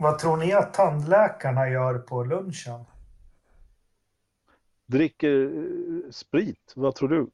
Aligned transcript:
Vad 0.00 0.18
tror 0.18 0.36
ni 0.36 0.52
att 0.52 0.74
tandläkarna 0.74 1.68
gör 1.68 1.98
på 1.98 2.24
lunchen? 2.24 2.84
Dricker 4.86 5.44
eh, 5.44 6.10
sprit, 6.10 6.72
vad 6.76 6.94
tror 6.94 7.08
du? 7.08 7.30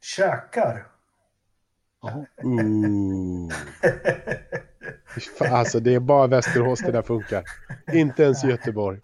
Käkar. 0.00 0.86
Ooh. 2.42 3.52
alltså 5.52 5.80
det 5.80 5.94
är 5.94 6.00
bara 6.00 6.26
Västerås 6.26 6.80
det 6.80 6.92
där 6.92 7.02
funkar. 7.02 7.44
Inte 7.92 8.22
ens 8.22 8.44
Göteborg. 8.44 9.00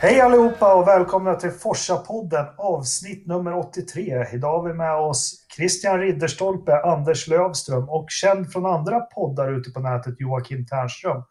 Hej 0.00 0.20
allihopa 0.20 0.74
och 0.74 0.88
välkomna 0.88 1.34
till 1.34 1.50
Forsa-podden 1.50 2.46
avsnitt 2.56 3.26
nummer 3.26 3.54
83. 3.54 4.26
Idag 4.32 4.58
har 4.58 4.68
vi 4.68 4.74
med 4.74 4.94
oss 4.94 5.46
Christian 5.56 6.00
Ridderstolpe, 6.00 6.80
Anders 6.82 7.28
Lövström 7.28 7.88
och 7.88 8.06
känd 8.10 8.52
från 8.52 8.66
andra 8.66 9.00
poddar 9.00 9.52
ute 9.52 9.70
på 9.70 9.80
nätet 9.80 10.20
Joakim 10.20 10.66
Ternström. 10.66 11.22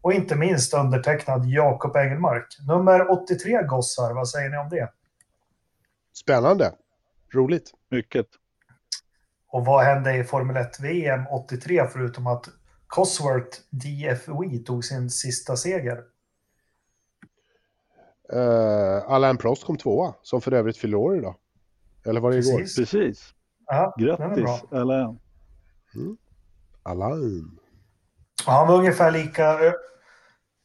Och 0.00 0.12
inte 0.12 0.36
minst 0.36 0.74
undertecknad 0.74 1.46
Jakob 1.46 1.96
Engelmark. 1.96 2.46
Nummer 2.68 3.10
83 3.10 3.62
gossar, 3.62 4.14
vad 4.14 4.28
säger 4.28 4.50
ni 4.50 4.56
om 4.56 4.68
det? 4.68 4.92
Spännande. 6.12 6.72
Roligt. 7.34 7.70
Mycket. 7.90 8.26
Och 9.48 9.64
vad 9.64 9.84
hände 9.84 10.16
i 10.16 10.24
Formel 10.24 10.56
1 10.56 10.80
VM 10.80 11.26
83 11.26 11.86
förutom 11.92 12.26
att 12.26 12.48
Cosworth 12.86 13.58
DFOE 13.70 14.58
tog 14.58 14.84
sin 14.84 15.10
sista 15.10 15.56
seger? 15.56 16.15
Uh, 18.32 19.12
Alain 19.12 19.36
Prost 19.36 19.64
kom 19.64 19.76
tvåa, 19.76 20.14
som 20.22 20.40
för 20.40 20.52
övrigt 20.52 20.76
fyller 20.76 20.96
år 20.96 21.16
idag. 21.16 21.34
Eller 22.06 22.20
var 22.20 22.30
det 22.30 22.38
igår? 22.38 22.58
Precis. 22.58 22.76
Precis. 22.76 23.34
Ja, 23.66 23.94
Grattis, 23.98 24.44
bra. 24.44 24.80
Alain. 24.80 25.18
Alain. 26.82 27.58
Ja, 28.46 28.52
han 28.52 28.68
var 28.68 28.78
ungefär 28.78 29.10
lika... 29.10 29.58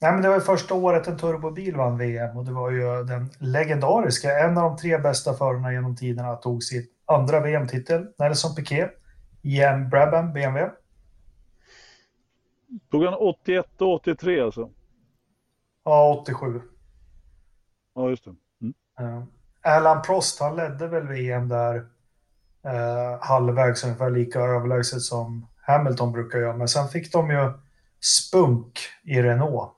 Nej, 0.02 0.12
men 0.12 0.22
det 0.22 0.28
var 0.28 0.36
ju 0.36 0.42
första 0.42 0.73
året 0.73 1.08
en 1.08 1.17
turbobil 1.17 1.76
vann 1.76 1.98
VM 1.98 2.38
och 2.38 2.45
det 2.45 2.52
var 2.52 2.72
ju 2.72 3.04
den 3.04 3.30
legendariska, 3.39 4.39
en 4.39 4.58
av 4.58 4.64
de 4.64 4.78
tre 4.78 4.98
bästa 4.98 5.34
förarna 5.34 5.73
genom 5.73 5.95
tiderna, 5.95 6.36
tog 6.36 6.64
sitt 6.64 6.92
andra 7.06 7.39
VM-titel, 7.39 8.08
Nelson 8.17 8.56
Piquet, 8.56 8.92
en 9.44 9.89
Brabham 9.89 10.34
BMW. 10.34 10.72
Tog 12.92 13.04
han 13.04 13.14
81 13.14 13.82
och 13.82 13.94
83 13.94 14.42
alltså? 14.42 14.70
Ja, 15.84 16.20
87. 16.22 16.62
Ja, 17.95 18.09
just 18.09 18.25
det. 18.25 18.36
Mm. 18.61 18.73
Uh, 19.02 19.23
Alan 19.61 20.02
Prost, 20.02 20.39
han 20.39 20.56
ledde 20.56 20.88
väl 20.88 21.08
VM 21.08 21.50
där 21.50 21.75
uh, 22.66 23.22
halvvägs 23.22 23.83
ungefär 23.83 24.09
lika 24.09 24.39
överlägset 24.39 25.02
som 25.02 25.48
Hamilton 25.61 26.11
brukar 26.11 26.39
göra. 26.39 26.58
Men 26.58 26.67
sen 26.67 26.88
fick 26.88 27.11
de 27.11 27.30
ju 27.30 27.52
spunk 28.02 28.80
i 29.03 29.22
Renault. 29.22 29.72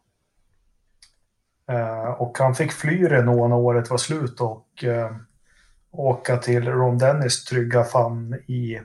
Uh, 1.72 2.22
och 2.22 2.38
han 2.38 2.55
fick 2.55 2.72
fly 2.72 3.08
Renault 3.08 3.50
när 3.50 3.58
året 3.58 3.89
var 3.89 3.97
slut 3.97 4.42
och 4.42 4.83
uh, 4.83 5.17
åka 5.92 6.38
till 6.38 6.67
Ron 6.67 6.98
Dennis 6.98 7.45
trygga 7.45 7.83
famn 7.83 8.33
i... 8.33 8.82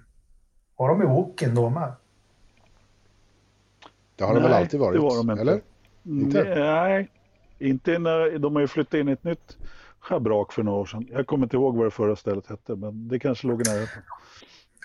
Var 0.76 0.88
de 0.88 1.02
i 1.02 1.06
Woken 1.06 1.54
då 1.54 1.70
med? 1.70 1.92
Det 4.16 4.24
har 4.24 4.34
de 4.34 4.42
väl 4.42 4.52
alltid 4.52 4.80
varit? 4.80 4.94
det 4.94 5.02
var 5.02 5.16
de 5.16 5.30
inte. 5.30 5.40
Eller? 5.40 5.60
Inte? 6.04 6.44
Nej, 6.44 7.10
inte 7.58 7.98
när 7.98 8.38
de 8.38 8.54
har 8.54 8.60
ju 8.60 8.68
flyttat 8.68 8.94
in 8.94 9.08
i 9.08 9.12
ett 9.12 9.24
nytt 9.24 9.56
schabrak 10.00 10.52
för 10.52 10.62
några 10.62 10.78
år 10.78 10.86
sedan. 10.86 11.06
Jag 11.10 11.26
kommer 11.26 11.46
inte 11.46 11.56
ihåg 11.56 11.76
vad 11.76 11.86
det 11.86 11.90
förra 11.90 12.16
stället 12.16 12.46
hette, 12.46 12.76
men 12.76 13.08
det 13.08 13.18
kanske 13.18 13.46
låg 13.46 13.66
i 13.66 13.70
närheten. 13.70 14.02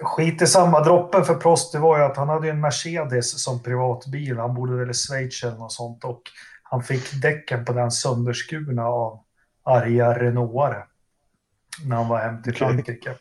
Skit 0.01 0.41
i 0.41 0.47
samma. 0.47 0.83
Droppen 0.83 1.25
för 1.25 1.35
Prost 1.35 1.71
det 1.71 1.79
var 1.79 1.97
ju 1.97 2.03
att 2.03 2.17
han 2.17 2.29
hade 2.29 2.47
ju 2.47 2.51
en 2.51 2.61
Mercedes 2.61 3.43
som 3.43 3.63
privatbil. 3.63 4.37
Han 4.37 4.53
bodde 4.53 4.75
väl 4.75 4.89
i 4.89 4.93
Schweiz 4.93 5.43
eller 5.43 5.57
något 5.57 5.71
sånt. 5.71 6.03
Och 6.03 6.21
han 6.63 6.83
fick 6.83 7.21
däcken 7.21 7.65
på 7.65 7.73
den 7.73 7.91
sönderskurna 7.91 8.85
av 8.85 9.19
arga 9.63 10.19
Renaultare. 10.19 10.83
När 11.85 11.95
han 11.95 12.07
var 12.07 12.19
hem 12.19 12.41
till. 12.41 12.55
Frankrike. 12.55 13.15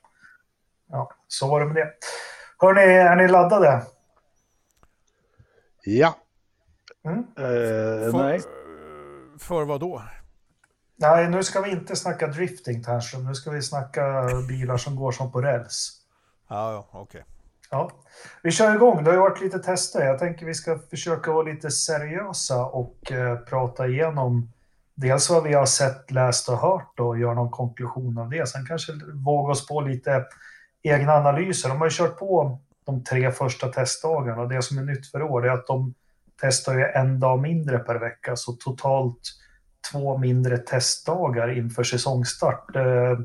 Ja, 0.90 1.10
så 1.28 1.48
var 1.48 1.60
det 1.60 1.66
med 1.66 1.76
det. 1.76 1.90
Hörni, 2.58 2.80
är 2.80 3.16
ni 3.16 3.28
laddade? 3.28 3.82
Ja. 5.84 6.14
Mm? 7.04 7.18
Eh, 7.18 8.14
nej, 8.14 8.40
för 9.42 9.64
vad 9.64 9.80
då? 9.80 10.02
Nej, 10.96 11.28
nu 11.28 11.42
ska 11.42 11.60
vi 11.60 11.70
inte 11.70 11.96
snacka 11.96 12.26
drifting, 12.26 12.82
Ternström. 12.82 13.24
Nu 13.24 13.34
ska 13.34 13.50
vi 13.50 13.62
snacka 13.62 14.28
bilar 14.48 14.76
som 14.76 14.96
går 14.96 15.12
som 15.12 15.32
på 15.32 15.40
räls. 15.40 15.92
Ja, 16.48 16.72
ja, 16.72 17.00
okej. 17.00 17.24
Ja, 17.70 17.90
vi 18.42 18.50
kör 18.50 18.74
igång. 18.74 19.04
Det 19.04 19.10
har 19.10 19.14
ju 19.14 19.20
varit 19.20 19.40
lite 19.40 19.58
tester. 19.58 20.06
Jag 20.06 20.18
tänker 20.18 20.46
vi 20.46 20.54
ska 20.54 20.78
försöka 20.78 21.32
vara 21.32 21.42
lite 21.42 21.70
seriösa 21.70 22.64
och 22.64 23.12
eh, 23.12 23.38
prata 23.38 23.86
igenom 23.86 24.52
dels 24.94 25.30
vad 25.30 25.42
vi 25.42 25.54
har 25.54 25.66
sett, 25.66 26.10
läst 26.10 26.48
och 26.48 26.58
hört 26.58 27.00
och 27.00 27.18
göra 27.18 27.34
någon 27.34 27.50
konklusion 27.50 28.18
av 28.18 28.30
det. 28.30 28.48
Sen 28.48 28.66
kanske 28.66 28.92
våga 29.14 29.52
oss 29.52 29.68
på 29.68 29.80
lite 29.80 30.24
egna 30.82 31.12
analyser. 31.12 31.68
De 31.68 31.78
har 31.78 31.86
ju 31.86 31.90
kört 31.90 32.18
på 32.18 32.58
de 32.84 33.04
tre 33.04 33.32
första 33.32 33.68
testdagarna 33.68 34.42
och 34.42 34.48
det 34.48 34.62
som 34.62 34.78
är 34.78 34.82
nytt 34.82 35.06
för 35.06 35.22
år 35.22 35.46
är 35.46 35.50
att 35.50 35.66
de 35.66 35.94
testar 36.42 36.78
ju 36.78 36.84
en 36.84 37.20
dag 37.20 37.42
mindre 37.42 37.78
per 37.78 37.98
vecka, 37.98 38.36
så 38.36 38.52
totalt 38.52 39.20
två 39.92 40.18
mindre 40.18 40.58
testdagar 40.58 41.58
inför 41.58 41.84
säsongstart. 41.84 42.76
Eh, 42.76 43.20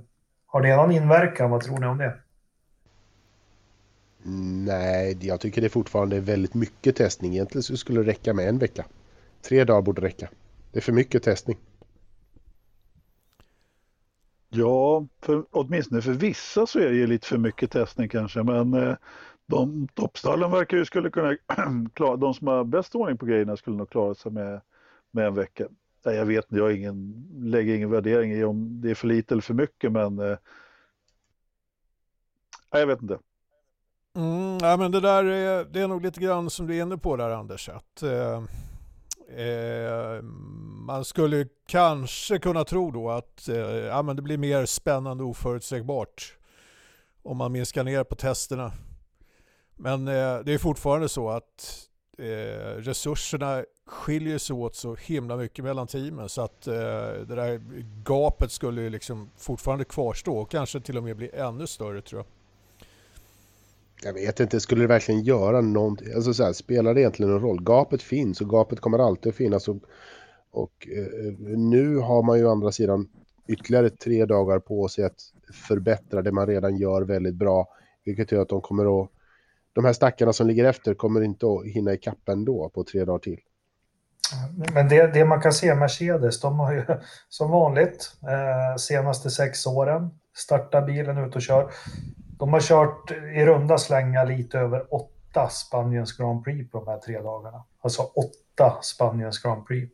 har 0.46 0.62
det 0.62 0.76
någon 0.76 0.92
inverkan? 0.92 1.52
Vad 1.52 1.62
tror 1.62 1.80
ni 1.80 1.88
om 1.88 1.98
det? 1.98 2.14
Nej, 4.66 5.18
jag 5.22 5.40
tycker 5.40 5.62
det 5.62 5.70
fortfarande 5.70 6.16
är 6.16 6.22
väldigt 6.22 6.54
mycket 6.54 6.96
testning. 6.96 7.34
Egentligen 7.34 7.64
så 7.64 7.78
skulle 7.78 8.02
det 8.02 8.10
räcka 8.10 8.34
med 8.34 8.50
en 8.50 8.60
vecka. 8.60 8.86
Tre 9.42 9.64
dagar 9.64 9.82
borde 9.82 10.02
räcka. 10.02 10.30
Det 10.72 10.80
är 10.80 10.82
för 10.82 10.92
mycket 10.92 11.24
testning. 11.24 11.58
ja, 14.50 15.08
för, 15.22 15.46
åtminstone 15.52 16.02
för 16.02 16.12
vissa 16.12 16.68
så 16.68 16.80
är 16.80 16.90
det 16.90 16.96
ju 16.96 17.08
lite 17.08 17.28
för 17.28 17.38
mycket 17.38 17.72
testning 17.72 18.10
kanske, 18.10 18.44
men 18.44 18.74
eh, 18.74 18.96
de 19.48 19.88
toppstallen 19.94 20.52
verkar 20.52 20.78
ju 20.78 20.86
skulle 20.86 21.10
kunna 21.10 21.38
klara, 21.94 22.16
de 22.16 22.34
som 22.34 22.48
har 22.48 22.64
bäst 22.64 22.96
ordning 22.96 23.18
på 23.18 23.26
grejerna 23.26 23.58
skulle 23.58 23.78
nog 23.78 23.90
klara 23.90 24.16
sig 24.16 24.32
med, 24.32 24.62
med 25.12 25.28
en 25.28 25.34
vecka. 25.34 25.68
Nej, 26.06 26.16
jag 26.16 26.26
vet 26.26 26.46
inte, 26.46 26.56
jag 26.56 26.76
ingen, 26.78 27.28
lägger 27.34 27.76
ingen 27.76 27.92
värdering 27.92 28.32
i 28.32 28.44
om 28.44 28.82
det 28.82 28.90
är 28.90 28.96
för 28.96 29.08
lite 29.08 29.34
eller 29.34 29.42
för 29.42 29.54
mycket, 29.54 29.92
men 29.92 30.20
eh, 30.20 30.38
nej, 32.74 32.80
jag 32.82 32.88
vet 32.88 33.02
inte. 33.02 33.20
Mm, 34.16 34.58
ja, 34.62 34.78
men 34.78 34.92
det 34.92 35.00
där 35.00 35.24
är, 35.24 35.66
det 35.66 35.82
är 35.82 35.88
nog 35.88 36.02
lite 36.02 36.20
grann 36.20 36.50
som 36.50 36.68
du 36.68 36.78
är 36.78 36.82
inne 36.82 36.98
på 36.98 37.16
där 37.16 37.30
Anders. 37.30 37.70
Att, 37.70 38.04
eh, 38.04 38.44
eh, 39.46 40.24
man 40.86 41.06
skulle 41.06 41.48
kanske 41.68 42.40
kunna 42.40 42.64
tro 42.64 42.92
då 42.92 43.10
att 43.10 43.50
eh, 43.50 43.58
ja, 43.58 44.02
men 44.02 44.16
det 44.16 44.22
blir 44.22 44.38
mer 44.38 44.66
spännande 44.66 45.24
och 45.24 45.30
oförutsägbart 45.30 46.38
om 47.24 47.38
man 47.38 47.52
minskar 47.52 47.84
ner 47.84 48.04
på 48.04 48.16
testerna. 48.16 48.72
Men 49.78 50.08
eh, 50.08 50.40
det 50.46 50.54
är 50.54 50.58
fortfarande 50.58 51.10
så 51.10 51.30
att 51.30 51.88
eh, 52.18 52.78
resurserna 52.78 53.64
skiljer 53.86 54.38
sig 54.38 54.54
åt 54.54 54.76
så 54.76 54.96
himla 54.96 55.38
mycket 55.38 55.66
mellan 55.66 55.88
teamen 55.88 56.30
så 56.30 56.42
att 56.42 56.68
eh, 56.68 56.74
det 57.28 57.36
där 57.36 57.62
gapet 58.04 58.52
skulle 58.52 58.82
ju 58.82 58.90
liksom 58.90 59.30
fortfarande 59.38 59.86
kvarstå 59.86 60.38
och 60.38 60.52
kanske 60.52 60.80
till 60.80 60.98
och 60.98 61.04
med 61.04 61.18
bli 61.18 61.30
ännu 61.34 61.68
större 61.68 62.02
tror 62.02 62.20
jag. 62.20 62.26
Jag 64.04 64.14
vet 64.14 64.40
inte, 64.40 64.60
skulle 64.60 64.82
det 64.82 64.88
verkligen 64.88 65.24
göra 65.24 65.62
någonting? 65.62 66.14
Alltså 66.16 66.34
så 66.34 66.44
här, 66.44 66.54
spelar 66.54 66.94
det 66.94 67.02
egentligen 67.02 67.32
någon 67.32 67.42
roll? 67.42 67.64
Gapet 67.64 68.02
finns 68.02 68.42
och 68.42 68.50
gapet 68.50 68.80
kommer 68.80 69.00
alltid 69.00 69.30
att 69.30 69.36
finnas. 69.36 69.68
Och, 69.68 69.78
och 70.52 70.88
eh, 70.92 71.34
nu 71.58 71.98
har 71.98 72.24
man 72.24 72.38
ju 72.38 72.46
å 72.46 72.52
andra 72.52 72.72
sidan 72.72 73.10
ytterligare 73.48 73.90
tre 73.90 74.26
dagar 74.26 74.60
på 74.60 74.88
sig 74.88 75.04
att 75.06 75.22
förbättra 75.68 76.22
det 76.22 76.32
man 76.32 76.48
redan 76.48 76.78
gör 76.78 77.02
väldigt 77.02 77.36
bra. 77.36 77.68
Vilket 78.06 78.32
gör 78.32 78.42
att 78.42 78.50
de 78.50 78.62
kommer 78.62 79.02
att... 79.02 79.10
De 79.78 79.86
här 79.86 79.94
stackarna 79.94 80.34
som 80.34 80.48
ligger 80.48 80.66
efter 80.66 80.94
kommer 80.94 81.22
inte 81.22 81.46
att 81.46 81.66
hinna 81.66 81.94
ikapp 81.94 82.30
ändå 82.30 82.70
på 82.70 82.84
tre 82.84 83.06
dagar 83.06 83.20
till. 83.20 83.40
Men 84.74 84.90
det, 84.90 85.08
det 85.08 85.26
man 85.26 85.42
kan 85.42 85.54
se, 85.54 85.76
Mercedes, 85.76 86.42
de 86.42 86.60
har 86.60 86.74
ju 86.74 86.86
som 87.30 87.52
vanligt 87.52 88.12
eh, 88.22 88.76
senaste 88.78 89.30
sex 89.30 89.68
åren 89.68 90.10
startat 90.36 90.86
bilen 90.86 91.18
ut 91.18 91.36
och 91.36 91.42
kör. 91.42 91.72
De 92.40 92.54
har 92.54 92.62
kört 92.62 93.12
i 93.12 93.46
runda 93.46 93.78
slängar 93.78 94.26
lite 94.26 94.60
över 94.60 94.94
åtta 94.94 95.50
Spaniens 95.50 96.18
Grand 96.18 96.44
Prix 96.44 96.72
på 96.72 96.80
de 96.80 96.88
här 96.92 96.98
tre 97.00 97.22
dagarna. 97.22 97.64
Alltså 97.82 98.02
åtta 98.02 98.78
Spaniens 98.82 99.40
Grand 99.40 99.68
Prix. 99.68 99.94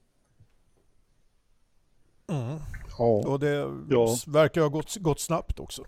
Mm. 2.29 2.57
Ja. 2.97 3.05
Och 3.05 3.39
det 3.39 3.67
Ja. 3.89 4.07
verkar 4.27 4.61
ha 4.61 4.67
gått, 4.69 4.95
gått 4.95 5.19
snabbt 5.19 5.59
också. 5.59 5.83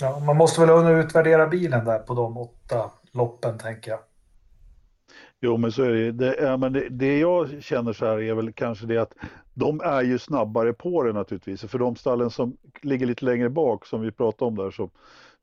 Ja, 0.00 0.18
man 0.18 0.36
måste 0.36 0.60
väl 0.60 0.68
kunna 0.68 0.90
utvärdera 0.90 1.46
bilen 1.46 1.84
där 1.84 1.98
på 1.98 2.14
de 2.14 2.36
åtta 2.38 2.90
loppen, 3.12 3.58
tänker 3.58 3.90
jag. 3.90 4.00
Jo, 5.40 5.56
men 5.56 5.72
så 5.72 5.82
är 5.82 5.90
det. 5.90 6.12
det, 6.12 6.36
ja, 6.40 6.56
men 6.56 6.72
det, 6.72 6.88
det 6.88 7.18
jag 7.18 7.62
känner 7.62 7.92
så 7.92 8.06
här 8.06 8.20
är 8.20 8.34
väl 8.34 8.52
kanske 8.52 8.86
det 8.86 8.98
att 8.98 9.14
de 9.54 9.80
är 9.80 10.02
ju 10.02 10.18
snabbare 10.18 10.72
på 10.72 11.02
det 11.02 11.12
naturligtvis. 11.12 11.60
För 11.60 11.78
de 11.78 11.96
stallen 11.96 12.30
som 12.30 12.56
ligger 12.82 13.06
lite 13.06 13.24
längre 13.24 13.50
bak 13.50 13.86
som 13.86 14.00
vi 14.00 14.12
pratade 14.12 14.48
om 14.48 14.56
där 14.56 14.70
så, 14.70 14.90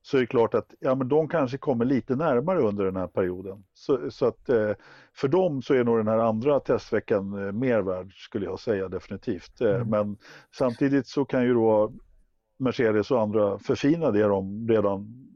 så 0.02 0.16
är 0.16 0.20
det 0.20 0.26
klart 0.26 0.54
att 0.54 0.74
ja, 0.80 0.94
men 0.94 1.08
de 1.08 1.28
kanske 1.28 1.58
kommer 1.58 1.84
lite 1.84 2.16
närmare 2.16 2.60
under 2.60 2.84
den 2.84 2.96
här 2.96 3.06
perioden. 3.06 3.64
Så, 3.74 4.10
så 4.10 4.26
att 4.26 4.48
eh, 4.48 4.72
för 5.14 5.28
dem 5.28 5.62
så 5.62 5.74
är 5.74 5.84
nog 5.84 5.98
den 5.98 6.08
här 6.08 6.18
andra 6.18 6.60
testveckan 6.60 7.46
eh, 7.46 7.52
mer 7.52 7.80
värd 7.80 8.12
skulle 8.14 8.44
jag 8.46 8.60
säga 8.60 8.88
definitivt. 8.88 9.60
Eh, 9.60 9.68
Mm. 9.68 9.88
Men 9.88 10.16
samtidigt 10.54 11.06
så 11.06 11.24
kan 11.24 11.44
ju 11.44 11.54
då 11.54 11.92
Mercedes 12.58 13.10
och 13.10 13.20
andra 13.20 13.58
förfina 13.58 14.10
det 14.10 14.22
de 14.22 14.68
redan 14.68 15.28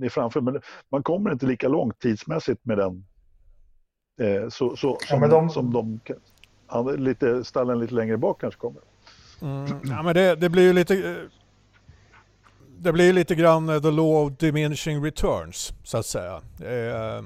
är 0.00 0.08
framför. 0.08 0.40
Men 0.40 0.60
man 0.90 1.02
kommer 1.02 1.32
inte 1.32 1.46
lika 1.46 1.68
långt 1.68 2.00
tidsmässigt 2.00 2.64
med 2.64 2.78
den 2.78 3.04
Eh, 4.20 4.48
så, 4.48 4.76
så, 4.76 4.98
som, 5.08 5.20
men 5.20 5.30
de- 5.30 5.50
som 5.50 5.72
de 5.72 6.00
ja, 6.68 6.82
lite, 6.82 7.44
stallen 7.44 7.78
lite 7.78 7.94
längre 7.94 8.16
bak 8.18 8.40
kanske 8.40 8.60
kommer. 8.60 8.82
Mm. 9.42 9.80
Ja, 9.84 10.02
men 10.02 10.14
det, 10.14 10.36
det 10.36 10.48
blir 10.48 10.62
ju 10.62 10.72
lite... 10.72 11.28
Det 12.78 12.92
blir 12.92 13.12
lite 13.12 13.34
grann 13.34 13.68
eh, 13.68 13.80
the 13.80 13.90
law 13.90 14.26
of 14.26 14.32
diminishing 14.38 15.04
returns, 15.04 15.72
så 15.84 15.98
att 15.98 16.06
säga. 16.06 16.34
Eh, 16.60 17.24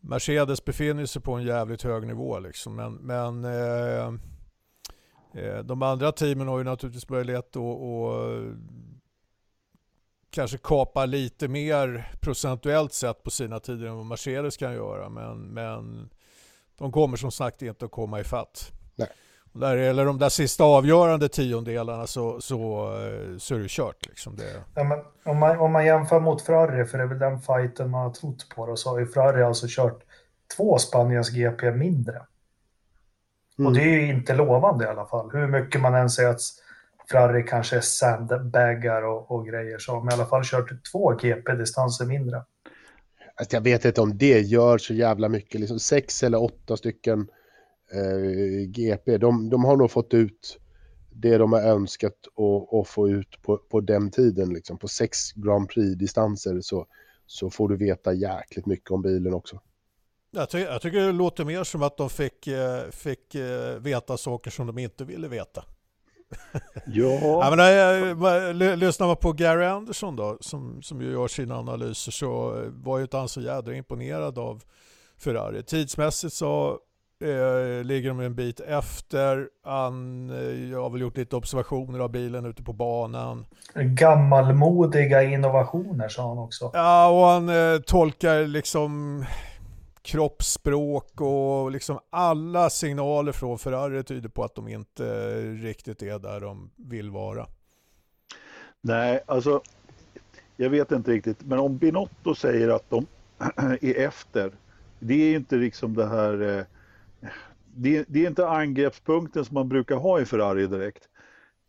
Mercedes 0.00 0.64
befinner 0.64 1.06
sig 1.06 1.22
på 1.22 1.32
en 1.32 1.42
jävligt 1.42 1.82
hög 1.82 2.06
nivå 2.06 2.38
liksom, 2.38 2.76
men, 2.76 2.94
men 2.94 3.44
eh, 3.44 4.06
eh, 5.34 5.58
de 5.64 5.82
andra 5.82 6.12
teamen 6.12 6.48
har 6.48 6.58
ju 6.58 6.64
naturligtvis 6.64 7.08
möjlighet 7.08 7.48
att 7.48 7.56
och, 7.56 8.28
kanske 10.36 10.58
kapa 10.58 11.06
lite 11.06 11.48
mer 11.48 12.10
procentuellt 12.20 12.92
sett 12.92 13.22
på 13.22 13.30
sina 13.30 13.60
tider 13.60 13.86
än 13.86 13.96
vad 13.96 14.06
Mercedes 14.06 14.56
kan 14.56 14.74
göra, 14.74 15.08
men, 15.08 15.38
men 15.38 16.08
de 16.78 16.92
kommer 16.92 17.16
som 17.16 17.30
sagt 17.30 17.62
inte 17.62 17.84
att 17.84 17.90
komma 17.90 18.20
ifatt. 18.20 18.72
Nej. 18.96 19.08
Och 19.52 19.60
Där, 19.60 19.76
eller 19.76 20.04
de 20.04 20.18
där 20.18 20.28
sista 20.28 20.64
avgörande 20.64 21.28
tiondelarna 21.28 22.06
så, 22.06 22.40
så, 22.40 22.84
eh, 22.84 23.38
så 23.38 23.54
är 23.54 23.58
det 23.58 23.68
kört. 23.68 24.06
Liksom. 24.06 24.36
Det, 24.36 24.62
Ja, 24.74 24.84
men 24.84 24.98
om, 25.24 25.38
man, 25.38 25.58
om 25.58 25.72
man 25.72 25.86
jämför 25.86 26.20
mot 26.20 26.42
Ferrari, 26.42 26.84
för 26.84 26.98
det 26.98 27.04
är 27.04 27.08
väl 27.08 27.18
den 27.18 27.40
fighten 27.40 27.90
man 27.90 28.02
har 28.02 28.10
trott 28.10 28.48
på, 28.56 28.66
då, 28.66 28.76
så 28.76 28.90
har 28.90 28.98
ju 28.98 29.06
Ferrari 29.06 29.42
alltså 29.42 29.66
kört 29.68 30.02
två 30.56 30.78
Spaniens 30.78 31.30
GP 31.30 31.70
mindre. 31.70 32.22
Mm. 33.58 33.66
Och 33.66 33.72
det 33.72 33.82
är 33.82 34.00
ju 34.00 34.08
inte 34.08 34.34
lovande 34.34 34.84
i 34.84 34.88
alla 34.88 35.06
fall. 35.06 35.30
Hur 35.32 35.46
mycket 35.46 35.80
man 35.80 35.94
än 35.94 36.10
säger 36.10 36.30
att 36.30 36.40
Ferrari 37.10 37.42
kanske 37.42 37.82
sandbaggar 37.82 39.02
och, 39.02 39.30
och 39.30 39.46
grejer, 39.46 39.78
så 39.78 39.92
de 39.92 40.08
i 40.08 40.12
alla 40.12 40.26
fall 40.26 40.44
kört 40.44 40.92
två 40.92 41.12
GP-distanser 41.12 42.06
mindre. 42.06 42.44
Alltså, 43.34 43.56
jag 43.56 43.60
vet 43.60 43.84
inte 43.84 44.00
om 44.00 44.18
det 44.18 44.40
gör 44.40 44.78
så 44.78 44.94
jävla 44.94 45.28
mycket. 45.28 45.60
Liksom 45.60 45.78
sex 45.78 46.22
eller 46.22 46.42
åtta 46.42 46.76
stycken 46.76 47.28
eh, 47.92 48.68
GP. 48.68 49.18
De, 49.18 49.50
de 49.50 49.64
har 49.64 49.76
nog 49.76 49.90
fått 49.90 50.14
ut 50.14 50.58
det 51.10 51.38
de 51.38 51.52
har 51.52 51.62
önskat 51.62 52.12
att 52.12 52.74
att 52.80 52.88
få 52.88 53.08
ut 53.08 53.42
på, 53.42 53.56
på 53.56 53.80
den 53.80 54.10
tiden. 54.10 54.54
Liksom. 54.54 54.78
På 54.78 54.88
sex 54.88 55.32
Grand 55.32 55.68
Prix-distanser 55.68 56.60
så, 56.60 56.86
så 57.26 57.50
får 57.50 57.68
du 57.68 57.76
veta 57.76 58.12
jäkligt 58.12 58.66
mycket 58.66 58.90
om 58.90 59.02
bilen 59.02 59.34
också. 59.34 59.60
jag, 60.30 60.50
ty, 60.50 60.58
jag 60.58 60.82
tycker 60.82 60.98
det 60.98 61.12
låter 61.12 61.44
mer 61.44 61.64
som 61.64 61.82
att 61.82 61.96
de 61.96 62.10
fick, 62.10 62.46
eh, 62.46 62.90
fick 62.90 63.34
eh, 63.34 63.78
veta 63.80 64.16
saker 64.16 64.50
som 64.50 64.66
de 64.66 64.78
inte 64.78 65.04
ville 65.04 65.28
veta. 65.28 65.64
Ja, 66.86 67.18
Ja, 67.20 67.50
men, 67.56 67.60
eh, 67.60 68.54
ly- 68.54 68.76
lyssnar 68.76 69.06
man 69.06 69.16
på 69.16 69.32
Gary 69.32 69.64
Anderson 69.64 70.16
då, 70.16 70.36
som, 70.40 70.82
som 70.82 71.00
ju 71.02 71.12
gör 71.12 71.28
sina 71.28 71.58
analyser, 71.58 72.12
så 72.12 72.56
eh, 72.62 72.68
var 72.70 72.98
ju 72.98 73.02
inte 73.02 73.16
han 73.16 73.28
så 73.28 73.40
jädra 73.40 73.74
imponerad 73.74 74.38
av 74.38 74.62
Ferrari. 75.18 75.62
Tidsmässigt 75.62 76.34
så 76.34 76.78
eh, 77.24 77.84
ligger 77.84 78.08
de 78.08 78.20
en 78.20 78.34
bit 78.34 78.60
efter. 78.60 79.48
Han 79.64 80.30
eh, 80.30 80.80
har 80.82 80.90
väl 80.90 81.00
gjort 81.00 81.16
lite 81.16 81.36
observationer 81.36 81.98
av 81.98 82.10
bilen 82.10 82.46
ute 82.46 82.62
på 82.62 82.72
banan. 82.72 83.46
Gammalmodiga 83.74 85.22
innovationer, 85.22 86.08
sa 86.08 86.28
han 86.28 86.38
också. 86.38 86.70
Ja, 86.74 87.08
och 87.08 87.24
han 87.26 87.48
eh, 87.48 87.80
tolkar 87.80 88.46
liksom 88.46 89.24
kroppsspråk 90.06 91.20
och 91.20 91.70
liksom 91.70 91.98
alla 92.10 92.70
signaler 92.70 93.32
från 93.32 93.58
Ferrari 93.58 94.02
tyder 94.02 94.28
på 94.28 94.44
att 94.44 94.54
de 94.54 94.68
inte 94.68 95.38
riktigt 95.40 96.02
är 96.02 96.18
där 96.18 96.40
de 96.40 96.70
vill 96.76 97.10
vara. 97.10 97.46
nej, 98.80 99.20
alltså 99.26 99.62
jag 100.56 100.70
vet 100.70 100.92
inte 100.92 101.10
riktigt, 101.10 101.44
men 101.44 101.58
om 101.58 101.78
Binotto 101.78 102.34
säger 102.34 102.68
att 102.68 102.90
de 102.90 103.06
är 103.80 103.94
efter, 103.94 104.52
det 104.98 105.14
är 105.14 105.28
ju 105.28 105.36
inte 105.36 105.56
liksom 105.56 105.94
det 105.94 106.06
här, 106.06 106.58
eh, 106.58 106.64
det, 107.74 108.04
det 108.08 108.24
är 108.24 108.28
inte 108.28 108.48
angreppspunkten 108.48 109.44
som 109.44 109.54
man 109.54 109.68
brukar 109.68 109.96
ha 109.96 110.20
i 110.20 110.24
Ferrari 110.24 110.66
direkt. 110.66 111.08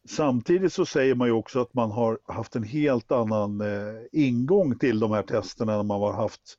Samtidigt 0.09 0.73
så 0.73 0.85
säger 0.85 1.15
man 1.15 1.27
ju 1.27 1.33
också 1.33 1.61
att 1.61 1.73
man 1.73 1.91
har 1.91 2.19
haft 2.25 2.55
en 2.55 2.63
helt 2.63 3.11
annan 3.11 3.61
eh, 3.61 4.01
ingång 4.11 4.79
till 4.79 4.99
de 4.99 5.11
här 5.11 5.23
testerna 5.23 5.73
än 5.73 5.87
man 5.87 6.01
har 6.01 6.13
haft 6.13 6.57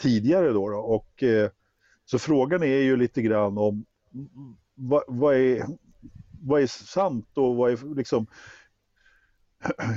tidigare 0.00 0.48
då. 0.48 0.68
då. 0.68 0.78
Och, 0.78 1.22
eh, 1.22 1.50
så 2.04 2.18
frågan 2.18 2.62
är 2.62 2.82
ju 2.82 2.96
lite 2.96 3.22
grann 3.22 3.58
om 3.58 3.84
vad, 4.74 5.02
vad, 5.06 5.36
är, 5.36 5.66
vad 6.42 6.62
är 6.62 6.66
sant 6.66 7.28
och 7.34 7.56
vad 7.56 7.72
är 7.72 7.94
liksom 7.94 8.26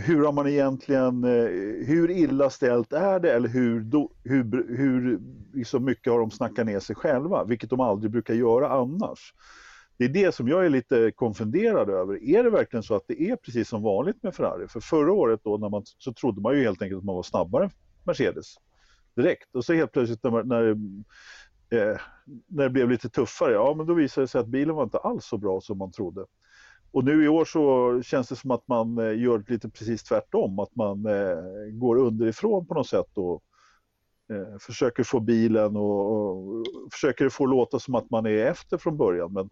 hur 0.06 0.26
har 0.26 0.32
man 0.32 0.48
egentligen, 0.48 1.24
eh, 1.24 1.88
hur 1.88 2.12
illa 2.12 2.50
ställt 2.50 2.94
är 2.94 3.20
det 3.20 3.34
eller 3.34 3.50
hur, 3.50 3.86
hur, 4.24 4.78
hur 4.78 5.20
liksom 5.54 5.86
mycket 5.86 6.14
har 6.14 6.20
de 6.20 6.32
snackat 6.32 6.66
ner 6.66 6.80
sig 6.80 6.96
själva, 6.96 7.44
vilket 7.44 7.70
de 7.70 7.80
aldrig 7.80 8.12
brukar 8.12 8.34
göra 8.34 8.70
annars. 8.70 9.34
Det 9.98 10.06
är 10.06 10.10
det 10.10 10.36
som 10.36 10.48
jag 10.48 10.66
är 10.66 10.70
lite 10.70 11.12
konfunderad 11.12 11.90
över. 11.90 12.24
Är 12.24 12.44
det 12.44 12.50
verkligen 12.50 12.84
så 12.84 12.96
att 12.96 13.08
det 13.08 13.22
är 13.22 13.36
precis 13.36 13.70
som 13.70 13.82
vanligt 13.82 14.24
med 14.24 14.36
Ferrari? 14.36 14.68
För 14.68 14.80
förra 14.80 15.14
året 15.14 15.40
då 15.44 15.58
när 15.58 15.70
man, 15.70 15.84
så 15.86 16.14
trodde 16.14 16.42
man 16.42 16.58
ju 16.58 16.64
helt 16.64 16.82
enkelt 16.82 17.00
att 17.00 17.06
man 17.06 17.16
var 17.16 17.24
snabbare 17.24 17.64
än 17.64 17.72
Mercedes 18.04 18.56
direkt. 19.16 19.56
Och 19.56 19.66
så 19.66 19.74
helt 19.74 19.92
plötsligt 19.92 20.24
när, 20.24 20.44
när, 20.44 20.70
eh, 21.70 21.98
när 22.48 22.64
det 22.64 22.70
blev 22.70 22.90
lite 22.90 23.10
tuffare, 23.10 23.54
ja 23.54 23.74
men 23.78 23.86
då 23.86 23.94
visade 23.94 24.24
det 24.24 24.28
sig 24.28 24.42
att 24.42 24.48
bilen 24.48 24.76
var 24.76 24.84
inte 24.84 24.98
alls 24.98 25.26
så 25.26 25.38
bra 25.38 25.62
som 25.62 25.78
man 25.78 25.92
trodde. 25.92 26.26
Och 26.94 27.04
nu 27.04 27.24
i 27.24 27.28
år 27.28 27.46
så 27.46 28.02
känns 28.02 28.30
det 28.30 28.36
som 28.36 28.52
att 28.52 28.68
man 28.68 28.98
eh, 28.98 29.20
gör 29.22 29.44
lite 29.48 29.70
precis 29.70 30.04
tvärtom, 30.04 30.60
att 30.60 30.76
man 30.76 31.06
eh, 31.06 31.72
går 31.72 31.98
underifrån 31.98 32.68
på 32.68 32.74
något 32.74 32.88
sätt 32.88 33.18
och 33.18 33.44
eh, 34.34 34.58
försöker 34.60 35.04
få 35.04 35.20
bilen 35.20 35.76
och, 35.76 36.12
och 36.12 36.66
försöker 36.92 37.30
få 37.30 37.46
låta 37.46 37.80
som 37.80 37.96
att 37.96 38.10
man 38.10 38.26
är 38.26 38.46
efter 38.46 38.78
från 38.78 38.98
början. 38.98 39.34
Men 39.34 39.50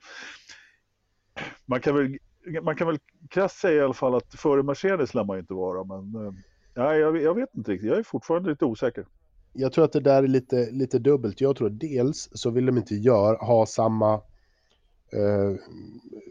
man 1.66 1.82
kan 1.82 1.96
väl, 1.96 2.18
man 2.64 2.76
kan 2.76 2.88
väl 2.88 3.00
krasst 3.30 3.58
säga 3.58 3.82
i 3.82 3.84
alla 3.84 3.94
fall 3.94 4.16
att 4.16 4.34
före 4.34 4.64
Mercedes 4.64 5.14
lär 5.14 5.24
man 5.24 5.38
ju 5.38 5.42
inte 5.42 5.54
vara, 5.54 5.84
men 5.84 6.26
eh, 6.26 6.34
ja, 6.74 6.96
jag, 6.96 7.22
jag 7.22 7.36
vet 7.36 7.56
inte 7.56 7.72
riktigt, 7.72 7.90
jag 7.90 8.00
är 8.00 8.04
fortfarande 8.04 8.50
lite 8.50 8.66
osäker. 8.66 9.06
Jag 9.54 9.74
tror 9.74 9.86
att 9.86 9.92
det 9.92 10.00
där 10.00 10.24
är 10.24 10.28
lite, 10.28 10.72
lite 10.72 11.00
dubbelt. 11.00 11.42
Jag 11.42 11.56
tror 11.56 11.68
att 11.68 11.80
dels 11.80 12.30
så 12.34 12.50
vill 12.50 12.66
de 12.66 12.78
inte 12.78 12.96
gör, 12.96 13.36
ha 13.36 13.66
samma, 13.66 14.14
eh, 15.14 15.56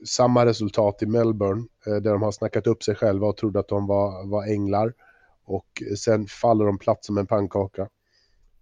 samma 0.04 0.46
resultat 0.46 1.02
i 1.02 1.06
Melbourne 1.06 1.64
eh, 1.86 1.94
där 1.94 2.12
de 2.12 2.22
har 2.22 2.32
snackat 2.32 2.66
upp 2.66 2.82
sig 2.82 2.94
själva 2.94 3.26
och 3.26 3.36
trodde 3.36 3.60
att 3.60 3.68
de 3.68 3.86
var, 3.86 4.26
var 4.26 4.46
änglar. 4.46 4.94
Och 5.44 5.82
sen 5.96 6.26
faller 6.26 6.64
de 6.64 6.78
platt 6.78 7.04
som 7.04 7.18
en 7.18 7.26
pannkaka 7.26 7.88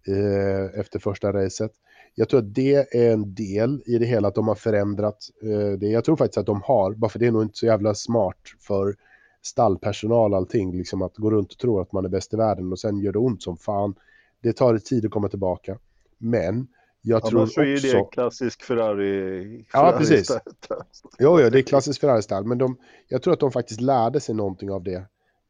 eh, 0.07 0.79
efter 0.79 0.99
första 0.99 1.33
racet. 1.33 1.71
Jag 2.15 2.29
tror 2.29 2.39
att 2.39 2.55
det 2.55 2.95
är 2.95 3.11
en 3.13 3.35
del 3.35 3.83
i 3.85 3.97
det 3.97 4.05
hela, 4.05 4.27
att 4.27 4.35
de 4.35 4.47
har 4.47 4.55
förändrat 4.55 5.17
eh, 5.43 5.79
det. 5.79 5.87
Jag 5.87 6.03
tror 6.05 6.15
faktiskt 6.15 6.37
att 6.37 6.45
de 6.45 6.61
har, 6.61 6.93
bara 6.93 7.09
för 7.09 7.19
det 7.19 7.27
är 7.27 7.31
nog 7.31 7.43
inte 7.43 7.57
så 7.57 7.65
jävla 7.65 7.93
smart 7.93 8.39
för 8.59 8.95
stallpersonal 9.41 10.33
allting, 10.33 10.77
liksom 10.77 11.01
att 11.01 11.17
gå 11.17 11.31
runt 11.31 11.51
och 11.51 11.57
tro 11.57 11.79
att 11.79 11.91
man 11.91 12.05
är 12.05 12.09
bäst 12.09 12.33
i 12.33 12.37
världen 12.37 12.71
och 12.71 12.79
sen 12.79 12.99
gör 12.99 13.11
det 13.11 13.19
ont 13.19 13.43
som 13.43 13.57
fan. 13.57 13.95
Det 14.41 14.53
tar 14.53 14.77
tid 14.77 15.05
att 15.05 15.11
komma 15.11 15.29
tillbaka. 15.29 15.77
Men 16.17 16.67
jag 17.01 17.21
Ja, 17.23 17.29
tror 17.29 17.39
men 17.39 17.47
så 17.47 17.61
är 17.61 17.73
också... 17.75 17.87
det 17.87 18.05
klassisk 18.11 18.63
Ferrari. 18.63 19.65
Ja, 19.73 19.79
Ferrari 19.79 19.97
precis. 19.97 20.25
style. 20.25 20.41
Jo, 21.19 21.39
jo, 21.39 21.49
det 21.49 21.59
är 21.59 21.61
klassiskt 21.61 22.01
Ferrari-style, 22.01 22.45
men 22.45 22.57
de, 22.57 22.77
jag 23.07 23.21
tror 23.21 23.33
att 23.33 23.39
de 23.39 23.51
faktiskt 23.51 23.81
lärde 23.81 24.19
sig 24.19 24.35
någonting 24.35 24.71
av 24.71 24.83
det 24.83 25.05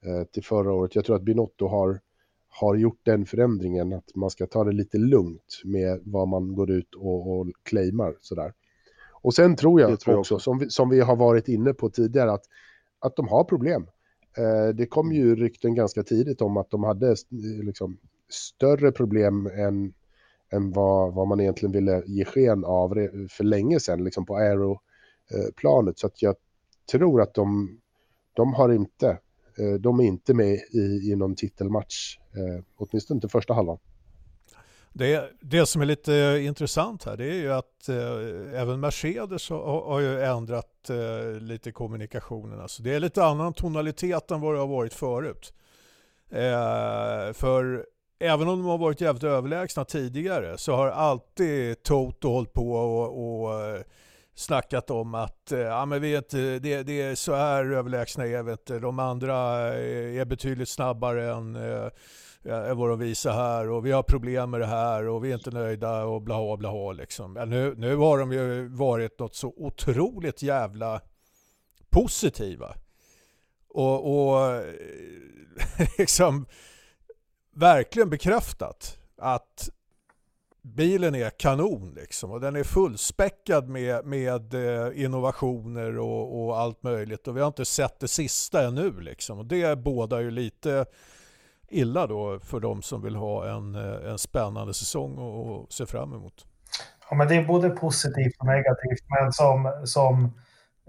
eh, 0.06 0.24
till 0.32 0.44
förra 0.44 0.74
året. 0.74 0.96
Jag 0.96 1.06
tror 1.06 1.16
att 1.16 1.22
Binotto 1.22 1.68
har, 1.68 2.00
har 2.50 2.76
gjort 2.76 3.00
den 3.04 3.26
förändringen, 3.26 3.94
att 3.94 4.16
man 4.16 4.30
ska 4.30 4.48
ta 4.48 4.64
det 4.64 4.72
lite 4.72 4.98
lugnt 4.98 5.62
med 5.66 6.02
vad 6.04 6.28
man 6.28 6.56
går 6.56 6.72
ut 6.72 6.96
och, 6.96 7.40
och 7.40 7.48
claimar 7.64 8.16
sådär. 8.22 8.54
Och 9.22 9.34
sen 9.34 9.56
tror 9.56 9.82
jag, 9.82 10.00
tror 10.00 10.14
jag 10.14 10.20
också, 10.20 10.36
också. 10.36 10.44
Som, 10.44 10.60
vi, 10.60 10.70
som 10.70 10.90
vi 10.90 11.00
har 11.00 11.16
varit 11.16 11.48
inne 11.48 11.74
på 11.74 11.90
tidigare, 11.90 12.32
att, 12.32 12.44
att 13.00 13.16
de 13.16 13.28
har 13.28 13.44
problem. 13.44 13.88
Eh, 14.38 14.76
det 14.76 14.86
kom 14.86 15.12
ju 15.12 15.36
rykten 15.36 15.76
ganska 15.76 16.04
tidigt 16.04 16.42
om 16.42 16.58
att 16.58 16.70
de 16.72 16.84
hade 16.84 17.08
eh, 17.08 17.64
liksom, 17.64 17.98
större 18.30 18.92
problem 18.92 19.48
än, 19.48 19.94
än 20.52 20.72
vad, 20.72 21.14
vad 21.14 21.28
man 21.28 21.40
egentligen 21.40 21.72
ville 21.72 22.04
ge 22.06 22.26
sken 22.26 22.66
av 22.66 22.90
för 23.30 23.44
länge 23.44 23.80
sedan, 23.80 24.04
liksom 24.04 24.26
på 24.26 24.38
aeroplanet. 24.38 26.00
Så 26.00 26.08
att 26.08 26.22
jag 26.22 26.36
tror 26.92 27.22
att 27.22 27.34
de, 27.34 27.80
de 28.34 28.54
har 28.54 28.70
inte, 28.70 29.10
eh, 29.60 29.74
de 29.80 30.00
är 30.00 30.04
inte 30.04 30.34
med 30.34 30.54
i, 30.72 31.12
i 31.12 31.16
någon 31.16 31.36
titelmatch, 31.36 32.18
eh, 32.36 32.64
åtminstone 32.76 33.18
inte 33.18 33.30
första 33.30 33.54
halvan. 33.54 33.78
Det, 34.94 35.32
det 35.42 35.66
som 35.66 35.82
är 35.82 35.86
lite 35.86 36.16
eh, 36.16 36.46
intressant 36.46 37.04
här 37.04 37.18
det 37.18 37.26
är 37.26 37.34
ju 37.34 37.52
att 37.54 37.90
eh, 37.90 38.62
även 38.62 38.80
Mercedes 38.80 39.50
har, 39.50 39.82
har 39.82 40.00
ju 40.00 40.22
ändrat 40.22 40.90
eh, 40.90 41.42
lite 41.42 41.72
kommunikationen. 41.72 42.60
Alltså 42.60 42.84
det 42.84 42.94
är 42.94 43.00
lite 43.00 43.24
annan 43.24 43.54
tonalitet 43.54 44.32
än 44.32 44.42
vad 44.42 44.54
det 44.54 44.60
har 44.60 44.68
varit 44.68 44.94
förut. 44.94 45.54
Eh, 46.30 47.34
för 47.34 47.86
även 48.20 48.48
om 48.48 48.60
de 48.60 48.66
har 48.66 48.78
varit 48.78 49.02
jävligt 49.02 49.24
överlägsna 49.24 49.86
tidigare 49.86 50.58
så 50.58 50.76
har 50.76 50.88
alltid 50.88 51.84
Toto 51.84 52.30
hållit 52.30 52.54
på 52.54 52.74
och, 52.74 53.44
och 53.44 53.66
eh, 53.66 53.82
snackat 54.36 54.90
om 54.90 55.16
att 55.16 55.52
eh, 55.52 55.60
ja, 55.60 55.86
men 55.86 56.02
vi 56.02 56.12
vet, 56.12 56.34
eh, 56.34 56.40
det, 56.40 56.84
det 56.84 57.02
är 57.02 57.16
så 57.16 57.36
här 57.36 57.66
överlägsna 57.66 58.28
är 58.28 58.44
vi 58.44 58.52
inte. 58.52 58.80
de 58.80 59.00
andra 59.00 59.36
är 59.36 60.26
betydligt 60.26 60.70
snabbare 60.70 61.32
än 61.34 61.58
än 62.46 62.78
vad 62.78 62.90
de 62.90 63.00
visar 63.00 63.34
här 63.34 63.70
och 63.70 63.86
vi 63.86 63.92
har 63.92 64.04
problem 64.04 64.50
med 64.50 64.60
det 64.60 64.66
här 64.66 65.08
och 65.08 65.26
vi 65.26 65.30
är 65.30 65.34
inte 65.34 65.52
nöjda 65.52 66.04
och 66.04 66.22
blaha 66.22 66.58
blaha 66.58 66.92
liksom. 66.92 67.34
Men 67.34 67.50
nu, 67.50 67.76
nu 67.78 67.96
har 67.96 68.20
de 68.20 68.32
ju 68.32 68.68
varit 68.68 69.20
något 69.20 69.36
så 69.36 69.54
otroligt 69.58 70.42
jävla 70.42 71.02
positiva. 71.90 72.76
Och, 73.70 74.30
och 74.30 74.64
liksom 75.98 76.46
verkligen 77.60 78.10
bekräftat 78.10 78.98
att 79.18 79.70
bilen 80.62 81.16
är 81.16 81.30
kanon 81.30 81.94
liksom. 81.96 82.32
Och 82.32 82.42
den 82.42 82.56
är 82.56 82.64
fullspäckad 82.64 83.70
med, 83.70 84.06
med 84.06 84.54
eh, 84.54 85.04
innovationer 85.04 85.98
och, 85.98 86.46
och, 86.46 86.60
allt 86.60 86.84
möjligt. 86.84 87.28
Och 87.28 87.38
vi 87.38 87.42
har 87.42 87.48
inte 87.48 87.66
sett 87.66 88.00
det 88.00 88.08
sista 88.08 88.68
ännu 88.68 89.00
liksom. 89.00 89.40
Och 89.40 89.46
det 89.46 89.80
bådar 89.80 90.20
ju 90.20 90.32
lite 90.32 90.86
illa 91.70 92.08
då 92.08 92.40
för 92.40 92.60
de 92.60 92.82
som 92.82 93.02
vill 93.02 93.16
ha 93.16 93.50
en, 93.50 93.76
eh, 93.76 94.12
en 94.12 94.18
spännande 94.18 94.74
säsong 94.74 95.18
och 95.18 95.74
se 95.74 95.86
fram 95.86 96.14
emot. 96.14 96.46
Ja, 97.10 97.16
men 97.16 97.28
det 97.28 97.36
är 97.36 97.46
både 97.46 97.70
positivt 97.70 98.36
och 98.40 98.46
negativt, 98.46 99.04
men 99.20 99.32
som, 99.34 99.82
som 99.86 100.32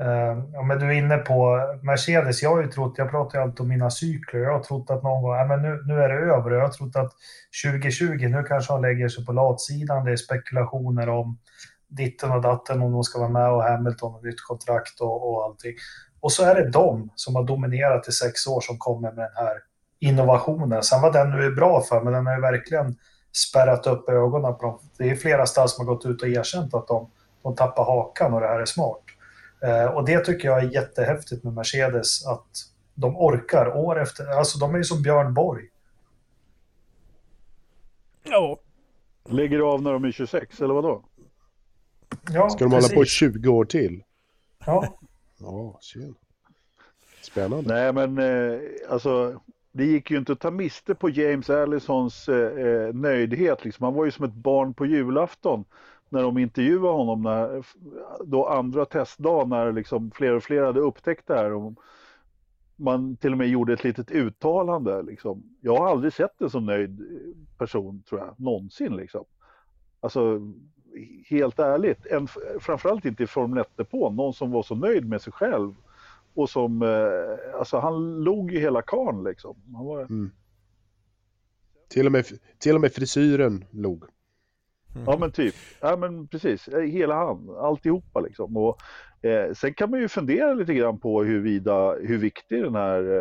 Ehm, 0.01 0.53
ja, 0.53 0.63
men 0.63 0.79
du 0.79 0.87
är 0.87 0.93
inne 0.93 1.17
på 1.17 1.61
Mercedes, 1.83 2.43
jag 2.43 2.51
har 2.51 2.63
ju 2.63 2.69
trott, 2.69 2.95
jag 2.97 3.11
pratar 3.11 3.39
ju 3.39 3.45
alltid 3.45 3.61
om 3.61 3.69
mina 3.69 3.91
cykler, 3.91 4.41
jag 4.41 4.53
har 4.53 4.63
trott 4.63 4.91
att 4.91 5.03
någon 5.03 5.23
gång, 5.23 5.37
ja, 5.37 5.45
men 5.45 5.63
nu, 5.63 5.83
nu 5.87 6.03
är 6.03 6.09
det 6.09 6.15
över, 6.15 6.51
jag 6.51 6.61
har 6.61 6.69
trott 6.69 6.97
att 6.97 7.13
2020, 7.65 8.05
nu 8.05 8.43
kanske 8.43 8.73
han 8.73 8.83
lägger 8.83 9.09
sig 9.09 9.27
på 9.27 9.33
latsidan, 9.33 10.05
det 10.05 10.13
är 10.13 10.17
spekulationer 10.17 11.09
om 11.09 11.39
ditten 11.89 12.31
och 12.31 12.43
datten, 12.43 12.83
om 12.83 12.93
de 12.93 13.03
ska 13.03 13.19
vara 13.19 13.29
med 13.29 13.51
och 13.51 13.63
Hamilton 13.63 14.15
och 14.15 14.25
nytt 14.25 14.43
kontrakt 14.49 15.01
och, 15.01 15.31
och 15.31 15.45
allting. 15.45 15.75
Och 16.21 16.33
så 16.33 16.45
är 16.45 16.55
det 16.55 16.71
de 16.71 17.11
som 17.15 17.37
har 17.37 17.45
dominerat 17.45 18.09
i 18.09 18.13
sex 18.13 18.47
år 18.47 18.61
som 18.61 18.79
kommer 18.79 19.13
med 19.13 19.25
den 19.25 19.47
här 19.47 19.57
innovationen. 20.01 20.83
Sen 20.83 21.03
vad 21.03 21.13
den 21.13 21.31
nu 21.31 21.47
är 21.47 21.51
bra 21.51 21.81
för, 21.81 22.01
men 22.01 22.13
den 22.13 22.27
har 22.27 22.35
ju 22.35 22.41
verkligen 22.41 22.97
spärrat 23.33 23.87
upp 23.87 24.09
ögonen 24.09 24.55
på 24.55 24.63
dem. 24.67 24.79
Det 24.99 25.11
är 25.11 25.17
flera 25.17 25.47
stall 25.47 25.69
som 25.69 25.87
har 25.87 25.95
gått 25.95 26.07
ut 26.07 26.23
och 26.23 26.29
erkänt 26.29 26.75
att 26.75 26.89
de, 26.89 27.11
de 27.43 27.55
tappar 27.55 27.85
hakan 27.85 28.35
och 28.35 28.41
det 28.41 28.47
här 28.47 28.61
är 28.61 28.65
smart. 28.65 29.03
Eh, 29.63 29.85
och 29.85 30.05
det 30.07 30.25
tycker 30.25 30.49
jag 30.49 30.59
är 30.65 30.71
jättehäftigt 30.71 31.45
med 31.45 31.53
Mercedes, 31.53 32.27
att 32.27 32.49
de 32.95 33.17
orkar 33.17 33.77
år 33.77 34.01
efter... 34.03 34.27
Alltså 34.27 34.59
de 34.59 34.75
är 34.75 34.79
ju 34.79 34.85
som 34.85 35.03
Björn 35.03 35.35
Borg. 35.35 35.65
Ja. 38.23 38.59
Lägger 39.29 39.59
av 39.61 39.83
när 39.83 39.93
de 39.93 40.05
är 40.05 40.13
26, 40.13 40.61
eller 40.61 40.75
vadå? 40.75 41.05
Ja, 42.31 42.51
Ska 42.51 42.65
de 42.65 42.71
precis. 42.71 42.91
hålla 42.91 43.01
på 43.01 43.05
20 43.05 43.49
år 43.49 43.65
till? 43.65 44.03
Ja. 44.67 44.99
Ja, 45.39 45.79
synd. 45.81 46.17
Spännande. 47.23 47.75
Nej, 47.75 47.93
men 47.93 48.19
eh, 48.19 48.61
alltså 48.89 49.41
det 49.73 49.85
gick 49.85 50.11
ju 50.11 50.19
inte 50.19 50.33
att 50.33 50.41
ta 50.41 50.51
miste 50.51 50.95
på 50.95 51.09
James 51.11 51.51
Allisons 51.51 52.29
eh, 52.29 52.67
eh, 52.67 52.95
nöjdhet. 52.95 53.65
Liksom. 53.65 53.85
Han 53.85 53.95
var 53.95 54.05
ju 54.05 54.11
som 54.11 54.25
ett 54.25 54.35
barn 54.35 54.75
på 54.75 54.87
julafton 54.87 55.65
när 56.11 56.23
de 56.23 56.39
intervjuade 56.39 56.97
honom 56.97 57.23
när, 57.23 57.67
då 58.25 58.47
andra 58.47 58.85
testdagen, 58.85 59.49
när 59.49 59.73
liksom 59.73 60.11
fler 60.11 60.33
och 60.33 60.43
fler 60.43 60.63
hade 60.63 60.81
upptäckt 60.81 61.27
det 61.27 61.35
här. 61.35 61.53
Och 61.53 61.73
man 62.77 63.17
till 63.17 63.33
och 63.33 63.39
med 63.39 63.49
gjorde 63.49 63.73
ett 63.73 63.85
litet 63.85 64.11
uttalande. 64.11 65.03
Liksom. 65.03 65.43
Jag 65.61 65.77
har 65.77 65.89
aldrig 65.89 66.13
sett 66.13 66.41
en 66.41 66.51
så 66.51 66.61
nöjd 66.61 67.01
person, 67.59 68.03
tror 68.09 68.21
jag, 68.21 68.35
någonsin. 68.41 68.97
Liksom. 68.97 69.25
Alltså, 70.01 70.41
helt 71.29 71.59
ärligt, 71.59 72.07
en, 72.07 72.29
framförallt 72.61 73.05
inte 73.05 73.23
i 73.23 73.27
Formel 73.27 73.65
1-depån, 73.65 74.17
någon 74.17 74.35
som 74.35 74.51
var 74.51 74.63
så 74.63 74.75
nöjd 74.75 75.09
med 75.09 75.23
sig 75.23 75.33
själv 75.33 75.75
och 76.35 76.51
som, 76.51 76.83
eh, 76.83 77.59
alltså 77.59 77.79
han 77.79 78.25
log 78.25 78.53
ju 78.53 78.61
hela 78.61 78.83
karn 78.83 79.25
liksom. 79.25 79.57
Han 79.75 79.87
var... 79.87 80.01
Mm. 80.01 80.31
Till, 81.89 82.07
och 82.07 82.13
med, 82.13 82.27
till 82.59 82.75
och 82.75 82.81
med 82.81 82.93
frisyren 82.93 83.65
log. 83.71 84.05
Mm. 84.95 85.05
Ja 85.07 85.19
men 85.19 85.31
typ, 85.31 85.55
ja 85.81 85.97
men 85.97 86.29
precis, 86.29 86.69
eh, 86.69 86.81
hela 86.83 87.15
han, 87.15 87.51
alltihopa 87.59 88.21
liksom. 88.21 88.57
Och, 88.57 88.79
eh, 89.23 89.53
sen 89.53 89.75
kan 89.75 89.91
man 89.91 90.01
ju 90.01 90.09
fundera 90.09 90.55
lite 90.55 90.75
grann 90.75 90.99
på 90.99 91.23
huruvida, 91.23 91.95
hur 91.95 92.19
viktig 92.19 92.63
den 92.63 92.75
här 92.75 93.17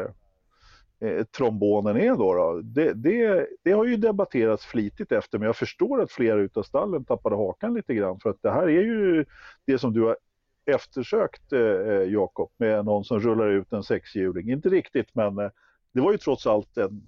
eh, 1.01 1.09
eh, 1.09 1.23
trombonen 1.23 1.97
är 1.97 2.15
då. 2.15 2.33
då. 2.33 2.61
Det, 2.63 2.93
det, 2.93 3.47
det, 3.63 3.71
har 3.71 3.85
ju 3.85 3.97
debatterats 3.97 4.65
flitigt 4.65 5.11
efter 5.11 5.37
men 5.37 5.45
jag 5.45 5.55
förstår 5.55 6.01
att 6.01 6.11
flera 6.11 6.39
utav 6.39 6.63
stallen 6.63 7.05
tappade 7.05 7.35
hakan 7.35 7.73
lite 7.73 7.93
grann 7.93 8.19
för 8.19 8.29
att 8.29 8.41
det 8.41 8.51
här 8.51 8.69
är 8.69 8.83
ju 8.83 9.25
det 9.65 9.79
som 9.79 9.93
du 9.93 10.01
har 10.01 10.17
eftersökt 10.65 11.53
eh, 11.53 11.61
eh, 11.61 12.03
Jakob 12.03 12.51
med 12.57 12.85
någon 12.85 13.03
som 13.03 13.19
rullar 13.19 13.49
ut 13.49 13.73
en 13.73 13.83
sexhjuling. 13.83 14.51
Inte 14.51 14.69
riktigt 14.69 15.15
men 15.15 15.39
eh, 15.39 15.49
det 15.93 16.01
var 16.01 16.11
ju 16.11 16.17
trots 16.17 16.47
allt 16.47 16.77
en 16.77 17.07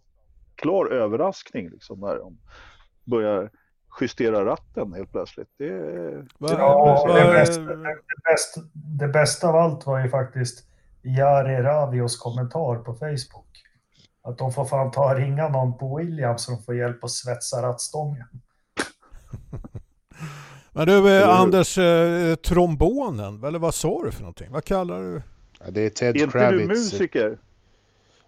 klar 0.55 0.85
överraskning 0.85 1.69
liksom 1.69 1.99
när 1.99 2.15
de 2.15 2.37
börjar 3.03 3.49
justera 3.99 4.45
ratten 4.45 4.93
helt 4.93 5.11
plötsligt. 5.11 5.47
Det, 5.57 5.65
ja, 6.39 7.05
det, 7.07 7.33
bästa, 7.33 7.61
det, 7.61 7.95
bästa, 8.31 8.61
det 8.73 9.07
bästa 9.07 9.47
av 9.47 9.55
allt 9.55 9.85
var 9.85 9.99
ju 9.99 10.09
faktiskt 10.09 10.65
Jari 11.01 11.61
Ravios 11.61 12.17
kommentar 12.17 12.75
på 12.75 12.93
Facebook. 12.93 13.63
Att 14.23 14.37
de 14.37 14.53
får 14.53 14.65
fan 14.65 14.91
ta 14.91 15.11
och 15.11 15.17
ringa 15.17 15.49
någon 15.49 15.77
på 15.77 15.97
Williams 15.97 16.43
så 16.43 16.51
de 16.51 16.63
får 16.63 16.75
hjälp 16.75 17.03
att 17.03 17.11
svetsa 17.11 17.61
rattstången. 17.61 18.27
Men 20.71 20.87
du 20.87 21.17
eh, 21.17 21.29
Anders, 21.29 21.77
eh, 21.77 22.35
trombonen, 22.35 23.43
eller 23.43 23.59
vad 23.59 23.75
sa 23.75 24.03
du 24.03 24.11
för 24.11 24.21
någonting? 24.21 24.51
Vad 24.51 24.63
kallar 24.63 25.01
du? 25.01 25.21
Ja, 25.59 25.71
det 25.71 25.81
är 25.81 25.89
Ted 25.89 26.15
Kravitz. 26.15 26.35
Är 26.35 26.51
inte 26.51 26.63
du 26.63 26.67
musiker? 26.67 27.37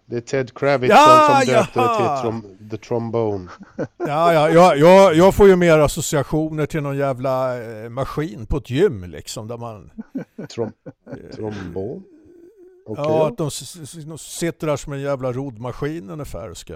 Det 0.06 0.16
är 0.16 0.20
Ted 0.20 0.54
Kravitz 0.54 0.94
ja, 0.94 1.40
som, 1.44 1.54
döpte 1.54 1.80
det 1.80 1.96
till 1.96 2.22
trom 2.22 2.68
The 2.70 2.76
Trombone. 2.76 3.50
Ja, 3.96 4.32
ja, 4.32 4.50
jag, 4.50 4.78
jag, 4.78 5.14
jag 5.14 5.34
får 5.34 5.48
ju 5.48 5.56
mer 5.56 5.78
associationer 5.78 6.66
till 6.66 6.82
någon 6.82 6.96
jävla 6.96 7.62
eh, 7.62 7.88
maskin 7.88 8.46
på 8.46 8.56
ett 8.56 8.70
gym 8.70 9.04
liksom 9.04 9.48
där 9.48 9.56
man... 9.56 9.90
Trom 10.48 10.72
trombon? 11.34 12.04
Okay. 12.86 13.04
Ja, 13.04 13.28
att 13.28 13.38
de, 13.38 13.50
de 14.06 14.18
sitter 14.18 14.66
där 14.66 14.76
som 14.76 14.92
en 14.92 15.00
jävla 15.00 15.32
rodmaskin 15.32 16.10
ungefär 16.10 16.50
och 16.50 16.56
ska... 16.56 16.74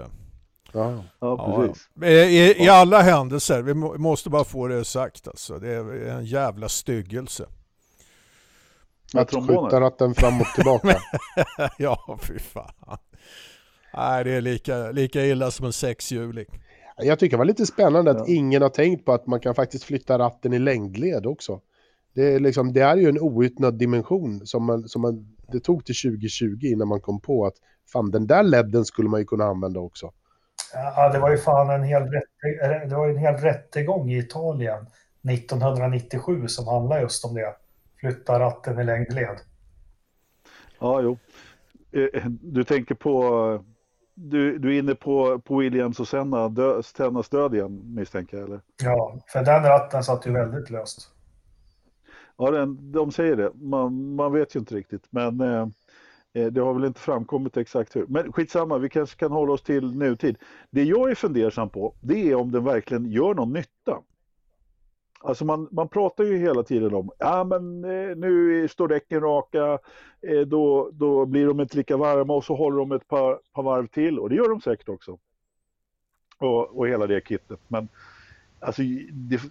Ja, 0.71 1.03
ja 1.19 1.55
precis. 1.67 1.89
Ja, 1.93 2.07
I, 2.07 2.63
I, 2.63 2.69
alla 2.69 3.01
händelser, 3.01 3.61
vi 3.61 3.73
måste 3.73 4.29
bara 4.29 4.43
få 4.43 4.67
det 4.67 4.85
sagt 4.85 5.27
alltså. 5.27 5.59
Det 5.59 5.73
är 5.73 6.09
en 6.09 6.25
jävla 6.25 6.69
styggelse. 6.69 7.45
Att 9.13 9.31
skjuta 9.31 9.81
ratten 9.81 10.13
fram 10.13 10.41
och 10.41 10.47
tillbaka. 10.55 11.01
ja, 11.77 12.19
fy 12.21 12.39
fan. 12.39 12.97
Nej, 13.93 14.23
det 14.23 14.31
är 14.31 14.41
lika, 14.41 14.91
lika 14.91 15.25
illa 15.25 15.51
som 15.51 15.65
en 15.65 15.73
sexhjuling. 15.73 16.45
Jag 16.97 17.19
tycker 17.19 17.37
det 17.37 17.37
var 17.37 17.45
lite 17.45 17.65
spännande 17.65 18.11
att 18.11 18.27
ingen 18.27 18.61
har 18.61 18.69
tänkt 18.69 19.05
på 19.05 19.13
att 19.13 19.27
man 19.27 19.39
kan 19.39 19.55
faktiskt 19.55 19.83
flytta 19.83 20.19
ratten 20.19 20.53
i 20.53 20.59
längdled 20.59 21.25
också. 21.25 21.61
Det 22.13 22.33
är, 22.33 22.39
liksom, 22.39 22.73
det 22.73 22.81
är 22.81 22.95
ju 22.95 23.09
en 23.09 23.19
outnyttjad 23.19 23.73
dimension 23.73 24.45
som, 24.45 24.65
man, 24.65 24.87
som 24.87 25.01
man, 25.01 25.37
det 25.51 25.59
tog 25.59 25.85
till 25.85 25.95
2020 25.95 26.59
innan 26.61 26.87
man 26.87 27.01
kom 27.01 27.21
på 27.21 27.45
att 27.45 27.53
fan 27.93 28.11
den 28.11 28.27
där 28.27 28.43
ledden 28.43 28.85
skulle 28.85 29.09
man 29.09 29.19
ju 29.19 29.25
kunna 29.25 29.45
använda 29.45 29.79
också. 29.79 30.11
Ja, 30.73 31.09
det 31.13 31.19
var 31.19 31.31
ju 31.31 31.37
fan 31.37 31.69
en 31.69 31.83
hel, 31.83 32.03
rätte, 32.03 32.85
det 32.89 32.95
var 32.95 33.09
en 33.09 33.17
hel 33.17 33.35
rättegång 33.35 34.11
i 34.11 34.17
Italien 34.17 34.85
1997 35.29 36.47
som 36.47 36.67
handlade 36.67 37.01
just 37.01 37.25
om 37.25 37.33
det. 37.33 37.55
Flytta 37.99 38.39
ratten 38.39 38.79
i 38.79 38.83
längdled. 38.83 39.37
Ja, 40.79 41.01
jo. 41.01 41.17
Eh, 41.91 42.25
du 42.25 42.63
tänker 42.63 42.95
på... 42.95 43.63
Du, 44.21 44.57
du 44.57 44.75
är 44.75 44.79
inne 44.79 44.95
på, 44.95 45.39
på 45.39 45.57
Williams 45.57 45.99
och 45.99 46.07
Senna, 46.07 46.49
dö, 46.49 46.83
Sennas 46.83 47.29
död 47.29 47.53
igen 47.53 47.81
misstänker 47.95 48.37
jag? 48.37 48.47
Eller? 48.47 48.61
Ja, 48.83 49.19
för 49.27 49.43
den 49.43 49.63
ratten 49.63 50.03
satt 50.03 50.27
ju 50.27 50.31
väldigt 50.31 50.69
löst. 50.69 51.11
Ja, 52.37 52.51
den, 52.51 52.91
de 52.91 53.11
säger 53.11 53.35
det. 53.35 53.51
Man, 53.53 54.15
man 54.15 54.33
vet 54.33 54.55
ju 54.55 54.59
inte 54.59 54.75
riktigt. 54.75 55.03
Men 55.09 55.41
eh, 55.41 55.67
Eh, 56.33 56.45
det 56.45 56.61
har 56.61 56.73
väl 56.73 56.85
inte 56.85 56.99
framkommit 56.99 57.57
exakt 57.57 57.95
hur. 57.95 58.05
Men 58.07 58.33
skitsamma, 58.33 58.77
vi 58.77 58.89
kanske 58.89 59.19
kan 59.19 59.31
hålla 59.31 59.53
oss 59.53 59.63
till 59.63 59.95
nutid. 59.95 60.37
Det 60.71 60.83
jag 60.83 61.11
är 61.11 61.15
fundersam 61.15 61.69
på, 61.69 61.95
det 62.01 62.29
är 62.31 62.35
om 62.35 62.51
den 62.51 62.63
verkligen 62.63 63.11
gör 63.11 63.33
någon 63.33 63.53
nytta. 63.53 63.99
Alltså 65.21 65.45
man, 65.45 65.67
man 65.71 65.89
pratar 65.89 66.23
ju 66.23 66.37
hela 66.37 66.63
tiden 66.63 66.93
om, 66.93 67.11
ja 67.17 67.43
men 67.43 67.83
eh, 67.83 68.15
nu 68.15 68.67
står 68.67 68.87
däcken 68.87 69.21
raka, 69.21 69.79
eh, 70.21 70.39
då, 70.39 70.89
då 70.93 71.25
blir 71.25 71.47
de 71.47 71.59
inte 71.59 71.77
lika 71.77 71.97
varma 71.97 72.33
och 72.33 72.43
så 72.43 72.55
håller 72.55 72.77
de 72.77 72.91
ett 72.91 73.07
par, 73.07 73.39
par 73.53 73.63
varv 73.63 73.87
till 73.87 74.19
och 74.19 74.29
det 74.29 74.35
gör 74.35 74.49
de 74.49 74.61
säkert 74.61 74.89
också. 74.89 75.17
Och, 76.37 76.77
och 76.77 76.87
hela 76.87 77.07
det 77.07 77.27
kittet. 77.27 77.59
Men 77.67 77.87
alltså 78.59 78.81
det, 79.11 79.41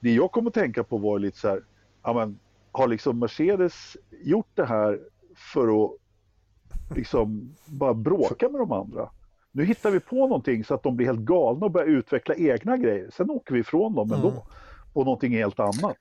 det 0.00 0.14
jag 0.14 0.32
kom 0.32 0.46
att 0.46 0.54
tänka 0.54 0.84
på 0.84 0.98
var 0.98 1.18
lite 1.18 1.38
så 1.38 1.48
här, 1.48 1.62
ja 2.02 2.12
men 2.12 2.38
har 2.72 2.88
liksom 2.88 3.18
Mercedes 3.18 3.96
gjort 4.10 4.50
det 4.54 4.64
här 4.64 5.00
för 5.36 5.84
att 5.84 5.90
liksom 6.96 7.54
bara 7.66 7.94
bråka 7.94 8.48
med 8.48 8.60
de 8.60 8.72
andra? 8.72 9.10
Nu 9.52 9.64
hittar 9.64 9.90
vi 9.90 10.00
på 10.00 10.16
någonting 10.16 10.64
så 10.64 10.74
att 10.74 10.82
de 10.82 10.96
blir 10.96 11.06
helt 11.06 11.20
galna 11.20 11.66
och 11.66 11.72
börjar 11.72 11.88
utveckla 11.88 12.34
egna 12.34 12.76
grejer. 12.76 13.10
Sen 13.12 13.30
åker 13.30 13.54
vi 13.54 13.60
ifrån 13.60 13.94
dem 13.94 14.12
ändå. 14.12 14.30
Mm 14.30 14.42
på 14.92 15.04
någonting 15.04 15.32
helt 15.32 15.60
annat. 15.60 15.96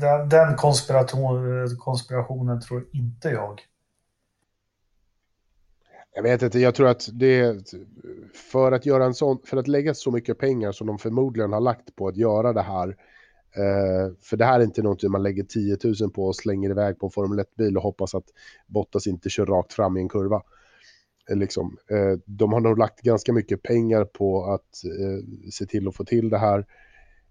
Den, 0.00 0.28
den 0.28 0.56
konspirationen 1.78 2.60
tror 2.60 2.86
inte 2.92 3.28
jag. 3.28 3.60
Jag 6.14 6.22
vet 6.22 6.42
inte, 6.42 6.58
jag 6.58 6.74
tror 6.74 6.88
att 6.88 7.08
det 7.12 7.56
för 8.50 8.72
att 8.72 8.86
göra 8.86 9.04
en 9.04 9.14
sån, 9.14 9.38
för 9.44 9.56
att 9.56 9.68
lägga 9.68 9.94
så 9.94 10.10
mycket 10.10 10.38
pengar 10.38 10.72
som 10.72 10.86
de 10.86 10.98
förmodligen 10.98 11.52
har 11.52 11.60
lagt 11.60 11.96
på 11.96 12.08
att 12.08 12.16
göra 12.16 12.52
det 12.52 12.62
här. 12.62 12.88
Eh, 13.56 14.12
för 14.22 14.36
det 14.36 14.44
här 14.44 14.60
är 14.60 14.64
inte 14.64 14.82
någonting 14.82 15.10
man 15.10 15.22
lägger 15.22 15.44
10 15.44 15.78
000 16.00 16.10
på 16.10 16.24
och 16.24 16.36
slänger 16.36 16.70
iväg 16.70 16.98
på 16.98 17.06
en 17.06 17.10
Formel 17.10 17.38
1-bil 17.38 17.76
och 17.76 17.82
hoppas 17.82 18.14
att 18.14 18.24
Bottas 18.66 19.06
inte 19.06 19.30
kör 19.30 19.46
rakt 19.46 19.72
fram 19.72 19.96
i 19.96 20.00
en 20.00 20.08
kurva. 20.08 20.42
Eh, 21.30 21.36
liksom, 21.36 21.76
eh, 21.90 22.18
de 22.24 22.52
har 22.52 22.60
nog 22.60 22.78
lagt 22.78 23.00
ganska 23.00 23.32
mycket 23.32 23.62
pengar 23.62 24.04
på 24.04 24.44
att 24.44 24.84
eh, 24.84 25.50
se 25.50 25.66
till 25.66 25.88
att 25.88 25.96
få 25.96 26.04
till 26.04 26.28
det 26.28 26.38
här. 26.38 26.66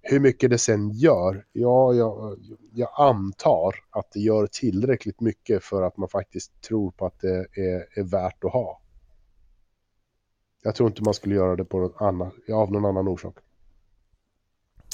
Hur 0.02 0.20
mycket 0.20 0.50
det 0.50 0.58
sen 0.58 0.90
gör, 0.90 1.46
ja, 1.52 1.94
jag, 1.94 2.40
jag, 2.74 2.90
antar 2.98 3.76
att 3.90 4.12
det 4.12 4.20
gör 4.20 4.48
tillräckligt 4.48 5.22
mycket 5.22 5.64
för 5.64 5.82
att 5.82 5.98
man 5.98 6.10
faktiskt 6.10 6.62
tror 6.62 6.92
på 6.92 7.06
att 7.06 7.20
det 7.20 7.48
är, 7.54 8.00
är 8.00 8.04
värt 8.04 8.44
att 8.44 8.52
ha. 8.52 8.82
Jag 10.64 10.76
tror 10.76 10.90
inte 10.90 11.04
man 11.04 11.14
skulle 11.14 11.36
göra 11.36 11.56
det 11.56 11.66
på 11.66 11.80
något 11.80 12.02
annat, 12.02 12.34
av 12.54 12.72
någon 12.72 12.86
annan 12.86 13.08
orsak. 13.08 13.38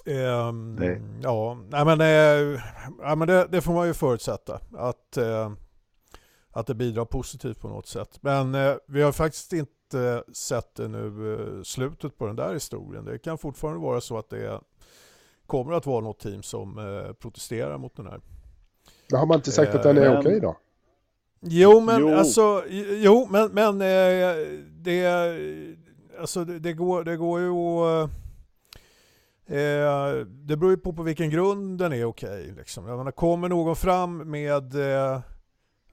Um, 0.06 0.76
nej. 0.76 1.02
Ja, 1.22 1.58
nej, 1.70 1.86
men, 1.86 2.02
eh, 2.02 2.62
ja, 3.02 3.16
men 3.16 3.28
det, 3.28 3.48
det, 3.52 3.62
får 3.62 3.74
man 3.74 3.88
ju 3.88 3.94
förutsätta. 3.94 4.60
Att, 4.74 5.18
eh, 5.18 5.52
att 6.52 6.68
det 6.68 6.76
bidrar 6.76 7.06
positivt 7.06 7.60
på 7.60 7.68
något 7.68 7.88
sätt. 7.88 8.20
Men 8.22 8.56
eh, 8.56 8.76
vi 8.88 9.02
har 9.02 9.12
faktiskt 9.12 9.54
inte 9.54 10.24
sett 10.34 10.76
det 10.76 10.88
nu, 10.88 11.34
eh, 11.34 11.64
slutet 11.64 12.18
på 12.18 12.28
den 12.28 12.36
där 12.36 12.54
historien. 12.54 13.06
Det 13.06 13.18
kan 13.18 13.38
fortfarande 13.38 13.82
vara 13.82 14.02
så 14.02 14.18
att 14.18 14.30
det 14.30 14.48
är 14.48 14.60
kommer 15.46 15.74
att 15.74 15.86
vara 15.86 16.02
något 16.02 16.20
team 16.20 16.44
som 16.44 16.78
eh, 16.78 17.14
protesterar 17.14 17.78
mot 17.78 17.96
den 17.96 18.06
här. 18.06 18.22
Men 19.12 19.20
har 19.20 19.28
man 19.28 19.38
inte 19.38 19.52
sagt 19.52 19.76
att 19.76 19.84
den 19.84 19.98
är 19.98 20.06
eh, 20.06 20.12
okej 20.12 20.20
okay 20.20 20.40
då? 20.40 20.58
Jo, 21.42 21.80
men 21.80 22.02
jo. 22.02 22.14
alltså, 22.14 22.64
jo, 23.04 23.28
men, 23.32 23.52
men 23.52 23.82
eh, 23.82 24.36
det, 24.70 25.08
alltså, 26.20 26.46
det, 26.46 26.60
det, 26.60 26.74
går, 26.74 27.04
det 27.04 27.18
går 27.18 27.40
ju 27.40 27.50
att... 27.50 28.10
Eh, 29.46 30.26
det 30.26 30.58
beror 30.58 30.72
ju 30.72 30.78
på 30.78 30.94
på 30.94 31.04
vilken 31.04 31.30
grund 31.30 31.80
den 31.80 31.94
är 31.94 32.06
okej. 32.06 32.42
Okay, 32.42 32.56
liksom. 32.56 33.12
kommer 33.16 33.50
någon 33.50 33.76
fram 33.76 34.18
med 34.18 34.76
eh, 34.76 35.22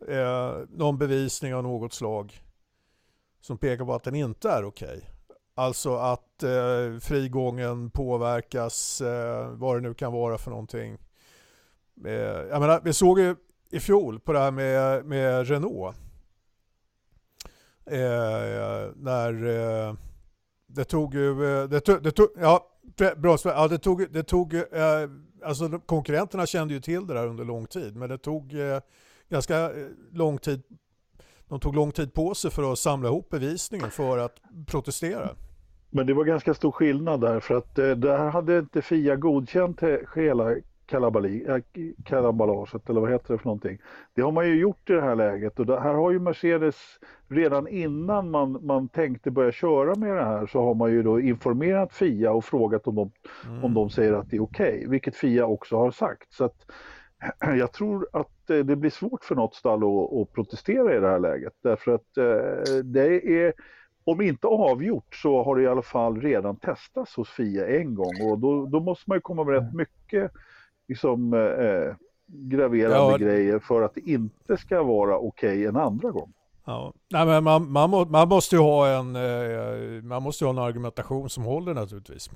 eh, 0.09 0.53
någon 0.69 0.99
bevisning 0.99 1.55
av 1.55 1.63
något 1.63 1.93
slag 1.93 2.43
som 3.41 3.59
pekar 3.59 3.85
på 3.85 3.95
att 3.95 4.03
den 4.03 4.15
inte 4.15 4.51
är 4.51 4.65
okej. 4.65 4.89
Okay, 4.89 5.01
Alltså 5.61 5.95
att 5.95 6.43
eh, 6.43 6.99
frigången 7.01 7.91
påverkas, 7.91 9.01
eh, 9.01 9.49
vad 9.49 9.77
det 9.77 9.81
nu 9.81 9.95
kan 9.95 10.13
vara 10.13 10.39
för 10.39 10.51
någonting. 10.51 10.99
Eh, 12.05 12.13
jag 12.13 12.61
menar, 12.61 12.81
vi 12.85 12.93
såg 12.93 13.21
ju 13.21 13.37
i 13.71 13.81
fjol 13.81 14.21
på 14.21 14.33
det 14.33 14.39
här 14.39 14.51
med, 14.51 15.05
med 15.05 15.49
Renault. 15.49 15.97
Eh, 17.87 18.93
när 18.97 19.47
eh, 19.47 19.95
det 20.67 20.85
tog 20.85 21.15
ju, 21.15 21.31
eh, 21.31 21.69
det 21.69 21.81
tog, 21.81 22.03
det 22.03 22.11
tog, 22.11 22.29
ja, 22.41 22.67
bra, 23.17 23.39
ja, 23.45 23.69
det 23.69 23.79
tog, 23.79 24.13
det 24.13 24.23
tog 24.23 24.55
eh, 24.55 24.63
alltså 25.45 25.79
konkurrenterna 25.79 26.47
kände 26.47 26.75
ju 26.75 26.81
till 26.81 27.07
det 27.07 27.15
där 27.15 27.27
under 27.27 27.45
lång 27.45 27.67
tid, 27.67 27.97
men 27.97 28.09
det 28.09 28.19
tog 28.19 28.55
eh, 28.55 28.81
ganska 29.29 29.57
eh, 29.59 29.87
lång 30.13 30.39
tid 30.39 30.63
de 31.49 31.61
tog 31.61 31.75
lång 31.75 31.93
tid 31.93 32.15
på 32.15 32.35
sig 32.35 32.51
för 32.51 32.73
att 32.73 32.79
samla 32.79 33.09
ihop 33.09 33.29
bevisningen 33.31 33.91
för 33.91 34.19
att 34.19 34.37
protestera. 34.67 35.37
Men 35.91 36.07
det 36.07 36.15
var 36.15 36.25
ganska 36.25 36.55
stor 36.55 36.73
skillnad 36.73 37.21
där 37.21 37.41
för 37.41 37.55
att 37.55 37.79
eh, 37.79 37.91
där 37.91 38.31
hade 38.31 38.59
inte 38.59 38.83
Fia 38.83 39.17
godkänt 39.17 39.81
hela 40.15 40.55
kalabalaget 42.05 42.91
eller 42.91 43.01
vad 43.01 43.11
heter 43.11 43.33
det 43.35 43.39
för 43.39 43.45
någonting. 43.47 43.79
Det 44.15 44.23
har 44.23 44.33
man 44.33 44.49
ju 44.49 44.61
gjort 44.61 44.91
i 44.91 44.93
det 44.93 45.01
här 45.01 45.17
läget 45.17 45.59
och 45.59 45.67
det 45.67 45.81
här 45.81 45.95
har 45.95 46.11
ju 46.11 46.19
Mercedes 46.19 46.77
redan 47.29 47.69
innan 47.69 48.31
man, 48.31 48.67
man 48.67 48.89
tänkte 48.89 49.31
börja 49.31 49.53
köra 49.53 49.95
med 49.95 50.17
det 50.17 50.25
här 50.25 50.47
så 50.47 50.63
har 50.63 50.75
man 50.75 50.91
ju 50.91 51.03
då 51.03 51.21
informerat 51.21 51.93
Fia 51.93 52.33
och 52.33 52.45
frågat 52.45 52.87
om 52.87 52.95
de, 52.95 53.11
mm. 53.47 53.65
om 53.65 53.75
de 53.75 53.91
säger 53.91 54.13
att 54.13 54.31
det 54.31 54.37
är 54.37 54.43
okej, 54.43 54.77
okay, 54.77 54.89
vilket 54.89 55.17
Fia 55.17 55.47
också 55.47 55.77
har 55.77 55.91
sagt. 55.91 56.33
Så 56.33 56.45
att, 56.45 56.67
jag 57.59 57.73
tror 57.73 58.09
att 58.13 58.51
eh, 58.51 58.59
det 58.59 58.77
blir 58.77 58.91
svårt 58.91 59.25
för 59.25 59.35
något 59.35 59.55
stall 59.55 59.83
att, 59.83 60.13
att 60.13 60.33
protestera 60.33 60.97
i 60.97 61.01
det 61.01 61.09
här 61.09 61.19
läget 61.19 61.53
därför 61.63 61.95
att 61.95 62.17
eh, 62.17 62.75
det 62.85 63.45
är 63.45 63.53
om 64.11 64.21
inte 64.21 64.47
avgjort 64.47 65.15
så 65.15 65.43
har 65.43 65.57
det 65.57 65.63
i 65.63 65.67
alla 65.67 65.83
fall 65.83 66.21
redan 66.21 66.57
testats 66.57 67.17
hos 67.17 67.29
FIA 67.29 67.81
en 67.81 67.95
gång 67.95 68.31
och 68.31 68.39
då, 68.39 68.67
då 68.67 68.81
måste 68.81 69.05
man 69.07 69.17
ju 69.17 69.21
komma 69.21 69.45
med 69.45 69.55
rätt 69.55 69.63
mm. 69.63 69.77
mycket 69.77 70.33
liksom, 70.89 71.35
eh, 71.35 71.97
graverande 72.27 73.13
ja, 73.13 73.17
grejer 73.17 73.59
för 73.59 73.83
att 73.83 73.95
det 73.95 74.01
inte 74.01 74.57
ska 74.57 74.83
vara 74.83 75.19
okej 75.19 75.51
okay 75.51 75.67
en 75.67 75.77
andra 75.77 76.11
gång. 76.11 76.33
Ja. 76.65 76.93
Nej, 77.11 77.27
men 77.27 77.45
man, 77.45 77.73
man, 77.73 77.91
må, 77.91 78.05
man, 78.05 78.29
måste 78.29 78.57
ju 78.57 78.63
ha 78.63 78.89
en, 78.89 79.17
eh, 79.17 80.03
man 80.03 80.23
måste 80.23 80.45
ha 80.45 80.51
en 80.51 80.59
argumentation 80.59 81.31
som 81.31 81.45
håller 81.45 81.75
naturligtvis. 81.75 82.31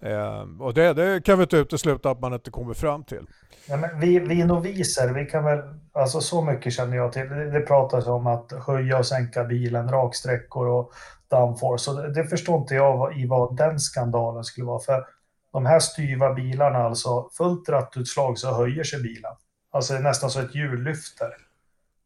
Eh, 0.00 0.44
och 0.60 0.74
det, 0.74 0.92
det 0.92 1.24
kan 1.24 1.38
vi 1.38 1.42
inte 1.42 1.56
utesluta 1.56 2.10
att 2.10 2.20
man 2.20 2.32
inte 2.32 2.50
kommer 2.50 2.74
fram 2.74 3.04
till. 3.04 3.26
Ja, 3.68 3.76
men 3.76 4.00
vi, 4.00 4.18
vi 4.18 4.44
noviser, 4.44 5.08
vi 5.08 5.26
kan 5.26 5.44
väl, 5.44 5.60
alltså 5.92 6.20
så 6.20 6.42
mycket 6.42 6.72
känner 6.72 6.96
jag 6.96 7.12
till. 7.12 7.28
Det, 7.28 7.50
det 7.50 7.60
pratas 7.60 8.06
om 8.06 8.26
att 8.26 8.52
höja 8.66 8.98
och 8.98 9.06
sänka 9.06 9.44
bilen, 9.44 9.88
raksträckor 9.88 10.66
och 10.66 10.92
downforce. 11.28 11.90
Och 11.90 11.96
det, 11.96 12.12
det 12.12 12.24
förstår 12.24 12.60
inte 12.60 12.74
jag 12.74 13.18
i 13.18 13.26
vad 13.26 13.56
den 13.56 13.80
skandalen 13.80 14.44
skulle 14.44 14.66
vara. 14.66 14.80
För 14.80 15.06
de 15.52 15.66
här 15.66 15.78
styva 15.78 16.34
bilarna, 16.34 16.78
alltså 16.78 17.28
fullt 17.36 17.68
rattutslag 17.68 18.38
så 18.38 18.54
höjer 18.54 18.84
sig 18.84 19.02
bilen. 19.02 19.32
Alltså 19.72 19.92
det 19.92 19.98
är 19.98 20.02
nästan 20.02 20.30
så 20.30 20.40
ett 20.40 20.54
hjul 20.54 20.82
lyfter 20.82 21.30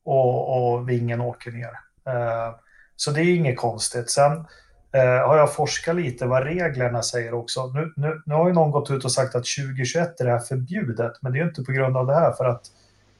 och, 0.05 0.73
och 0.73 0.89
vingen 0.89 1.21
åker 1.21 1.51
ner. 1.51 1.73
Eh, 2.07 2.55
så 2.97 3.11
det 3.11 3.21
är 3.21 3.35
inget 3.35 3.59
konstigt. 3.59 4.11
Sen 4.11 4.47
eh, 4.93 5.29
har 5.29 5.37
jag 5.37 5.55
forskat 5.55 5.97
lite 5.97 6.27
vad 6.27 6.43
reglerna 6.43 7.03
säger 7.03 7.35
också. 7.35 7.67
Nu, 7.67 7.93
nu, 7.97 8.23
nu 8.27 8.35
har 8.35 8.49
ju 8.49 8.55
någon 8.55 8.71
gått 8.71 8.91
ut 8.91 9.05
och 9.05 9.13
sagt 9.13 9.35
att 9.35 9.45
2021 9.59 10.21
är 10.21 10.25
det 10.25 10.31
här 10.31 10.39
förbjudet, 10.39 11.13
men 11.21 11.33
det 11.33 11.39
är 11.39 11.43
ju 11.43 11.49
inte 11.49 11.63
på 11.63 11.73
grund 11.73 11.97
av 11.97 12.07
det 12.07 12.15
här 12.15 12.33
för 12.33 12.45
att 12.45 12.63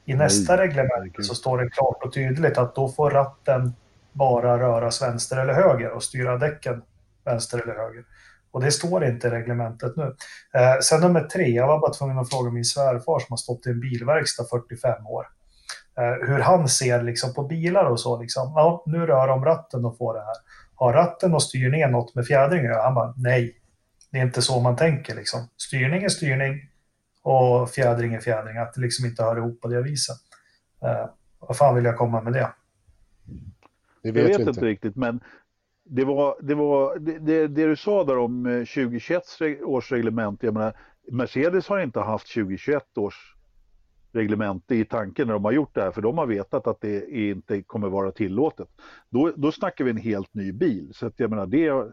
i 0.05 0.15
nästa 0.15 0.57
Nej, 0.57 0.67
reglement 0.67 1.25
så 1.25 1.35
står 1.35 1.59
det 1.59 1.71
klart 1.71 2.03
och 2.05 2.13
tydligt 2.13 2.59
att 2.59 2.75
då 2.75 2.89
får 2.89 3.11
ratten 3.11 3.75
bara 4.13 4.59
röras 4.59 5.03
vänster 5.03 5.37
eller 5.37 5.55
höger 5.55 5.91
och 5.91 6.03
styra 6.03 6.37
däcken 6.39 6.83
vänster 7.25 7.59
eller 7.63 7.75
höger. 7.75 8.05
Och 8.51 8.61
det 8.61 8.71
står 8.71 9.05
inte 9.05 9.27
i 9.27 9.31
reglementet 9.31 9.97
nu. 9.97 10.17
Eh, 10.55 10.79
sen 10.83 11.01
nummer 11.01 11.21
tre, 11.21 11.49
jag 11.49 11.67
var 11.67 11.79
bara 11.79 11.93
tvungen 11.93 12.19
att 12.19 12.31
fråga 12.31 12.51
min 12.51 12.65
svärfar 12.65 13.19
som 13.19 13.27
har 13.33 13.37
stått 13.37 13.67
i 13.67 13.71
en 13.71 13.81
bilverkstad 13.81 14.45
45 14.51 15.07
år. 15.07 15.27
Eh, 15.99 16.29
hur 16.29 16.39
han 16.39 16.69
ser 16.69 17.03
liksom, 17.03 17.35
på 17.35 17.43
bilar 17.43 17.85
och 17.85 18.01
så. 18.01 18.21
Liksom. 18.21 18.53
Ja, 18.57 18.83
nu 18.87 19.07
rör 19.07 19.29
de 19.29 19.45
ratten 19.45 19.85
och 19.85 19.99
får 19.99 20.15
det 20.15 20.21
här 20.21 20.37
har 20.81 20.93
ratten 20.93 21.35
och 21.35 21.43
styrning 21.43 21.91
något 21.91 22.15
med 22.15 22.27
fjädring 22.27 22.67
att 22.67 22.83
Han 22.83 22.95
bara, 22.95 23.15
nej, 23.17 23.57
det 24.11 24.19
är 24.19 24.23
inte 24.23 24.43
så 24.43 24.61
man 24.61 24.77
tänker. 24.77 25.15
Liksom. 25.15 25.41
Styrning 25.57 26.03
är 26.03 26.09
styrning 26.09 26.69
och 27.23 27.71
fjädring 27.71 28.15
är 28.15 28.21
fjädring. 28.21 28.57
Att 28.57 28.75
det 28.75 28.81
liksom 28.81 29.07
inte 29.07 29.23
hör 29.23 29.37
ihop 29.37 29.61
på 29.61 29.69
det 29.69 29.83
viset. 29.83 30.17
Uh, 30.85 31.11
vad 31.39 31.57
fan 31.57 31.75
vill 31.75 31.85
jag 31.85 31.97
komma 31.97 32.21
med 32.21 32.33
det? 32.33 32.53
Det 34.03 34.13
vet 34.13 34.23
jag 34.23 34.29
vet 34.29 34.39
inte. 34.39 34.51
inte 34.51 34.65
riktigt, 34.65 34.97
men 34.97 35.21
det, 35.85 36.05
var, 36.05 36.37
det, 36.41 36.55
var, 36.55 36.99
det, 36.99 37.19
det, 37.19 37.49
det, 37.49 37.67
du 37.67 37.77
sa 37.77 38.05
där 38.05 38.19
om 38.19 38.45
2021 38.45 39.23
eh, 39.41 39.69
års 39.69 39.93
reglement, 39.93 40.43
jag 40.43 40.55
menar, 40.55 40.77
Mercedes 41.11 41.69
har 41.69 41.81
inte 41.81 42.01
haft 42.01 42.35
2021 42.35 42.99
års 42.99 43.35
reglemente 44.13 44.75
i 44.75 44.85
tanken 44.85 45.27
när 45.27 45.35
de 45.35 45.45
har 45.45 45.53
gjort 45.53 45.75
det 45.75 45.83
här, 45.83 45.91
för 45.91 46.03
de 46.03 46.19
har 46.19 46.27
vetat 46.27 46.67
att 46.67 46.81
det 46.81 47.11
inte 47.11 47.63
kommer 47.63 47.89
vara 47.89 48.11
tillåtet. 48.11 48.69
Då, 49.11 49.33
då 49.37 49.53
snackar 49.53 49.85
vi 49.85 49.91
en 49.91 49.97
helt 49.97 50.35
ny 50.35 50.53
bil, 50.53 50.91
så 50.95 51.07
att 51.07 51.21
jag 51.21 51.31
menar 51.31 51.47
det, 51.47 51.93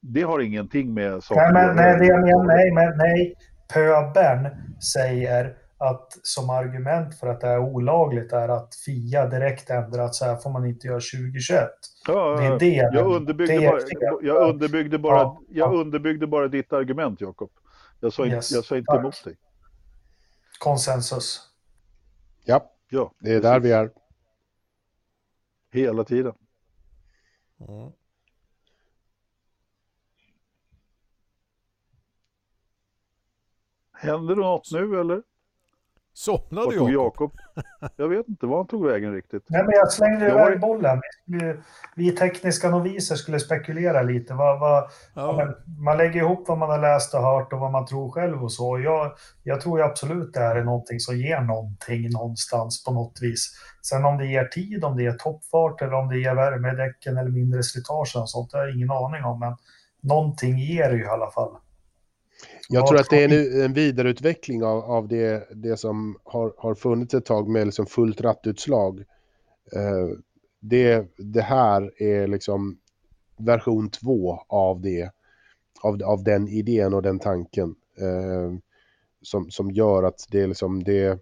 det 0.00 0.22
har 0.22 0.40
ingenting 0.40 0.94
med 0.94 1.22
saken 1.22 1.54
nej, 1.54 1.66
men, 1.66 1.76
nej, 1.76 1.98
det 1.98 2.14
menar, 2.14 2.44
nej, 2.46 2.72
men 2.72 2.98
nej, 2.98 3.34
Pöbern 3.74 4.48
säger 4.94 5.56
att 5.78 6.18
som 6.22 6.50
argument 6.50 7.18
för 7.18 7.26
att 7.26 7.40
det 7.40 7.46
är 7.46 7.58
olagligt 7.58 8.32
är 8.32 8.48
att 8.48 8.74
FIA 8.74 9.26
direkt 9.26 9.70
ändrat 9.70 10.14
så 10.14 10.24
här 10.24 10.36
får 10.36 10.50
man 10.50 10.66
inte 10.66 10.86
göra 10.86 11.00
2021. 11.00 11.68
Ja, 12.08 12.36
det 12.40 12.46
är 12.46 12.58
det. 12.58 12.96
Jag 12.96 13.06
underbyggde, 13.06 13.54
det 13.54 13.68
bara, 13.68 13.80
jag 14.22 14.48
underbyggde 14.48 14.98
bara, 14.98 15.18
ja, 15.18 15.40
jag 15.48 15.74
underbyggde 15.74 16.26
bara 16.26 16.48
ditt 16.48 16.72
argument, 16.72 17.20
Jakob. 17.20 17.50
Jag 18.00 18.12
sa, 18.12 18.26
Yes, 18.26 18.32
inte, 18.34 18.58
jag 18.58 18.64
sa 18.64 18.76
inte 18.76 18.96
emot 18.96 19.24
dig. 19.24 19.36
Konsensus. 20.58 21.40
Ja, 22.44 22.72
Ja, 22.88 23.12
det 23.18 23.32
är 23.34 23.40
där 23.40 23.60
vi 23.60 23.72
är. 23.72 23.90
hela 25.70 26.04
tiden. 26.04 26.34
Mm. 27.68 27.92
Händer 33.92 34.34
det 34.34 34.40
något 34.40 34.72
nu 34.72 35.00
eller? 35.00 35.22
Somnade 36.18 36.74
Jakob? 36.74 36.90
Jakob? 36.90 37.32
Jag 37.96 38.08
vet 38.08 38.28
inte 38.28 38.46
var 38.46 38.56
han 38.56 38.66
tog 38.66 38.86
vägen 38.86 39.12
riktigt. 39.12 39.44
Nej, 39.48 39.62
men 39.62 39.72
jag 39.74 39.92
slängde 39.92 40.26
iväg 40.26 40.34
har- 40.38 40.56
bollen. 40.56 41.00
Vi, 41.26 41.54
vi 41.96 42.12
tekniska 42.12 42.70
noviser 42.70 43.14
skulle 43.16 43.40
spekulera 43.40 44.02
lite. 44.02 44.34
Vad, 44.34 44.60
vad, 44.60 44.90
ja. 45.14 45.36
Men 45.36 45.76
man 45.84 45.96
lägger 45.96 46.20
ihop 46.20 46.48
vad 46.48 46.58
man 46.58 46.70
har 46.70 46.78
läst 46.78 47.14
och 47.14 47.22
hört 47.22 47.52
och 47.52 47.58
vad 47.60 47.72
man 47.72 47.86
tror 47.86 48.10
själv 48.10 48.44
och 48.44 48.52
så. 48.52 48.78
Jag, 48.78 49.12
jag 49.42 49.60
tror 49.60 49.78
ju 49.78 49.84
absolut 49.84 50.34
det 50.34 50.40
här 50.40 50.56
är 50.56 50.64
någonting 50.64 51.00
som 51.00 51.16
ger 51.16 51.40
någonting 51.40 52.10
någonstans 52.10 52.84
på 52.84 52.92
något 52.92 53.18
vis. 53.22 53.52
Sen 53.82 54.04
om 54.04 54.18
det 54.18 54.26
ger 54.26 54.44
tid, 54.44 54.84
om 54.84 54.96
det 54.96 55.02
ger 55.02 55.12
toppfart 55.12 55.82
eller 55.82 55.94
om 55.94 56.08
det 56.08 56.18
ger 56.18 56.34
värme 56.34 56.72
i 56.72 56.76
däcken 56.76 57.16
eller 57.16 57.30
mindre 57.30 57.62
slitage 57.62 58.16
och 58.16 58.30
sånt, 58.30 58.50
det 58.50 58.58
har 58.58 58.64
jag 58.66 58.76
ingen 58.76 58.90
aning 58.90 59.24
om. 59.24 59.38
Men 59.40 59.56
någonting 60.00 60.58
ger 60.58 60.90
det 60.90 60.96
ju 60.96 61.04
i 61.04 61.08
alla 61.08 61.30
fall. 61.30 61.56
Jag 62.68 62.82
Ja, 62.82 62.88
tror 62.88 63.00
att 63.00 63.10
det 63.10 63.24
är 63.24 63.28
en, 63.28 63.62
en 63.62 63.72
vidareutveckling 63.72 64.64
av, 64.64 64.84
av 64.84 65.08
det, 65.08 65.48
det 65.54 65.76
som 65.76 66.18
har, 66.24 66.54
har 66.58 66.74
funnits 66.74 67.14
ett 67.14 67.24
tag 67.24 67.48
med 67.48 67.66
liksom 67.66 67.86
fullt 67.86 68.20
rattutslag. 68.20 69.04
Eh, 69.72 70.08
det, 70.60 71.06
det 71.16 71.42
här 71.42 72.02
är 72.02 72.26
liksom 72.26 72.78
version 73.36 73.90
två 73.90 74.38
av 74.48 74.80
det. 74.80 75.10
Av, 75.82 76.02
av 76.02 76.24
den 76.24 76.48
idén 76.48 76.94
och 76.94 77.02
den 77.02 77.18
tanken. 77.18 77.74
Eh, 77.98 78.52
som, 79.22 79.50
som 79.50 79.70
gör 79.70 80.02
att 80.02 80.26
det 80.30 80.40
är 80.40 80.46
liksom 80.46 80.84
det... 80.84 81.18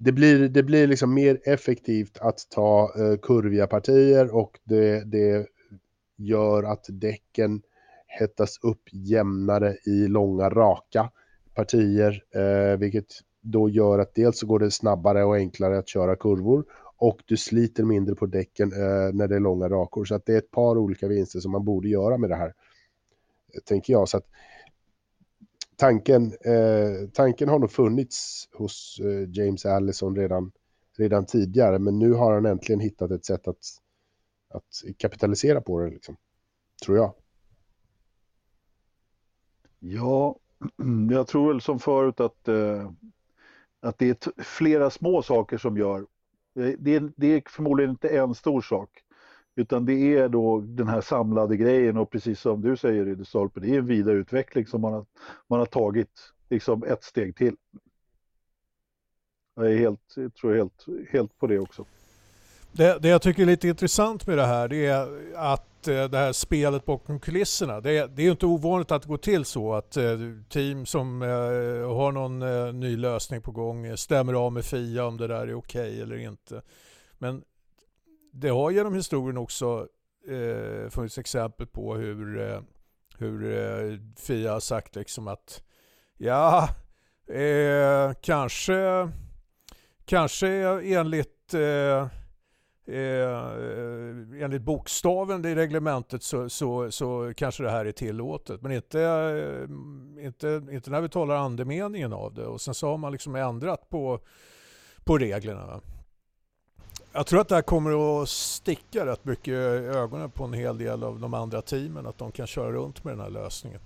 Det 0.00 0.12
blir, 0.12 0.48
det 0.48 0.62
blir 0.62 0.86
liksom 0.86 1.14
mer 1.14 1.40
effektivt 1.44 2.18
att 2.18 2.46
ta 2.50 2.92
eh, 2.96 3.18
kurviga 3.18 3.66
partier 3.66 4.34
och 4.34 4.60
det, 4.64 5.04
det 5.04 5.46
gör 6.16 6.62
att 6.62 6.86
däcken 6.88 7.62
hettas 8.08 8.58
upp 8.62 8.82
jämnare 8.92 9.76
i 9.86 10.08
långa 10.08 10.48
raka 10.48 11.10
partier, 11.54 12.24
eh, 12.34 12.78
vilket 12.78 13.06
då 13.40 13.68
gör 13.68 13.98
att 13.98 14.14
dels 14.14 14.38
så 14.38 14.46
går 14.46 14.58
det 14.58 14.70
snabbare 14.70 15.24
och 15.24 15.36
enklare 15.36 15.78
att 15.78 15.88
köra 15.88 16.16
kurvor 16.16 16.64
och 16.96 17.22
du 17.26 17.36
sliter 17.36 17.84
mindre 17.84 18.14
på 18.14 18.26
däcken 18.26 18.72
eh, 18.72 19.14
när 19.14 19.28
det 19.28 19.36
är 19.36 19.40
långa 19.40 19.68
rakor. 19.68 20.04
Så 20.04 20.14
att 20.14 20.26
det 20.26 20.34
är 20.34 20.38
ett 20.38 20.50
par 20.50 20.78
olika 20.78 21.08
vinster 21.08 21.40
som 21.40 21.52
man 21.52 21.64
borde 21.64 21.88
göra 21.88 22.18
med 22.18 22.30
det 22.30 22.36
här, 22.36 22.54
tänker 23.64 23.92
jag. 23.92 24.08
Så 24.08 24.16
att 24.16 24.26
tanken, 25.76 26.24
eh, 26.24 27.08
tanken 27.12 27.48
har 27.48 27.58
nog 27.58 27.70
funnits 27.70 28.48
hos 28.52 29.00
eh, 29.00 29.30
James 29.30 29.66
Allison 29.66 30.16
redan, 30.16 30.52
redan 30.96 31.26
tidigare, 31.26 31.78
men 31.78 31.98
nu 31.98 32.12
har 32.12 32.34
han 32.34 32.46
äntligen 32.46 32.80
hittat 32.80 33.10
ett 33.10 33.24
sätt 33.24 33.48
att, 33.48 33.64
att 34.50 34.96
kapitalisera 34.96 35.60
på 35.60 35.80
det, 35.80 35.90
liksom, 35.90 36.16
tror 36.84 36.96
jag. 36.96 37.14
Ja, 39.78 40.36
jag 41.10 41.26
tror 41.26 41.52
väl 41.52 41.60
som 41.60 41.78
förut 41.78 42.20
att, 42.20 42.48
eh, 42.48 42.90
att 43.80 43.98
det 43.98 44.26
är 44.26 44.42
flera 44.42 44.90
små 44.90 45.22
saker 45.22 45.58
som 45.58 45.76
gör. 45.76 46.06
Det, 46.54 46.76
det, 46.78 46.94
är, 46.94 47.12
det 47.16 47.26
är 47.26 47.42
förmodligen 47.46 47.90
inte 47.90 48.08
en 48.08 48.34
stor 48.34 48.60
sak. 48.60 48.90
Utan 49.54 49.84
det 49.84 50.16
är 50.16 50.28
då 50.28 50.60
den 50.60 50.88
här 50.88 51.00
samlade 51.00 51.56
grejen 51.56 51.96
och 51.96 52.10
precis 52.10 52.40
som 52.40 52.60
du 52.60 52.76
säger 52.76 53.04
Ridderstolpe, 53.04 53.60
det 53.60 53.68
är 53.68 53.78
en 53.78 53.86
vidareutveckling 53.86 54.66
som 54.66 54.80
man 54.80 54.92
har, 54.92 55.06
man 55.46 55.58
har 55.58 55.66
tagit 55.66 56.32
liksom 56.48 56.82
ett 56.84 57.04
steg 57.04 57.36
till. 57.36 57.56
Jag 59.54 59.72
är 59.72 59.76
helt, 59.76 60.14
jag 60.16 60.34
tror 60.34 60.54
helt, 60.54 60.86
helt 61.10 61.38
på 61.38 61.46
det 61.46 61.58
också. 61.58 61.84
Det, 62.72 62.98
det 63.02 63.08
jag 63.08 63.22
tycker 63.22 63.42
är 63.42 63.46
lite 63.46 63.68
intressant 63.68 64.26
med 64.26 64.38
det 64.38 64.46
här 64.46 64.68
det 64.68 64.86
är 64.86 65.08
att 65.36 65.88
eh, 65.88 66.04
det 66.04 66.18
här 66.18 66.32
spelet 66.32 66.84
bakom 66.84 67.20
kulisserna. 67.20 67.80
Det, 67.80 67.98
är- 67.98 68.08
det 68.08 68.22
är 68.22 68.24
ju 68.24 68.30
inte 68.30 68.46
ovanligt 68.46 68.90
att 68.92 69.02
det 69.02 69.08
går 69.08 69.16
till 69.16 69.44
så 69.44 69.74
att 69.74 69.96
eh, 69.96 70.18
team 70.48 70.86
som 70.86 71.22
eh, 71.22 71.28
har 71.96 72.12
någon 72.12 72.38
ny 72.80 72.96
lösning 72.96 73.42
på 73.42 73.50
gång 73.52 73.96
stämmer 73.96 74.32
av 74.34 74.52
med 74.52 74.64
Fia 74.64 75.04
om 75.04 75.16
det 75.16 75.26
där 75.26 75.46
är 75.46 75.54
okej 75.54 76.00
eller 76.02 76.16
inte. 76.16 76.62
Men 77.18 77.42
det 78.32 78.48
har 78.48 78.70
genom 78.70 78.94
historien 78.94 79.36
också 79.38 79.86
eh, 80.28 80.90
funnits 80.90 81.18
exempel 81.18 81.66
på 81.66 81.94
hur, 81.94 82.40
eh, 82.52 82.60
hur 83.18 83.52
eh, 83.58 83.98
Fia 84.16 84.52
har 84.52 84.60
sagt 84.60 84.96
liksom 84.96 85.28
att 85.28 85.62
ja, 86.16 86.68
eh, 87.34 88.12
kanske, 88.22 89.08
kanske 90.04 90.48
enligt 90.84 91.54
eh, 91.54 92.06
Eh, 92.88 94.42
enligt 94.42 94.62
bokstaven 94.62 95.44
i 95.44 95.54
reglementet 95.54 96.22
så, 96.22 96.48
så, 96.48 96.90
så 96.90 97.32
kanske 97.36 97.62
det 97.62 97.70
här 97.70 97.84
är 97.84 97.92
tillåtet. 97.92 98.62
Men 98.62 98.72
inte, 98.72 99.02
eh, 99.02 100.24
inte, 100.24 100.62
inte 100.70 100.90
när 100.90 101.00
vi 101.00 101.08
talar 101.08 101.34
andemeningen 101.36 102.12
av 102.12 102.34
det. 102.34 102.46
Och 102.46 102.60
sen 102.60 102.74
så 102.74 102.88
har 102.88 102.98
man 102.98 103.12
liksom 103.12 103.34
ändrat 103.34 103.90
på, 103.90 104.20
på 105.04 105.18
reglerna. 105.18 105.80
Jag 107.12 107.26
tror 107.26 107.40
att 107.40 107.48
det 107.48 107.54
här 107.54 107.62
kommer 107.62 108.22
att 108.22 108.28
sticka 108.28 109.06
rätt 109.06 109.24
mycket 109.24 109.52
i 109.52 109.52
ögonen 109.52 110.30
på 110.30 110.44
en 110.44 110.52
hel 110.52 110.78
del 110.78 111.04
av 111.04 111.20
de 111.20 111.34
andra 111.34 111.62
teamen. 111.62 112.06
Att 112.06 112.18
de 112.18 112.32
kan 112.32 112.46
köra 112.46 112.72
runt 112.72 113.04
med 113.04 113.12
den 113.12 113.20
här 113.20 113.30
lösningen. 113.30 113.80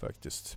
Faktiskt. 0.00 0.56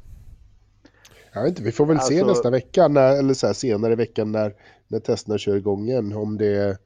Jag 1.33 1.41
vet 1.41 1.49
inte, 1.49 1.63
vi 1.63 1.71
får 1.71 1.85
väl 1.85 1.99
se 1.99 2.19
Alltså- 2.19 2.25
nästa 2.25 2.49
vecka, 2.49 2.87
när, 2.87 3.19
eller 3.19 3.33
så 3.33 3.47
här, 3.47 3.53
senare 3.53 3.93
i 3.93 3.95
veckan 3.95 4.31
när, 4.31 4.53
när 4.87 4.99
testerna 4.99 5.37
kör 5.37 5.55
igång 5.55 5.87
igen, 5.87 6.13
om 6.13 6.37
det, 6.37 6.77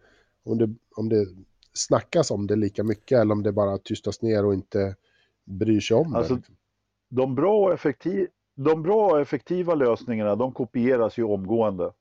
om, 0.46 0.58
det, 0.58 0.70
om 0.96 1.10
det 1.10 1.26
snackas 1.74 2.32
om 2.32 2.48
det 2.48 2.56
lika 2.56 2.84
mycket 2.84 3.20
eller 3.20 3.34
om 3.34 3.44
det 3.44 3.52
bara 3.52 3.78
tystas 3.78 4.22
ner 4.22 4.46
och 4.46 4.54
inte 4.54 4.96
bryr 5.44 5.80
sig 5.80 5.98
om 5.98 6.16
Alltså, 6.16 6.34
det. 6.34 6.38
liksom. 6.38 6.56
De 7.10 7.36
bra, 7.36 7.66
och 7.66 7.74
effektiv, 7.74 8.28
de 8.56 8.84
bra 8.84 9.12
och 9.12 9.20
effektiva 9.20 9.76
lösningarna 9.76 10.36
de 10.36 10.52
kopieras 10.52 11.18
ju 11.18 11.24
omgående. 11.24 11.92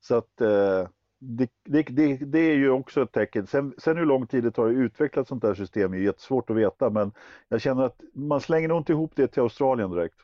Så 0.00 0.14
att 0.14 0.40
eh, 0.40 0.88
det, 1.18 1.50
det, 1.64 1.82
det, 1.82 2.16
det 2.16 2.38
är 2.38 2.54
ju 2.54 2.70
också 2.70 3.02
ett 3.02 3.12
tecken. 3.12 3.46
Sen, 3.46 3.74
sen 3.78 3.96
hur 3.96 4.06
lång 4.06 4.26
tid 4.26 4.44
det 4.44 4.50
tar 4.50 4.66
att 4.66 4.72
utveckla 4.72 5.22
ett 5.22 5.28
sånt 5.28 5.42
här 5.42 5.54
system 5.54 5.92
är 5.92 5.98
ju 5.98 6.04
jättesvårt 6.04 6.50
att 6.50 6.56
veta. 6.56 6.90
Men 6.90 7.12
jag 7.48 7.60
känner 7.60 7.82
att 7.82 8.00
man 8.14 8.40
slänger 8.40 8.68
nog 8.68 8.78
inte 8.78 8.92
ihop 8.92 9.12
det 9.14 9.26
till 9.26 9.42
Australien 9.42 9.90
direkt. 9.90 10.16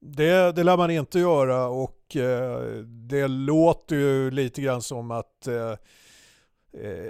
Det, 0.00 0.52
det 0.52 0.64
lär 0.64 0.76
man 0.76 0.90
inte 0.90 1.18
göra 1.18 1.66
och 1.66 2.16
eh, 2.16 2.60
det 2.84 3.28
låter 3.28 3.96
ju 3.96 4.30
lite 4.30 4.62
grann 4.62 4.82
som 4.82 5.10
att 5.10 5.46
eh, 5.46 5.54
eh, 5.54 5.76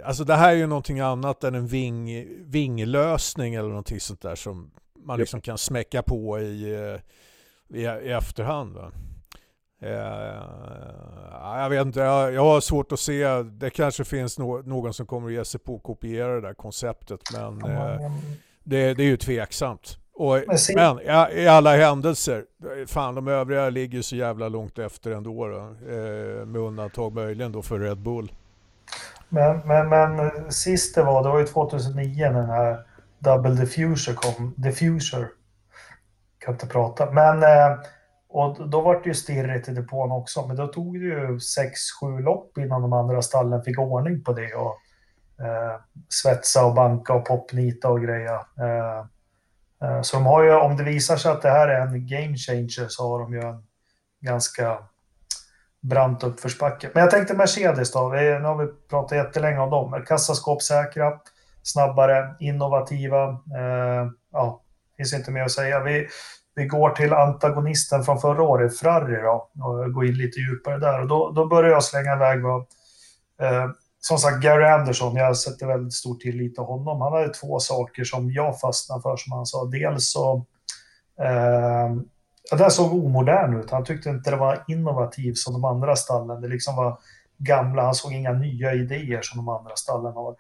alltså 0.05 0.25
det 0.25 0.35
här 0.35 0.53
är 0.53 0.57
ju 0.57 0.67
någonting 0.67 1.01
annat 1.01 1.45
än 1.45 1.55
en 1.55 1.67
ving, 1.67 2.27
vinglösning 2.45 3.55
eller 3.55 3.69
någonting 3.69 4.01
sånt 4.01 4.21
där 4.21 4.35
som 4.35 4.71
man 5.05 5.19
liksom 5.19 5.41
kan 5.41 5.59
smäcka 5.59 6.03
på 6.03 6.41
i, 6.41 6.75
eh, 6.75 7.01
i, 7.79 7.83
i 7.83 8.13
efterhand. 8.13 8.75
Va? 8.75 8.93
Eh, 9.83 10.43
jag 11.63 11.71
vet 11.71 11.87
inte, 11.87 12.01
jag, 12.01 12.33
jag 12.33 12.45
har 12.45 12.61
svårt 12.61 12.93
att 12.93 13.01
se, 13.01 13.43
det 13.43 13.71
kanske 13.71 14.05
finns 14.05 14.39
no, 14.39 14.63
någon 14.63 14.95
som 14.95 15.07
kommer 15.07 15.29
att 15.29 15.35
ge 15.35 15.45
sig 15.45 15.61
på 15.61 15.77
att 15.77 15.83
kopiera 15.83 16.35
det 16.35 16.41
där 16.41 16.55
konceptet 16.55 17.21
men 17.33 17.65
eh, 17.65 18.13
det, 18.65 18.95
det 18.95 19.03
är 19.03 19.07
ju 19.07 19.17
tveksamt. 19.17 19.97
Och, 20.15 20.39
men 20.75 21.01
i, 21.01 21.43
i 21.43 21.49
alla 21.49 21.77
händelser, 21.77 22.45
fan 22.87 23.15
de 23.15 23.29
övriga 23.29 23.71
ligger 23.71 24.03
så 24.03 24.17
jävla 24.17 24.49
långt 24.49 24.79
efter 24.79 25.11
ändå 25.11 25.47
då, 25.47 25.59
eh, 25.59 26.47
med 26.47 26.57
undantag 26.57 27.13
möjligen 27.13 27.53
då 27.53 27.63
för 27.63 27.79
Red 27.79 27.99
Bull. 27.99 28.33
Men, 29.33 29.59
men, 29.59 29.89
men 29.89 30.31
sist 30.53 30.95
det 30.95 31.03
var, 31.03 31.23
det 31.23 31.29
var 31.29 31.39
ju 31.39 31.47
2009 31.47 32.31
när 32.31 32.33
den 32.33 32.51
här 32.51 32.85
Double 33.19 33.55
Diffuser 33.55 34.15
kom. 34.15 34.55
Diffuser. 34.57 35.29
Kan 36.39 36.55
inte 36.55 36.67
prata. 36.67 37.11
Men, 37.11 37.43
eh, 37.43 37.79
och 38.29 38.69
då 38.69 38.81
var 38.81 38.95
det 38.95 39.09
ju 39.09 39.15
stirrigt 39.15 39.69
i 39.69 39.73
depån 39.73 40.13
också. 40.13 40.47
Men 40.47 40.57
då 40.57 40.67
tog 40.67 41.01
det 41.01 41.07
ju 41.07 41.39
6-7 41.39 42.21
lopp 42.23 42.59
innan 42.59 42.83
de 42.83 42.93
andra 42.93 43.23
stallen 43.23 43.63
fick 43.63 43.79
ordning 43.79 44.25
på 44.25 44.33
det. 44.33 44.55
Och 44.55 44.77
eh, 45.45 45.81
svetsa 46.09 46.67
och 46.67 46.75
banka 46.75 47.15
och 47.15 47.25
popnita 47.25 47.89
och 47.89 48.03
greja. 48.03 48.47
Eh, 48.61 48.99
eh, 49.89 50.03
så 50.03 50.17
de 50.17 50.27
har 50.27 50.43
ju, 50.43 50.55
om 50.55 50.77
det 50.77 50.85
visar 50.85 51.17
sig 51.17 51.33
att 51.33 51.43
det 51.43 51.51
här 51.51 51.69
är 51.69 51.81
en 51.81 52.07
game 52.07 52.37
changer 52.37 52.89
så 52.89 53.09
har 53.09 53.21
de 53.21 53.35
ju 53.35 53.41
en 53.41 53.65
ganska 54.21 54.79
brant 55.83 56.25
uppförsbacke. 56.25 56.91
Men 56.95 57.01
jag 57.01 57.11
tänkte 57.11 57.35
Mercedes 57.35 57.93
då. 57.93 58.09
Vi, 58.09 58.21
nu 58.21 58.45
har 58.45 58.65
vi 58.65 58.73
pratat 58.91 59.19
jättelänge 59.19 59.59
om 59.61 59.71
dem. 59.71 60.05
Kassaskåpssäkra, 60.07 61.13
snabbare, 61.63 62.35
innovativa. 62.41 63.29
Eh, 63.29 64.11
ja, 64.33 64.63
finns 64.97 65.15
inte 65.15 65.31
mer 65.31 65.43
att 65.43 65.51
säga. 65.51 65.81
Vi, 65.81 66.09
vi 66.55 66.67
går 66.67 66.91
till 66.91 67.13
antagonisten 67.13 68.05
från 68.05 68.21
förra 68.21 68.43
året, 68.43 68.79
Ferrari 68.79 69.23
då, 69.23 69.51
och 69.65 69.93
går 69.93 70.07
in 70.07 70.15
lite 70.15 70.41
djupare 70.41 70.79
där. 70.79 71.01
Och 71.01 71.09
då, 71.09 71.31
då 71.31 71.47
börjar 71.47 71.71
jag 71.71 71.85
slänga 71.85 72.15
iväg 72.15 72.43
vad, 72.43 72.61
eh, 73.41 73.71
som 74.01 74.19
sagt, 74.19 74.43
Gary 74.43 74.65
Anderson, 74.65 75.17
jag 75.17 75.37
sätter 75.37 75.67
väldigt 75.67 75.95
stor 75.95 76.15
tillit 76.15 76.55
till 76.55 76.65
honom. 76.65 77.01
Han 77.01 77.13
hade 77.13 77.29
två 77.29 77.59
saker 77.59 78.05
som 78.05 78.33
jag 78.33 78.61
fastnade 78.61 79.03
för, 79.03 79.17
som 79.17 79.33
han 79.33 79.47
sa. 79.47 79.65
Dels 79.65 80.13
så... 80.13 80.47
Eh, 81.21 81.91
ja, 82.51 82.57
det 82.57 82.71
såg 82.71 82.95
omodern 83.05 83.61
ut. 83.61 83.71
Han 83.71 83.85
tyckte 83.85 84.09
inte 84.11 84.31
det 84.31 84.37
var 84.37 84.65
innovativt 84.69 85.39
som 85.39 85.53
de 85.53 85.65
andra 85.65 85.97
stallen. 85.97 86.41
Det 86.41 86.49
liksom 86.49 86.77
var 86.77 86.99
gamla, 87.39 87.83
han 87.83 87.95
såg 87.95 88.13
inga 88.13 88.33
nya 88.33 88.75
idéer 88.75 89.23
som 89.23 89.37
de 89.37 89.49
andra 89.49 89.77
stallen 89.77 90.13
har. 90.13 90.37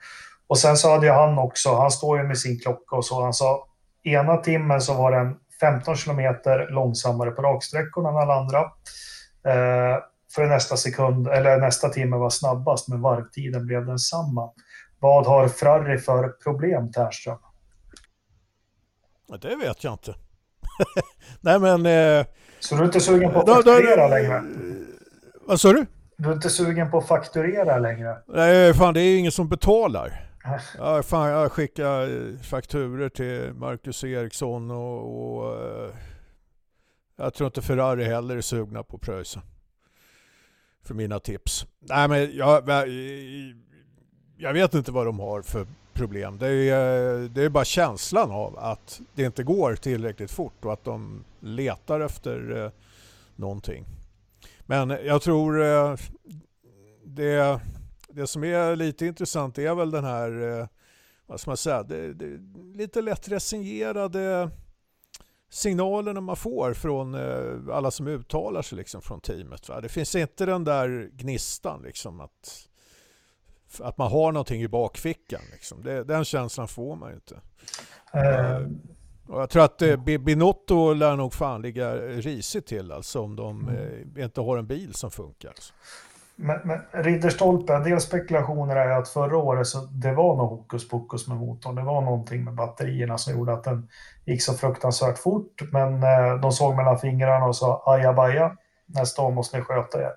Och 0.47 0.59
sen 0.59 0.77
så 0.77 0.91
hade 0.91 1.13
han 1.13 1.39
också, 1.39 1.75
han 1.75 1.91
står 1.91 2.19
ju 2.19 2.25
med 2.25 2.39
sin 2.39 2.59
klocka 2.59 2.97
och 2.97 3.05
så, 3.05 3.23
han 3.23 3.35
sa 3.35 3.67
ena 4.03 4.37
timmen 4.37 4.81
så 4.81 4.95
var 4.95 5.13
den 5.13 5.37
15 5.61 5.97
kilometer 5.97 6.69
långsammare 6.71 7.31
på 7.31 7.43
raksträckorna 7.43 8.09
än 8.09 8.17
alla 8.17 8.35
andra. 8.35 8.61
Eh, 9.45 9.99
för 10.35 10.47
nästa 10.47 10.77
sekund, 10.77 11.29
eller 11.29 11.59
nästa 11.61 11.89
timme 11.89 12.17
var 12.17 12.31
snabbast, 12.31 12.89
men 12.89 13.01
varvtiden 13.01 13.67
blev 13.67 13.87
densamma. 13.87 14.51
Vad 14.99 15.27
har 15.27 15.49
Frarri 15.49 15.99
för 15.99 16.29
problem, 16.29 16.93
Ternström? 16.93 17.39
Det 19.41 19.57
vet 19.57 19.85
jag 19.85 19.95
inte. 19.95 20.15
Nej 21.41 21.59
men... 21.59 21.87
Eh, 21.87 22.27
så 22.61 22.75
du 22.75 22.81
är 22.81 22.85
inte 22.85 23.01
sugen 23.01 23.33
på 23.33 23.41
att 23.41 23.49
fakturera 23.49 24.09
längre? 24.09 24.45
Vad 25.47 25.61
sa 25.61 25.73
du? 25.73 25.87
Du 26.17 26.29
är 26.29 26.33
inte 26.33 26.51
sugen 26.51 26.91
på 26.91 26.99
att 26.99 27.09
fakturera 27.09 27.79
längre? 27.79 28.17
Nej, 28.27 28.75
fan 28.75 28.95
det 28.95 29.01
är 29.01 29.05
ju 29.05 29.17
ingen 29.17 29.33
som 29.33 29.49
betalar. 29.49 30.31
Ja, 30.79 31.03
fan, 31.03 31.29
jag 31.29 31.53
skickar 31.53 32.03
eh, 32.03 32.39
fakturer 32.39 33.09
till 33.09 33.53
Marcus 33.55 34.05
Eriksson 34.05 34.71
och, 34.71 35.39
och 35.39 35.63
uh, 35.63 35.91
jag 37.17 37.35
tror 37.35 37.47
inte 37.47 37.63
Ferrari 37.63 38.05
heller 38.05 38.37
är 38.37 38.41
sugna 38.41 38.83
på 38.83 38.99
pröjsa. 38.99 39.43
För 40.85 40.95
mina 40.95 41.19
tips. 41.19 41.67
Nej 41.81 42.09
men 42.09 42.37
jag, 42.37 42.69
jag 44.37 44.53
vet 44.53 44.75
inte 44.75 44.93
vad 44.93 45.07
de 45.07 45.21
har 45.21 45.43
för 45.43 45.67
problem. 46.01 46.39
Det 46.39 46.49
är, 46.49 47.23
eh, 47.23 47.31
det 47.31 47.43
är 47.43 47.49
bara 47.49 47.65
känslan 47.65 48.31
av 48.31 48.59
att 48.59 49.01
det 49.15 49.23
inte 49.23 49.43
går 49.43 49.75
tillräckligt 49.75 50.31
fort 50.31 50.65
och 50.65 50.73
att 50.73 50.85
de 50.85 51.25
letar 51.41 52.01
efter 52.01 52.65
eh, 52.65 52.71
någonting. 53.37 53.85
Men 54.61 54.91
jag 54.91 55.23
tror 55.23 55.63
eh, 55.63 55.97
det 57.05 57.61
det 58.09 58.27
som 58.27 58.45
är 58.45 58.77
lite 58.77 59.07
intressant 59.07 59.59
är 59.59 59.75
väl 59.75 59.91
den 59.91 60.05
här, 60.05 60.61
eh, 60.61 60.67
vad 61.27 61.41
ska 61.41 61.51
man 61.51 61.57
säga, 61.57 61.83
det, 61.83 62.15
det, 62.15 62.39
lite 62.77 63.03
lätt 63.03 63.29
resignerade 63.29 64.51
signalerna 65.51 66.21
man 66.21 66.37
får 66.37 66.75
från 66.75 67.15
alla 67.73 67.91
som 67.91 68.07
uttalar 68.07 68.63
sig 68.63 68.79
liksom 68.79 69.03
från 69.03 69.21
teamet. 69.21 69.69
Va? 69.69 69.81
Det 69.81 69.89
finns 69.89 70.15
inte 70.15 70.47
den 70.47 70.65
där 70.65 71.11
gnistan 71.13 71.83
liksom 71.83 72.21
att, 72.21 72.69
att 73.81 73.99
man 73.99 74.11
har 74.11 74.33
någonting 74.33 74.63
i 74.63 74.69
bakfickan. 74.69 75.41
Liksom. 75.53 75.83
Det, 75.83 76.05
den 76.05 76.25
känslan 76.25 76.69
får 76.69 76.97
man 76.97 77.11
ju 77.11 77.15
inte. 77.15 77.35
Uh. 78.15 78.69
Och 79.31 79.41
jag 79.41 79.51
tror 79.51 79.65
att 79.65 79.83
eh, 79.83 79.97
Binotto 79.97 80.93
lär 80.93 81.17
nog 81.17 81.35
fan 81.35 81.63
ligga 81.63 81.95
risigt 81.95 82.67
till 82.67 82.93
alltså 82.93 83.21
om 83.21 83.37
de 83.37 83.69
eh, 83.69 84.25
inte 84.25 84.41
har 84.41 84.59
en 84.59 84.67
bil 84.67 84.95
som 84.95 85.11
funkar. 85.11 85.49
Alltså. 85.49 85.73
Men, 86.37 86.61
men 86.65 86.81
Ridderstolpe, 87.05 87.75
en 87.75 87.83
del 87.83 88.01
spekulationer 88.01 88.77
är 88.77 88.91
att 88.91 89.09
förra 89.09 89.37
året 89.37 89.67
så 89.67 89.79
det 89.79 90.13
var 90.13 90.37
något 90.37 90.51
hokus 90.51 90.89
pokus 90.89 91.29
med 91.29 91.37
motorn. 91.37 91.75
Det 91.75 91.83
var 91.83 92.01
någonting 92.01 92.45
med 92.45 92.55
batterierna 92.55 93.19
som 93.19 93.33
gjorde 93.33 93.53
att 93.53 93.65
den 93.65 93.89
gick 94.25 94.43
så 94.43 94.55
fruktansvärt 94.55 95.19
fort. 95.19 95.63
Men 95.73 96.03
eh, 96.03 96.41
de 96.43 96.53
såg 96.53 96.77
mellan 96.77 96.99
fingrarna 96.99 97.47
och 97.47 97.57
sa 97.57 97.83
ajabaja, 97.87 98.57
nästa 98.87 99.23
år 99.23 99.31
måste 99.31 99.59
ni 99.59 99.65
sköta 99.65 100.03
er. 100.03 100.13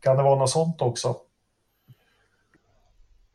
Kan 0.00 0.16
det 0.16 0.22
vara 0.22 0.38
något 0.38 0.50
sånt 0.50 0.82
också? 0.82 1.16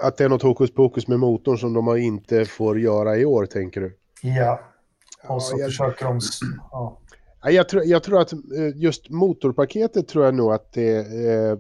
Att 0.04 0.18
det 0.18 0.24
är 0.24 0.30
något 0.30 0.42
hokus 0.42 0.74
pokus 0.74 1.08
med 1.08 1.20
motorn 1.20 1.58
som 1.58 1.74
de 1.74 1.98
inte 1.98 2.46
får 2.46 2.80
göra 2.80 3.18
i 3.18 3.26
år, 3.26 3.46
tänker 3.46 3.82
du? 3.82 3.98
Ja, 4.22 4.60
och 5.28 5.44
så 5.44 5.56
ja, 5.56 5.60
jag... 5.60 5.70
försöker 5.70 6.06
de... 6.06 6.20
Ja. 6.72 7.00
Jag 7.46 7.70
tror, 7.70 7.84
jag 7.86 8.04
tror 8.04 8.22
att 8.22 8.34
eh, 8.34 8.40
just 8.76 9.10
motorpaketet 9.10 10.08
tror 10.08 10.26
jag 10.26 10.36
nog 10.36 10.54
att 10.54 10.74
det 10.74 10.98
eh, 10.98 11.58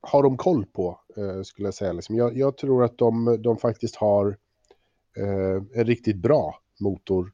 har 0.00 0.22
de 0.22 0.36
koll 0.36 0.66
på, 0.66 1.00
eh, 1.16 1.42
skulle 1.42 1.66
jag 1.66 1.74
säga. 1.74 1.92
Liksom. 1.92 2.16
Jag, 2.16 2.36
jag, 2.36 2.56
tror 2.56 2.84
att 2.84 2.98
de, 2.98 3.42
de 3.42 3.56
faktiskt 3.56 3.96
har 3.96 4.36
eh, 5.16 5.62
en 5.74 5.84
riktigt 5.84 6.16
bra 6.16 6.54
motor 6.80 7.32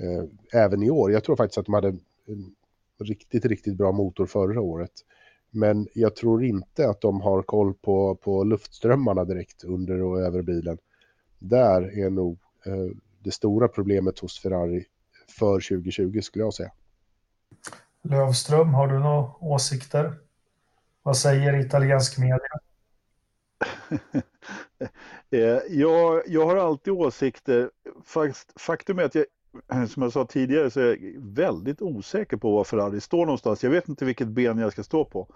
eh, 0.00 0.60
även 0.62 0.82
i 0.82 0.90
år. 0.90 1.12
Jag 1.12 1.24
tror 1.24 1.36
faktiskt 1.36 1.58
att 1.58 1.66
de 1.66 1.74
hade 1.74 1.88
en 1.88 2.54
riktigt, 3.02 3.44
riktigt 3.44 3.76
bra 3.76 3.92
motor 3.92 4.26
förra 4.26 4.60
året. 4.60 4.92
Men 5.56 5.88
jag 5.94 6.16
tror 6.16 6.44
inte 6.44 6.88
att 6.88 7.00
de 7.00 7.20
har 7.20 7.42
koll 7.42 7.74
på, 7.74 8.14
på 8.14 8.44
luftströmmarna 8.44 9.24
direkt 9.24 9.64
under 9.64 10.02
och 10.02 10.20
över 10.20 10.42
bilen. 10.42 10.78
Där 11.38 11.98
är 11.98 12.10
nog 12.10 12.38
eh, 12.66 12.96
det 13.18 13.30
stora 13.30 13.68
problemet 13.68 14.18
hos 14.18 14.40
Ferrari 14.40 14.84
för 15.38 15.54
2020 15.54 16.20
skulle 16.20 16.44
jag 16.44 16.54
säga. 16.54 16.72
Lövström, 18.02 18.74
har 18.74 18.88
du 18.88 18.98
några 18.98 19.30
åsikter? 19.40 20.14
Vad 21.02 21.16
säger 21.16 21.66
italiensk 21.66 22.18
media? 22.18 22.38
Eh, 25.30 25.58
jag, 25.68 26.22
jag 26.26 26.46
har 26.46 26.56
alltid 26.56 26.92
åsikter. 26.92 27.70
Faktum 28.56 28.98
är 28.98 29.02
att 29.02 29.14
jag, 29.14 29.24
som 29.88 30.02
jag 30.02 30.12
sa 30.12 30.24
tidigare, 30.24 30.70
så 30.70 30.80
är 30.80 30.86
jag 30.86 31.20
väldigt 31.20 31.82
osäker 31.82 32.36
på 32.36 32.56
var 32.56 32.64
Ferrari 32.64 33.00
står 33.00 33.26
någonstans. 33.26 33.64
Jag 33.64 33.70
vet 33.70 33.88
inte 33.88 34.04
vilket 34.04 34.28
ben 34.28 34.58
jag 34.58 34.72
ska 34.72 34.82
stå 34.82 35.04
på. 35.04 35.28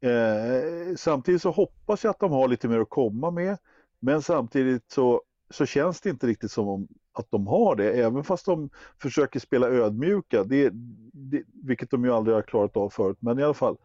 Eh, 0.00 0.94
samtidigt 0.96 1.42
så 1.42 1.50
hoppas 1.50 2.04
jag 2.04 2.10
att 2.10 2.20
de 2.20 2.32
har 2.32 2.48
lite 2.48 2.68
mer 2.68 2.80
att 2.80 2.90
komma 2.90 3.30
med. 3.30 3.58
Men 4.00 4.22
samtidigt 4.22 4.90
så, 4.90 5.22
så 5.50 5.66
känns 5.66 6.00
det 6.00 6.10
inte 6.10 6.26
riktigt 6.26 6.50
som 6.50 6.68
om 6.68 6.88
att 7.12 7.30
de 7.30 7.46
har 7.46 7.76
det, 7.76 7.92
även 7.92 8.24
fast 8.24 8.46
de 8.46 8.70
försöker 9.02 9.40
spela 9.40 9.68
ödmjuka, 9.68 10.44
det, 10.44 10.70
det, 11.12 11.42
vilket 11.64 11.90
de 11.90 12.04
ju 12.04 12.12
aldrig 12.12 12.36
har 12.36 12.42
klarat 12.42 12.76
av 12.76 12.90
förut. 12.90 13.18
Men 13.20 13.38
i 13.38 13.42
alla 13.42 13.54
fall, 13.54 13.76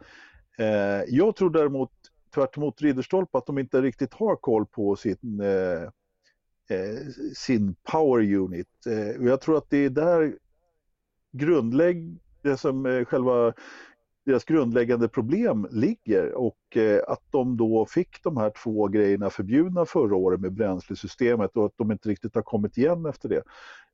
Eh, 0.57 1.03
jag 1.07 1.35
tror 1.35 1.49
däremot, 1.49 1.91
tvärtemot 2.35 2.81
Ridderstolpe, 2.81 3.37
att 3.37 3.45
de 3.45 3.57
inte 3.57 3.81
riktigt 3.81 4.13
har 4.13 4.35
koll 4.35 4.65
på 4.65 4.95
sin, 4.95 5.41
eh, 5.41 5.89
eh, 6.69 7.07
sin 7.35 7.75
power 7.83 8.33
unit. 8.35 8.67
Eh, 8.87 9.25
jag 9.25 9.41
tror 9.41 9.57
att 9.57 9.69
det 9.69 9.77
är 9.77 9.89
där 9.89 10.37
grundlägg, 11.31 12.19
det 12.41 12.57
som 12.57 12.85
eh, 12.85 13.05
själva 13.05 13.53
deras 14.25 14.45
grundläggande 14.45 15.07
problem 15.07 15.67
ligger 15.71 16.31
och 16.31 16.77
eh, 16.77 17.01
att 17.07 17.21
de 17.31 17.57
då 17.57 17.85
fick 17.85 18.23
de 18.23 18.37
här 18.37 18.51
två 18.63 18.87
grejerna 18.87 19.29
förbjudna 19.29 19.85
förra 19.85 20.15
året 20.15 20.39
med 20.39 20.53
bränslesystemet 20.53 21.57
och 21.57 21.65
att 21.65 21.77
de 21.77 21.91
inte 21.91 22.09
riktigt 22.09 22.35
har 22.35 22.41
kommit 22.41 22.77
igen 22.77 23.05
efter 23.05 23.29
det. 23.29 23.43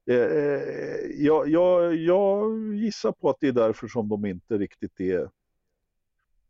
Eh, 0.05 0.38
eh, 0.38 1.25
jag, 1.25 1.49
jag, 1.49 1.95
jag 1.95 2.51
gissar 2.75 3.12
på 3.12 3.29
att 3.29 3.38
det 3.39 3.47
är 3.47 3.51
därför 3.51 3.88
som 3.88 4.10
de 4.10 4.25
inte 4.25 4.57
riktigt 4.57 4.99
är 4.99 5.29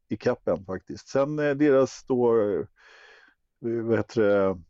i 0.10 0.18
kappen 0.18 0.66
faktiskt. 0.66 1.08
Sen 1.08 1.40
eh, 1.40 1.56
deras 1.56 2.04
då, 2.08 2.42
eh, 2.42 2.66
vad 3.60 3.98
heter 3.98 4.22
det, 4.22 4.62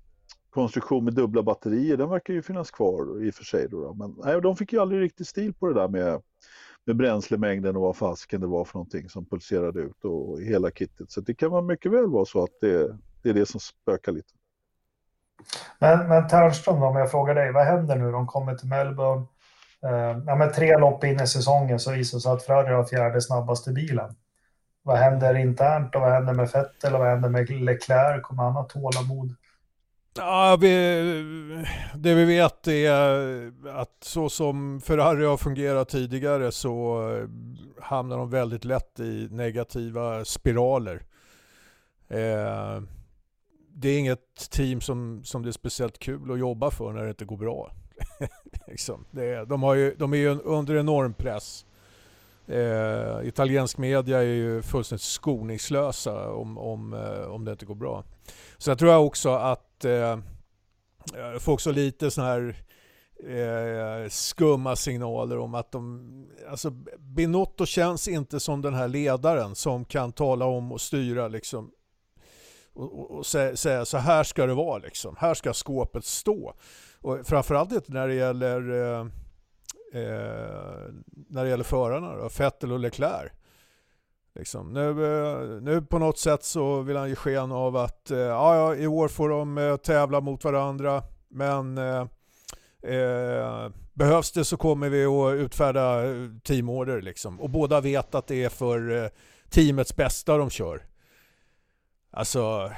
konstruktion 0.52 1.06
med 1.06 1.14
dubbla 1.14 1.44
batterier, 1.44 1.98
den 1.98 2.10
verkar 2.10 2.34
ju 2.34 2.42
finnas 2.42 2.72
kvar 2.72 3.24
i 3.24 3.30
och 3.30 3.36
för 3.36 3.44
sig. 3.44 3.68
Då, 3.70 3.82
då. 3.82 3.94
Men 3.94 4.16
nej, 4.26 4.42
de 4.42 4.56
fick 4.56 4.74
ju 4.74 4.82
aldrig 4.82 5.02
riktigt 5.02 5.28
stil 5.28 5.54
på 5.54 5.68
det 5.68 5.74
där 5.74 5.88
med, 5.88 6.22
med 6.86 6.96
bränslemängden 6.96 7.76
och 7.76 7.82
vad 7.82 7.98
fasken 7.98 8.42
det 8.42 8.48
var 8.48 8.66
för 8.66 8.78
någonting 8.78 9.10
som 9.10 9.26
pulserade 9.26 9.80
ut 9.80 10.06
och 10.06 10.42
hela 10.42 10.72
kittet. 10.72 11.12
Så 11.12 11.22
det 11.22 11.34
kan 11.34 11.66
mycket 11.66 11.92
väl 11.92 12.08
vara 12.08 12.26
så 12.26 12.44
att 12.44 12.60
det, 12.62 12.98
det 13.24 13.30
är 13.30 13.34
det 13.34 13.46
som 13.46 13.60
spökar 13.60 14.12
lite. 14.12 14.34
Men, 15.80 16.08
men 16.08 16.28
Ternström, 16.28 16.84
om 16.84 16.96
jag 16.96 17.12
frågar 17.12 17.36
dig, 17.36 17.52
vad 17.52 17.66
händer 17.66 17.96
nu? 17.96 18.12
De 18.12 18.28
kommer 18.28 18.56
till 18.56 18.68
Melbourne. 18.68 19.26
Eh, 19.84 20.24
ja, 20.28 20.36
med 20.36 20.54
tre 20.54 20.78
lopp 20.78 21.04
in 21.04 21.20
i 21.20 21.28
säsongen 21.28 21.80
så 21.80 21.92
visar 21.92 22.18
det 22.18 22.22
sig 22.22 22.32
att 22.32 22.44
Ferrari 22.44 22.74
har 22.74 22.84
fjärde 22.84 23.22
snabbaste 23.22 23.72
bilen. 23.72 24.16
Vad 24.84 24.98
händer 24.98 25.36
internt 25.38 25.96
och 25.96 26.02
vad 26.02 26.12
händer 26.12 26.34
med 26.34 26.50
Vettel 26.50 26.94
och 26.94 27.00
vad 27.00 27.10
händer 27.10 27.30
med 27.30 27.50
Leclerc? 27.50 28.22
Kommer 28.22 28.44
han 28.44 28.54
ha 28.54 28.64
tålamod? 28.64 29.36
Ja, 30.14 30.58
vi, 30.62 30.68
det 31.96 32.14
vi 32.14 32.26
vet 32.26 32.68
är 32.68 33.52
att 33.68 33.98
så 34.04 34.30
som 34.30 34.82
Ferrari 34.82 35.26
har 35.26 35.38
fungerat 35.38 35.90
tidigare 35.90 36.52
så 36.52 37.02
hamnar 37.82 38.18
de 38.18 38.30
väldigt 38.30 38.66
lätt 38.66 39.00
i 39.00 39.28
negativa 39.32 40.26
spiraler. 40.26 41.04
Eh, 42.08 42.82
det 43.74 43.90
är 43.90 44.00
inget 44.00 44.50
team 44.52 44.82
som, 44.82 45.24
som 45.24 45.44
det 45.44 45.50
är 45.50 45.52
speciellt 45.52 46.00
kul 46.00 46.32
att 46.32 46.40
jobba 46.40 46.72
för 46.72 46.94
när 46.94 47.04
det 47.04 47.10
inte 47.10 47.26
går 47.26 47.38
bra. 47.38 47.72
liksom. 48.68 49.06
det, 49.12 49.46
de, 49.46 49.64
har 49.64 49.76
ju, 49.76 49.96
de 49.96 50.14
är 50.14 50.18
ju 50.18 50.30
under 50.30 50.76
enorm 50.76 51.14
press. 51.14 51.66
Eh, 52.48 53.28
italiensk 53.28 53.78
media 53.78 54.18
är 54.18 54.24
ju 54.24 54.62
fullständigt 54.62 55.04
skoningslösa 55.04 56.34
om, 56.34 56.58
om, 56.58 56.94
eh, 56.94 57.28
om 57.28 57.46
det 57.46 57.52
inte 57.52 57.66
går 57.66 57.76
bra. 57.76 58.04
Så 58.58 58.72
jag 58.72 58.80
tror 58.80 58.96
också 58.96 59.30
att 59.30 59.86
eh, 59.86 60.20
jag 61.14 61.42
får 61.42 61.54
också 61.54 61.72
lite 61.72 62.12
sådana 62.12 62.32
här 62.32 62.56
eh, 63.24 64.10
skumma 64.10 64.76
signaler 64.76 65.38
om 65.38 65.56
att 65.56 65.72
de... 65.72 66.28
Alltså 66.50 66.72
Binotto 67.00 67.66
känns 67.66 68.08
inte 68.08 68.40
som 68.40 68.62
den 68.62 68.74
här 68.74 68.88
ledaren 68.88 69.56
som 69.56 69.86
kan 69.86 70.12
tala 70.12 70.46
om 70.46 70.72
och 70.72 70.82
styra 70.82 71.28
liksom 71.28 71.72
och, 72.74 73.00
och, 73.00 73.12
och 73.12 73.26
säga, 73.26 73.56
säga 73.56 73.86
så 73.86 73.98
här 73.98 74.24
ska 74.24 74.46
det 74.46 74.54
vara 74.54 74.78
liksom. 74.78 75.16
Här 75.20 75.34
ska 75.34 75.54
skåpet 75.54 76.06
stå. 76.06 76.54
Och 77.02 77.28
framförallt 77.28 77.72
inte 77.72 77.92
när 77.92 78.08
det 78.08 78.14
gäller 78.14 78.72
eh, 79.00 79.06
eh, 79.94 80.94
när 81.30 81.44
det 81.44 81.50
gäller 81.50 81.64
förarna 81.64 82.16
då, 82.16 82.30
Vettel 82.38 82.72
och 82.72 82.80
Leclerc. 82.80 83.32
Liksom. 84.36 84.74
Nu, 84.74 84.90
eh, 84.90 85.62
nu 85.62 85.82
på 85.82 86.00
något 86.00 86.18
sätt 86.18 86.44
så 86.44 86.82
vill 86.82 86.98
han 86.98 87.10
ge 87.10 87.16
sken 87.16 87.52
av 87.52 87.78
att 87.78 88.12
eh, 88.12 88.18
ja, 88.18 88.76
i 88.76 88.88
år 88.88 89.08
får 89.08 89.30
de 89.30 89.58
eh, 89.58 89.78
tävla 89.78 90.22
mot 90.22 90.44
varandra 90.44 91.04
men 91.30 91.78
eh, 91.78 92.08
eh, 92.94 93.70
behövs 93.94 94.32
det 94.32 94.46
så 94.46 94.58
kommer 94.58 94.90
vi 94.90 95.06
att 95.06 95.34
utfärda 95.34 96.06
eh, 96.06 96.30
teamorder 96.44 97.02
liksom. 97.02 97.42
Och 97.42 97.50
båda 97.50 97.82
vet 97.82 98.16
att 98.16 98.28
det 98.28 98.44
är 98.44 98.50
för 98.50 99.04
eh, 99.04 99.10
teamets 99.50 99.96
bästa 99.96 100.38
de 100.38 100.50
kör. 100.50 100.86
Alltså, 102.12 102.72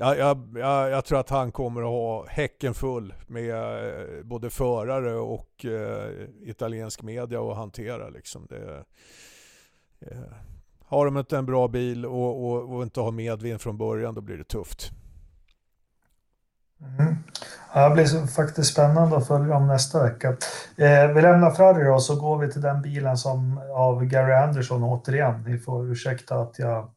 jag, 0.00 0.18
jag, 0.18 0.48
jag, 0.54 0.90
jag, 0.90 1.04
tror 1.04 1.20
att 1.20 1.30
han 1.30 1.52
kommer 1.52 1.80
att 1.80 1.86
ha 1.86 2.26
häcken 2.28 2.74
full 2.74 3.14
med 3.26 3.50
eh, 3.50 4.24
både 4.24 4.50
förare 4.50 5.14
och 5.14 5.64
eh, 5.64 6.28
italiensk 6.42 7.02
media 7.02 7.40
att 7.40 7.56
hantera. 7.56 8.08
Liksom. 8.08 8.46
Det, 8.48 8.84
eh, 10.00 10.18
har 10.84 11.04
de 11.04 11.18
inte 11.18 11.36
en 11.36 11.46
bra 11.46 11.68
bil 11.68 12.06
och, 12.06 12.44
och, 12.44 12.74
och, 12.74 12.82
inte 12.82 13.00
har 13.00 13.12
medvind 13.12 13.60
från 13.60 13.78
början 13.78 14.14
då 14.14 14.20
blir 14.20 14.36
det 14.36 14.44
tufft. 14.44 14.90
Mm. 16.98 17.16
Ja, 17.74 17.88
det 17.88 17.94
blir 17.94 18.26
faktiskt 18.26 18.72
spännande 18.72 19.16
att 19.16 19.26
följa 19.26 19.54
dem 19.54 19.66
nästa 19.66 20.02
vecka. 20.02 20.28
Eh, 20.76 21.06
vi 21.14 21.22
lämnar 21.22 21.50
Ferrari 21.50 21.84
då 21.84 22.00
så 22.00 22.20
går 22.20 22.38
vi 22.38 22.52
till 22.52 22.60
den 22.60 22.82
bilen 22.82 23.16
som 23.16 23.60
av 23.74 24.04
Gary 24.04 24.32
Anderson 24.32 24.82
återigen. 24.82 25.42
Ni 25.46 25.58
får 25.58 25.92
ursäkta 25.92 26.34
att 26.34 26.58
jag 26.58 26.90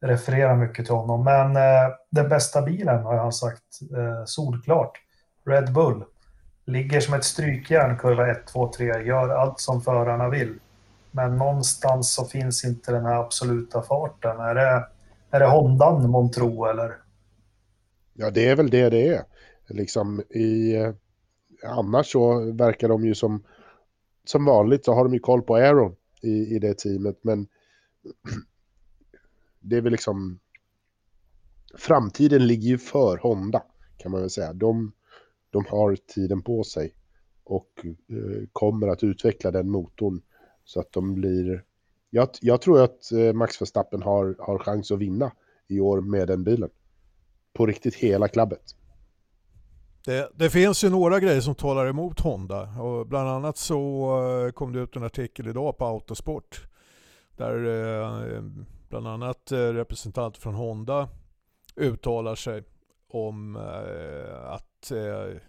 refererar 0.00 0.56
mycket 0.56 0.86
till 0.86 0.94
honom. 0.94 1.24
Men 1.24 1.56
eh, 1.56 1.92
den 2.10 2.28
bästa 2.28 2.62
bilen 2.62 3.02
har 3.02 3.16
han 3.16 3.32
sagt 3.32 3.80
eh, 3.96 4.24
solklart. 4.24 4.92
Red 5.46 5.72
Bull. 5.72 6.04
Ligger 6.64 7.00
som 7.00 7.14
ett 7.14 7.24
strykjärn 7.24 7.98
kurva 7.98 8.30
1, 8.30 8.46
2, 8.46 8.72
3. 8.72 8.86
Gör 8.86 9.28
allt 9.28 9.60
som 9.60 9.82
förarna 9.82 10.28
vill. 10.28 10.58
Men 11.10 11.36
någonstans 11.36 12.14
så 12.14 12.24
finns 12.24 12.64
inte 12.64 12.92
den 12.92 13.04
här 13.04 13.20
absoluta 13.20 13.82
farten. 13.82 14.40
Är 14.40 14.54
det, 14.54 14.86
är 15.30 15.40
det 15.40 15.46
Hondan 15.46 16.10
Montro 16.10 16.64
eller? 16.64 16.96
Ja, 18.14 18.30
det 18.30 18.48
är 18.48 18.56
väl 18.56 18.70
det 18.70 18.90
det 18.90 19.08
är. 19.08 19.22
Liksom 19.68 20.22
i, 20.30 20.76
eh, 20.76 20.92
annars 21.64 22.12
så 22.12 22.52
verkar 22.52 22.88
de 22.88 23.04
ju 23.04 23.14
som, 23.14 23.42
som 24.24 24.44
vanligt 24.44 24.84
så 24.84 24.94
har 24.94 25.04
de 25.04 25.14
ju 25.14 25.20
koll 25.20 25.42
på 25.42 25.56
Aeron 25.56 25.96
i, 26.22 26.56
i 26.56 26.58
det 26.58 26.78
teamet. 26.78 27.18
Men 27.22 27.46
det 29.60 29.76
är 29.76 29.80
väl 29.80 29.92
liksom, 29.92 30.38
framtiden 31.78 32.46
ligger 32.46 32.68
ju 32.68 32.78
för 32.78 33.18
Honda 33.18 33.62
kan 34.00 34.12
man 34.12 34.20
väl 34.20 34.30
säga. 34.30 34.52
De, 34.52 34.92
de 35.50 35.64
har 35.68 35.96
tiden 35.96 36.42
på 36.42 36.64
sig 36.64 36.94
och 37.44 37.70
eh, 37.84 38.48
kommer 38.52 38.88
att 38.88 39.02
utveckla 39.02 39.50
den 39.50 39.70
motorn 39.70 40.22
så 40.64 40.80
att 40.80 40.92
de 40.92 41.14
blir... 41.14 41.64
Jag, 42.10 42.28
jag 42.40 42.60
tror 42.60 42.82
att 42.82 43.12
eh, 43.12 43.32
Max 43.32 43.62
Verstappen 43.62 44.02
har, 44.02 44.36
har 44.38 44.58
chans 44.58 44.90
att 44.90 44.98
vinna 44.98 45.32
i 45.68 45.80
år 45.80 46.00
med 46.00 46.28
den 46.28 46.44
bilen. 46.44 46.70
På 47.52 47.66
riktigt 47.66 47.94
hela 47.94 48.28
klabbet. 48.28 48.76
Det, 50.04 50.30
det, 50.34 50.50
finns 50.50 50.84
ju 50.84 50.90
några 50.90 51.20
grejer 51.20 51.40
som 51.40 51.54
talar 51.54 51.86
emot 51.86 52.20
Honda 52.20 52.62
och 52.62 53.06
bland 53.06 53.28
annat 53.28 53.56
så 53.56 54.10
eh, 54.46 54.52
kom 54.52 54.72
det 54.72 54.80
ut 54.80 54.96
en 54.96 55.04
artikel 55.04 55.48
idag 55.48 55.78
på 55.78 55.84
Autosport 55.84 56.66
där 57.36 57.66
eh, 57.66 58.42
bland 58.90 59.08
annat 59.08 59.52
eh, 59.52 59.58
representanter 59.58 60.40
från 60.40 60.54
Honda 60.54 61.08
uttalar 61.76 62.34
sig 62.34 62.62
om 63.08 63.56
eh, 63.56 64.44
att 64.44 64.90
eh, 64.90 65.40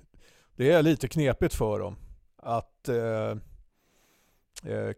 det 0.55 0.71
är 0.71 0.83
lite 0.83 1.07
knepigt 1.07 1.53
för 1.53 1.79
dem 1.79 1.95
att 2.37 2.89
eh, 2.89 3.35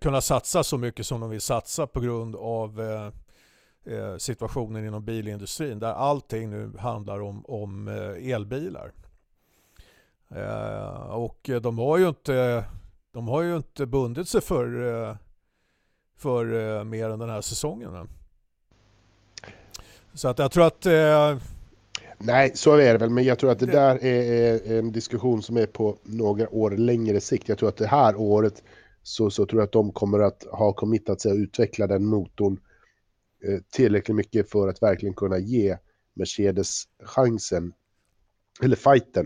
kunna 0.02 0.22
satsa 0.22 0.64
så 0.64 0.78
mycket 0.78 1.06
som 1.06 1.22
de 1.22 1.30
vill 1.30 1.42
satsa 1.42 1.88
på 1.88 2.00
grund 2.00 2.36
av 2.36 2.82
eh, 3.86 4.18
situationen 4.18 4.86
inom 4.86 5.06
bilindustrin 5.06 5.80
där 5.80 5.94
allting 5.94 6.50
nu 6.50 6.78
handlar 6.78 7.22
om, 7.22 7.46
om 7.46 7.88
eh, 7.88 8.34
elbilar. 8.34 8.92
Eh, 10.30 11.06
och 11.10 11.50
de 11.62 11.78
har 11.78 11.98
ju 11.98 12.08
inte, 12.08 12.66
de 13.12 13.28
har 13.28 13.42
ju 13.42 13.58
inte 13.58 13.86
bundit 13.86 14.30
sig 14.30 14.42
för, 14.42 14.94
eh, 14.94 15.16
för 16.16 16.84
mer 16.84 17.10
än 17.10 17.20
den 17.20 17.30
här 17.30 17.42
säsongen. 17.42 18.10
Så 20.14 20.28
att 20.28 20.40
jag 20.40 20.52
tror 20.52 20.68
att 20.68 20.86
Nej, 22.26 22.52
så 22.56 22.72
är 22.76 22.94
det 22.94 22.98
väl, 22.98 23.10
men 23.10 23.24
jag 23.24 23.40
tror 23.40 23.52
att 23.52 23.60
det 23.60 23.66
där 23.66 24.04
är, 24.04 24.78
en 24.80 24.92
diskussion 24.92 25.42
som 25.42 25.58
är 25.58 25.66
på 25.66 25.98
några 26.04 26.50
år 26.50 26.72
längre 26.72 27.22
sikt. 27.22 27.50
Jag 27.50 27.58
tror 27.58 27.70
att 27.70 27.78
det 27.78 27.88
här 27.88 28.16
året 28.16 28.64
så, 29.04 29.30
så 29.30 29.46
tror 29.46 29.62
jag 29.62 29.66
att 29.66 29.72
de 29.72 29.92
kommer 29.92 30.20
att 30.20 30.44
ha 30.52 30.74
committat 30.74 31.22
sig 31.22 31.32
att 31.32 31.38
utveckla 31.38 31.88
den 31.88 32.06
motorn 32.06 32.60
eh, 33.44 33.60
tillräckligt 33.72 34.16
mycket 34.16 34.50
för 34.50 34.68
att 34.68 34.82
verkligen 34.82 35.14
kunna 35.14 35.38
ge 35.38 35.78
Mercedes 36.14 36.84
chansen, 37.04 37.74
eller 38.64 38.76
fighten. 38.76 39.26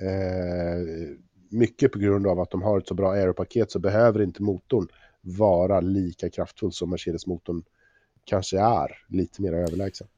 Eh, 0.00 1.16
mycket 1.50 1.92
på 1.92 1.98
grund 1.98 2.26
av 2.26 2.40
att 2.40 2.50
de 2.50 2.62
har 2.62 2.78
ett 2.78 2.88
så 2.88 2.94
bra 2.94 3.12
aeropaket 3.12 3.70
så 3.70 3.78
behöver 3.78 4.22
inte 4.22 4.42
motorn 4.42 4.88
vara 5.20 5.80
lika 5.80 6.30
kraftfull 6.30 6.72
som 6.72 6.90
Mercedes-motorn 6.90 7.62
kanske 8.24 8.58
är, 8.58 8.98
lite 9.08 9.42
mer 9.42 9.52
överlägsen. 9.52 10.08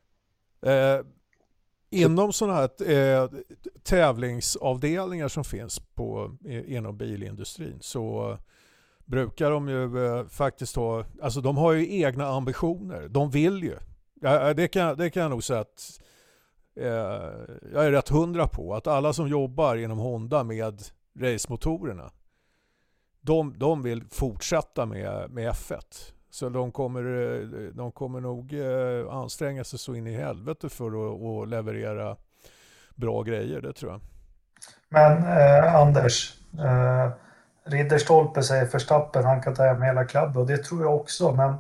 Eh, 0.63 1.01
inom 1.91 2.33
sådana 2.33 2.55
här 2.55 2.91
eh, 2.93 3.29
tävlingsavdelningar 3.83 5.29
som 5.29 5.45
finns 5.45 5.81
på, 5.95 6.37
eh, 6.45 6.73
inom 6.77 6.97
bilindustrin 6.97 7.79
så 7.81 8.39
brukar 9.05 9.51
de 9.51 9.69
ju 9.69 10.07
eh, 10.07 10.27
faktiskt 10.27 10.77
ha, 10.77 11.05
alltså 11.23 11.41
de 11.41 11.57
har 11.57 11.73
ju 11.73 12.01
egna 12.01 12.27
ambitioner. 12.27 13.09
De 13.09 13.31
vill 13.31 13.63
ju. 13.63 13.77
Ja, 14.21 14.55
det, 14.55 14.69
kan, 14.69 14.97
det 14.97 15.11
kan 15.11 15.23
jag 15.23 15.31
nog 15.31 15.45
säga 15.45 15.61
att 15.61 16.01
eh, 16.77 16.87
jag 17.73 17.87
är 17.87 17.91
rätt 17.91 18.09
hundra 18.09 18.47
på. 18.47 18.75
Att 18.75 18.87
alla 18.87 19.13
som 19.13 19.29
jobbar 19.29 19.77
inom 19.77 19.99
Honda 19.99 20.45
med 20.45 20.83
racemotorerna, 21.19 22.11
de, 23.21 23.59
de 23.59 23.83
vill 23.83 24.05
fortsätta 24.11 24.87
med, 24.87 25.31
med 25.31 25.53
F1. 25.53 26.13
Så 26.31 26.49
de 26.49 26.73
kommer, 26.73 27.01
eh, 27.01 27.49
de 27.73 27.93
kommer 27.93 28.21
nog 28.21 28.53
eh, 28.53 29.15
anstränga 29.15 29.65
sig 29.65 29.79
så 29.79 29.95
in 29.95 30.07
i 30.07 30.17
helvete 30.17 30.69
för 30.69 30.87
att, 30.87 31.23
att 31.23 31.49
leverera 31.49 32.17
bra 32.95 33.23
grejer, 33.23 33.61
det 33.61 33.73
tror 33.73 33.93
jag. 33.93 34.01
Men 34.89 35.13
eh, 35.13 35.75
Anders, 35.75 36.35
eh, 36.59 37.11
Ridderstolpe 37.65 38.43
säger 38.43 38.67
Förstappen, 38.67 39.25
han 39.25 39.43
kan 39.43 39.55
ta 39.55 39.65
hem 39.65 39.83
hela 39.83 40.05
klubben 40.05 40.37
och 40.37 40.47
det 40.47 40.65
tror 40.65 40.83
jag 40.83 40.97
också. 40.97 41.33
Men 41.33 41.51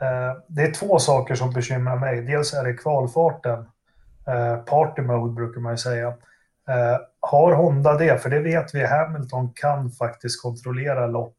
eh, 0.00 0.36
det 0.46 0.62
är 0.62 0.72
två 0.72 0.98
saker 0.98 1.34
som 1.34 1.52
bekymrar 1.52 1.96
mig. 1.96 2.22
Dels 2.22 2.54
är 2.54 2.64
det 2.64 2.74
kvalfarten. 2.74 3.66
Eh, 4.26 4.56
party 4.56 5.02
mode 5.02 5.32
brukar 5.34 5.60
man 5.60 5.72
ju 5.72 5.78
säga. 5.78 6.08
Eh, 6.68 6.98
har 7.20 7.52
Honda 7.52 7.98
det? 7.98 8.22
För 8.22 8.30
det 8.30 8.40
vet 8.40 8.74
vi, 8.74 8.86
Hamilton 8.86 9.52
kan 9.54 9.90
faktiskt 9.90 10.42
kontrollera 10.42 11.06
lopp 11.06 11.36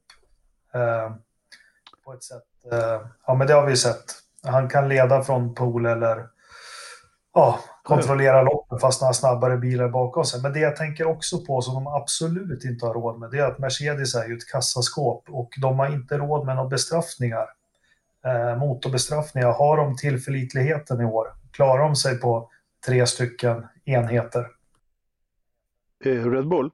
eh, 0.73 1.11
på 2.07 2.13
ett 2.13 2.23
sätt. 2.23 2.71
Eh, 2.71 3.01
ja, 3.27 3.33
men 3.33 3.47
det 3.47 3.53
har 3.53 3.65
vi 3.65 3.75
sett. 3.75 4.05
Han 4.43 4.69
kan 4.69 4.89
leda 4.89 5.23
från 5.23 5.55
pool 5.55 5.85
eller 5.85 6.27
ja, 7.33 7.59
kontrollera 7.83 8.41
loppen 8.41 8.79
fast 8.79 9.01
han 9.01 9.07
har 9.07 9.13
snabbare 9.13 9.57
bilar 9.57 9.89
bakom 9.89 10.25
sig. 10.25 10.41
Men 10.41 10.53
det 10.53 10.59
jag 10.59 10.75
tänker 10.75 11.07
också 11.07 11.45
på 11.45 11.61
som 11.61 11.73
de 11.73 11.87
absolut 11.87 12.65
inte 12.65 12.85
har 12.85 12.93
råd 12.93 13.19
med 13.19 13.31
det 13.31 13.39
är 13.39 13.45
att 13.45 13.59
Mercedes 13.59 14.15
är 14.15 14.27
ju 14.27 14.37
ett 14.37 14.47
kassaskåp 14.51 15.29
och 15.29 15.49
de 15.61 15.79
har 15.79 15.93
inte 15.93 16.17
råd 16.17 16.45
med 16.45 16.55
några 16.55 16.69
bestraffningar. 16.69 17.47
Eh, 18.25 18.57
motorbestraffningar. 18.57 19.51
Har 19.51 19.77
de 19.77 19.97
tillförlitligheten 19.97 21.01
i 21.01 21.05
år? 21.05 21.27
Klarar 21.51 21.83
de 21.83 21.95
sig 21.95 22.19
på 22.19 22.49
tre 22.85 23.07
stycken 23.07 23.67
enheter? 23.85 24.47
Eh, 26.05 26.31
Red 26.31 26.47
Bull? 26.47 26.71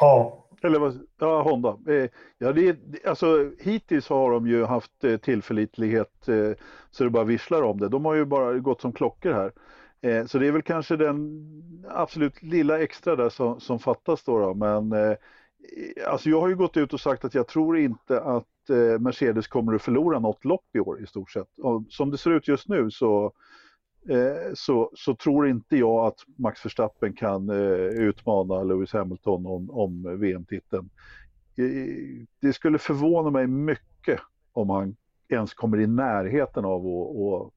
Ja, 0.00 0.45
eller 0.62 0.78
vad, 0.78 1.06
ja, 1.18 1.42
Honda. 1.42 1.78
Eh, 1.88 2.10
ja, 2.38 2.52
det, 2.52 2.78
alltså, 3.06 3.50
hittills 3.58 4.08
har 4.08 4.32
de 4.32 4.46
ju 4.46 4.64
haft 4.64 5.04
eh, 5.04 5.16
tillförlitlighet 5.16 6.28
eh, 6.28 6.50
så 6.90 7.04
det 7.04 7.10
bara 7.10 7.24
visslar 7.24 7.62
om 7.62 7.78
det. 7.78 7.88
De 7.88 8.04
har 8.04 8.14
ju 8.14 8.24
bara 8.24 8.58
gått 8.58 8.80
som 8.80 8.92
klockor 8.92 9.32
här. 9.32 9.52
Eh, 10.00 10.26
så 10.26 10.38
det 10.38 10.46
är 10.46 10.52
väl 10.52 10.62
kanske 10.62 10.96
den 10.96 11.46
absolut 11.88 12.42
lilla 12.42 12.82
extra 12.82 13.16
där 13.16 13.28
som, 13.28 13.60
som 13.60 13.78
fattas 13.78 14.24
då. 14.24 14.38
då. 14.38 14.54
Men 14.54 14.92
eh, 14.92 15.16
alltså 16.06 16.30
jag 16.30 16.40
har 16.40 16.48
ju 16.48 16.56
gått 16.56 16.76
ut 16.76 16.92
och 16.92 17.00
sagt 17.00 17.24
att 17.24 17.34
jag 17.34 17.48
tror 17.48 17.78
inte 17.78 18.20
att 18.20 18.70
eh, 18.70 18.98
Mercedes 18.98 19.46
kommer 19.48 19.74
att 19.74 19.82
förlora 19.82 20.18
något 20.18 20.44
lopp 20.44 20.66
i 20.74 20.80
år 20.80 21.02
i 21.02 21.06
stort 21.06 21.30
sett. 21.30 21.58
Och 21.58 21.84
som 21.88 22.10
det 22.10 22.18
ser 22.18 22.30
ut 22.30 22.48
just 22.48 22.68
nu 22.68 22.90
så 22.90 23.32
Eh, 24.08 24.54
så, 24.54 24.90
så 24.94 25.14
tror 25.14 25.48
inte 25.48 25.76
jag 25.76 26.06
att 26.06 26.18
Max 26.38 26.64
Verstappen 26.64 27.12
kan 27.12 27.50
eh, 27.50 27.56
utmana 27.86 28.62
Lewis 28.62 28.92
Hamilton 28.92 29.46
om, 29.46 29.70
om 29.70 30.18
VM-titeln. 30.20 30.90
Det 32.40 32.52
skulle 32.52 32.78
förvåna 32.78 33.30
mig 33.30 33.46
mycket 33.46 34.20
om 34.52 34.70
han 34.70 34.96
ens 35.28 35.54
kommer 35.54 35.80
i 35.80 35.86
närheten 35.86 36.64
av 36.64 36.86
att 36.86 37.52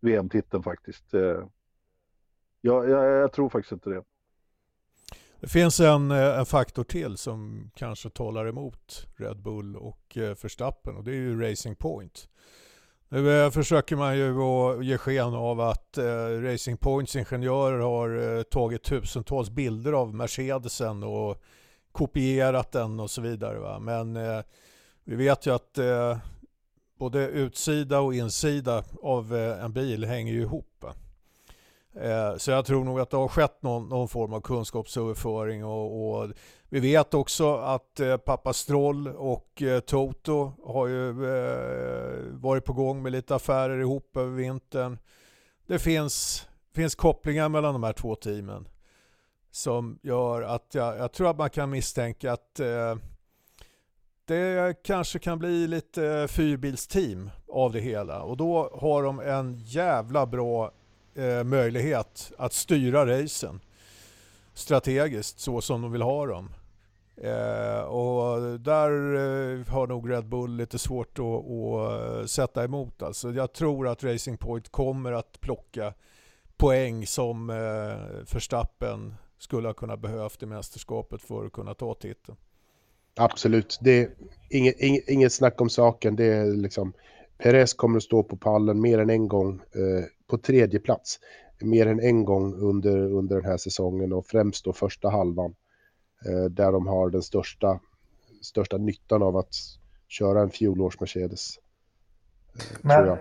VM-titeln 0.00 0.62
faktiskt. 0.62 1.14
Eh, 1.14 1.20
jag, 2.60 2.88
jag, 2.90 3.06
jag, 3.06 3.32
tror 3.32 3.48
faktiskt 3.48 3.72
inte 3.72 3.90
det. 3.90 4.04
Det 5.40 5.48
finns 5.48 5.80
en, 5.80 6.10
eh, 6.10 6.38
en 6.38 6.46
faktor 6.46 6.84
till 6.84 7.16
som 7.16 7.70
kanske 7.74 8.10
talar 8.10 8.46
emot 8.46 9.06
Red 9.16 9.42
Bull 9.42 9.76
och 9.76 10.16
eh, 10.16 10.36
Verstappen 10.42 10.96
och 10.96 11.04
det 11.04 11.10
är 11.10 11.14
ju 11.14 11.40
Racing 11.40 11.76
Point. 11.76 12.28
Nu 13.10 13.44
eh, 13.44 13.50
försöker 13.50 13.96
man 13.96 14.16
ju 14.16 14.42
att 14.42 14.84
ge 14.84 14.98
sken 14.98 15.34
av 15.34 15.60
att 15.60 15.98
eh, 15.98 16.42
Racing 16.42 16.76
Points 16.76 17.16
ingenjörer 17.16 17.78
har 17.78 18.36
eh, 18.36 18.42
tagit 18.42 18.82
tusentals 18.82 19.50
bilder 19.50 19.92
av 19.92 20.14
Mercedesen 20.14 21.02
och 21.02 21.42
kopierat 21.92 22.72
den 22.72 23.00
och 23.00 23.10
så 23.10 23.20
vidare. 23.20 23.58
Va? 23.58 23.78
Men 23.78 24.18
vi 25.04 25.16
vet 25.16 25.46
ju 25.46 25.54
att 25.54 25.78
både 26.98 27.28
utsida 27.28 28.00
och 28.00 28.14
insida 28.14 28.84
av 29.02 29.34
en 29.34 29.72
bil 29.72 30.04
hänger 30.04 30.32
ju 30.32 30.40
ihop. 30.40 30.76
Va? 30.80 30.94
Eh, 32.00 32.36
så 32.36 32.50
jag 32.50 32.66
tror 32.66 32.84
nog 32.84 33.00
att 33.00 33.10
det 33.10 33.16
har 33.16 33.28
skett 33.28 33.62
någon, 33.62 33.88
någon 33.88 34.08
form 34.08 34.32
av 34.32 34.40
kunskapsöverföring 34.40 35.64
och, 35.64 36.10
och, 36.10 36.30
vi 36.68 36.80
vet 36.80 37.14
också 37.14 37.56
att 37.56 38.00
eh, 38.00 38.16
pappa 38.16 38.52
Stroll 38.52 39.08
och 39.08 39.62
eh, 39.62 39.80
Toto 39.80 40.52
har 40.64 40.86
ju 40.86 41.12
varit 42.32 42.64
på 42.64 42.72
gång 42.72 43.02
med 43.02 43.12
lite 43.12 43.34
affärer 43.34 43.80
ihop 43.80 44.16
över 44.16 44.30
vintern. 44.30 44.98
Det 45.66 45.78
finns, 45.78 46.46
finns 46.74 46.94
kopplingar 46.94 47.48
mellan 47.48 47.72
de 47.72 47.82
här 47.82 47.92
två 47.92 48.14
teamen 48.14 48.68
som 49.50 49.98
gör 50.02 50.42
att 50.42 50.74
jag, 50.74 50.98
jag 50.98 51.12
tror 51.12 51.30
att 51.30 51.38
man 51.38 51.50
kan 51.50 51.70
misstänka 51.70 52.32
att 52.32 52.60
det 54.24 54.82
kanske 54.82 55.18
kan 55.18 55.38
bli 55.38 55.66
lite 55.66 56.26
fyrbilsteam 56.30 57.30
av 57.48 57.72
det 57.72 57.80
hela 57.80 58.22
och 58.22 58.36
då 58.36 58.70
har 58.80 59.02
de 59.02 59.20
en 59.20 59.54
jävla 59.54 60.26
bra 60.26 60.72
eh, 61.14 61.44
möjlighet 61.44 62.32
att 62.38 62.52
styra 62.52 63.06
racen 63.06 63.60
strategiskt 64.54 65.40
så 65.40 65.60
som 65.60 65.82
de 65.82 65.92
vill 65.92 66.02
ha 66.02 66.26
dem. 66.26 66.48
Eh, 67.16 67.80
och 67.80 68.60
där 68.60 68.90
eh, 69.14 69.66
har 69.66 69.86
nog 69.86 70.10
Red 70.10 70.28
Bull 70.28 70.56
lite 70.56 70.78
svårt 70.78 71.18
att, 71.18 71.24
att, 71.24 72.20
eh, 72.20 72.24
sätta 72.26 72.64
emot. 72.64 73.02
Alltså, 73.02 73.30
jag 73.30 73.52
tror 73.52 73.88
att 73.88 74.04
Racing 74.04 74.38
Point 74.38 74.68
kommer 74.68 75.12
att 75.12 75.40
plocka 75.40 75.94
poäng 76.56 77.06
som 77.06 77.50
eh, 77.50 77.56
Verstappen 78.32 79.14
skulle 79.38 79.68
ha 79.68 79.74
kunnat 79.74 80.00
behövt 80.00 80.42
i 80.42 80.46
mästerskapet 80.46 81.22
för 81.22 81.46
att 81.46 81.52
kunna 81.52 81.74
ta 81.74 81.94
titeln. 81.94 82.38
Absolut, 83.16 83.78
det 83.80 83.90
är 83.90 84.10
inget, 84.50 84.80
inget, 84.80 85.08
inget 85.08 85.32
snack 85.32 85.60
om 85.60 85.70
saken. 85.70 86.16
Det 86.16 86.24
är 86.24 86.56
liksom, 86.56 86.92
Perez 87.38 87.74
kommer 87.74 87.96
att 87.96 88.02
stå 88.02 88.22
på 88.22 88.36
pallen 88.36 88.80
mer 88.80 88.98
än 88.98 89.10
en 89.10 89.28
gång 89.28 89.54
eh, 89.54 90.04
på 90.28 90.38
tredje 90.38 90.80
plats. 90.80 91.18
Mer 91.60 91.86
än 91.86 92.00
en 92.00 92.24
gång 92.24 92.54
under, 92.54 92.98
under 92.98 93.36
den 93.36 93.44
här 93.44 93.56
säsongen 93.56 94.12
och 94.12 94.26
främst 94.26 94.64
då 94.64 94.72
första 94.72 95.10
halvan. 95.10 95.54
Eh, 96.26 96.44
där 96.50 96.72
de 96.72 96.86
har 96.86 97.10
den 97.10 97.22
största, 97.22 97.80
största 98.42 98.76
nyttan 98.76 99.22
av 99.22 99.36
att 99.36 99.54
köra 100.08 100.42
en 100.42 100.50
fjolårs 100.50 101.00
Mercedes. 101.00 101.58
Eh, 102.54 102.62
men 102.82 103.04
tror 103.04 103.18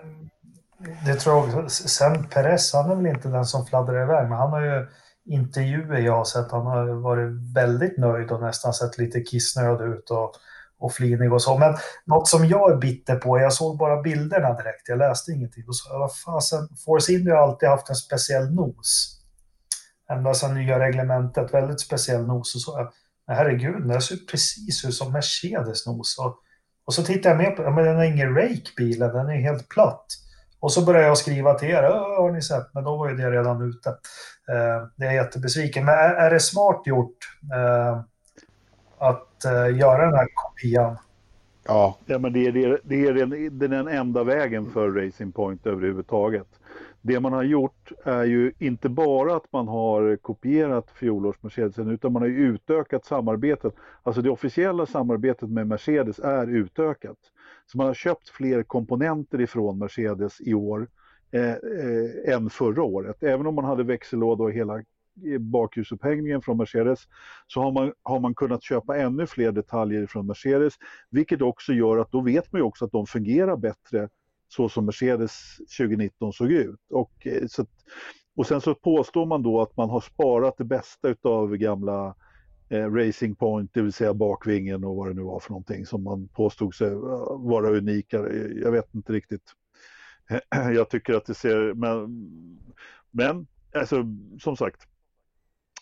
det 1.06 1.16
tror 1.16 1.50
jag 1.50 1.72
Sen 1.72 2.28
Perez, 2.30 2.74
han 2.74 2.92
är 2.92 2.96
väl 2.96 3.06
inte 3.06 3.28
den 3.28 3.46
som 3.46 3.66
fladdrar 3.66 4.04
iväg, 4.04 4.30
men 4.30 4.38
han 4.38 4.50
har 4.50 4.62
ju 4.62 4.88
intervjuer 5.26 6.00
jag 6.00 6.14
har 6.14 6.26
sett, 6.26 6.52
han 6.52 6.66
har 6.66 6.86
varit 6.86 7.56
väldigt 7.56 7.98
nöjd 7.98 8.32
och 8.32 8.42
nästan 8.42 8.74
sett 8.74 8.98
lite 8.98 9.22
kissnödig 9.22 9.86
ut 9.86 10.10
och, 10.10 10.32
och 10.80 10.94
flinig 10.94 11.34
och 11.34 11.42
så. 11.42 11.58
Men 11.58 11.76
något 12.06 12.28
som 12.28 12.46
jag 12.46 12.72
är 12.72 12.78
bitter 12.78 13.16
på, 13.16 13.40
jag 13.40 13.54
såg 13.54 13.78
bara 13.78 14.02
bilderna 14.02 14.54
direkt, 14.54 14.90
jag 14.90 14.98
läste 14.98 15.32
ingenting. 15.32 15.64
Och 15.68 15.76
så, 15.76 16.00
vad 16.00 16.18
fasen, 16.18 16.68
Force 16.86 17.14
India 17.14 17.36
har 17.36 17.42
alltid 17.42 17.70
haft 17.70 17.90
en 17.90 17.96
speciell 17.96 18.56
nos. 18.56 19.14
Ända 20.10 20.34
sedan 20.34 20.56
nya 20.56 20.80
reglementet, 20.80 21.54
väldigt 21.54 21.82
speciell 21.82 22.28
nos. 22.28 22.56
Och 22.56 22.62
så, 22.62 22.92
men 23.28 23.36
herregud, 23.36 23.88
den 23.88 24.02
ser 24.02 24.18
precis 24.32 24.86
ut 24.86 24.94
som 24.94 25.12
Mercedes 25.12 25.88
nos. 25.88 26.18
Och, 26.20 26.38
och 26.86 26.94
så 26.94 27.04
tittar 27.04 27.30
jag 27.30 27.38
mer 27.38 27.52
på, 27.52 27.72
men 27.72 27.86
den 27.86 27.96
har 27.96 28.04
ingen 28.04 28.36
rake 28.36 28.72
bilen, 28.78 29.14
den 29.14 29.30
är 29.30 29.42
helt 29.42 29.70
platt. 29.70 30.06
Och 30.60 30.74
så 30.74 30.86
började 30.86 31.08
jag 31.08 31.18
skriva 31.18 31.54
till 31.54 31.70
er, 31.70 31.84
har 31.84 32.32
ni 32.32 32.42
sett? 32.42 32.74
Men 32.74 32.84
då 32.84 32.98
var 32.98 33.10
ju 33.10 33.16
det 33.16 33.32
redan 33.32 33.62
ute. 33.62 33.90
Eh, 34.52 34.88
det 34.98 35.06
är 35.06 35.12
jättebesviken. 35.12 35.86
Men 35.86 35.96
är, 35.96 36.10
är 36.10 36.30
det 36.30 36.40
smart 36.40 36.82
gjort 36.86 37.18
eh, 37.54 38.02
att 38.98 39.46
eh, 39.46 39.78
göra 39.78 40.06
den 40.06 40.14
här 40.14 40.28
kopian? 40.34 40.98
Ja. 41.66 41.98
ja 42.06 42.20
men 42.20 42.34
det 42.34 42.48
är, 42.48 42.52
det, 42.52 42.80
det 42.84 43.08
är 43.08 43.14
den, 43.14 43.60
den 43.60 43.88
enda 43.88 44.24
vägen 44.24 44.72
för 44.72 44.92
Racing 44.92 45.34
Point 45.34 45.68
överhuvudtaget. 45.68 46.48
Det 47.02 47.20
man 47.20 47.34
har 47.34 47.44
gjort 47.44 47.92
är 48.04 48.24
ju 48.24 48.52
inte 48.60 48.90
bara 48.90 49.36
att 49.36 49.52
man 49.52 49.68
har 49.68 50.16
kopierat 50.16 50.92
fjolårs 50.92 51.36
Mercedes 51.42 51.80
utan 51.80 52.14
man 52.14 52.22
har 52.22 52.30
ju 52.30 52.38
utökat 52.38 53.06
samarbetet. 53.06 53.74
Alltså 54.04 54.22
det 54.22 54.30
officiella 54.30 54.86
samarbetet 54.86 55.50
med 55.50 55.68
Mercedes 55.68 56.20
är 56.20 56.48
utökat. 56.48 57.18
Så 57.66 57.78
man 57.78 57.88
har 57.88 57.94
köpt 57.94 58.30
fler 58.30 58.64
komponenter 58.64 59.42
ifrån 59.42 59.80
Mercedes 59.80 60.42
i 60.42 60.54
år 60.54 60.88
eh, 61.32 61.50
eh, 61.52 62.34
än 62.34 62.50
förra 62.50 62.84
året. 62.84 63.24
Även 63.24 63.48
om 63.48 63.56
man 63.56 63.66
hade 63.66 63.84
växellåda 63.84 64.44
och 64.44 64.52
hela 64.52 64.84
bakljusupphängningen 65.40 66.42
från 66.42 66.58
Mercedes 66.58 67.00
så 67.48 67.62
har 67.62 67.72
man, 67.72 67.94
har 68.04 68.20
man 68.20 68.36
kunnat 68.36 68.64
köpa 68.64 68.98
ännu 68.98 69.28
fler 69.28 69.52
detaljer 69.52 70.08
från 70.08 70.28
Mercedes 70.28 70.74
vilket 71.10 71.42
också 71.42 71.74
gör 71.74 71.98
att 71.98 72.12
då 72.12 72.22
vet 72.22 72.52
man 72.52 72.60
ju 72.60 72.64
också 72.64 72.86
att 72.86 72.92
de 72.92 73.06
fungerar 73.08 73.58
bättre 73.58 74.10
så 74.48 74.70
som 74.70 74.86
Mercedes 74.86 75.58
2019 75.78 76.34
såg 76.34 76.52
ut. 76.52 76.80
Och, 76.90 77.28
eh, 77.28 77.48
så, 77.48 77.66
och 78.36 78.48
sen 78.48 78.62
så 78.62 78.76
påstår 78.76 79.26
man 79.26 79.44
då 79.44 79.62
att 79.62 79.78
man 79.78 79.90
har 79.90 80.02
sparat 80.02 80.58
det 80.58 80.64
bästa 80.64 81.10
utav 81.10 81.56
gamla 81.56 82.16
eh, 82.70 82.92
Racing 82.92 83.38
Point, 83.38 83.74
det 83.74 83.82
vill 83.82 83.94
säga 83.94 84.14
bakvingen 84.14 84.84
och 84.84 84.96
vad 84.96 85.08
det 85.08 85.14
nu 85.14 85.22
var 85.22 85.40
för 85.40 85.50
någonting 85.50 85.86
som 85.86 86.04
man 86.04 86.28
påstod 86.28 86.76
sig 86.76 86.88
eh, 86.88 87.00
vara 87.38 87.70
unika. 87.70 88.18
Jag 88.64 88.72
vet 88.72 88.96
inte 88.96 89.14
riktigt. 89.14 89.54
Jag 90.76 90.90
tycker 90.90 91.14
att 91.14 91.26
det 91.26 91.34
ser, 91.34 91.74
men, 91.74 92.28
men 93.12 93.48
alltså, 93.76 94.06
som 94.40 94.58
sagt, 94.58 94.88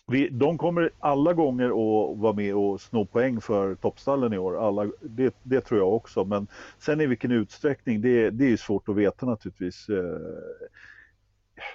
vi, 0.06 0.28
de 0.28 0.58
kommer 0.58 0.90
alla 0.98 1.32
gånger 1.32 1.66
att 1.66 2.18
vara 2.18 2.32
med 2.32 2.54
och 2.54 2.80
sno 2.80 3.06
poäng 3.06 3.40
för 3.40 3.74
toppstallen 3.74 4.32
i 4.32 4.38
år. 4.38 4.66
Alla, 4.66 4.90
det, 5.00 5.34
det, 5.42 5.60
tror 5.60 5.80
jag 5.80 5.94
också, 5.94 6.24
men 6.24 6.46
sen 6.78 7.00
i 7.00 7.06
vilken 7.06 7.30
utsträckning, 7.30 8.00
det, 8.00 8.30
det 8.30 8.52
är 8.52 8.56
svårt 8.56 8.88
att 8.88 8.96
veta 8.96 9.26
naturligtvis. 9.26 9.88
Eh, 9.88 10.20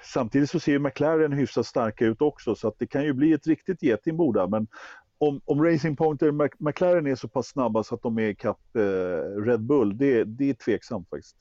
samtidigt 0.03 0.49
så 0.49 0.59
ser 0.59 0.79
McLaren 0.79 1.31
hyfsat 1.31 1.65
starka 1.65 2.05
ut 2.05 2.21
också, 2.21 2.55
så 2.55 2.67
att 2.67 2.79
det 2.79 2.87
kan 2.87 3.03
ju 3.03 3.13
bli 3.13 3.33
ett 3.33 3.47
riktigt 3.47 3.83
getingbo 3.83 4.31
där. 4.31 4.47
Men 4.47 4.67
om, 5.17 5.41
om 5.45 5.63
Racing 5.63 5.97
Point 5.97 6.21
eller 6.21 6.49
McLaren 6.57 7.07
är 7.07 7.15
så 7.15 7.27
pass 7.27 7.47
snabba 7.47 7.83
så 7.83 7.95
att 7.95 8.01
de 8.01 8.19
är 8.19 8.29
ikapp 8.29 8.75
eh, 8.75 9.41
Red 9.45 9.61
Bull, 9.61 9.97
det, 9.97 10.23
det 10.23 10.49
är 10.49 10.53
tveksamt 10.53 11.09
faktiskt. 11.09 11.35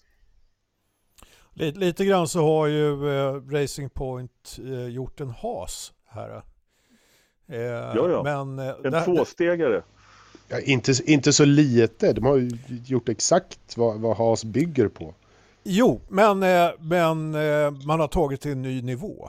Lite, 1.52 1.78
lite 1.78 2.04
grann 2.04 2.28
så 2.28 2.40
har 2.40 2.66
ju 2.66 3.18
eh, 3.18 3.34
Racing 3.34 3.90
Point 3.90 4.58
eh, 4.64 4.86
gjort 4.86 5.20
en 5.20 5.30
has 5.30 5.92
här. 6.06 6.42
Eh, 7.50 7.60
ja, 7.60 8.08
ja. 8.10 8.22
Men, 8.22 8.58
eh, 8.58 8.74
en 8.84 8.92
det, 8.92 9.04
tvåstegare. 9.04 9.82
Ja, 10.48 10.60
inte, 10.60 10.92
inte 11.04 11.32
så 11.32 11.44
lite. 11.44 12.12
De 12.12 12.24
har 12.24 12.36
ju 12.36 12.50
gjort 12.84 13.08
exakt 13.08 13.76
vad, 13.76 14.00
vad 14.00 14.16
has 14.16 14.44
bygger 14.44 14.88
på. 14.88 15.14
Jo, 15.62 16.00
men, 16.08 16.42
eh, 16.42 16.70
men 16.78 17.34
eh, 17.34 17.70
man 17.86 18.00
har 18.00 18.08
tagit 18.08 18.40
till 18.40 18.52
en 18.52 18.62
ny 18.62 18.82
nivå. 18.82 19.28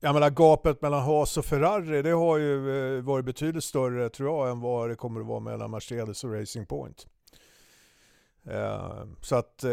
Jag 0.00 0.14
menar 0.14 0.30
gapet 0.30 0.82
mellan 0.82 1.02
Haas 1.02 1.36
och 1.36 1.44
Ferrari 1.44 2.02
det 2.02 2.10
har 2.10 2.38
ju 2.38 3.00
varit 3.00 3.24
betydligt 3.24 3.64
större 3.64 4.08
tror 4.08 4.28
jag 4.28 4.50
än 4.50 4.60
vad 4.60 4.88
det 4.88 4.94
kommer 4.94 5.20
att 5.20 5.26
vara 5.26 5.40
mellan 5.40 5.70
Mercedes 5.70 6.24
och 6.24 6.32
Racing 6.32 6.66
Point. 6.66 7.06
Så 9.20 9.36
att 9.36 9.64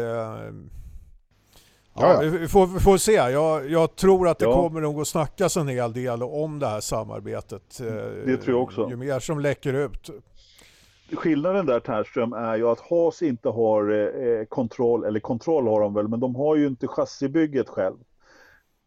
Ja, 2.00 2.20
vi, 2.20 2.48
får, 2.48 2.66
vi 2.66 2.80
får 2.80 2.96
se. 2.96 3.12
Jag, 3.12 3.70
jag 3.70 3.96
tror 3.96 4.28
att 4.28 4.38
det 4.38 4.44
ja. 4.44 4.52
kommer 4.52 4.80
nog 4.80 5.00
att 5.00 5.08
snackas 5.08 5.56
en 5.56 5.68
hel 5.68 5.92
del 5.92 6.22
om 6.22 6.58
det 6.58 6.66
här 6.66 6.80
samarbetet. 6.80 7.80
Eh, 7.80 7.86
det 8.26 8.36
tror 8.36 8.56
jag 8.56 8.62
också. 8.62 8.88
Ju 8.90 8.96
mer 8.96 9.20
som 9.20 9.40
läcker 9.40 9.72
ut. 9.72 10.10
Skillnaden 11.12 11.66
där 11.66 11.80
Tärström 11.80 12.32
är 12.32 12.56
ju 12.56 12.68
att 12.68 12.80
Haas 12.80 13.22
inte 13.22 13.48
har 13.48 13.90
eh, 13.92 14.44
kontroll, 14.44 15.04
eller 15.04 15.20
kontroll 15.20 15.66
har 15.66 15.80
de 15.80 15.94
väl, 15.94 16.08
men 16.08 16.20
de 16.20 16.34
har 16.34 16.56
ju 16.56 16.66
inte 16.66 16.88
chassibygget 16.88 17.68
själv. 17.68 17.96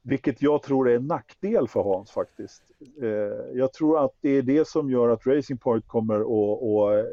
Vilket 0.02 0.42
jag 0.42 0.64
tror 0.64 0.90
är 0.90 0.96
en 0.96 1.08
nackdel 1.08 1.68
för 1.68 1.84
Hans 1.84 2.12
faktiskt. 2.12 2.64
Eh, 3.02 3.10
jag 3.54 3.74
tror 3.74 4.06
att 4.06 4.12
det 4.22 4.30
är 4.30 4.42
det 4.42 4.68
som 4.68 4.92
gör 4.92 5.10
att 5.10 5.28
Racing 5.28 5.60
Point 5.60 5.88
kommer 5.88 6.20
att 6.20 7.06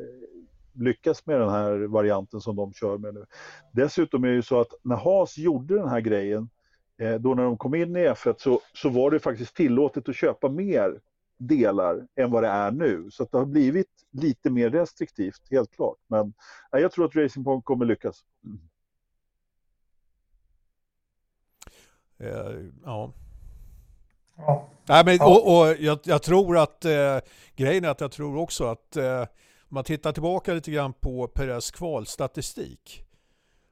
lyckas 0.81 1.27
med 1.27 1.41
den 1.41 1.49
här 1.51 1.87
varianten 1.87 2.41
som 2.41 2.57
de 2.57 2.73
kör 2.73 2.99
med 2.99 3.15
nu. 3.15 3.27
Dessutom 3.73 4.25
är 4.25 4.29
det 4.29 4.35
ju 4.35 4.43
så 4.43 4.61
att 4.61 4.73
när 4.83 4.97
Haas 4.97 5.39
gjorde 5.39 5.75
den 5.75 5.89
här 5.89 6.01
grejen, 6.01 6.51
eh, 6.99 7.15
då 7.15 7.35
när 7.35 7.43
de 7.43 7.59
kom 7.59 7.75
in 7.75 7.97
i 7.97 8.09
F1 8.09 8.35
så, 8.39 8.61
så 8.75 8.89
var 8.89 9.11
det 9.11 9.21
faktiskt 9.21 9.57
tillåtet 9.57 10.09
att 10.09 10.17
köpa 10.17 10.49
mer 10.49 11.01
delar 11.39 12.07
än 12.17 12.31
vad 12.31 12.43
det 12.43 12.49
är 12.49 12.71
nu. 12.71 13.09
Så 13.11 13.25
det 13.25 13.39
har 13.39 13.45
blivit 13.45 13.89
lite 14.13 14.51
mer 14.51 14.71
restriktivt, 14.71 15.43
helt 15.51 15.71
klart. 15.77 15.99
Men 16.07 16.33
jag 16.71 16.93
tror 16.93 17.05
att 17.05 17.17
Racing 17.17 17.45
Point 17.45 17.65
kommer 17.65 17.85
lyckas. 17.85 18.25
Eh, 22.19 22.65
ja. 22.85 23.13
Ja. 24.37 24.69
Nej, 24.89 25.05
men, 25.05 25.17
Ja. 25.17 25.27
och, 25.27 25.59
och 25.59 25.77
jag, 25.79 25.99
jag 26.03 26.23
tror 26.23 26.59
att 26.59 26.85
eh, 26.85 27.19
grejen 27.57 27.85
är 27.85 27.89
att 27.89 28.01
jag 28.01 28.13
tror 28.13 28.37
också 28.37 28.65
att 28.65 28.97
eh, 28.97 29.25
man 29.73 29.85
tittar 29.85 30.13
tillbaka 30.13 30.55
lite 30.55 30.71
grann 30.71 30.93
på 30.93 31.29
Perez 31.29 31.71
kvalstatistik 31.71 33.05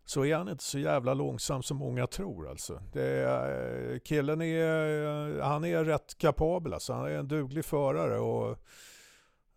så 0.04 0.24
är 0.24 0.36
han 0.36 0.48
inte 0.48 0.64
så 0.64 0.78
jävla 0.78 1.14
långsam 1.14 1.62
som 1.62 1.76
många 1.76 2.06
tror 2.06 2.48
alltså. 2.48 2.82
Det 2.92 3.02
är, 3.02 3.92
eh, 3.92 3.98
killen 3.98 4.42
är, 4.42 5.40
han 5.40 5.64
är 5.64 5.84
rätt 5.84 6.18
kapabel 6.18 6.74
alltså. 6.74 6.92
Han 6.92 7.04
är 7.06 7.10
en 7.10 7.28
duglig 7.28 7.64
förare 7.64 8.18
och 8.18 8.58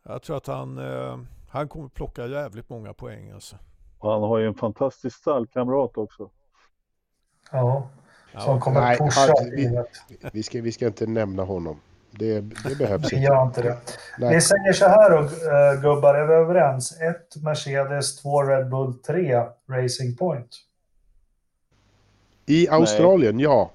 jag 0.04 0.22
tror 0.24 0.38
att 0.38 0.48
han, 0.48 0.78
eh, 0.78 1.20
han 1.50 1.68
kommer 1.70 1.90
plocka 1.90 2.28
jävligt 2.28 2.70
många 2.70 2.94
poäng 2.94 3.32
alltså. 3.32 3.56
Och 3.98 4.12
han 4.12 4.22
har 4.22 4.38
ju 4.38 4.48
en 4.48 4.54
fantastisk 4.56 5.18
stallkamrat 5.18 5.98
också. 5.98 6.30
ja. 7.52 7.90
Som 8.32 8.42
Ja. 8.56 8.60
kommer 8.60 8.82
Nej, 8.82 8.98
pusha 8.98 9.22
han- 9.22 9.50
vi-. 9.50 9.84
Vi 10.34 10.44
ska, 10.44 10.62
vi 10.62 10.72
ska 10.72 10.88
inte 10.88 11.08
nämna 11.08 11.44
honom. 11.44 11.80
Det, 12.12 12.42
det 12.42 12.78
behövs 12.78 13.04
inte. 13.04 13.16
gör 13.16 13.44
inte 13.46 13.62
det. 13.62 13.78
Nej. 14.20 14.36
Vi 14.36 14.42
säger 14.42 14.74
så 14.74 14.86
här 14.86 15.10
då, 15.10 15.18
eh, 15.18 15.82
gubbar. 15.82 16.16
Är 16.16 16.28
vi 16.28 16.34
överens? 16.34 17.02
Ett 17.02 17.44
Mercedes, 17.44 18.22
två 18.22 18.44
Red 18.44 18.70
Bull, 18.70 18.94
tre 18.94 19.44
Racing 19.70 20.18
Point. 20.18 20.56
I 22.46 22.68
Australien, 22.70 23.40
ja. 23.40 23.72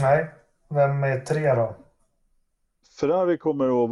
Nej, 0.00 0.30
vem 0.68 1.04
är 1.04 1.20
tre 1.20 1.54
då? 1.54 1.76
Ferrari 3.00 3.38
kommer 3.38 3.84
att 3.84 3.90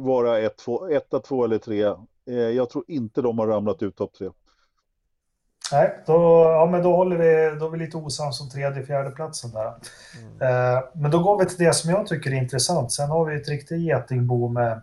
vara 0.00 0.38
ett, 0.38 0.56
två, 0.56 0.88
etta, 0.88 1.20
två 1.20 1.44
eller 1.44 1.58
tre. 1.58 1.84
Eh, 2.28 2.34
Jag 2.34 2.70
tror 2.70 2.84
inte 2.88 3.22
de 3.22 3.38
har 3.38 3.46
ramlat 3.46 3.82
ut 3.82 3.96
topp 3.96 4.12
tre. 4.18 4.28
Nej, 5.72 6.02
då, 6.06 6.12
ja, 6.44 6.68
men 6.70 6.82
då 6.82 6.96
håller 6.96 7.16
vi, 7.16 7.58
då 7.58 7.66
är 7.66 7.70
vi 7.70 7.78
lite 7.78 7.96
osams 7.96 8.40
om 8.40 8.48
tredje, 8.48 8.86
fjärde 8.86 9.10
platsen 9.10 9.50
där. 9.50 9.66
Eh, 10.40 10.84
men 10.92 11.10
då 11.10 11.18
går 11.18 11.38
vi 11.38 11.46
till 11.46 11.64
det 11.64 11.72
som 11.72 11.90
jag 11.90 12.06
tycker 12.06 12.30
är 12.30 12.34
intressant. 12.34 12.92
Sen 12.92 13.10
har 13.10 13.24
vi 13.24 13.36
ett 13.36 13.48
riktigt 13.48 13.80
getingbo 13.80 14.48
med 14.48 14.80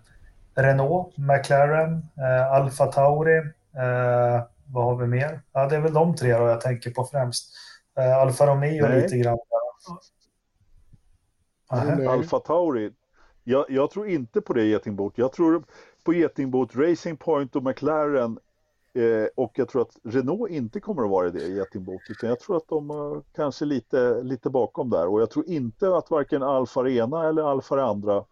Renault, 0.55 1.17
McLaren, 1.17 1.93
eh, 2.17 2.51
Alfa 2.51 2.85
Tauri. 2.85 3.37
Eh, 3.75 4.43
vad 4.65 4.83
har 4.85 4.95
vi 4.95 5.07
mer? 5.07 5.41
Ja, 5.53 5.67
det 5.67 5.75
är 5.75 5.79
väl 5.79 5.93
de 5.93 6.15
tre 6.15 6.37
då 6.37 6.47
jag 6.47 6.61
tänker 6.61 6.91
på 6.91 7.05
främst. 7.05 7.53
Eh, 7.97 8.17
Alfa 8.17 8.47
Romeo 8.47 8.87
Nej. 8.87 9.01
lite 9.01 9.17
grann. 9.17 9.37
Nej. 11.71 12.07
Alfa 12.07 12.39
Tauri. 12.39 12.91
Jag, 13.43 13.65
jag 13.69 13.91
tror 13.91 14.07
inte 14.07 14.41
på 14.41 14.53
det 14.53 14.65
getingbot. 14.65 15.13
Jag 15.15 15.31
tror 15.31 15.63
på 16.03 16.13
getingbot 16.13 16.75
Racing 16.75 17.17
Point 17.17 17.55
och 17.55 17.63
McLaren. 17.63 18.39
Eh, 18.95 19.27
och 19.35 19.51
jag 19.55 19.69
tror 19.69 19.81
att 19.81 19.97
Renault 20.03 20.51
inte 20.51 20.79
kommer 20.79 21.03
att 21.03 21.09
vara 21.09 21.29
det 21.29 21.41
i 21.41 21.55
getingbot. 21.55 22.01
Utan 22.09 22.29
jag 22.29 22.39
tror 22.39 22.57
att 22.57 22.67
de 22.67 22.89
är 22.89 23.21
kanske 23.35 23.65
lite, 23.65 24.23
lite 24.23 24.49
bakom 24.49 24.89
där. 24.89 25.07
Och 25.07 25.21
jag 25.21 25.29
tror 25.29 25.49
inte 25.49 25.97
att 25.97 26.11
varken 26.11 26.43
Alfa 26.43 26.83
det 26.83 26.91
ena 26.91 27.29
eller 27.29 27.41
Alfa 27.41 27.75
det 27.75 27.85
andra 27.85 28.23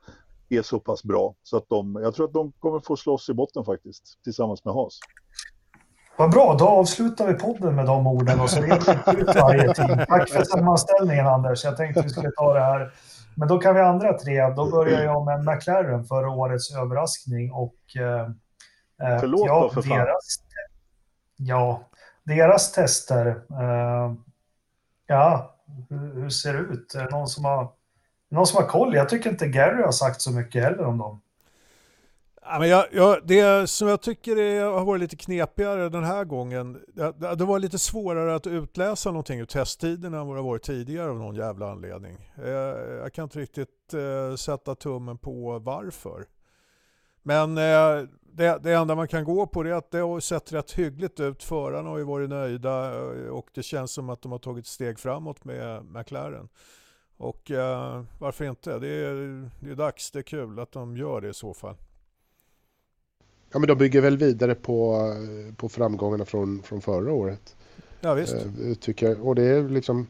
är 0.50 0.62
så 0.62 0.80
pass 0.80 1.04
bra. 1.04 1.36
Så 1.44 1.58
att 1.58 1.70
de, 1.70 2.00
jag 2.04 2.16
tror 2.16 2.26
att 2.26 2.34
de 2.34 2.52
kommer 2.52 2.80
få 2.80 2.96
slåss 2.96 3.30
i 3.30 3.34
botten 3.34 3.66
faktiskt. 3.66 4.24
Tillsammans 4.24 4.66
med 4.66 4.74
Haas. 4.74 5.00
Vad 6.18 6.32
bra, 6.32 6.56
då 6.60 6.68
avslutar 6.68 7.28
vi 7.28 7.34
podden 7.34 7.76
med 7.76 7.86
de 7.86 8.08
orden 8.08 8.40
och 8.40 8.50
så 8.50 8.62
reder 8.62 9.14
vi 9.16 9.22
ut 9.22 9.36
varje 9.36 9.74
team. 9.74 10.06
Tack 10.08 10.30
för 10.30 10.44
sammanställningen 10.44 11.28
Anders. 11.28 11.64
Jag 11.64 11.78
tänkte 11.78 12.02
vi 12.02 12.10
skulle 12.10 12.32
ta 12.32 12.54
det 12.54 12.60
här. 12.60 12.92
Men 13.36 13.48
då 13.48 13.58
kan 13.58 13.76
vi 13.76 13.82
andra 13.82 14.14
tre. 14.14 14.50
Då 14.50 14.72
börjar 14.72 15.04
jag 15.04 15.26
med 15.26 15.40
McLaren, 15.40 16.06
förra 16.06 16.30
årets 16.30 16.76
överraskning. 16.76 17.52
Och, 17.52 17.76
eh, 17.96 18.22
eh, 19.14 19.20
Förlåt 19.20 19.48
då, 19.48 19.70
för 19.74 19.82
fan. 19.82 19.98
Deras, 19.98 20.40
ja, 21.46 21.90
deras 22.24 22.72
tester. 22.72 23.28
Eh, 23.50 24.14
ja, 25.08 25.56
hur, 25.90 26.22
hur 26.22 26.30
ser 26.30 26.54
det 26.54 26.60
ut? 26.60 26.96
Är 26.96 27.04
det 27.04 27.10
någon 27.10 27.28
som 27.28 27.46
har 27.46 27.72
någon 28.30 28.48
som 28.48 28.64
har 28.64 28.70
koll? 28.70 28.96
Jag 28.96 29.10
tycker 29.10 29.30
inte 29.30 29.48
Gary 29.48 29.84
har 29.84 29.92
sagt 29.92 30.22
så 30.22 30.32
mycket 30.32 30.64
heller 30.64 30.86
om 30.86 30.98
dem. 30.98 31.22
Ja, 32.44 32.60
men 32.60 32.70
jag, 32.70 32.86
jag, 32.92 33.28
det 33.28 33.70
som 33.70 33.88
jag 33.88 34.02
tycker 34.02 34.38
är, 34.38 34.64
har 34.66 34.86
varit 34.86 35.02
lite 35.02 35.16
knepigare 35.16 35.90
den 35.90 36.04
här 36.04 36.24
gången, 36.24 36.82
det, 36.94 37.36
det 37.36 37.46
var 37.46 37.60
lite 37.60 37.80
svårare 37.80 38.36
att 38.36 38.48
utläsa 38.48 39.12
någonting 39.12 39.40
ur 39.40 39.46
testtiderna 39.46 40.20
än 40.20 40.28
vad 40.28 40.38
det 40.38 40.42
varit 40.42 40.64
tidigare 40.64 41.10
av 41.10 41.18
någon 41.18 41.36
jävla 41.36 41.72
anledning. 41.72 42.32
Jag, 42.36 42.90
jag 42.90 43.14
kan 43.14 43.24
inte 43.24 43.40
riktigt 43.40 43.94
eh, 43.94 44.36
sätta 44.36 44.76
tummen 44.76 45.18
på 45.18 45.60
varför. 45.60 46.26
Men 47.24 47.58
eh, 47.58 48.08
det, 48.34 48.60
det 48.64 48.74
enda 48.74 48.96
man 48.96 49.08
kan 49.08 49.24
gå 49.24 49.48
på 49.48 49.62
är 49.62 49.72
att 49.72 49.92
det 49.92 49.98
har 49.98 50.20
sett 50.20 50.54
rätt 50.54 50.72
hyggligt 50.72 51.20
ut. 51.20 51.44
Förarna 51.44 51.90
har 51.90 51.98
ju 51.98 52.04
varit 52.04 52.30
nöjda 52.30 52.94
eh, 52.96 53.28
och 53.28 53.50
det 53.54 53.64
känns 53.64 53.92
som 53.92 54.10
att 54.10 54.22
de 54.22 54.32
har 54.32 54.40
tagit 54.40 54.68
steg 54.68 55.00
framåt 55.00 55.46
med 55.46 55.86
McLaren. 55.86 56.50
Och 57.18 57.52
eh, 57.52 58.04
varför 58.20 58.46
inte? 58.46 58.80
Det 58.80 58.88
är, 58.88 59.50
det 59.60 59.72
är 59.72 59.76
dags, 59.76 60.12
det 60.12 60.20
är 60.20 60.24
kul 60.24 60.60
att 60.60 60.72
de 60.72 60.98
gör 60.98 61.22
det 61.22 61.30
i 61.30 61.34
så 61.34 61.54
fall. 61.54 61.76
Ja, 63.52 63.60
men 63.60 63.68
de 63.68 63.78
bygger 63.78 64.02
väl 64.02 64.18
vidare 64.18 64.56
på, 64.56 65.08
på 65.58 65.70
framgångarna 65.70 66.26
från, 66.26 66.64
från 66.64 66.82
förra 66.82 67.14
året. 67.14 67.56
Ja, 68.02 68.14
visst. 68.14 68.34
Eh, 68.34 68.74
tycker 68.80 69.10
jag. 69.10 69.28
Och 69.28 69.36
det 69.36 69.44
är 69.44 69.70
liksom 69.70 70.08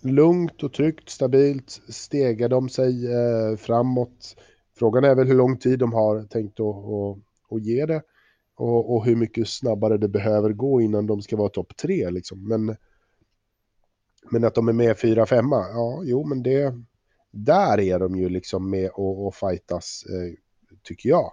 lugnt 0.00 0.62
och 0.62 0.72
tryggt, 0.72 1.08
stabilt. 1.08 1.80
Stegar 1.88 2.48
de 2.48 2.68
sig 2.68 3.12
eh, 3.12 3.56
framåt? 3.56 4.36
Frågan 4.78 5.04
är 5.04 5.14
väl 5.14 5.26
hur 5.26 5.34
lång 5.34 5.56
tid 5.56 5.78
de 5.78 5.92
har 5.92 6.22
tänkt 6.22 6.60
att, 6.60 6.76
att, 6.76 7.18
att 7.52 7.62
ge 7.62 7.86
det. 7.86 8.02
Och, 8.54 8.94
och 8.94 9.04
hur 9.04 9.16
mycket 9.16 9.48
snabbare 9.48 9.98
det 9.98 10.08
behöver 10.08 10.52
gå 10.52 10.80
innan 10.80 11.06
de 11.06 11.22
ska 11.22 11.36
vara 11.36 11.48
topp 11.48 11.76
tre. 11.76 12.10
Liksom. 12.10 12.48
Men, 12.48 12.76
men 14.30 14.44
att 14.44 14.54
de 14.54 14.68
är 14.68 14.72
med 14.72 14.98
fyra, 14.98 15.26
femma, 15.26 15.56
ja, 15.56 16.02
jo, 16.04 16.24
men 16.24 16.42
det... 16.42 16.74
Där 17.32 17.80
är 17.80 17.98
de 17.98 18.16
ju 18.16 18.28
liksom 18.28 18.70
med 18.70 18.90
och, 18.90 19.26
och 19.26 19.34
fightas, 19.34 20.04
eh, 20.08 20.34
tycker 20.82 21.08
jag. 21.08 21.32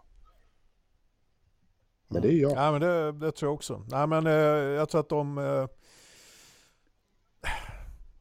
Men 2.07 2.21
det 2.21 2.27
är 2.27 2.37
jag. 2.41 2.51
Ja, 2.51 2.71
men 2.71 2.81
det, 2.81 3.11
det 3.11 3.31
tror 3.31 3.49
jag 3.49 3.53
också. 3.53 3.85
Nej, 3.87 4.07
men 4.07 4.27
eh, 4.27 4.33
jag 4.33 4.89
tror 4.89 5.01
att 5.01 5.09
de... 5.09 5.37
Eh, 5.37 5.67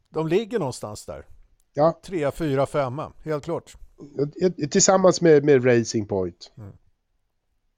de 0.09 0.29
ligger 0.29 0.59
någonstans 0.59 1.07
där. 1.07 1.27
Ja. 1.75 2.01
Tre, 2.05 2.31
fyra, 2.31 2.67
femma. 2.67 3.13
Helt 3.25 3.45
klart. 3.45 3.77
Tillsammans 4.71 5.21
med, 5.21 5.45
med 5.45 5.67
Racing 5.67 6.09
Point. 6.09 6.53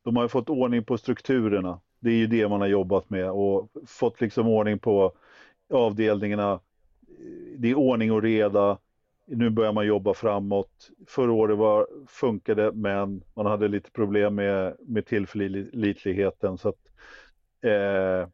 De 0.08 0.16
har 0.16 0.24
ju 0.24 0.28
fått 0.28 0.48
ordning 0.48 0.84
på 0.84 0.98
strukturerna. 0.98 1.80
Det 2.00 2.10
är 2.10 2.14
ju 2.14 2.26
det 2.26 2.48
man 2.48 2.60
har 2.60 2.68
jobbat 2.68 3.10
med 3.10 3.30
och 3.30 3.70
fått 3.86 4.20
liksom 4.20 4.48
ordning 4.48 4.78
på 4.78 5.12
avdelningarna. 5.74 6.60
Det 7.56 7.70
är 7.70 7.74
ordning 7.74 8.12
och 8.12 8.22
reda. 8.22 8.78
Nu 9.26 9.50
börjar 9.50 9.72
man 9.72 9.86
jobba 9.86 10.14
framåt. 10.14 10.90
Förra 11.06 11.32
året 11.32 11.58
var, 11.58 11.86
funkade 12.06 12.72
men 12.72 13.22
man 13.34 13.46
hade 13.46 13.68
lite 13.68 13.90
problem 13.90 14.34
med, 14.34 14.76
med 14.80 15.06
tillförlitligheten. 15.06 16.58
Så 16.58 16.68
att, 16.68 16.88
eh, 17.62 18.28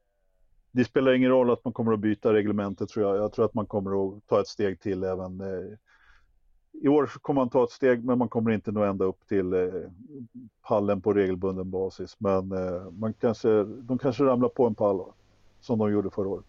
det 0.72 0.84
spelar 0.84 1.12
ingen 1.12 1.30
roll 1.30 1.50
att 1.50 1.64
man 1.64 1.72
kommer 1.72 1.92
att 1.92 2.00
byta 2.00 2.32
reglementet 2.32 2.88
tror 2.88 3.06
jag. 3.06 3.16
Jag 3.16 3.32
tror 3.32 3.44
att 3.44 3.54
man 3.54 3.66
kommer 3.66 4.16
att 4.16 4.26
ta 4.26 4.40
ett 4.40 4.48
steg 4.48 4.80
till 4.80 5.04
även 5.04 5.40
eh, 5.40 5.76
i 6.82 6.88
år 6.88 7.06
kommer 7.06 7.40
man 7.40 7.50
ta 7.50 7.64
ett 7.64 7.70
steg, 7.70 8.04
men 8.04 8.18
man 8.18 8.28
kommer 8.28 8.50
inte 8.50 8.72
nå 8.72 8.82
ända 8.84 9.04
upp 9.04 9.28
till 9.28 9.52
eh, 9.52 9.68
pallen 10.68 11.00
på 11.00 11.12
regelbunden 11.12 11.70
basis. 11.70 12.16
Men 12.18 12.52
eh, 12.52 12.90
man 12.90 13.12
kanske, 13.12 13.64
de 13.64 13.98
kanske 13.98 14.24
ramlar 14.24 14.48
på 14.48 14.66
en 14.66 14.74
pall 14.74 15.00
som 15.60 15.78
de 15.78 15.92
gjorde 15.92 16.10
förra 16.10 16.28
året. 16.28 16.44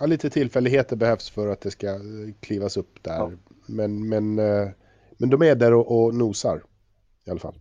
Ja, 0.00 0.06
lite 0.06 0.30
tillfälligheter 0.30 0.96
behövs 0.96 1.30
för 1.30 1.48
att 1.48 1.60
det 1.60 1.70
ska 1.70 1.86
eh, 1.86 2.00
klivas 2.40 2.76
upp 2.76 3.02
där. 3.02 3.18
Ja. 3.18 3.30
Men, 3.66 4.08
men, 4.08 4.38
eh, 4.38 4.68
men 5.18 5.30
de 5.30 5.42
är 5.42 5.54
där 5.54 5.74
och, 5.74 6.04
och 6.04 6.14
nosar 6.14 6.62
i 7.24 7.30
alla 7.30 7.40
fall. 7.40 7.58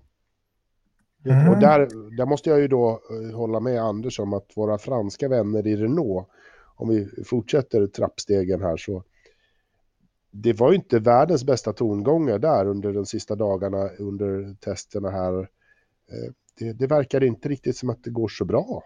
Mm. 1.26 1.50
Och 1.50 1.60
där, 1.60 1.80
där 2.18 2.26
måste 2.26 2.50
jag 2.50 2.60
ju 2.60 2.68
då 2.68 3.02
hålla 3.34 3.60
med 3.60 3.82
Anders 3.82 4.20
om 4.20 4.34
att 4.34 4.52
våra 4.56 4.78
franska 4.78 5.30
vänner 5.30 5.68
i 5.68 5.76
Renault, 5.76 6.28
om 6.76 6.90
vi 6.90 7.24
fortsätter 7.26 7.88
trappstegen 7.88 8.62
här 8.62 8.78
så 8.78 9.04
det 10.38 10.54
var 10.54 10.70
ju 10.70 10.76
inte 10.76 11.00
världens 11.00 11.44
bästa 11.44 11.74
tongångar 11.74 12.40
där 12.40 12.66
under 12.66 12.94
de 12.94 13.06
sista 13.06 13.36
dagarna 13.36 13.90
under 14.00 14.56
testerna 14.60 15.10
här. 15.10 15.40
Eh, 15.40 16.32
det, 16.60 16.74
det 16.74 16.88
verkar 16.88 17.24
inte 17.24 17.50
riktigt 17.50 17.78
som 17.78 17.90
att 17.90 18.04
det 18.04 18.10
går 18.10 18.28
så 18.28 18.46
bra. 18.46 18.84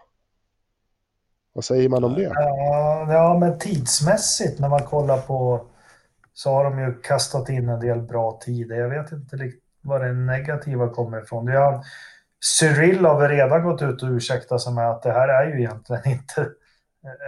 Vad 1.52 1.64
säger 1.64 1.88
man 1.88 2.04
om 2.04 2.14
det? 2.14 2.22
Ja, 2.22 3.12
ja, 3.12 3.38
men 3.40 3.58
tidsmässigt 3.58 4.60
när 4.60 4.68
man 4.68 4.82
kollar 4.82 5.18
på 5.20 5.66
så 6.32 6.50
har 6.50 6.64
de 6.64 6.78
ju 6.78 7.00
kastat 7.00 7.48
in 7.48 7.68
en 7.68 7.80
del 7.80 8.02
bra 8.02 8.40
tider. 8.44 8.76
Jag 8.76 8.88
vet 8.88 9.12
inte 9.12 9.36
riktigt 9.36 9.64
var 9.82 10.04
det 10.04 10.12
negativa 10.12 10.88
kommer 10.88 11.22
ifrån. 11.22 11.44
Det 11.46 11.52
är, 11.52 11.80
Cyril 12.58 13.04
har 13.04 13.20
väl 13.20 13.30
redan 13.30 13.62
gått 13.62 13.82
ut 13.82 14.02
och 14.02 14.08
ursäktat 14.08 14.60
sig 14.60 14.72
med 14.72 14.90
att 14.90 15.02
det 15.02 15.12
här 15.12 15.28
är 15.28 15.50
ju 15.50 15.58
egentligen 15.60 16.08
inte 16.08 16.48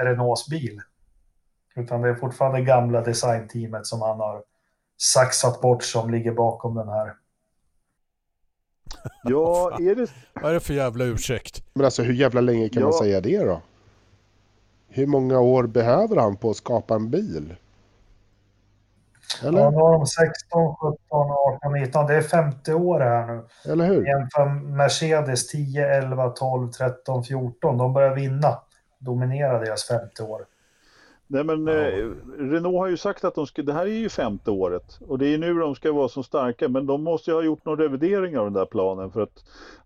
Renaults 0.02 0.48
bil. 0.48 0.80
Utan 1.76 2.02
det 2.02 2.08
är 2.08 2.14
fortfarande 2.14 2.60
gamla 2.60 3.00
designteamet 3.00 3.86
som 3.86 4.02
han 4.02 4.20
har 4.20 4.42
saxat 4.96 5.60
bort 5.60 5.82
som 5.82 6.10
ligger 6.10 6.32
bakom 6.32 6.74
den 6.74 6.88
här. 6.88 7.14
Ja, 9.24 9.70
är 9.80 9.94
det, 9.94 10.10
Vad 10.34 10.50
är 10.50 10.54
det 10.54 10.60
för 10.60 10.74
jävla 10.74 11.04
ursäkt? 11.04 11.64
Men 11.74 11.84
alltså 11.84 12.02
hur 12.02 12.14
jävla 12.14 12.40
länge 12.40 12.68
kan 12.68 12.82
man 12.82 12.92
Ja. 12.92 12.98
säga 12.98 13.20
det 13.20 13.44
då? 13.44 13.60
Hur 14.88 15.06
många 15.06 15.40
år 15.40 15.66
behöver 15.66 16.16
han 16.16 16.36
på 16.36 16.50
att 16.50 16.56
skapa 16.56 16.94
en 16.94 17.10
bil? 17.10 17.54
Eller? 19.42 19.60
Ja, 19.60 19.70
nu 19.70 19.76
har 19.76 19.92
de 19.92 20.06
16, 20.06 20.76
17, 20.76 20.98
18, 21.10 21.72
19. 21.72 22.06
Det 22.06 22.14
är 22.14 22.22
50 22.22 22.72
år 22.72 23.00
här 23.00 23.26
nu. 23.26 23.44
Eller 23.72 23.86
hur? 23.86 24.06
Jämför 24.06 24.46
Mercedes 24.76 25.48
10, 25.48 25.94
11, 25.96 26.28
12, 26.30 26.70
13, 26.70 27.24
14. 27.24 27.78
De 27.78 27.92
börjar 27.92 28.14
vinna. 28.14 28.58
Dominera 28.98 29.58
deras 29.58 29.84
50 29.88 30.22
år. 30.22 30.46
Nej 31.32 31.44
men 31.44 31.66
Ja. 31.66 31.72
eh, 31.72 32.10
Renault 32.38 32.76
har 32.78 32.86
ju 32.88 32.96
sagt 32.96 33.24
att 33.24 33.34
de 33.34 33.46
ska, 33.46 33.62
det 33.62 33.72
här 33.72 33.86
är 33.86 33.90
ju 33.90 34.08
femte 34.08 34.50
året 34.50 34.98
och 35.00 35.18
det 35.18 35.26
är 35.34 35.38
nu 35.38 35.54
de 35.54 35.74
ska 35.74 35.92
vara 35.92 36.08
så 36.08 36.22
starka 36.22 36.68
men 36.68 36.86
de 36.86 37.02
måste 37.02 37.30
ju 37.30 37.34
ha 37.34 37.42
gjort 37.42 37.64
någon 37.64 37.78
revidering 37.78 38.38
av 38.38 38.44
den 38.44 38.52
där 38.52 38.66
planen 38.66 39.10
för 39.10 39.20
att 39.20 39.44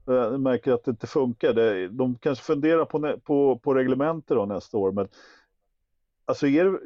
eh, 0.08 0.30
de 0.32 0.42
märker 0.42 0.72
att 0.72 0.84
det 0.84 0.90
inte 0.90 1.06
funkar. 1.06 1.52
Det, 1.52 1.88
de 1.88 2.14
kanske 2.14 2.44
funderar 2.44 2.84
på, 2.84 3.18
på, 3.24 3.58
på 3.58 3.74
reglementer 3.74 4.34
då 4.34 4.46
nästa 4.46 4.78
år 4.78 4.92
men 4.92 5.08
alltså 6.24 6.46
är 6.46 6.64
det, 6.64 6.78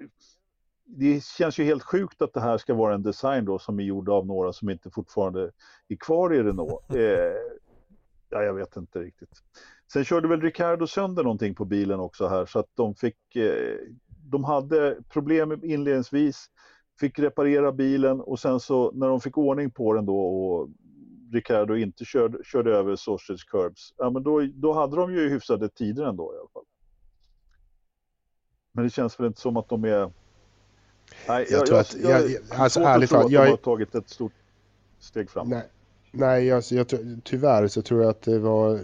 det 0.84 1.24
känns 1.24 1.58
ju 1.58 1.64
helt 1.64 1.82
sjukt 1.82 2.22
att 2.22 2.32
det 2.32 2.40
här 2.40 2.58
ska 2.58 2.74
vara 2.74 2.94
en 2.94 3.02
design 3.02 3.44
då 3.44 3.58
som 3.58 3.78
är 3.80 3.84
gjord 3.84 4.08
av 4.08 4.26
några 4.26 4.52
som 4.52 4.70
inte 4.70 4.90
fortfarande 4.90 5.50
är 5.88 5.96
kvar 5.96 6.34
i 6.34 6.42
Renault. 6.42 6.84
Eh, 6.94 7.32
ja, 8.32 8.42
jag 8.42 8.54
vet 8.54 8.76
inte 8.76 8.98
riktigt. 8.98 9.42
Sen 9.92 10.04
körde 10.04 10.28
väl 10.28 10.40
Ricardo 10.40 10.86
sönder 10.86 11.22
någonting 11.22 11.54
på 11.54 11.64
bilen 11.64 12.00
också 12.00 12.26
här 12.28 12.46
så 12.46 12.58
att 12.58 12.68
de 12.74 12.94
fick 12.94 13.36
eh, 13.36 13.76
de 14.31 14.45
hade 14.45 14.97
problem 15.09 15.61
inledningsvis, 15.64 16.47
fick 17.01 17.18
reparera 17.18 17.72
bilen 17.72 18.20
och 18.20 18.39
sen 18.39 18.61
så 18.61 18.93
när 18.93 19.09
de 19.09 19.20
fick 19.20 19.39
ordning 19.39 19.70
på 19.70 19.93
den 19.93 20.07
då 20.07 20.18
och 20.20 20.68
Ricardo 21.33 21.76
inte 21.76 22.05
körde, 22.05 22.39
körde 22.45 22.76
över 22.76 22.97
Sausage 22.97 23.47
Curbs, 23.51 23.95
ja 23.97 24.11
men 24.11 24.22
då, 24.22 24.41
då 24.55 24.72
hade 24.72 24.97
de 24.97 25.12
ju 25.14 25.28
hyfsade 25.28 25.68
tider 25.68 26.05
ändå 26.05 26.35
i 26.35 26.39
alla 26.39 26.49
fall. 26.53 26.64
Men 28.72 28.85
det 28.85 28.91
känns 28.91 29.20
väl 29.20 29.26
inte 29.26 29.41
som 29.41 29.57
att 29.57 29.68
de 29.68 29.85
är... 29.85 30.12
Nej, 31.28 31.47
Jag 31.51 31.66
tror 31.66 31.78
att- 31.78 31.97
jag- 32.03 32.31
jag- 32.31 32.57
har 32.57 32.64
alltså, 32.64 32.81
ärligt 32.81 33.11
talat, 33.11 33.26
att 33.26 33.33
jag 33.33 33.45
de 33.47 33.51
har 33.51 33.57
tagit 33.57 33.95
ett 33.95 34.09
stort 34.09 34.33
steg 34.99 35.31
framåt. 35.31 35.51
Nej, 35.51 35.68
nej 36.12 36.53
alltså, 36.53 36.74
jag, 36.74 36.87
tyvärr 37.24 37.68
så 37.68 37.83
tror 37.83 38.01
jag 38.03 38.11
att 38.11 38.22
det 38.22 38.39
var 38.39 38.81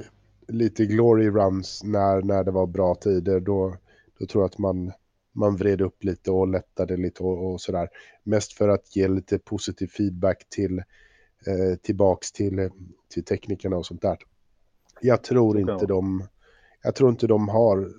lite 0.48 0.86
glory 0.86 1.30
runs 1.30 1.84
när, 1.84 2.22
när 2.22 2.44
det 2.44 2.50
var 2.50 2.66
bra 2.66 2.94
tider. 2.94 3.40
Då, 3.40 3.76
då 4.18 4.26
tror 4.26 4.42
jag 4.42 4.48
att 4.50 4.58
man, 4.58 4.92
man 5.36 5.56
vred 5.56 5.80
upp 5.80 6.04
lite 6.04 6.30
och 6.30 6.48
lättade 6.48 6.96
lite 6.96 7.22
och, 7.22 7.52
och 7.52 7.60
sådär. 7.60 7.88
Mest 8.22 8.52
för 8.52 8.68
att 8.68 8.96
ge 8.96 9.08
lite 9.08 9.38
positiv 9.38 9.86
feedback 9.86 10.48
till, 10.48 10.78
eh, 11.46 11.76
tillbaks 11.82 12.32
till, 12.32 12.70
till 13.08 13.24
teknikerna 13.24 13.76
och 13.76 13.86
sånt 13.86 14.02
där. 14.02 14.18
Jag 15.00 15.24
tror 15.24 15.60
inte 15.60 15.86
de, 15.86 16.28
jag 16.82 16.94
tror 16.94 17.10
inte 17.10 17.26
de 17.26 17.48
har 17.48 17.92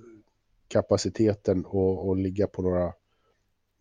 kapaciteten 0.68 1.66
att, 1.66 2.08
att 2.08 2.18
ligga 2.18 2.46
på 2.46 2.62
några 2.62 2.92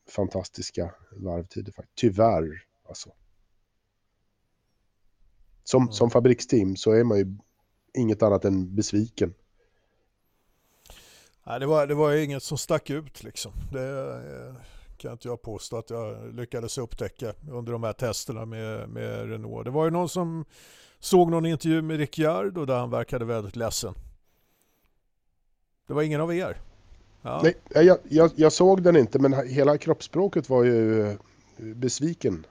fantastiska 0.09 0.93
varvtider. 1.11 1.73
Tyvärr, 1.95 2.63
alltså. 2.87 3.09
Som, 5.63 5.83
Mm. 5.83 5.91
som 5.91 6.09
fabriksteam 6.09 6.75
så 6.75 6.91
är 6.91 7.03
man 7.03 7.17
ju 7.17 7.37
inget 7.93 8.23
annat 8.23 8.45
än 8.45 8.75
besviken. 8.75 9.33
Nej, 11.47 11.59
det, 11.59 11.65
var, 11.65 11.87
det 11.87 11.95
var 11.95 12.11
ju 12.11 12.23
inget 12.23 12.43
som 12.43 12.57
stack 12.57 12.89
ut 12.89 13.23
liksom. 13.23 13.51
Det 13.71 14.09
eh, 14.09 14.55
kan 14.97 15.11
inte 15.11 15.27
jag 15.27 15.41
påstå 15.41 15.77
att 15.77 15.89
jag 15.89 16.35
lyckades 16.35 16.77
upptäcka 16.77 17.33
under 17.51 17.71
de 17.71 17.83
här 17.83 17.93
testerna 17.93 18.45
med, 18.45 18.89
med 18.89 19.29
Renault. 19.29 19.65
Det 19.65 19.71
var 19.71 19.85
ju 19.85 19.91
någon 19.91 20.09
som 20.09 20.45
såg 20.99 21.31
någon 21.31 21.45
intervju 21.45 21.81
med 21.81 21.97
Ricciardo 21.97 22.65
där 22.65 22.79
han 22.79 22.89
verkade 22.89 23.25
väldigt 23.25 23.55
ledsen. 23.55 23.93
Det 25.87 25.93
var 25.93 26.01
ingen 26.01 26.21
av 26.21 26.33
er? 26.33 26.57
Ja. 27.21 27.41
Nej, 27.43 27.55
jag, 27.85 27.97
jag, 28.09 28.31
jag 28.35 28.53
såg 28.53 28.83
den 28.83 28.95
inte 28.95 29.19
men 29.19 29.47
hela 29.47 29.77
kroppsspråket 29.77 30.49
var 30.49 30.63
ju 30.63 31.07
eh, 31.07 31.17
besviken. 31.57 32.45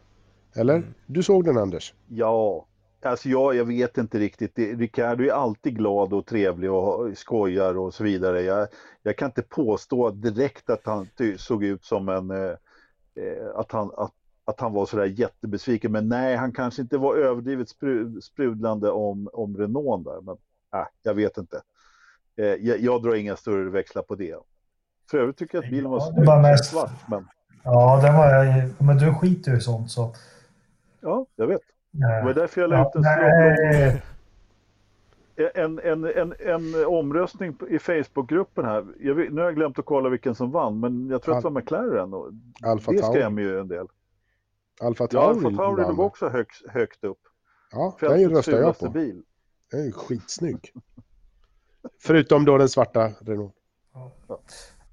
Eller? 0.55 0.77
Mm. 0.77 0.95
Du 1.07 1.23
såg 1.23 1.45
den 1.45 1.59
Anders? 1.59 1.95
Ja, 2.09 2.67
alltså 3.09 3.29
jag, 3.29 3.55
jag 3.55 3.65
vet 3.65 3.99
inte 3.99 4.19
riktigt. 4.19 4.53
Det, 4.55 4.75
Ricardo 4.75 5.25
är 5.25 5.33
alltid 5.33 5.77
glad 5.77 6.13
och 6.13 6.27
trevlig 6.27 6.71
och 6.73 7.19
skojar 7.19 7.79
och 7.79 7.95
så 7.95 8.05
vidare. 8.05 8.43
Jag, 8.43 8.69
jag 9.03 9.17
kan 9.19 9.27
inte 9.29 9.43
påstå 9.43 10.11
direkt 10.11 10.71
att 10.71 10.81
han 10.87 11.09
såg 11.37 11.65
ut 11.65 11.85
som 11.85 12.09
en... 12.09 12.31
Eh, 12.31 12.51
eh, 13.15 13.47
att, 13.55 13.73
han, 13.73 13.91
att, 13.97 14.13
att 14.45 14.61
han 14.61 14.73
var 14.73 14.87
sådär 14.87 15.05
jättebesviken. 15.05 15.93
Men 15.93 16.09
nej, 16.09 16.37
han 16.37 16.53
kanske 16.53 16.83
inte 16.83 16.99
var 16.99 17.17
överdrivet 17.17 17.69
spru, 17.69 18.21
sprudlande 18.21 18.91
om, 18.91 19.29
om 19.33 19.57
Renault 19.57 20.05
där. 20.05 20.21
Men 20.21 20.37
äh, 20.81 20.87
jag 21.03 21.15
vet 21.15 21.39
inte. 21.39 21.63
Eh, 22.37 22.45
jag, 22.47 22.81
jag 22.81 23.03
drar 23.03 23.15
inga 23.15 23.37
större 23.37 23.71
växlar 23.71 24.03
på 24.03 24.15
det. 24.15 24.37
För 25.11 25.19
övrigt 25.19 25.37
tycker 25.37 25.59
jag 25.59 25.65
att 25.65 25.71
bilen 25.71 25.91
var 25.91 26.13
Ja, 26.17 26.39
mest- 26.43 26.65
svart. 26.71 27.09
Men 27.09 27.29
Ja, 27.65 28.01
den 28.03 28.15
var 28.17 28.35
jag... 28.35 28.71
Men 28.79 28.99
du 28.99 29.15
skiter 29.15 29.51
ju 29.51 29.57
i 29.57 29.61
sånt 29.61 29.91
så... 29.91 30.15
ja, 31.01 31.27
jag 31.37 31.47
vet. 31.47 31.61
Det 32.01 32.19
eh, 32.19 32.25
var 32.25 32.35
därför 32.35 32.61
jag 32.61 32.71
la 32.71 32.77
Ja, 32.77 32.89
ut 32.89 32.95
en 32.97 33.03
slå- 33.03 33.11
nej, 33.13 34.03
En, 35.55 35.79
en, 35.79 36.05
en, 36.05 36.35
en 36.39 36.85
omröstning 36.87 37.59
i 37.69 37.79
Facebookgruppen 37.79 38.65
här. 38.65 39.15
Vet, 39.15 39.33
nu 39.33 39.41
har 39.41 39.45
jag 39.49 39.55
glömt 39.55 39.79
att 39.79 39.85
kolla 39.85 40.09
vilken 40.09 40.35
som 40.35 40.51
vann, 40.51 40.81
men 40.81 41.09
jag 41.09 41.23
tror 41.23 41.37
att 41.37 41.43
det 41.43 41.49
var 41.49 41.61
McLaren. 41.61 42.15
Och 42.15 42.31
Alfa 42.65 42.93
det 42.93 43.03
skrämmer 43.03 43.43
ju 43.43 43.61
en 43.61 43.69
del. 43.69 43.87
Alfa 44.81 45.05
Ja, 45.05 45.07
Tauri, 45.21 45.47
Alfa 45.47 45.57
Tauri 45.57 45.83
vann. 45.83 45.97
låg 45.97 46.07
också 46.07 46.29
högt, 46.29 46.69
högt 46.69 47.05
upp. 47.05 47.19
Ja, 47.73 47.97
den 48.01 48.09
Fältets 48.11 48.35
röstar 48.49 48.53
jag 48.63 48.79
på. 48.79 48.89
bil. 48.91 49.23
Den 49.71 49.81
är 49.81 49.85
ju 49.85 49.93
skitsnygg. 49.93 50.73
Förutom 52.03 52.45
då 52.45 52.59
den 52.59 52.69
svarta 52.69 53.09
Renault. 53.21 53.55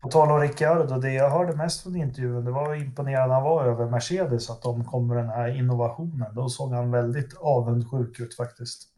På 0.04 0.10
tal 0.10 0.32
om 0.32 0.39
Ricciardo, 0.39 0.99
det 0.99 1.14
jag 1.14 1.30
hörde 1.30 1.56
mest 1.56 1.84
från 1.84 1.95
intervjun, 1.95 2.45
det 2.45 2.51
var 2.51 2.74
hur 2.74 2.84
imponerad 2.84 3.32
han 3.32 3.43
var 3.43 3.66
över 3.66 3.86
Mercedes, 3.86 4.49
att 4.49 4.62
de 4.62 4.86
kom 4.86 5.08
med 5.08 5.18
den 5.18 5.30
här 5.30 5.58
innovationen. 5.60 6.36
Då 6.36 6.49
såg 6.49 6.72
han 6.72 6.91
väldigt 6.91 7.34
avundsjuk 7.34 8.20
ut 8.20 8.36
faktiskt. 8.36 8.93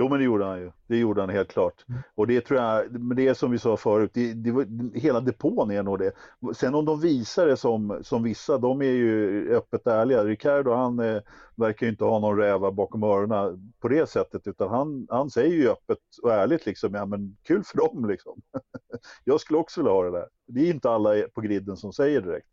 Jo, 0.00 0.08
men 0.08 0.18
det 0.18 0.24
gjorde 0.24 0.44
han 0.44 0.58
ju. 0.58 0.72
Det 0.86 0.96
gjorde 0.96 1.20
han 1.20 1.30
helt 1.30 1.52
klart. 1.52 1.84
Mm. 1.88 2.00
Och 2.14 2.26
det 2.26 2.40
tror 2.40 2.60
jag, 2.60 3.00
men 3.00 3.16
det 3.16 3.28
är 3.28 3.34
som 3.34 3.50
vi 3.50 3.58
sa 3.58 3.76
förut, 3.76 4.10
det, 4.14 4.32
det 4.32 4.50
var, 4.50 4.96
hela 4.98 5.20
depån 5.20 5.70
är 5.70 5.82
nog 5.82 5.98
det. 5.98 6.12
Sen 6.56 6.74
om 6.74 6.84
de 6.84 7.00
visar 7.00 7.46
det 7.46 7.56
som, 7.56 8.00
som 8.02 8.22
vissa, 8.22 8.58
de 8.58 8.82
är 8.82 8.92
ju 8.92 9.54
öppet 9.56 9.86
ärliga. 9.86 10.24
Ricardo, 10.24 10.74
han 10.74 10.98
eh, 10.98 11.22
verkar 11.56 11.86
ju 11.86 11.90
inte 11.90 12.04
ha 12.04 12.18
någon 12.18 12.38
räva 12.38 12.72
bakom 12.72 13.02
öronen 13.02 13.72
på 13.80 13.88
det 13.88 14.08
sättet, 14.10 14.46
utan 14.46 14.70
han, 14.70 15.06
han 15.10 15.30
säger 15.30 15.54
ju 15.54 15.68
öppet 15.68 15.98
och 16.22 16.32
ärligt 16.32 16.66
liksom, 16.66 16.94
ja 16.94 17.06
men 17.06 17.36
kul 17.42 17.64
för 17.64 17.78
dem 17.78 18.08
liksom. 18.08 18.42
jag 19.24 19.40
skulle 19.40 19.58
också 19.58 19.80
vilja 19.80 19.92
ha 19.92 20.02
det 20.02 20.10
där. 20.10 20.28
Det 20.46 20.60
är 20.60 20.70
inte 20.70 20.90
alla 20.90 21.14
på 21.34 21.40
griden 21.40 21.76
som 21.76 21.92
säger 21.92 22.20
direkt. 22.20 22.48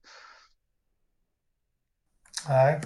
Nej. 2.50 2.82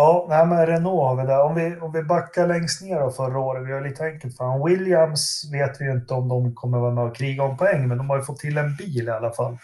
Ja, 0.00 0.26
nej, 0.28 0.46
men 0.46 0.66
Renault 0.66 1.02
har 1.02 1.16
vi 1.16 1.22
där. 1.22 1.42
Om 1.42 1.54
vi, 1.54 1.76
om 1.80 1.92
vi 1.92 2.02
backar 2.02 2.46
längst 2.46 2.82
ner 2.82 3.00
då 3.00 3.10
förra 3.10 3.38
året, 3.38 3.68
vi 3.68 3.72
har 3.72 3.80
lite 3.80 4.04
enkelt 4.04 4.36
för 4.36 4.44
honom. 4.44 4.68
Williams 4.68 5.50
vet 5.52 5.80
vi 5.80 5.84
ju 5.84 5.92
inte 5.92 6.14
om 6.14 6.28
de 6.28 6.54
kommer 6.54 6.78
vara 6.78 6.94
med 6.94 7.04
och 7.04 7.16
kriga 7.16 7.42
om 7.42 7.56
poäng, 7.56 7.88
men 7.88 7.98
de 7.98 8.10
har 8.10 8.16
ju 8.16 8.22
fått 8.22 8.38
till 8.38 8.58
en 8.58 8.76
bil 8.76 9.08
i 9.08 9.10
alla 9.10 9.32
fall. 9.32 9.58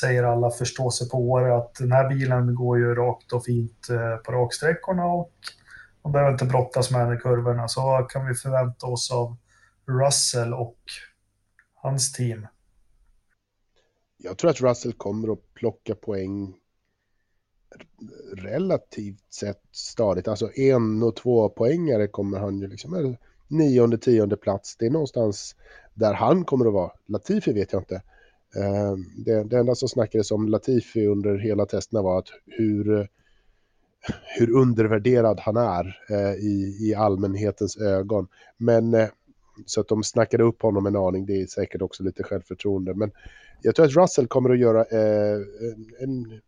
Säger 0.00 0.22
alla 0.22 0.50
förståsigpåare 0.50 1.56
att 1.56 1.74
den 1.74 1.92
här 1.92 2.08
bilen 2.08 2.54
går 2.54 2.78
ju 2.78 2.94
rakt 2.94 3.32
och 3.32 3.44
fint 3.44 3.88
eh, 3.90 4.16
på 4.16 4.32
raksträckorna 4.32 5.06
och 5.06 5.32
de 6.02 6.12
behöver 6.12 6.32
inte 6.32 6.44
brottas 6.44 6.90
med 6.90 7.06
den 7.06 7.16
i 7.16 7.20
kurvorna. 7.20 7.68
Så 7.68 7.80
vad 7.80 8.10
kan 8.10 8.26
vi 8.26 8.34
förvänta 8.34 8.86
oss 8.86 9.12
av 9.12 9.36
Russell 9.86 10.54
och 10.54 10.78
hans 11.74 12.12
team? 12.12 12.46
Jag 14.16 14.38
tror 14.38 14.50
att 14.50 14.60
Russell 14.60 14.92
kommer 14.92 15.32
att 15.32 15.54
plocka 15.54 15.94
poäng 15.94 16.54
relativt 18.36 19.32
sett 19.32 19.60
stadigt. 19.72 20.28
Alltså 20.28 20.50
en 20.56 21.02
och 21.02 21.16
två 21.16 21.48
poängare 21.48 22.06
kommer 22.06 22.38
han 22.38 22.58
ju 22.58 22.66
liksom, 22.66 22.94
eller 22.94 23.18
nionde, 23.48 23.98
tionde 23.98 24.36
plats. 24.36 24.76
Det 24.76 24.86
är 24.86 24.90
någonstans 24.90 25.56
där 25.94 26.14
han 26.14 26.44
kommer 26.44 26.66
att 26.66 26.72
vara. 26.72 26.92
Latifi 27.06 27.52
vet 27.52 27.72
jag 27.72 27.80
inte. 27.80 28.02
Ehm, 28.56 29.04
det, 29.24 29.44
det 29.44 29.58
enda 29.58 29.74
som 29.74 29.88
snackades 29.88 30.30
om 30.30 30.48
Latifi 30.48 31.06
under 31.06 31.38
hela 31.38 31.66
testerna 31.66 32.02
var 32.02 32.18
att 32.18 32.28
hur, 32.46 33.08
hur 34.38 34.50
undervärderad 34.50 35.40
han 35.40 35.56
är 35.56 35.98
eh, 36.10 36.34
i, 36.34 36.78
i 36.80 36.94
allmänhetens 36.94 37.76
ögon. 37.76 38.28
Men 38.56 38.94
eh, 38.94 39.08
så 39.66 39.80
att 39.80 39.88
de 39.88 40.02
snackade 40.02 40.44
upp 40.44 40.62
honom 40.62 40.86
en 40.86 40.96
aning, 40.96 41.26
det 41.26 41.40
är 41.42 41.46
säkert 41.46 41.82
också 41.82 42.02
lite 42.02 42.22
självförtroende. 42.22 42.94
Men 42.94 43.10
jag 43.62 43.74
tror 43.74 43.86
att 43.86 43.96
Russell 43.96 44.26
kommer 44.26 44.50
att 44.50 44.58
göra 44.58 44.84
eh, 44.84 45.36
en, 45.72 45.94
en 46.00 46.40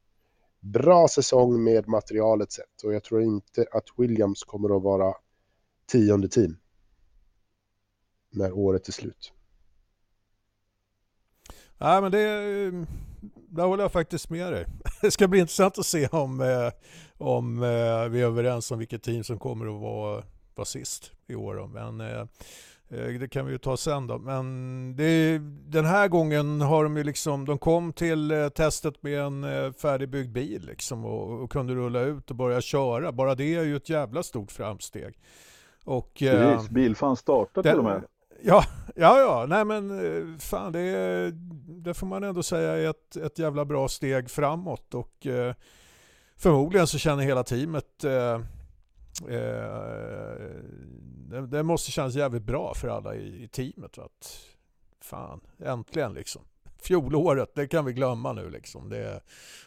bra 0.60 1.08
säsong 1.08 1.64
med 1.64 1.88
materialet 1.88 2.52
sett. 2.52 2.82
Och 2.84 2.94
jag 2.94 3.04
tror 3.04 3.22
inte 3.22 3.66
att 3.72 3.84
Williams 3.96 4.44
kommer 4.44 4.76
att 4.76 4.82
vara 4.82 5.14
tionde 5.86 6.28
team. 6.28 6.56
När 8.30 8.52
året 8.52 8.88
är 8.88 8.92
slut. 8.92 9.32
Nej, 11.78 12.02
men 12.02 12.12
det, 12.12 12.18
där 13.48 13.64
håller 13.64 13.84
jag 13.84 13.92
faktiskt 13.92 14.30
med 14.30 14.52
dig. 14.52 14.66
Det 15.00 15.10
ska 15.10 15.28
bli 15.28 15.40
intressant 15.40 15.78
att 15.78 15.86
se 15.86 16.08
om, 16.08 16.40
eh, 16.40 16.70
om 17.18 17.62
eh, 17.62 18.08
vi 18.08 18.20
är 18.20 18.26
överens 18.26 18.70
om 18.70 18.78
vilket 18.78 19.02
team 19.02 19.24
som 19.24 19.38
kommer 19.38 19.66
att 19.66 19.80
vara, 19.80 20.24
vara 20.54 20.64
sist 20.64 21.12
i 21.26 21.34
år. 21.34 21.68
Men 21.68 22.00
eh, 22.00 22.26
det 22.88 23.28
kan 23.28 23.46
vi 23.46 23.52
ju 23.52 23.58
ta 23.58 23.76
sen 23.76 24.06
då. 24.06 24.18
Men 24.18 24.96
det, 24.96 25.38
den 25.66 25.84
här 25.84 26.08
gången 26.08 26.60
har 26.60 26.84
de 26.84 26.96
ju 26.96 27.04
liksom, 27.04 27.44
de 27.44 27.58
kom 27.58 27.92
till 27.92 28.30
eh, 28.30 28.48
testet 28.48 29.02
med 29.02 29.20
en 29.20 29.44
eh, 29.44 29.72
färdigbyggd 29.72 30.32
bil 30.32 30.66
liksom 30.66 31.04
och, 31.04 31.42
och 31.42 31.52
kunde 31.52 31.74
rulla 31.74 32.00
ut 32.00 32.30
och 32.30 32.36
börja 32.36 32.60
köra. 32.60 33.12
Bara 33.12 33.34
det 33.34 33.54
är 33.54 33.64
ju 33.64 33.76
ett 33.76 33.88
jävla 33.88 34.22
stort 34.22 34.52
framsteg. 34.52 35.18
Och, 35.84 36.12
Precis, 36.18 36.70
bilfan 36.70 37.16
startar 37.16 37.62
till 37.62 37.78
och 37.78 37.84
med. 37.84 38.04
Ja, 38.42 38.64
ja, 38.94 39.20
ja, 39.20 39.46
nej 39.48 39.64
men 39.64 40.38
fan 40.38 40.72
det, 40.72 41.30
det 41.66 41.94
får 41.94 42.06
man 42.06 42.24
ändå 42.24 42.42
säga 42.42 42.76
är 42.76 42.90
ett, 42.90 43.16
ett 43.16 43.38
jävla 43.38 43.64
bra 43.64 43.88
steg 43.88 44.30
framåt 44.30 44.94
och 44.94 45.26
eh, 45.26 45.54
förmodligen 46.36 46.86
så 46.86 46.98
känner 46.98 47.22
hela 47.22 47.42
teamet 47.44 48.04
eh, 48.04 48.40
Eh, 49.22 50.62
det, 51.30 51.46
det, 51.46 51.62
måste 51.62 51.90
kännas 51.90 52.14
jävligt 52.14 52.42
bra 52.42 52.74
för 52.74 52.88
alla 52.88 53.14
i, 53.14 53.42
i 53.44 53.48
teamet. 53.48 53.98
Att, 53.98 54.40
fan, 55.00 55.40
äntligen 55.58 56.14
liksom. 56.14 56.42
Fjolåret, 56.82 57.54
det 57.54 57.66
kan 57.66 57.84
vi 57.84 57.92
glömma 57.92 58.32
nu 58.32 58.50
liksom. 58.50 58.88
Det, 58.88 59.20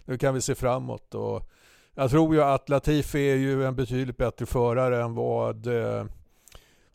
nu 0.06 0.18
kan 0.18 0.34
vi 0.34 0.42
se 0.42 0.56
framåt. 0.56 1.16
Och 1.16 1.50
jag 1.94 2.10
tror 2.10 2.36
ju 2.36 2.44
att 2.44 2.70
Latifi 2.70 3.32
är 3.32 3.36
ju 3.36 3.66
en 3.66 3.76
betydligt 3.76 4.18
bättre 4.18 4.46
förare 4.46 5.04
än 5.04 5.16
vad, 5.16 5.68
eh, 5.68 6.06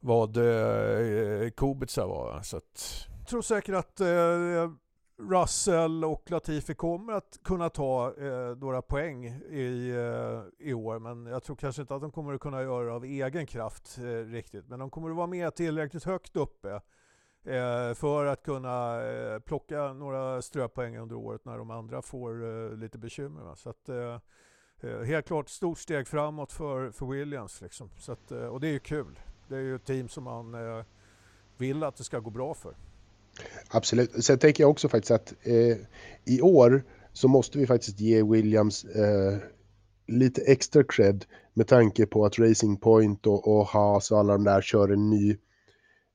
vad 0.00 0.36
eh, 0.36 1.50
Kubica 1.50 2.06
var. 2.06 2.42
Så 2.42 2.56
att, 2.56 3.06
jag 3.18 3.28
tror 3.28 3.42
säkert 3.42 3.74
att 3.74 4.00
eh, 4.00 4.70
Russell 5.18 6.04
och 6.04 6.30
Latifi 6.30 6.74
kommer 6.74 7.12
att 7.12 7.40
kunna 7.44 7.68
ta 7.68 8.14
eh, 8.18 8.56
några 8.56 8.82
poäng 8.82 9.26
i, 9.50 9.90
eh, 9.90 10.68
i 10.68 10.74
år 10.74 10.98
men 10.98 11.26
jag 11.26 11.42
tror 11.42 11.56
kanske 11.56 11.82
inte 11.82 11.94
att 11.94 12.00
de 12.00 12.10
kommer 12.10 12.34
att 12.34 12.40
kunna 12.40 12.62
göra 12.62 12.84
det 12.84 12.92
av 12.92 13.04
egen 13.04 13.46
kraft 13.46 13.98
eh, 13.98 14.02
riktigt. 14.04 14.68
Men 14.68 14.78
de 14.78 14.90
kommer 14.90 15.10
att 15.10 15.16
vara 15.16 15.26
med 15.26 15.54
tillräckligt 15.54 16.04
högt 16.04 16.36
uppe 16.36 16.80
eh, 17.44 17.94
för 17.94 18.26
att 18.26 18.42
kunna 18.42 19.04
eh, 19.04 19.38
plocka 19.38 19.92
några 19.92 20.42
ströpoäng 20.42 20.98
under 20.98 21.16
året 21.16 21.44
när 21.44 21.58
de 21.58 21.70
andra 21.70 22.02
får 22.02 22.44
eh, 22.44 22.76
lite 22.76 22.98
bekymmer. 22.98 23.42
Va? 23.42 23.56
Så 23.56 23.70
att, 23.70 23.88
eh, 23.88 24.18
eh, 24.80 25.00
helt 25.00 25.26
klart 25.26 25.48
stort 25.48 25.78
steg 25.78 26.08
framåt 26.08 26.52
för, 26.52 26.90
för 26.90 27.06
Williams. 27.06 27.60
Liksom. 27.60 27.90
Så 27.98 28.12
att, 28.12 28.32
eh, 28.32 28.46
och 28.46 28.60
det 28.60 28.68
är 28.68 28.72
ju 28.72 28.78
kul. 28.78 29.20
Det 29.48 29.56
är 29.56 29.60
ju 29.60 29.76
ett 29.76 29.84
team 29.84 30.08
som 30.08 30.24
man 30.24 30.56
vill 31.56 31.82
att 31.82 31.96
det 31.96 32.04
ska 32.04 32.18
gå 32.18 32.30
bra 32.30 32.54
för. 32.54 32.76
Absolut. 33.68 34.24
Sen 34.24 34.38
tänker 34.38 34.64
jag 34.64 34.70
också 34.70 34.88
faktiskt 34.88 35.10
att 35.10 35.34
eh, 35.42 35.76
i 36.24 36.40
år 36.40 36.84
så 37.12 37.28
måste 37.28 37.58
vi 37.58 37.66
faktiskt 37.66 38.00
ge 38.00 38.22
Williams 38.22 38.84
eh, 38.84 39.38
lite 40.08 40.42
extra 40.42 40.84
cred 40.84 41.24
med 41.54 41.66
tanke 41.66 42.06
på 42.06 42.24
att 42.24 42.38
Racing 42.38 42.80
Point 42.80 43.26
och, 43.26 43.56
och 43.56 43.66
Haas 43.66 44.10
och 44.10 44.18
alla 44.18 44.32
de 44.32 44.44
där 44.44 44.60
kör 44.60 44.88
en 44.88 45.10
ny, 45.10 45.30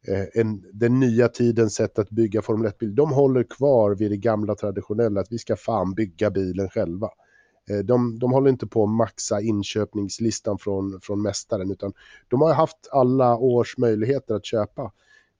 eh, 0.07 0.25
en, 0.33 0.63
den 0.73 0.99
nya 0.99 1.27
tidens 1.27 1.75
sätt 1.75 1.99
att 1.99 2.09
bygga 2.09 2.41
Formel 2.41 2.71
1-bil. 2.71 2.95
De 2.95 3.11
håller 3.11 3.43
kvar 3.43 3.95
vid 3.95 4.11
det 4.11 4.17
gamla 4.17 4.55
traditionella 4.55 5.21
att 5.21 5.31
vi 5.31 5.37
ska 5.37 5.55
fan 5.55 5.93
bygga 5.93 6.29
bilen 6.31 6.69
själva. 6.69 7.09
Eh, 7.69 7.79
de, 7.79 8.19
de 8.19 8.31
håller 8.31 8.49
inte 8.49 8.67
på 8.67 8.83
att 8.83 8.89
maxa 8.89 9.41
inköpningslistan 9.41 10.57
från, 10.57 10.99
från 11.01 11.21
mästaren 11.21 11.71
utan 11.71 11.93
de 12.27 12.41
har 12.41 12.53
haft 12.53 12.87
alla 12.91 13.37
års 13.37 13.77
möjligheter 13.77 14.35
att 14.35 14.45
köpa 14.45 14.91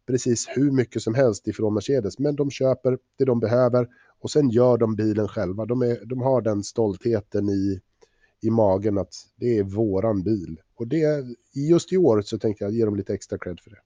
precis 0.07 0.47
hur 0.49 0.71
mycket 0.71 1.01
som 1.01 1.15
helst 1.15 1.47
ifrån 1.47 1.73
Mercedes. 1.73 2.19
Men 2.19 2.35
de 2.35 2.51
köper 2.51 2.97
det 3.17 3.25
de 3.25 3.39
behöver 3.39 3.87
och 4.19 4.31
sen 4.31 4.49
gör 4.49 4.77
de 4.77 4.95
bilen 4.95 5.27
själva. 5.27 5.65
De, 5.65 5.81
är, 5.81 6.05
de 6.05 6.21
har 6.21 6.41
den 6.41 6.63
stoltheten 6.63 7.49
i, 7.49 7.81
i 8.41 8.49
magen 8.49 8.97
att 8.97 9.13
det 9.35 9.57
är 9.57 9.63
våran 9.63 10.23
bil. 10.23 10.61
Och 10.75 10.87
det, 10.87 11.25
just 11.53 11.93
i 11.93 11.97
år 11.97 12.21
så 12.21 12.39
tänkte 12.39 12.63
jag 12.63 12.73
ge 12.73 12.85
dem 12.85 12.95
lite 12.95 13.13
extra 13.13 13.37
cred 13.37 13.59
för 13.59 13.69
det. 13.69 13.79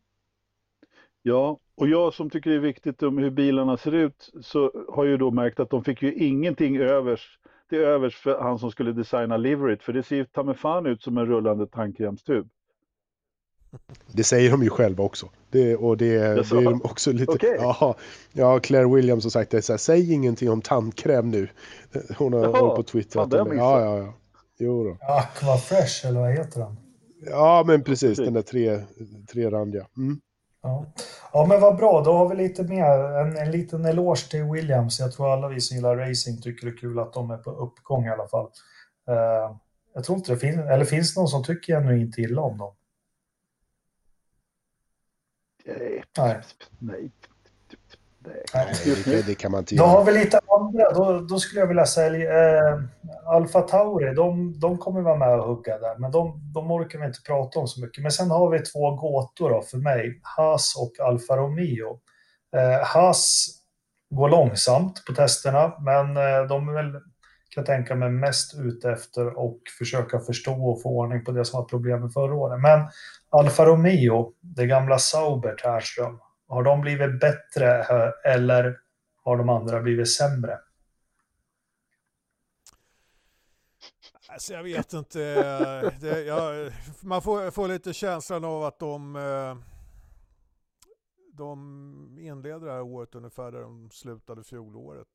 Ja, 1.21 1.59
och 1.75 1.87
jag 1.87 2.13
som 2.13 2.29
tycker 2.29 2.49
det 2.49 2.55
är 2.55 2.59
viktigt 2.59 3.03
om 3.03 3.17
hur 3.17 3.29
bilarna 3.29 3.77
ser 3.77 3.91
ut 3.91 4.31
så 4.41 4.85
har 4.89 5.05
ju 5.05 5.17
då 5.17 5.31
märkt 5.31 5.59
att 5.59 5.69
de 5.69 5.83
fick 5.83 6.01
ju 6.01 6.13
ingenting 6.13 6.77
övers 6.77 7.39
till 7.69 7.77
övers 7.77 8.15
för 8.15 8.39
han 8.39 8.59
som 8.59 8.71
skulle 8.71 8.91
designa 8.91 9.37
liveryt, 9.37 9.83
för 9.83 9.93
det 9.93 10.03
ser 10.03 10.15
ju 10.15 10.25
ta 10.25 10.87
ut 10.87 11.01
som 11.01 11.17
en 11.17 11.25
rullande 11.25 11.67
tandkrämstub. 11.67 12.49
Det 14.11 14.23
säger 14.23 14.51
de 14.51 14.63
ju 14.63 14.69
själva 14.69 15.03
också. 15.03 15.29
Det, 15.55 15.75
och 15.75 15.97
det, 15.97 16.17
det 16.17 16.21
är 16.21 16.63
de 16.63 16.81
också 16.83 17.11
lite... 17.11 17.31
Okay. 17.31 17.55
Ja, 17.59 17.95
ja, 18.33 18.59
Claire 18.59 18.87
Williams 18.95 19.23
har 19.23 19.29
sagt 19.29 19.51
det 19.51 19.61
så 19.61 19.73
här, 19.73 19.77
säg 19.77 20.13
ingenting 20.13 20.49
om 20.49 20.61
tandkräm 20.61 21.31
nu. 21.31 21.47
Hon 22.17 22.33
har 22.33 22.45
hållit 22.45 22.75
på 22.75 22.83
Twitter. 22.83 23.19
Fan, 23.19 23.57
ja, 23.57 23.81
ja, 23.81 23.97
ja. 23.97 24.13
Jo 24.59 24.83
då. 24.83 24.97
Aqua 25.13 25.57
Fresh, 25.57 26.07
eller 26.07 26.19
vad 26.19 26.31
heter 26.31 26.59
den? 26.59 26.77
Ja, 27.29 27.63
men 27.67 27.83
precis. 27.83 28.17
Den 28.17 28.33
där 28.33 28.41
tre, 28.41 28.81
trerandiga. 29.31 29.87
Mm. 29.97 30.19
Ja. 30.63 30.85
ja, 31.33 31.45
men 31.45 31.61
vad 31.61 31.77
bra. 31.77 32.03
Då 32.03 32.13
har 32.13 32.29
vi 32.29 32.35
lite 32.35 32.63
mer, 32.63 32.85
en, 33.21 33.37
en 33.37 33.51
liten 33.51 33.85
eloge 33.85 34.29
till 34.31 34.43
Williams. 34.43 34.99
Jag 34.99 35.11
tror 35.11 35.33
alla 35.33 35.47
vi 35.47 35.61
som 35.61 35.77
gillar 35.77 35.95
racing 35.95 36.41
tycker 36.41 36.65
det 36.65 36.73
är 36.73 36.77
kul 36.77 36.99
att 36.99 37.13
de 37.13 37.31
är 37.31 37.37
på 37.37 37.51
uppgång 37.51 38.05
i 38.05 38.09
alla 38.09 38.27
fall. 38.27 38.45
Uh, 39.09 39.57
jag 39.93 40.03
tror 40.03 40.17
inte 40.17 40.31
det 40.31 40.37
finns, 40.37 40.57
eller 40.57 40.85
finns 40.85 41.13
det 41.13 41.21
någon 41.21 41.27
som 41.27 41.43
tycker 41.43 41.75
ännu 41.75 42.01
inte 42.01 42.21
illa 42.21 42.41
om 42.41 42.57
dem? 42.57 42.73
Nej. 46.17 46.41
Nej. 46.79 47.11
Det, 49.05 49.27
det, 49.27 49.35
kan 49.35 49.51
man 49.51 49.59
inte 49.59 49.75
göra. 49.75 49.87
Då 49.87 49.91
har 49.91 50.03
vi 50.05 50.11
lite 50.11 50.39
andra. 50.47 50.91
Då, 50.91 51.19
då 51.19 51.39
skulle 51.39 51.59
jag 51.61 51.67
vilja 51.67 51.85
säga 51.85 52.57
eh, 52.57 52.79
Alfa 53.25 53.61
Tauri. 53.61 54.13
De, 54.13 54.59
de 54.59 54.77
kommer 54.77 55.01
vara 55.01 55.15
med 55.15 55.39
och 55.39 55.47
hugga 55.47 55.77
där, 55.77 55.97
men 55.97 56.11
de, 56.11 56.51
de 56.53 56.71
orkar 56.71 56.99
vi 56.99 57.05
inte 57.05 57.21
prata 57.21 57.59
om 57.59 57.67
så 57.67 57.81
mycket. 57.81 58.01
Men 58.01 58.11
sen 58.11 58.31
har 58.31 58.49
vi 58.49 58.59
två 58.59 58.95
gåtor 58.95 59.49
då 59.49 59.61
för 59.61 59.77
mig. 59.77 60.19
Haas 60.23 60.75
och 60.77 61.05
Alfa 61.07 61.37
Romeo. 61.37 61.99
Eh, 62.55 62.85
Haas 62.85 63.47
går 64.09 64.29
långsamt 64.29 65.05
på 65.05 65.13
testerna, 65.13 65.73
men 65.79 66.17
eh, 66.17 66.47
de 66.49 66.69
är 66.69 66.73
väl, 66.73 67.01
kan 67.55 67.61
jag 67.61 67.65
tänka 67.65 67.95
mig, 67.95 68.09
mest 68.09 68.59
ute 68.59 68.91
efter 68.91 69.25
att 69.27 69.69
försöka 69.77 70.19
förstå 70.19 70.69
och 70.69 70.81
få 70.81 70.89
ordning 70.89 71.25
på 71.25 71.31
det 71.31 71.45
som 71.45 71.59
var 71.59 71.65
problemet 71.65 72.13
förra 72.13 72.33
året. 72.33 72.61
Men 72.61 72.87
Alfa 73.29 73.65
Romeo, 73.65 74.33
det 74.41 74.65
gamla 74.65 74.99
Sauber 74.99 75.55
Tärström, 75.55 76.19
har 76.47 76.63
de 76.63 76.81
blivit 76.81 77.19
bättre 77.19 77.83
eller 78.25 78.77
har 79.23 79.37
de 79.37 79.49
andra 79.49 79.81
blivit 79.81 80.11
sämre? 80.11 80.59
Alltså 84.29 84.53
jag 84.53 84.63
vet 84.63 84.93
inte. 84.93 85.19
Det, 86.01 86.21
jag, 86.23 86.71
man 87.01 87.21
får, 87.21 87.51
får 87.51 87.67
lite 87.67 87.93
känslan 87.93 88.45
av 88.45 88.63
att 88.63 88.79
de, 88.79 89.15
eh, 89.15 89.57
de 91.33 92.17
inleder 92.19 92.65
det 92.65 92.73
här 92.73 92.81
året 92.81 93.15
ungefär 93.15 93.51
där 93.51 93.61
de 93.61 93.89
slutade 93.91 94.43
fjolåret. 94.43 95.07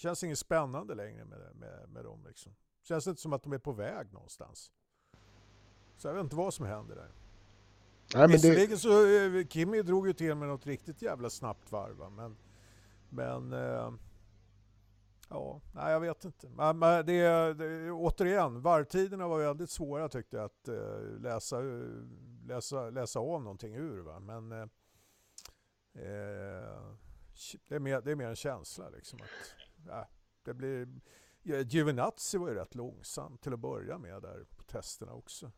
Känns 0.00 0.24
inget 0.24 0.38
spännande 0.38 0.94
längre 0.94 1.24
med, 1.24 1.38
med, 1.54 1.88
med 1.88 2.04
dem. 2.04 2.24
Liksom. 2.28 2.54
Känns 2.82 3.06
inte 3.06 3.20
som 3.20 3.32
att 3.32 3.42
de 3.42 3.52
är 3.52 3.58
på 3.58 3.72
väg 3.72 4.12
någonstans. 4.12 4.72
Så 5.96 6.08
jag 6.08 6.14
vet 6.14 6.24
inte 6.24 6.36
vad 6.36 6.54
som 6.54 6.66
händer 6.66 6.96
där. 6.96 7.10
Nej, 8.14 8.22
men 8.22 8.30
Visserligen 8.30 8.70
det... 8.70 8.78
så, 8.78 9.06
eh, 9.06 9.46
Kimmy 9.46 9.82
drog 9.82 10.06
ju 10.06 10.12
till 10.12 10.34
med 10.34 10.48
något 10.48 10.66
riktigt 10.66 11.02
jävla 11.02 11.30
snabbt 11.30 11.72
varv 11.72 11.96
va? 11.96 12.10
men, 12.10 12.36
men 13.08 13.52
eh, 13.52 13.92
ja, 15.28 15.60
nej 15.74 15.92
jag 15.92 16.00
vet 16.00 16.24
inte. 16.24 16.48
Men, 16.48 16.78
men 16.78 17.06
det, 17.06 17.54
det, 17.54 17.90
återigen, 17.90 18.62
varvtiderna 18.62 19.28
var 19.28 19.38
väldigt 19.38 19.70
svåra 19.70 20.08
tyckte 20.08 20.36
jag 20.36 20.44
att 20.44 20.68
eh, 20.68 21.00
läsa, 21.20 21.60
läsa, 22.46 22.90
läsa 22.90 23.18
av 23.18 23.42
någonting 23.42 23.74
ur. 23.74 23.98
Va? 23.98 24.20
Men 24.20 24.52
eh, 24.52 24.62
eh 26.02 26.94
det, 27.68 27.74
är 27.74 27.80
mer, 27.80 28.00
det 28.00 28.10
är 28.10 28.16
mer 28.16 28.28
en 28.28 28.36
känsla 28.36 28.88
liksom 28.88 29.18
att 29.22 29.60
ja, 29.86 30.08
det 30.44 30.54
blir 30.54 30.88
Giovinazzi 31.42 32.38
var 32.38 32.48
ju 32.48 32.54
rätt 32.54 32.74
långsam 32.74 33.38
till 33.38 33.52
att 33.52 33.60
börja 33.60 33.98
med 33.98 34.22
där 34.22 34.44
på 34.56 34.62
testerna 34.62 35.12
också. 35.12 35.52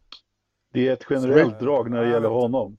Det 0.72 0.88
är 0.88 0.92
ett 0.92 1.06
generellt 1.10 1.60
drag 1.60 1.90
när 1.90 2.02
det 2.02 2.10
gäller 2.10 2.28
honom. 2.28 2.76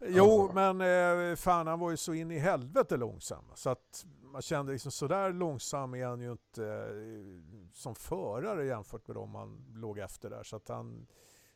Jo, 0.00 0.50
men 0.54 0.80
eh, 0.80 1.36
fan 1.36 1.66
han 1.66 1.80
var 1.80 1.90
ju 1.90 1.96
så 1.96 2.14
in 2.14 2.30
i 2.30 2.38
helvete 2.38 2.96
långsam. 2.96 3.44
Så 3.54 3.70
att 3.70 4.06
man 4.22 4.42
kände 4.42 4.72
liksom 4.72 4.92
sådär 4.92 5.32
långsam 5.32 5.94
är 5.94 6.06
han 6.06 6.20
ju 6.20 6.32
inte 6.32 6.66
eh, 6.66 7.70
som 7.72 7.94
förare 7.94 8.66
jämfört 8.66 9.08
med 9.08 9.16
dem 9.16 9.34
han 9.34 9.66
låg 9.74 9.98
efter 9.98 10.30
där. 10.30 10.42
Så 10.42 10.56
att 10.56 10.68
han, 10.68 11.06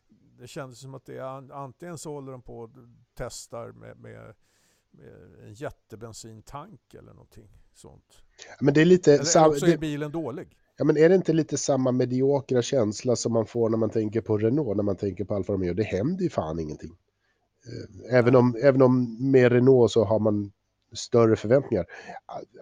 det 0.08 0.46
kändes 0.46 0.80
som 0.80 0.94
att 0.94 1.04
det 1.04 1.18
är 1.18 1.52
antingen 1.52 1.98
så 1.98 2.12
håller 2.12 2.32
de 2.32 2.42
på 2.42 2.58
och 2.58 2.70
testar 3.14 3.72
med, 3.72 3.96
med, 3.96 4.34
med 4.90 5.14
en 5.44 5.54
jättebensintank 5.54 6.94
eller 6.94 7.12
någonting 7.12 7.59
sånt. 7.74 8.04
Men 8.60 8.74
det 8.74 8.80
är 8.80 8.84
lite... 8.84 9.12
Eller, 9.14 9.36
eller 9.36 9.48
också 9.48 9.66
är 9.66 9.76
bilen 9.76 10.12
dålig. 10.12 10.48
Ja, 10.76 10.84
men 10.84 10.96
är 10.96 11.08
det 11.08 11.14
inte 11.14 11.32
lite 11.32 11.56
samma 11.56 11.92
mediokra 11.92 12.62
känsla 12.62 13.16
som 13.16 13.32
man 13.32 13.46
får 13.46 13.68
när 13.68 13.78
man 13.78 13.90
tänker 13.90 14.20
på 14.20 14.38
Renault, 14.38 14.76
när 14.76 14.82
man 14.82 14.96
tänker 14.96 15.24
på 15.24 15.34
Alfa 15.34 15.52
Romeo? 15.52 15.74
Det 15.74 15.82
händer 15.82 16.22
ju 16.22 16.30
fan 16.30 16.58
ingenting. 16.58 16.96
Eh, 17.66 18.16
även 18.18 18.36
om, 18.36 18.56
även 18.62 18.82
om 18.82 19.16
med 19.30 19.52
Renault 19.52 19.92
så 19.92 20.04
har 20.04 20.18
man 20.18 20.52
större 20.92 21.36
förväntningar. 21.36 21.86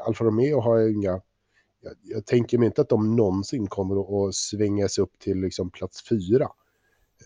Alfa 0.06 0.24
Romeo 0.24 0.60
har 0.60 0.78
ju 0.78 0.92
inga... 0.92 1.20
Jag, 1.80 1.94
jag 2.02 2.26
tänker 2.26 2.58
mig 2.58 2.66
inte 2.66 2.80
att 2.80 2.88
de 2.88 3.16
någonsin 3.16 3.66
kommer 3.66 4.28
att 4.28 4.34
svängas 4.34 4.98
upp 4.98 5.18
till 5.18 5.40
liksom 5.40 5.70
plats 5.70 6.08
fyra. 6.08 6.44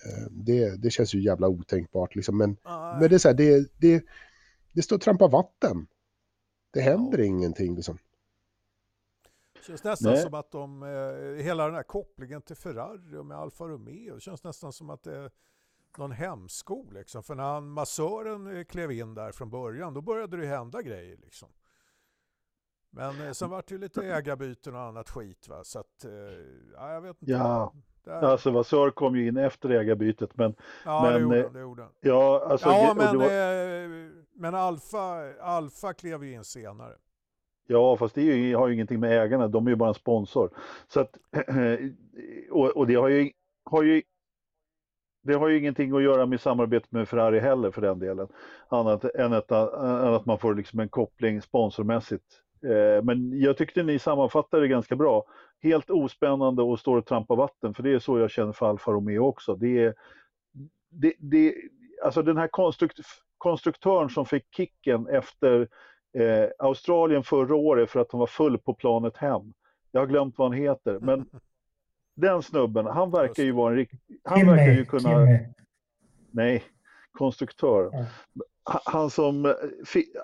Eh, 0.05 0.30
Det, 0.30 0.83
det 0.83 0.91
känns 0.91 1.14
ju 1.14 1.22
jävla 1.22 1.49
otänkbart 1.49 2.14
liksom. 2.14 2.37
Men, 2.37 2.57
Nej. 2.64 3.01
men 3.01 3.09
det 3.09 3.16
är 3.16 3.18
så 3.18 3.28
här, 3.28 3.35
det, 3.35 3.68
det, 3.78 4.05
det 4.72 4.83
står 4.83 4.97
och 4.97 5.03
trampar 5.03 5.28
vatten. 5.28 5.87
Det 6.73 6.81
händer 6.81 7.20
ingenting 7.20 7.75
liksom. 7.77 7.99
Det 9.53 9.62
känns 9.66 9.85
nästan 9.85 10.12
Nej. 10.12 10.23
som 10.23 10.35
att 10.35 10.51
de, 10.51 10.83
eh, 10.83 11.45
hela 11.45 11.66
den 11.66 11.75
här 11.75 11.83
kopplingen 11.83 12.43
till 12.43 12.57
Ferrari 12.57 13.16
och 13.16 13.27
med 13.27 13.37
Alfa 13.37 13.64
Romeo, 13.64 14.14
det 14.14 14.20
känns 14.20 14.45
nästan 14.45 14.73
som 14.73 14.91
att 14.91 15.03
det 15.03 15.16
är 15.16 15.31
någon 15.99 16.12
hämsko 16.12 16.91
liksom. 16.91 17.23
För 17.23 17.35
när 17.35 17.45
han, 17.45 17.68
massören 17.68 18.57
eh, 18.57 18.64
klev 18.64 18.93
in 18.93 19.14
där 19.14 19.33
från 19.33 19.51
början, 19.51 19.95
då 19.95 20.01
började 20.01 20.37
det 20.37 20.43
ju 20.43 20.49
hända 20.49 20.83
grejer 20.83 21.16
liksom. 21.16 21.49
Men 22.91 23.20
eh, 23.20 23.33
sen 23.33 23.51
vart 23.51 23.68
det 23.68 23.75
ju 23.75 23.79
lite 23.79 24.07
ägarbyten 24.07 24.75
och 24.75 24.81
annat 24.81 25.11
skit 25.11 25.49
va, 25.49 25.64
så 25.64 25.79
att, 25.79 26.05
ja, 26.75 26.93
jag 26.93 27.01
vet 27.01 27.23
inte. 27.23 27.33
Ja, 27.33 27.73
Där, 28.05 28.22
alltså 28.22 28.50
Vasör 28.50 28.90
kom 28.90 29.16
ju 29.16 29.28
in 29.28 29.36
efter 29.36 29.70
ägarbytet 29.70 30.36
men 30.36 30.55
ja, 30.84 31.11
det 31.11 31.11
men, 31.11 31.22
gjorde 31.22 31.40
eh, 31.40 31.50
det 31.53 31.61
gjorde 31.61 31.82
han. 31.82 31.92
ja, 32.00 32.46
alltså, 32.50 32.68
Ja, 32.68 32.94
men, 32.96 33.18
var, 33.18 33.24
eh, 33.26 33.88
men 34.34 34.55
Alfa, 34.55 35.32
Alfa 35.40 35.92
klev 35.94 36.24
ju 36.24 36.32
in 36.32 36.44
senare. 36.44 36.94
ja, 37.66 37.96
fast 37.96 38.14
det 38.14 38.22
ju, 38.22 38.57
har 38.57 38.68
ju 38.68 38.74
ingenting 38.74 39.00
med 39.00 39.22
ägarna, 39.24 39.48
de 39.48 39.66
är 39.66 39.70
ju 39.70 39.76
bara 39.76 39.88
en 39.88 39.94
sponsor. 39.94 40.50
Så 40.88 41.00
att, 41.00 41.18
och, 42.50 42.76
och 42.76 42.86
det 42.86 42.94
har 42.94 43.09
ju, 43.09 43.30
har 43.64 43.82
ju 43.82 44.03
det 45.24 45.34
har 45.34 45.48
ju 45.48 45.59
ingenting 45.59 45.96
att 45.96 46.03
göra 46.03 46.26
med 46.26 46.40
samarbetet 46.40 46.92
med 46.92 47.09
Ferrari 47.09 47.38
heller 47.40 47.70
för 47.70 47.82
den 47.82 47.98
delen. 47.98 48.28
Annat 48.68 49.05
än 49.05 49.32
att, 49.32 49.50
än 49.50 50.14
att 50.14 50.26
man 50.26 50.38
får 50.38 50.55
liksom 50.55 50.80
en 50.80 50.88
koppling 50.88 51.42
sponsormässigt. 51.42 52.24
Eh, 52.64 53.03
Men 53.05 53.40
jag 53.40 53.57
tyckte 53.57 53.82
ni 53.82 53.98
sammanfattade 53.98 54.62
det 54.62 54.68
ganska 54.68 54.96
bra. 54.96 55.24
Helt 55.63 55.91
ospännande 55.91 56.63
och 56.63 56.81
står 56.81 56.99
och 56.99 57.07
trampar 57.07 57.37
vatten, 57.37 57.75
för 57.75 57.83
det 57.83 57.93
är 57.93 57.99
så 57.99 58.19
jag 58.19 58.31
känner 58.31 58.53
för 58.53 58.67
Alfa 58.67 58.91
Romeo 58.91 59.21
också. 59.21 59.57
Det 59.57 59.85
är, 59.85 59.95
det, 60.91 61.13
det, 61.19 61.55
alltså 62.05 62.23
den 62.23 62.37
här 62.37 62.49
konstrukt, 62.49 62.99
konstruktören 63.39 64.09
som 64.09 64.27
fick 64.27 64.55
kicken 64.55 65.07
efter 65.09 65.69
eh, 66.19 66.49
Australien 66.59 67.23
förra 67.23 67.55
året 67.55 67.91
för 67.91 68.01
att 68.01 68.13
han 68.13 68.19
var 68.19 68.27
full 68.27 68.59
på 68.59 68.75
planet 68.75 69.17
hem. 69.17 69.53
Jag 69.91 70.01
har 70.01 70.07
glömt 70.07 70.39
vad 70.39 70.49
han 70.49 70.59
heter, 70.59 70.99
men 70.99 71.27
den 72.15 72.43
snubben, 72.43 72.87
han 72.87 73.11
verkar 73.11 73.43
ju 73.43 73.53
vara 73.53 73.71
en 73.71 73.77
riktig... 73.77 74.01
Han 74.25 74.47
verkar 74.47 74.73
ju 74.73 74.85
kunna... 74.85 75.27
Nej, 76.31 76.63
konstruktör. 77.13 78.07
Han, 78.65 79.11
som, 79.11 79.47
eh, 79.47 79.53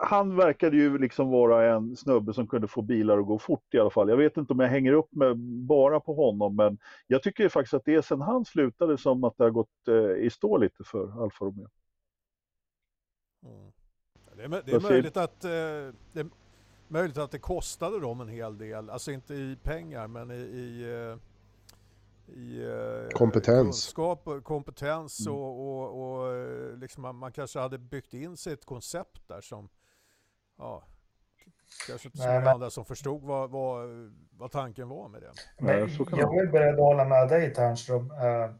han 0.00 0.36
verkade 0.36 0.76
ju 0.76 0.98
liksom 0.98 1.30
vara 1.30 1.74
en 1.74 1.96
snubbe 1.96 2.34
som 2.34 2.46
kunde 2.46 2.68
få 2.68 2.82
bilar 2.82 3.18
att 3.18 3.26
gå 3.26 3.38
fort 3.38 3.74
i 3.74 3.78
alla 3.78 3.90
fall. 3.90 4.08
Jag 4.08 4.16
vet 4.16 4.36
inte 4.36 4.52
om 4.52 4.60
jag 4.60 4.68
hänger 4.68 4.92
upp 4.92 5.12
mig 5.12 5.34
bara 5.66 6.00
på 6.00 6.14
honom, 6.14 6.56
men 6.56 6.78
jag 7.06 7.22
tycker 7.22 7.48
faktiskt 7.48 7.74
att 7.74 7.84
det 7.84 7.94
är 7.94 8.02
sen 8.02 8.20
han 8.20 8.44
slutade 8.44 8.98
som 8.98 9.24
att 9.24 9.36
det 9.36 9.44
har 9.44 9.50
gått 9.50 9.88
eh, 9.88 10.24
i 10.24 10.30
stå 10.30 10.58
lite 10.58 10.84
för 10.84 11.22
Alfa 11.22 11.44
Romeo. 11.44 11.68
Mm. 13.42 13.72
Det 14.36 14.42
är, 14.42 14.62
det 14.64 14.72
är 14.72 14.80
möjligt 14.80 15.16
att 15.16 15.44
eh, 15.44 15.50
det 16.12 16.20
är 16.20 16.26
möjligt 16.88 17.18
att 17.18 17.30
det 17.30 17.38
kostade 17.38 18.00
dem 18.00 18.20
en 18.20 18.28
hel 18.28 18.58
del, 18.58 18.90
alltså 18.90 19.12
inte 19.12 19.34
i 19.34 19.56
pengar 19.62 20.06
men 20.08 20.30
i, 20.30 20.34
i, 20.34 20.82
eh, 20.82 21.18
i 22.28 22.62
eh, 22.64 23.08
Kompetens. 23.16 23.64
kunskap 23.66 24.28
och 24.28 24.44
kompetens 24.44 25.26
Mm. 25.26 25.38
och, 25.38 25.60
och, 25.68 26.18
och 26.20 26.34
eh, 26.36 26.76
liksom 26.76 27.02
man, 27.02 27.16
man 27.16 27.32
kanske 27.32 27.58
hade 27.58 27.78
byggt 27.78 28.14
in 28.14 28.36
sig 28.36 28.52
ett 28.52 28.64
koncept 28.64 29.28
där 29.28 29.40
som 29.40 29.68
ja, 30.58 30.84
kanske 31.88 32.08
inte 32.08 32.18
så 32.18 32.28
många 32.28 32.50
andra 32.50 32.70
som 32.70 32.84
förstod 32.84 33.22
vad, 33.22 33.50
vad, 33.50 33.88
vad 34.30 34.50
tanken 34.50 34.88
var 34.88 35.08
med 35.08 35.20
det. 35.20 35.32
Men 35.58 35.78
jag 36.18 36.36
är 36.38 36.52
beredd 36.52 36.74
att 36.74 36.80
hålla 36.80 37.04
med 37.04 37.28
dig 37.28 37.54
Ternström. 37.54 38.10
Eh, 38.10 38.50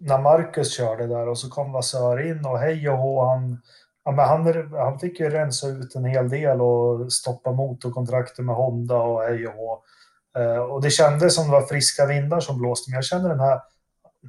när 0.00 0.18
Marcus 0.22 0.76
körde 0.76 1.06
där 1.06 1.28
och 1.28 1.38
så 1.38 1.50
kom 1.50 1.72
Vasör 1.72 2.26
in 2.30 2.46
och 2.46 2.58
hej 2.58 2.88
och 2.90 2.98
hå, 2.98 3.24
han, 3.24 3.62
ja, 4.04 4.10
men 4.12 4.24
han, 4.28 4.72
han 4.72 4.98
fick 4.98 5.20
ju 5.20 5.30
rensa 5.30 5.68
ut 5.68 5.94
en 5.94 6.04
hel 6.04 6.28
del 6.28 6.60
och 6.60 7.12
stoppa 7.12 7.52
motorkontrakter 7.52 8.42
med 8.42 8.54
Honda 8.54 8.96
och 9.02 9.22
hej 9.22 9.48
och 9.48 9.54
hå. 9.54 9.82
Eh, 10.38 10.58
och 10.58 10.82
det 10.82 10.90
kändes 10.90 11.34
som 11.34 11.44
det 11.44 11.52
var 11.52 11.66
friska 11.66 12.06
vindar 12.06 12.40
som 12.40 12.58
blåste, 12.58 12.90
men 12.90 12.96
jag 12.96 13.04
känner 13.04 13.28
den 13.28 13.40
här 13.40 13.60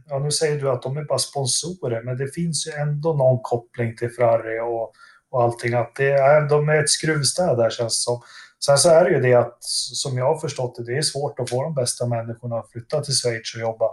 Ja, 0.10 0.20
nu 0.20 0.32
säger 0.32 0.60
du 0.60 0.70
att 0.70 0.82
de 0.82 0.98
är 0.98 1.04
bara 1.04 1.20
sponsorer, 1.20 2.04
men 2.04 2.18
det 2.18 2.28
finns 2.28 2.68
ju 2.68 2.72
ändå 2.72 3.14
någon 3.14 3.40
koppling 3.42 3.96
till 3.96 4.10
Ferrari 4.10 4.60
och, 4.60 4.94
och 5.30 5.44
allting. 5.44 5.74
Att 5.74 5.96
det 5.96 6.12
är, 6.12 6.50
de 6.50 6.70
är 6.70 6.84
ett 6.84 6.90
skruvstäd 6.90 7.58
där 7.58 7.70
känns 7.70 8.00
det 8.00 8.04
som. 8.04 8.22
Sen 8.66 8.78
så 8.78 8.90
är 8.90 9.06
det 9.06 9.12
ju 9.12 9.20
det 9.22 9.34
att, 9.34 9.64
som 9.64 10.18
jag 10.18 10.26
har 10.26 10.38
förstått 10.38 10.76
det, 10.76 10.84
det 10.84 10.98
är 10.98 11.02
svårt 11.02 11.40
att 11.40 11.50
få 11.50 11.64
de 11.64 11.74
bästa 11.74 12.06
människorna 12.08 12.56
att 12.56 12.72
flytta 12.72 13.02
till 13.02 13.14
Schweiz 13.14 13.56
och 13.56 13.62
jobba 13.62 13.86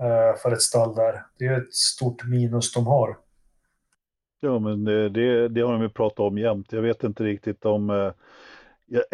eh, 0.00 0.36
för 0.42 0.52
ett 0.52 0.62
stall 0.62 0.94
där. 0.94 1.22
Det 1.38 1.46
är 1.46 1.50
ju 1.50 1.56
ett 1.56 1.74
stort 1.74 2.24
minus 2.24 2.72
de 2.72 2.86
har. 2.86 3.16
Ja, 4.40 4.58
men 4.58 4.84
det, 4.84 5.08
det, 5.08 5.48
det 5.48 5.60
har 5.60 5.72
de 5.72 5.82
ju 5.82 5.88
pratat 5.88 6.18
om 6.20 6.38
jämt. 6.38 6.72
Jag 6.72 6.82
vet 6.82 7.04
inte 7.04 7.22
riktigt 7.22 7.64
om... 7.64 7.90
eh, 7.90 8.12
jag 8.86 9.04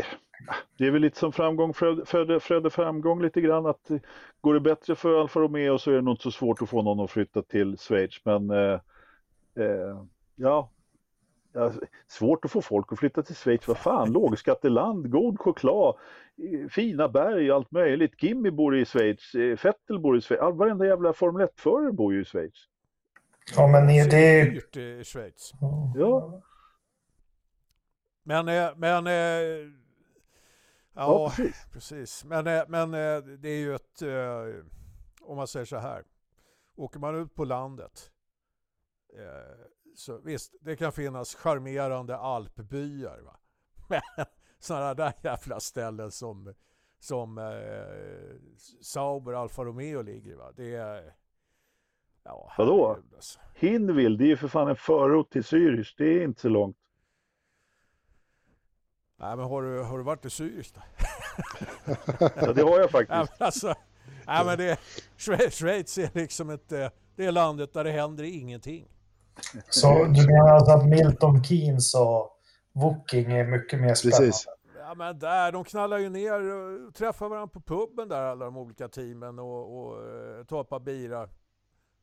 det 0.79 0.87
är 0.87 0.91
väl 0.91 1.03
lite 1.03 1.19
som 1.19 1.33
framgång 1.33 1.75
födde, 1.75 2.41
födde 2.41 2.71
framgång 2.71 3.23
lite 3.23 3.41
grann. 3.41 3.67
Att 3.67 3.91
eh, 3.91 3.99
går 4.41 4.55
det 4.55 4.61
bättre 4.61 4.95
för 4.95 5.21
Alfa 5.21 5.41
Romeo 5.41 5.79
så 5.79 5.91
är 5.91 5.95
det 5.95 6.03
nog 6.03 6.13
inte 6.13 6.23
så 6.23 6.31
svårt 6.31 6.63
att 6.63 6.69
få 6.69 6.83
någon 6.83 7.01
att 7.05 7.11
flytta 7.11 7.43
till 7.43 7.79
Schweiz. 7.79 8.21
Men 8.25 8.51
eh, 8.51 8.81
eh, 9.59 10.03
ja, 10.37 10.71
ja, 11.53 11.73
svårt 12.09 12.45
att 12.45 12.51
få 12.51 12.63
folk 12.63 12.93
att 12.93 12.99
flytta 12.99 13.23
till 13.23 13.37
Schweiz. 13.37 13.69
Vad 13.69 13.79
fan, 13.79 14.13
lågskatteland, 14.13 15.11
god 15.11 15.39
choklad, 15.41 15.95
eh, 16.37 16.69
fina 16.69 17.09
berg, 17.09 17.51
allt 17.51 17.71
möjligt. 17.71 18.21
Kimi 18.21 18.51
bor 18.51 18.77
i 18.77 18.85
Schweiz, 18.85 19.35
eh, 19.35 19.59
Vettel 19.65 19.99
bor 19.99 20.17
i 20.17 20.21
Schweiz. 20.21 20.41
All, 20.41 20.53
varenda 20.57 20.87
jävla 20.87 21.13
Formel 21.13 21.47
1-förare 21.47 21.93
bor 21.93 22.15
ju 22.15 22.21
i 22.21 22.25
Schweiz. 22.25 22.55
Ja, 23.57 23.67
men 23.67 23.87
ni- 23.87 24.09
det 24.11 24.41
är... 24.41 24.51
dyrt 24.51 24.77
i 24.77 25.05
Schweiz. 25.05 25.53
Ja. 25.97 26.43
Men, 28.25 28.49
eh, 28.49 28.71
men 28.77 29.07
eh, 29.07 29.69
Ja, 30.95 31.33
precis. 31.37 31.67
Precis, 31.73 32.25
men, 32.25 32.47
eh, 32.47 32.63
men 32.69 32.95
eh, 32.95 33.19
det 33.39 33.49
är 33.49 33.59
ju 33.59 33.75
ett, 33.75 34.03
eh, 34.03 34.65
om 35.23 35.37
man 35.37 35.47
säger 35.47 35.67
så 35.67 35.77
här, 35.77 36.05
åker 36.77 37.01
man 37.01 37.15
ut 37.17 37.35
på 37.35 37.45
landet 37.45 38.13
så 39.95 40.19
visst, 40.19 40.55
det 40.61 40.77
kan 40.77 40.93
finnas 40.93 41.35
charmerande 41.35 42.17
alpbyar. 42.17 43.21
Va? 43.21 43.37
Men 43.89 44.27
sådana 44.59 44.95
där 44.95 45.13
jävla 45.23 45.61
ställen 45.61 46.11
som, 46.11 46.55
som 46.99 47.39
eh, 47.39 48.37
Sauber 48.83 49.33
Alfa 49.33 49.65
Romeo 49.65 50.03
ligger 50.03 50.37
va? 50.37 50.53
Det 50.57 50.75
är... 50.75 51.15
Ja, 52.25 52.53
Vadå? 52.59 52.99
Alltså. 53.15 53.41
Hinwil, 53.55 54.19
det 54.19 54.25
är 54.25 54.29
ju 54.29 54.37
för 54.37 54.49
fan 54.49 54.69
en 54.69 54.77
förort 54.77 55.31
till 55.31 55.43
Zürich. 55.43 55.95
Det 55.99 56.05
är 56.05 56.25
inte 56.25 56.41
så 56.41 56.49
långt. 56.49 56.77
Nej, 59.23 59.37
men 59.37 59.47
har 59.47 59.63
du, 59.63 59.83
har 59.83 59.99
du 59.99 60.05
varit 60.05 60.25
i 60.25 60.29
Zürich 60.29 60.75
då? 60.75 60.81
Ja, 62.47 62.53
det 62.53 62.63
har 62.63 62.71
jag 62.71 62.79
Nej, 62.81 62.89
faktiskt. 62.89 63.11
men 63.39 63.47
alltså, 63.47 63.75
nej, 64.27 64.45
men 64.47 64.59
det, 64.59 64.79
Schwe- 65.19 65.51
Schweiz 65.51 65.99
är 65.99 66.11
liksom 66.15 66.51
inte 66.51 66.91
det 67.17 67.27
är 67.27 67.33
landet 67.33 67.73
där 67.73 67.85
det 67.85 67.91
händer 67.91 68.25
ingenting. 68.25 68.89
Så 69.69 70.05
du 70.05 70.27
menar 70.27 70.49
alltså 70.55 70.73
att 70.73 70.85
Milton 70.89 71.45
Keynes 71.45 71.95
och 71.95 72.39
Woking 72.73 73.33
är 73.33 73.45
mycket 73.45 73.81
mer 73.81 73.95
spännande? 73.95 74.27
Precis. 74.27 74.47
Ja, 74.79 74.95
men 74.95 75.19
där, 75.19 75.53
de 75.53 75.65
knallar 75.65 75.99
ju 75.99 76.09
ner 76.09 76.41
och 76.43 76.95
träffar 76.95 77.29
varandra 77.29 77.47
på 77.47 77.61
puben 77.61 78.09
där 78.09 78.23
alla 78.23 78.45
de 78.45 78.57
olika 78.57 78.89
teamen 78.89 79.39
och, 79.39 79.79
och 79.79 79.97
eh, 79.99 80.45
tar 80.45 80.61
ett 80.61 80.69
par 80.69 80.81
bira. 80.81 81.29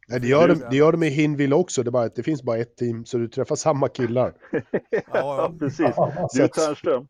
Nej, 0.10 0.20
det, 0.20 0.28
gör 0.28 0.48
de, 0.48 0.54
det 0.70 0.76
gör 0.78 0.92
de 0.92 1.04
i 1.04 1.10
Hinville 1.10 1.56
också, 1.56 1.84
det, 1.84 1.90
är 1.90 1.92
bara, 1.92 2.06
att 2.06 2.16
det 2.16 2.24
finns 2.24 2.44
bara 2.44 2.58
ett 2.58 2.78
team 2.78 3.06
så 3.06 3.18
du 3.18 3.28
träffar 3.28 3.56
samma 3.56 3.88
killar. 3.90 4.34
Ja, 4.92 5.02
Ja, 5.14 5.54
precis. 5.60 5.96
Du 6.34 6.48
Ternström, 6.48 7.08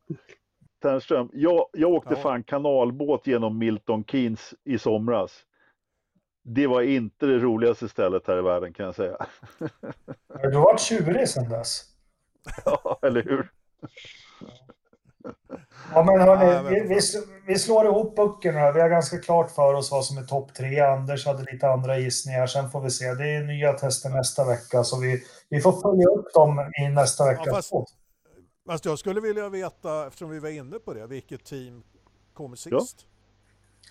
Ternström 0.82 1.30
jag, 1.34 1.66
jag 1.74 1.92
åkte 1.92 2.14
Ja. 2.14 2.20
fan 2.22 2.44
kanalbåt 2.44 3.28
genom 3.28 3.58
Milton 3.58 4.04
Keynes 4.04 4.54
i 4.64 4.78
somras. 4.78 5.32
Det 6.44 6.68
var 6.68 6.82
inte 6.82 7.26
det 7.26 7.38
roligaste 7.40 7.90
stället 7.90 8.28
här 8.28 8.38
i 8.40 8.42
världen 8.42 8.74
kan 8.74 8.86
jag 8.86 8.96
säga. 8.96 9.18
Du 10.28 10.56
har 10.56 10.64
varit 10.64 10.80
tjurig 10.80 11.30
sedan 11.30 11.50
dess. 11.50 11.84
Ja, 12.66 13.00
eller 13.02 13.24
hur? 13.24 13.52
Ja, 15.94 16.04
men 16.04 16.16
Ja, 16.16 16.36
hörni, 16.36 16.52
jag 16.54 16.64
vet 16.64 16.90
vi, 16.90 16.96
vi, 16.96 17.02
vi 17.48 17.60
slår 17.60 17.86
ihop 17.86 18.16
böckerna. 18.16 18.72
Vi 18.72 18.82
har 18.82 18.90
ganska 18.90 19.18
klart 19.20 19.52
för 19.52 19.74
oss 19.74 19.92
vad 19.92 20.06
som 20.06 20.18
är 20.18 20.24
topp 20.24 20.54
tre. 20.54 20.80
Anders 20.80 21.26
hade 21.26 21.52
lite 21.52 21.68
andra 21.70 22.00
gissningar. 22.00 22.48
Sen 22.48 22.70
får 22.72 22.82
vi 22.82 22.90
se. 22.90 23.14
Det 23.14 23.30
är 23.30 23.44
nya 23.44 23.74
tester 23.74 24.10
nästa 24.10 24.46
vecka, 24.46 24.84
så 24.84 25.00
vi, 25.00 25.24
vi 25.50 25.62
får 25.62 25.72
följa 25.82 26.08
upp 26.08 26.34
dem 26.34 26.72
i 26.82 26.90
nästa 26.90 27.26
veckas 27.26 27.50
fast- 27.56 27.72
podd. 27.72 27.86
Fast 28.68 28.86
jag 28.86 29.00
skulle 29.00 29.22
vilja 29.22 29.50
veta, 29.50 30.08
eftersom 30.08 30.30
vi 30.30 30.40
var 30.40 30.50
inne 30.50 30.80
på 30.80 30.94
det, 30.94 31.08
vilket 31.08 31.46
team 31.46 31.84
kommer 32.34 32.56
sist? 32.56 32.72
Ja. 32.72 32.80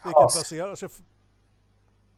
Vilket 0.05 0.15
Haas. 0.23 0.35
placerar 0.35 0.75
sig? 0.75 0.89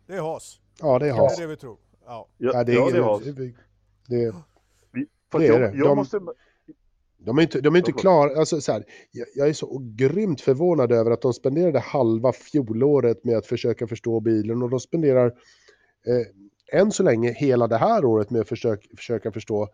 Det 0.06 0.14
är 0.16 0.20
Haas. 0.20 0.60
Ja, 0.80 0.98
det 0.98 1.08
är 1.08 1.12
Det 1.12 1.18
Haas. 1.18 1.36
är 1.38 1.42
det 1.42 1.46
vi 1.46 1.56
tror. 1.56 1.76
Ja. 2.06 2.26
Ja, 2.38 2.50
Ja, 2.54 2.64
det 2.64 2.72
är, 2.72 2.76
ja, 2.76 2.84
det 2.84 2.90
ingen- 2.90 3.02
har 3.04 3.20
det, 3.20 3.32
det, 4.06 4.32
Fast 4.32 5.40
det 5.42 5.46
är 5.46 5.52
jag, 5.52 5.60
det. 5.60 5.78
jag 5.78 5.88
De- 5.88 5.96
måste... 5.96 6.20
de 7.24 7.38
är 7.38 7.42
inte, 7.42 7.60
de 7.60 7.74
är 7.74 7.78
inte 7.78 7.92
klara. 7.92 8.38
Alltså, 8.38 8.60
så 8.60 8.72
här, 8.72 8.84
jag, 9.10 9.26
jag 9.34 9.48
är 9.48 9.52
så 9.52 9.78
grymt 9.94 10.40
förvånad 10.40 10.92
över 10.92 11.10
att 11.10 11.22
de 11.22 11.32
spenderade 11.32 11.78
halva 11.78 12.32
fjolåret 12.32 13.24
med 13.24 13.36
att 13.36 13.46
försöka 13.46 13.86
förstå 13.86 14.20
bilen 14.20 14.62
och 14.62 14.70
de 14.70 14.80
spenderar 14.80 15.26
eh, 16.06 16.80
än 16.80 16.92
så 16.92 17.02
länge 17.02 17.32
hela 17.32 17.66
det 17.66 17.76
här 17.76 18.04
året 18.04 18.30
med 18.30 18.40
att 18.40 18.48
försöka, 18.48 18.96
försöka 18.96 19.32
förstå 19.32 19.68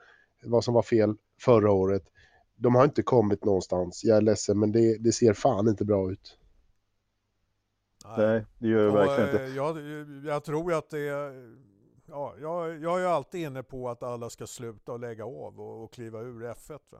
vad 0.44 0.64
som 0.64 0.74
var 0.74 0.82
fel 0.82 1.14
förra 1.40 1.72
året. 1.72 2.02
De 2.56 2.74
har 2.74 2.84
inte 2.84 3.02
kommit 3.02 3.44
någonstans. 3.44 4.04
Jag 4.04 4.16
är 4.16 4.20
ledsen, 4.20 4.58
men 4.58 4.72
det, 4.72 4.98
det 4.98 5.12
ser 5.12 5.32
fan 5.32 5.68
inte 5.68 5.84
bra 5.84 6.12
ut. 6.12 6.38
Nej, 8.16 8.44
det 8.58 8.68
gör 8.68 8.86
det 8.86 8.92
verkligen 8.92 9.30
inte. 9.30 9.44
Eh, 9.44 9.56
jag, 9.56 9.78
jag 10.34 10.44
tror 10.44 10.72
att 10.72 10.90
det 10.90 11.08
är... 11.08 11.56
Ja, 12.08 12.34
jag, 12.40 12.82
jag 12.82 13.02
är 13.02 13.06
alltid 13.06 13.40
inne 13.40 13.62
på 13.62 13.88
att 13.88 14.02
alla 14.02 14.30
ska 14.30 14.46
sluta 14.46 14.92
och 14.92 15.00
lägga 15.00 15.24
av 15.24 15.60
och, 15.60 15.84
och 15.84 15.92
kliva 15.92 16.20
ur 16.20 16.42
F1. 16.42 16.78
Va? 16.90 16.98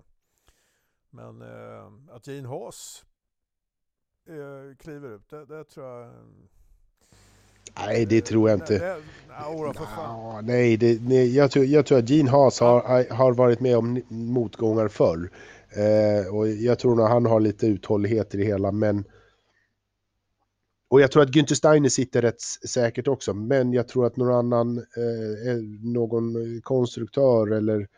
Men 1.16 1.42
eh, 1.42 2.14
att 2.14 2.26
Gene 2.26 2.48
Haas 2.48 3.04
eh, 4.28 4.76
kliver 4.76 5.14
ut, 5.14 5.28
det, 5.30 5.46
det, 5.46 5.64
tror 5.64 5.86
jag... 5.86 6.10
Nej, 7.76 8.06
det 8.06 8.20
tror 8.20 8.50
jag 8.50 8.56
inte. 8.56 8.78
Det, 8.78 9.02
det, 9.28 10.42
nej, 10.42 10.76
det, 10.76 11.02
nej 11.02 11.36
jag, 11.36 11.50
tror, 11.50 11.64
jag 11.64 11.86
tror 11.86 11.98
att 11.98 12.08
Gene 12.10 12.30
Haas 12.30 12.60
har, 12.60 13.14
har 13.14 13.32
varit 13.32 13.60
med 13.60 13.76
om 13.76 14.02
motgångar 14.08 14.88
förr. 14.88 15.30
Eh, 15.68 16.34
och 16.34 16.48
jag 16.48 16.78
tror 16.78 16.96
nog 16.96 17.06
han 17.06 17.26
har 17.26 17.40
lite 17.40 17.66
uthållighet 17.66 18.34
i 18.34 18.38
det 18.38 18.44
hela, 18.44 18.72
men 18.72 19.04
och 20.88 21.00
jag 21.00 21.12
tror 21.12 21.22
att 21.22 21.30
Günther 21.30 21.54
Steiner 21.54 21.88
sitter 21.88 22.22
rätt 22.22 22.40
säkert 22.68 23.08
också, 23.08 23.34
men 23.34 23.72
jag 23.72 23.88
tror 23.88 24.06
att 24.06 24.16
någon 24.16 24.34
annan, 24.34 24.78
eh, 24.78 25.56
någon 25.82 26.60
konstruktör 26.62 27.52
eller, 27.52 27.88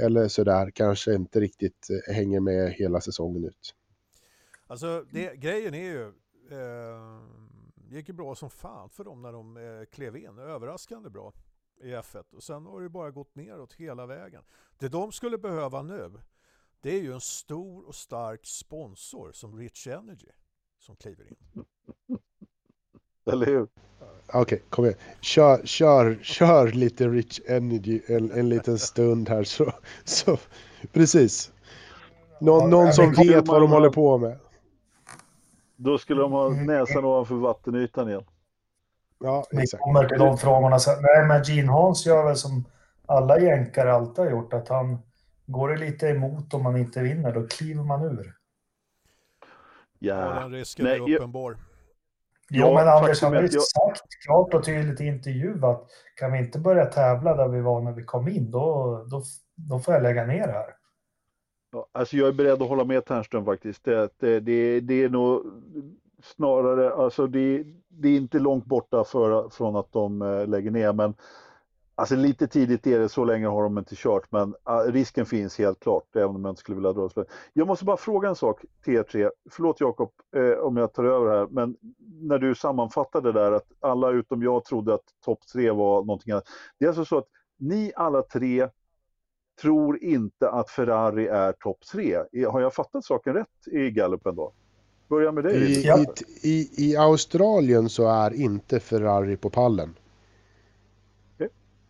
eller 0.00 0.28
sådär 0.28 0.70
kanske 0.70 1.14
inte 1.14 1.40
riktigt 1.40 1.88
eh, 1.90 2.14
hänger 2.14 2.40
med 2.40 2.72
hela 2.72 3.00
säsongen 3.00 3.44
ut. 3.44 3.74
Alltså 4.66 5.04
det, 5.10 5.36
grejen 5.36 5.74
är 5.74 5.84
ju, 5.84 6.06
eh, 6.50 7.20
det 7.74 7.96
gick 7.96 8.08
ju 8.08 8.14
bra 8.14 8.34
som 8.34 8.50
fan 8.50 8.90
för 8.90 9.04
dem 9.04 9.22
när 9.22 9.32
de 9.32 9.56
eh, 9.56 9.84
klev 9.84 10.16
in, 10.16 10.38
överraskande 10.38 11.10
bra 11.10 11.32
i 11.80 11.92
F1 11.92 12.34
och 12.34 12.42
sen 12.42 12.66
har 12.66 12.80
det 12.80 12.88
bara 12.88 13.10
gått 13.10 13.34
neråt 13.34 13.72
hela 13.72 14.06
vägen. 14.06 14.42
Det 14.78 14.88
de 14.88 15.12
skulle 15.12 15.38
behöva 15.38 15.82
nu, 15.82 16.12
det 16.80 16.90
är 16.90 17.02
ju 17.02 17.12
en 17.12 17.20
stor 17.20 17.86
och 17.86 17.94
stark 17.94 18.46
sponsor 18.46 19.32
som 19.32 19.58
Rich 19.58 19.86
Energy 19.86 20.30
som 20.78 20.96
kliver 20.96 21.24
in. 21.28 21.64
Eller 23.32 23.46
hur? 23.46 23.68
Okej, 24.28 24.40
okay, 24.42 24.58
kom 24.70 24.84
igen. 24.84 24.98
Kör, 25.20 25.60
kör, 25.64 26.18
kör 26.22 26.66
lite 26.68 27.08
Rich 27.08 27.40
Energy 27.46 28.00
en, 28.06 28.30
en 28.30 28.48
liten 28.48 28.78
stund 28.78 29.28
här 29.28 29.44
så, 29.44 29.72
så 30.04 30.38
precis. 30.92 31.52
Någon, 32.40 32.70
någon 32.70 32.92
som 32.92 33.12
vet 33.12 33.48
vad 33.48 33.60
de 33.60 33.70
håller 33.70 33.90
på 33.90 34.18
med. 34.18 34.38
Då 35.76 35.98
skulle 35.98 36.20
de 36.20 36.32
ha 36.32 36.48
näsan 36.48 37.04
ovanför 37.04 37.34
vattenytan 37.34 38.08
igen. 38.08 38.24
Ja, 39.18 39.44
exakt. 39.50 39.74
Vi 39.74 39.78
kommer 39.78 40.08
till 40.08 40.18
de 40.18 40.38
frågorna 40.38 40.78
sen. 40.78 41.02
Nej, 41.02 41.26
men 41.26 41.42
Gene 41.42 41.72
Hans 41.72 42.06
gör 42.06 42.24
väl 42.24 42.36
som 42.36 42.64
alla 43.06 43.40
jänkare 43.40 43.92
alltid 43.92 44.24
har 44.24 44.30
gjort, 44.30 44.52
att 44.52 44.68
han 44.68 44.98
går 45.46 45.68
det 45.68 45.76
lite 45.76 46.08
emot 46.08 46.54
om 46.54 46.62
man 46.62 46.76
inte 46.76 47.02
vinner, 47.02 47.32
då 47.32 47.46
kliver 47.46 47.82
man 47.82 48.02
ur. 48.02 48.34
Ja, 49.98 50.14
ja 50.14 50.40
den 50.40 50.52
risken 50.52 50.84
Nej, 50.84 50.96
är 50.96 51.16
uppenbar. 51.16 51.50
Jag... 51.50 51.58
Jo, 52.50 52.66
ja, 52.66 52.74
men 52.74 52.88
Anders 52.88 53.22
har 53.22 53.42
ju 53.42 53.48
sagt 53.48 54.24
klart 54.26 54.54
och 54.54 54.64
tydligt 54.64 55.00
i 55.00 55.04
intervju 55.04 55.66
att 55.66 55.86
kan 56.14 56.32
vi 56.32 56.38
inte 56.38 56.58
börja 56.58 56.86
tävla 56.86 57.36
där 57.36 57.48
vi 57.48 57.60
var 57.60 57.80
när 57.80 57.92
vi 57.92 58.04
kom 58.04 58.28
in, 58.28 58.50
då, 58.50 59.04
då, 59.10 59.22
då 59.54 59.78
får 59.78 59.94
jag 59.94 60.02
lägga 60.02 60.26
ner 60.26 60.46
det 60.46 60.52
här. 60.52 60.74
Ja, 61.72 61.86
alltså 61.92 62.16
jag 62.16 62.28
är 62.28 62.32
beredd 62.32 62.62
att 62.62 62.68
hålla 62.68 62.84
med 62.84 63.04
Ternström 63.04 63.44
faktiskt. 63.44 63.84
Det, 63.84 64.08
det, 64.18 64.40
det, 64.40 64.80
det 64.80 65.04
är 65.04 65.08
nog 65.08 65.42
snarare, 66.22 66.92
alltså 66.92 67.26
det, 67.26 67.64
det, 67.88 68.08
är 68.08 68.16
inte 68.16 68.38
långt 68.38 68.64
borta 68.64 69.04
för, 69.04 69.48
från 69.48 69.76
att 69.76 69.92
de 69.92 70.22
äh, 70.22 70.46
lägger 70.46 70.70
ner, 70.70 70.92
men 70.92 71.14
Alltså 71.98 72.16
lite 72.16 72.46
tidigt 72.46 72.86
är 72.86 72.98
det, 72.98 73.08
så 73.08 73.24
länge 73.24 73.46
har 73.46 73.62
de 73.62 73.78
inte 73.78 73.94
kört, 73.96 74.32
men 74.32 74.54
risken 74.86 75.26
finns 75.26 75.58
helt 75.58 75.80
klart, 75.80 76.16
även 76.16 76.36
om 76.36 76.44
jag 76.44 76.52
inte 76.52 76.60
skulle 76.60 76.76
vilja 76.76 76.92
dra 76.92 77.08
det. 77.14 77.24
Jag 77.52 77.66
måste 77.66 77.84
bara 77.84 77.96
fråga 77.96 78.28
en 78.28 78.36
sak 78.36 78.64
till 78.84 78.94
er 78.94 79.02
tre. 79.02 79.30
Förlåt 79.50 79.80
Jakob 79.80 80.10
eh, 80.36 80.58
om 80.58 80.76
jag 80.76 80.92
tar 80.92 81.04
över 81.04 81.38
här, 81.38 81.46
men 81.50 81.76
när 82.20 82.38
du 82.38 82.54
sammanfattade 82.54 83.32
där 83.32 83.52
att 83.52 83.66
alla 83.80 84.10
utom 84.10 84.42
jag 84.42 84.64
trodde 84.64 84.94
att 84.94 85.04
topp 85.24 85.38
tre 85.52 85.70
var 85.70 86.04
någonting 86.04 86.32
annat. 86.32 86.46
Det 86.78 86.84
är 86.84 86.88
alltså 86.88 87.04
så 87.04 87.18
att 87.18 87.26
ni 87.58 87.92
alla 87.96 88.22
tre 88.22 88.68
tror 89.62 90.02
inte 90.02 90.50
att 90.50 90.70
Ferrari 90.70 91.26
är 91.26 91.52
topp 91.52 91.78
tre. 91.92 92.16
Har 92.50 92.60
jag 92.60 92.74
fattat 92.74 93.04
saken 93.04 93.34
rätt 93.34 93.68
i 93.72 93.90
gallupen 93.90 94.36
då? 94.36 94.52
Börja 95.08 95.32
med 95.32 95.44
dig. 95.44 95.56
I, 95.56 95.88
i, 95.88 96.06
i, 96.42 96.90
I 96.90 96.96
Australien 96.96 97.88
så 97.88 98.08
är 98.08 98.34
inte 98.34 98.80
Ferrari 98.80 99.36
på 99.36 99.50
pallen. 99.50 99.94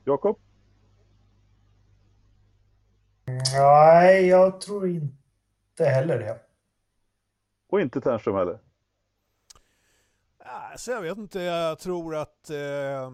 Jakob? 0.07 0.39
Nej, 3.53 4.27
jag 4.27 4.61
tror 4.61 4.89
inte 4.89 5.85
heller 5.85 6.19
det. 6.19 6.39
Och 7.69 7.81
inte 7.81 8.01
Ternström 8.01 8.37
heller? 8.37 8.59
Alltså, 10.45 10.93
jag 10.93 11.01
vet 11.01 11.19
inte, 11.19 11.41
jag 11.41 11.79
tror 11.79 12.17
att... 12.17 12.51
Eh... 12.51 13.11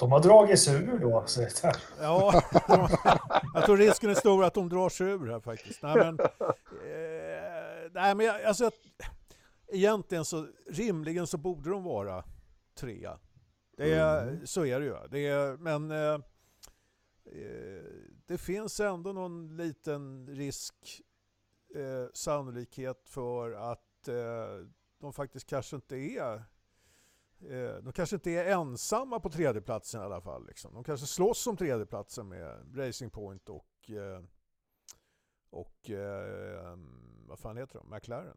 De 0.00 0.12
har 0.12 0.20
dragit 0.20 0.60
sig 0.60 0.74
ur 0.74 0.98
då, 0.98 1.24
säger 1.26 1.50
Ja, 2.00 2.42
de, 2.68 2.88
jag 3.54 3.64
tror 3.64 3.76
risken 3.76 4.10
är 4.10 4.14
stor 4.14 4.44
att 4.44 4.54
de 4.54 4.68
drar 4.68 4.88
sig 4.88 5.06
ur 5.06 5.30
här 5.30 5.40
faktiskt. 5.40 5.82
Nej, 5.82 5.96
men, 5.96 6.20
eh, 6.20 7.90
nej, 7.92 8.14
men 8.14 8.26
jag, 8.26 8.42
alltså, 8.42 8.70
egentligen 9.68 10.24
så 10.24 10.46
rimligen 10.70 11.26
så 11.26 11.38
borde 11.38 11.70
de 11.70 11.84
vara 11.84 12.24
trea. 12.80 13.18
Det 13.78 13.94
är, 13.94 14.28
mm. 14.28 14.46
Så 14.46 14.64
är 14.64 14.80
det 14.80 14.86
ju. 14.86 14.96
Det 15.10 15.26
är, 15.26 15.56
men 15.56 15.90
eh, 15.90 16.20
eh, 17.24 17.84
det 18.26 18.38
finns 18.38 18.80
ändå 18.80 19.12
någon 19.12 19.56
liten 19.56 20.26
risk, 20.26 21.02
eh, 21.74 22.06
sannolikhet 22.12 23.08
för 23.08 23.52
att 23.52 24.08
eh, 24.08 24.66
de 24.98 25.12
faktiskt 25.12 25.46
kanske 25.46 25.76
inte 25.76 25.96
är 25.96 26.34
eh, 27.40 27.74
de 27.82 27.92
kanske 27.92 28.16
inte 28.16 28.30
är 28.30 28.44
ensamma 28.44 29.20
på 29.20 29.30
tredjeplatsen 29.30 30.00
i 30.00 30.04
alla 30.04 30.20
fall. 30.20 30.46
Liksom. 30.46 30.74
De 30.74 30.84
kanske 30.84 31.06
slåss 31.06 31.46
om 31.46 31.56
tredjeplatsen 31.56 32.28
med 32.28 32.78
Racing 32.78 33.12
Point 33.12 33.48
och, 33.48 33.90
eh, 33.90 34.22
och 35.50 35.90
vad 37.26 37.38
fan 37.38 37.56
heter 37.56 37.78
de? 37.78 37.90
McLaren. 37.90 38.36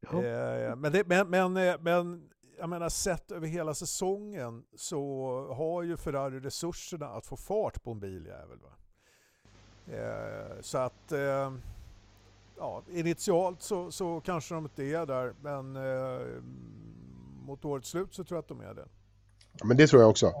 Ja. 0.00 0.76
Men, 0.76 0.92
det, 0.92 1.06
men, 1.06 1.30
men, 1.30 1.52
men 1.82 2.30
jag 2.60 2.68
menar 2.68 2.88
sett 2.88 3.30
över 3.30 3.46
hela 3.46 3.74
säsongen 3.74 4.62
så 4.76 5.02
har 5.54 5.82
ju 5.82 5.96
Ferrari 5.96 6.40
resurserna 6.40 7.06
att 7.06 7.26
få 7.26 7.36
fart 7.36 7.82
på 7.82 7.90
en 7.90 8.00
biljävel. 8.00 8.58
Va? 8.58 8.70
Eh, 9.94 10.60
så 10.60 10.78
att 10.78 11.12
eh, 11.12 11.52
ja, 12.58 12.82
initialt 12.92 13.62
så, 13.62 13.90
så 13.90 14.20
kanske 14.20 14.54
de 14.54 14.64
inte 14.64 14.84
är 14.84 15.06
där 15.06 15.34
men 15.42 15.76
eh, 15.76 16.42
mot 17.46 17.64
årets 17.64 17.88
slut 17.88 18.14
så 18.14 18.24
tror 18.24 18.36
jag 18.36 18.42
att 18.42 18.48
de 18.48 18.60
är 18.60 18.74
det. 18.74 18.88
Ja, 19.58 19.66
men 19.66 19.76
det 19.76 19.86
tror 19.86 20.02
jag 20.02 20.10
också. 20.10 20.32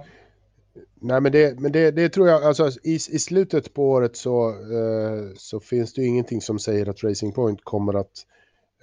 Nej 0.94 1.20
men 1.20 1.32
det, 1.32 1.60
men 1.60 1.72
det, 1.72 1.90
det 1.90 2.08
tror 2.08 2.28
jag, 2.28 2.44
alltså 2.44 2.70
i, 2.82 2.94
i 2.94 2.98
slutet 2.98 3.74
på 3.74 3.90
året 3.90 4.16
så, 4.16 4.48
eh, 4.48 5.34
så 5.36 5.60
finns 5.60 5.94
det 5.94 6.02
ju 6.02 6.08
ingenting 6.08 6.40
som 6.40 6.58
säger 6.58 6.88
att 6.88 7.04
Racing 7.04 7.34
Point 7.34 7.64
kommer 7.64 7.94
att 7.94 8.26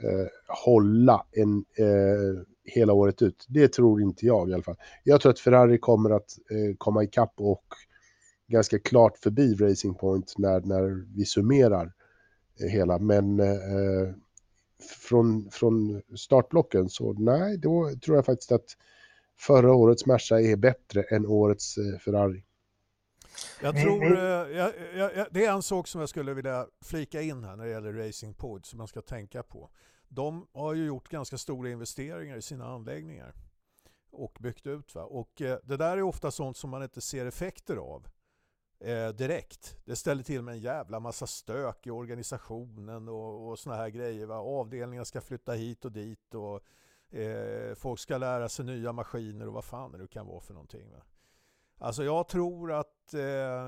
eh, 0.04 0.28
hålla 0.66 1.26
en 1.32 1.66
eh, 1.78 2.44
hela 2.68 2.93
året 2.93 3.22
ut. 3.22 3.45
Det 3.49 3.68
tror 3.68 4.01
inte 4.01 4.26
jag 4.26 4.49
i 4.49 4.53
alla 4.53 4.63
fall. 4.63 4.78
Jag 5.03 5.22
tror 5.22 5.32
att 5.32 5.39
Ferrari 5.39 5.78
kommer 5.78 6.09
att 6.09 6.38
eh, 6.51 6.76
komma 6.78 7.03
ikapp 7.03 7.34
och 7.38 7.65
ganska 8.47 8.80
klart 8.80 9.18
förbi 9.18 9.53
Racing 9.53 9.97
Point 9.99 10.34
när, 10.38 10.61
när 10.61 11.05
vi 11.15 11.26
summerar 11.26 11.93
eh, 12.59 12.68
hela. 12.68 12.99
Men 12.99 13.39
eh, 13.39 14.13
från, 15.09 15.49
från 15.51 16.01
startblocken 16.15 16.89
så 16.89 17.13
nej, 17.13 17.57
då 17.57 17.91
tror 18.05 18.18
jag 18.18 18.26
faktiskt 18.26 18.51
att 18.51 18.78
förra 19.39 19.74
årets 19.74 20.05
Merca 20.05 20.41
är 20.41 20.55
bättre 20.55 21.01
än 21.01 21.26
årets 21.26 21.78
eh, 21.78 21.99
Ferrari. 21.99 22.43
Jag 23.61 23.82
tror, 23.82 24.18
eh, 24.18 24.57
jag, 24.57 24.74
jag, 24.95 25.28
det 25.32 25.45
är 25.45 25.51
en 25.51 25.63
sak 25.63 25.88
som 25.88 26.01
jag 26.01 26.09
skulle 26.09 26.34
vilja 26.34 26.68
flika 26.86 27.22
in 27.22 27.43
här 27.43 27.55
när 27.55 27.65
det 27.65 27.72
gäller 27.72 27.93
Racing 27.93 28.38
Point 28.38 28.65
som 28.65 28.78
man 28.78 28.88
ska 28.88 29.01
tänka 29.01 29.43
på 29.43 29.70
de 30.08 30.47
har 30.53 30.74
ju 30.74 30.86
gjort 30.86 31.10
ganska 31.10 31.38
stora 31.38 31.70
investeringar 31.70 32.38
i 32.38 32.41
sina 32.41 32.66
anläggningar 32.66 33.34
och 34.12 34.38
byggt 34.39 34.68
ut. 34.68 34.95
Va? 34.95 35.03
Och 35.03 35.41
eh, 35.41 35.60
det 35.64 35.78
där 35.78 35.97
är 35.97 36.01
ofta 36.01 36.32
sånt 36.32 36.58
som 36.58 36.70
man 36.70 36.84
inte 36.84 37.01
ser 37.01 37.26
effekter 37.26 37.76
av 37.78 38.08
eh, 38.80 39.10
direkt. 39.10 39.78
Det 39.86 39.95
ställer 39.95 40.24
till 40.24 40.41
med 40.41 40.53
en 40.53 40.62
jävla 40.62 40.99
massa 40.99 41.28
stök 41.28 41.88
i 41.88 41.91
organisationen 41.91 43.08
och, 43.08 43.49
och 43.49 43.60
såna 43.60 43.76
här 43.76 43.89
grejer. 43.89 44.26
Va? 44.26 44.36
Avdelningar 44.36 45.03
ska 45.03 45.22
flytta 45.22 45.53
hit 45.53 45.86
och 45.86 45.91
dit 45.91 46.34
och 46.34 46.64
eh, 47.18 47.76
folk 47.76 47.99
ska 47.99 48.18
lära 48.18 48.49
sig 48.49 48.66
nya 48.66 48.91
maskiner 48.91 49.47
och 49.47 49.53
vad 49.53 49.66
fan 49.66 49.91
det 49.91 49.97
nu 49.97 50.08
kan 50.08 50.28
vara 50.28 50.39
för 50.39 50.53
någonting. 50.53 50.91
Va? 50.91 51.01
Alltså 51.80 52.03
jag 52.03 52.28
tror 52.28 52.72
att 52.72 53.14
eh, 53.14 53.68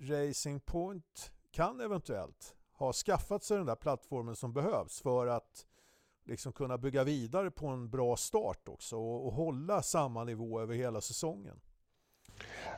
Racing 0.00 0.60
Point 0.60 1.32
kan 1.50 1.80
eventuellt 1.80 2.54
har 2.76 2.92
skaffat 2.92 3.44
sig 3.44 3.56
den 3.56 3.66
där 3.66 3.74
plattformen 3.74 4.36
som 4.36 4.52
behövs 4.52 5.00
för 5.00 5.26
att 5.26 5.66
liksom 6.26 6.52
kunna 6.52 6.78
bygga 6.78 7.04
vidare 7.04 7.50
på 7.50 7.66
en 7.66 7.90
bra 7.90 8.16
start 8.16 8.68
också 8.68 8.96
och, 8.96 9.26
och 9.26 9.32
hålla 9.32 9.82
samma 9.82 10.24
nivå 10.24 10.60
över 10.60 10.74
hela 10.74 11.00
säsongen. 11.00 11.60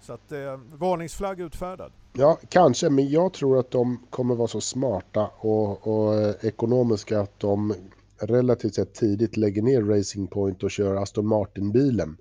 Så 0.02 0.12
att 0.12 0.32
eh, 0.32 0.56
varningsflagg 0.72 1.40
utfärdad. 1.40 1.92
Ja, 2.12 2.38
kanske, 2.48 2.90
men 2.90 3.08
jag 3.08 3.32
tror 3.32 3.58
att 3.58 3.70
de 3.70 4.06
kommer 4.10 4.34
vara 4.34 4.48
så 4.48 4.60
smarta 4.60 5.30
och, 5.38 5.86
och 5.86 6.14
eh, 6.14 6.34
ekonomiska 6.42 7.20
att 7.20 7.40
de 7.40 7.74
relativt 8.20 8.74
sett 8.74 8.94
tidigt 8.94 9.36
lägger 9.36 9.62
ner 9.62 9.82
Racing 9.82 10.30
Point 10.30 10.62
och 10.62 10.70
kör 10.70 10.96
Aston 10.96 11.26
Martin-bilen 11.26 12.16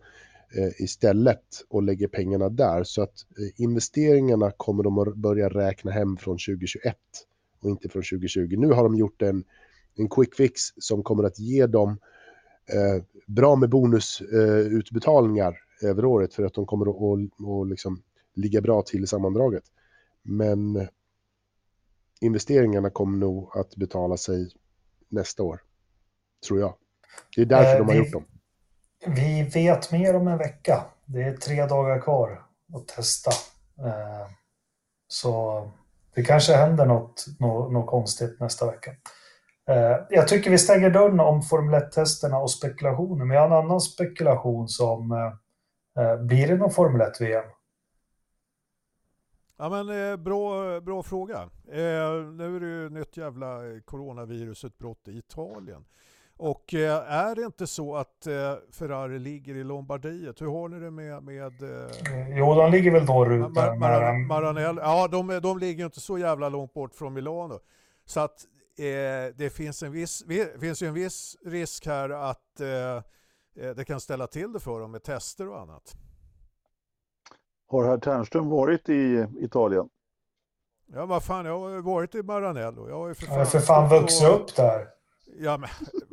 eh, 0.57 0.81
istället 0.83 1.65
och 1.69 1.83
lägger 1.83 2.07
pengarna 2.07 2.49
där. 2.49 2.83
Så 2.83 3.01
att 3.01 3.25
eh, 3.39 3.63
investeringarna 3.63 4.51
kommer 4.51 4.83
de 4.83 4.97
att 4.97 5.15
börja 5.15 5.49
räkna 5.49 5.91
hem 5.91 6.17
från 6.17 6.37
2021 6.37 6.97
och 7.65 7.71
inte 7.71 7.89
från 7.89 8.01
2020. 8.01 8.55
Nu 8.57 8.67
har 8.67 8.83
de 8.83 8.95
gjort 8.95 9.21
en, 9.21 9.43
en 9.95 10.09
quick 10.09 10.35
fix 10.35 10.61
som 10.77 11.03
kommer 11.03 11.23
att 11.23 11.39
ge 11.39 11.65
dem 11.65 11.89
eh, 12.73 13.03
bra 13.27 13.55
med 13.55 13.69
bonusutbetalningar 13.69 15.57
över 15.81 16.05
året 16.05 16.33
för 16.33 16.43
att 16.43 16.53
de 16.53 16.65
kommer 16.65 16.85
att 16.85 16.95
och, 16.95 17.47
och 17.49 17.65
liksom 17.65 18.01
ligga 18.33 18.61
bra 18.61 18.81
till 18.81 19.03
i 19.03 19.07
sammandraget. 19.07 19.63
Men 20.23 20.87
investeringarna 22.21 22.89
kommer 22.89 23.17
nog 23.17 23.57
att 23.57 23.75
betala 23.75 24.17
sig 24.17 24.51
nästa 25.09 25.43
år, 25.43 25.61
tror 26.47 26.59
jag. 26.59 26.75
Det 27.35 27.41
är 27.41 27.45
därför 27.45 27.71
eh, 27.71 27.77
de 27.77 27.87
har 27.87 27.93
vi, 27.93 27.99
gjort 27.99 28.11
dem. 28.11 28.25
Vi 29.07 29.43
vet 29.43 29.91
mer 29.91 30.15
om 30.15 30.27
en 30.27 30.37
vecka. 30.37 30.85
Det 31.05 31.21
är 31.21 31.37
tre 31.37 31.65
dagar 31.65 32.01
kvar 32.01 32.45
att 32.73 32.87
testa. 32.87 33.31
Eh, 33.79 34.29
så 35.07 35.63
det 36.15 36.23
kanske 36.23 36.53
händer 36.53 36.85
något, 36.85 37.25
något, 37.39 37.71
något 37.71 37.87
konstigt 37.87 38.39
nästa 38.39 38.71
vecka. 38.71 38.91
Eh, 39.69 39.97
jag 40.09 40.27
tycker 40.27 40.51
vi 40.51 40.57
stänger 40.57 40.89
dörren 40.89 41.19
om 41.19 41.41
Formel 41.41 41.81
1-testerna 41.81 42.37
och 42.37 42.51
spekulationer, 42.51 43.25
men 43.25 43.35
jag 43.35 43.49
har 43.49 43.57
en 43.57 43.65
annan 43.65 43.81
spekulation 43.81 44.67
som 44.67 45.11
eh, 45.11 46.03
eh 46.03 46.17
blir 46.17 46.47
det 46.47 46.55
någon 46.55 46.71
Formel 46.71 47.01
1-VM? 47.01 47.45
Ja 49.57 49.69
men 49.69 50.11
eh, 50.11 50.17
bra, 50.17 50.81
bra 50.81 51.03
fråga. 51.03 51.49
Eh, 51.67 52.13
nu 52.33 52.55
är 52.55 52.59
det 52.59 52.67
ju 52.67 52.89
nytt 52.89 53.17
jävla 53.17 53.59
coronavirusutbrott 53.85 55.07
i 55.07 55.17
Italien. 55.17 55.85
Och 56.37 56.73
är 56.73 57.35
det 57.35 57.41
inte 57.41 57.67
så 57.67 57.95
att 57.95 58.27
Ferrari 58.71 59.19
ligger 59.19 59.55
i 59.55 59.63
Lombardiet? 59.63 60.41
Hur 60.41 60.47
har 60.47 60.69
ni 60.69 60.79
det 60.79 60.91
med... 60.91 61.23
med 61.23 61.53
jo, 62.37 62.55
de 62.55 62.71
ligger 62.71 62.91
väl 62.91 63.05
norrut. 63.05 63.55
Mar 63.55 63.75
Mar 63.75 64.27
Maranello. 64.27 64.81
Ja, 64.81 65.07
de, 65.07 65.39
de 65.43 65.59
ligger 65.59 65.85
inte 65.85 65.99
så 65.99 66.17
jävla 66.17 66.49
långt 66.49 66.73
bort 66.73 66.95
från 66.95 67.13
Milano. 67.13 67.59
Så 68.05 68.19
att 68.19 68.45
eh, 68.77 69.35
det 69.35 69.53
finns, 69.53 69.83
en 69.83 69.91
viss, 69.91 70.23
finns 70.59 70.83
ju 70.83 70.87
en 70.87 70.93
viss 70.93 71.37
risk 71.45 71.85
här 71.85 72.09
att 72.09 72.59
eh, 72.59 73.01
Eh, 73.59 73.69
det 73.69 73.85
kan 73.85 73.99
ställa 73.99 74.27
till 74.27 74.53
det 74.53 74.59
för 74.59 74.79
dem 74.79 74.91
med 74.91 75.03
tester 75.03 75.49
och 75.49 75.59
annat. 75.59 75.95
Har 77.67 77.85
herr 77.85 77.97
Ternström 77.97 78.49
varit 78.49 78.89
i 78.89 79.27
Italien? 79.39 79.89
Ja, 80.93 81.05
vad 81.05 81.23
fan, 81.23 81.45
jag 81.45 81.59
har 81.59 81.81
varit 81.81 82.15
i 82.15 82.23
Maranello. 82.23 82.89
Jag 82.89 82.95
har 82.95 83.07
ju 83.07 83.13
för 83.13 83.25
fan, 83.25 83.45
för 83.45 83.59
fan 83.59 83.89
vuxit 83.89 84.27
upp 84.27 84.55
där. 84.55 84.87
Ja, 85.39 85.57
men 85.57 85.69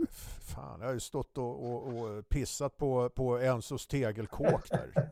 fan, 0.55 0.81
jag 0.81 0.87
har 0.87 0.95
ju 0.95 1.01
stått 1.01 1.39
och, 1.39 1.65
och, 1.67 1.87
och 1.87 2.29
pissat 2.29 2.77
på, 2.77 3.11
på 3.11 3.39
Enzos 3.39 3.87
tegelkåk 3.87 4.71
där. 4.71 5.11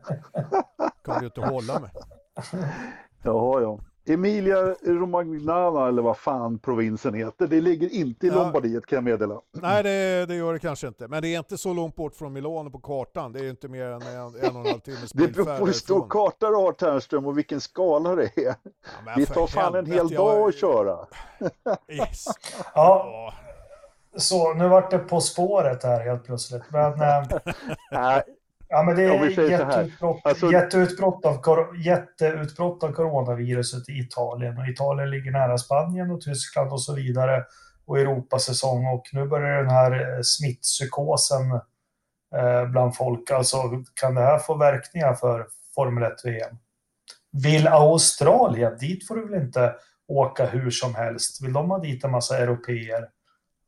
Kan 1.05 1.19
du 1.19 1.25
inte 1.25 1.41
hålla 1.41 1.79
mig. 1.79 1.91
Ja, 3.23 3.61
ja. 3.61 3.79
Emilia 4.05 4.75
Romagnana 4.83 5.87
eller 5.87 6.01
vad 6.01 6.17
fan 6.17 6.59
provinsen 6.59 7.13
heter. 7.13 7.47
Det 7.47 7.61
ligger 7.61 7.93
inte 7.93 8.27
i 8.27 8.29
ja. 8.29 8.35
Lombardiet 8.35 8.85
kan 8.85 8.95
jag 8.97 9.03
meddela. 9.03 9.41
Nej, 9.51 9.83
det, 9.83 10.25
det, 10.25 10.35
gör 10.35 10.53
det 10.53 10.59
kanske 10.59 10.87
inte. 10.87 11.07
Men 11.07 11.21
det 11.21 11.27
är 11.27 11.37
inte 11.37 11.57
så 11.57 11.73
långt 11.73 11.95
bort 11.95 12.15
från 12.15 12.33
Milano 12.33 12.69
på 12.69 12.79
kartan. 12.79 13.31
Det 13.31 13.39
är 13.39 13.49
inte 13.49 13.67
mer 13.67 13.85
än 13.85 14.01
en, 14.01 14.17
en 14.17 14.55
och 14.55 14.65
en 14.65 14.71
halv 14.71 14.79
timmes 14.79 15.11
Det 15.11 15.27
beror 15.27 15.57
på 15.59 15.65
hur 15.65 15.73
stor 15.73 16.07
karta 16.09 16.49
du 16.49 16.55
har 16.55 16.71
Ternström 16.71 17.25
och 17.25 17.37
vilken 17.37 17.61
skala 17.61 18.15
det 18.15 18.37
är. 18.37 18.55
Ja, 19.05 19.13
det 19.15 19.25
tar 19.25 19.47
fan 19.47 19.75
en 19.75 19.85
hel 19.85 20.09
dag 20.09 20.39
jag... 20.39 20.49
att 20.49 20.55
köra. 20.55 20.97
Yes. 21.87 22.25
ja. 22.75 23.33
Så, 24.17 24.53
nu 24.53 24.67
vart 24.67 24.91
det 24.91 24.97
På 24.97 25.21
spåret 25.21 25.83
här 25.83 25.99
helt 25.99 26.23
plötsligt. 26.23 26.63
Men, 26.71 26.93
äh, 27.01 28.21
Ja, 28.73 28.83
men 28.83 28.95
det 28.95 29.03
är 29.03 29.49
jätteutbrott, 29.49 30.21
alltså... 30.23 30.51
jätteutbrott, 30.51 31.25
av, 31.25 31.77
jätteutbrott 31.77 32.83
av 32.83 32.91
coronaviruset 32.91 33.89
i 33.89 33.99
Italien. 33.99 34.57
Och 34.57 34.67
Italien 34.67 35.09
ligger 35.09 35.31
nära 35.31 35.57
Spanien 35.57 36.11
och 36.11 36.21
Tyskland 36.21 36.71
och 36.71 36.81
så 36.81 36.95
vidare. 36.95 37.45
Och 37.85 37.99
Europasäsong. 37.99 38.87
Och 38.87 39.03
nu 39.13 39.27
börjar 39.27 39.57
den 39.57 39.69
här 39.69 39.91
eh, 39.91 40.21
smittpsykosen 40.23 41.51
eh, 42.35 42.65
bland 42.65 42.95
folk. 42.95 43.31
Alltså, 43.31 43.57
kan 43.93 44.15
det 44.15 44.21
här 44.21 44.39
få 44.39 44.57
verkningar 44.57 45.13
för 45.13 45.47
Formel 45.75 46.03
1-VM? 46.03 46.57
Vill 47.43 47.67
Australien, 47.67 48.77
dit 48.77 49.07
får 49.07 49.15
du 49.15 49.27
väl 49.27 49.41
inte 49.41 49.75
åka 50.07 50.45
hur 50.45 50.69
som 50.69 50.95
helst? 50.95 51.43
Vill 51.43 51.53
de 51.53 51.69
ha 51.69 51.79
dit 51.79 52.03
en 52.03 52.11
massa 52.11 52.37
europeer? 52.37 53.07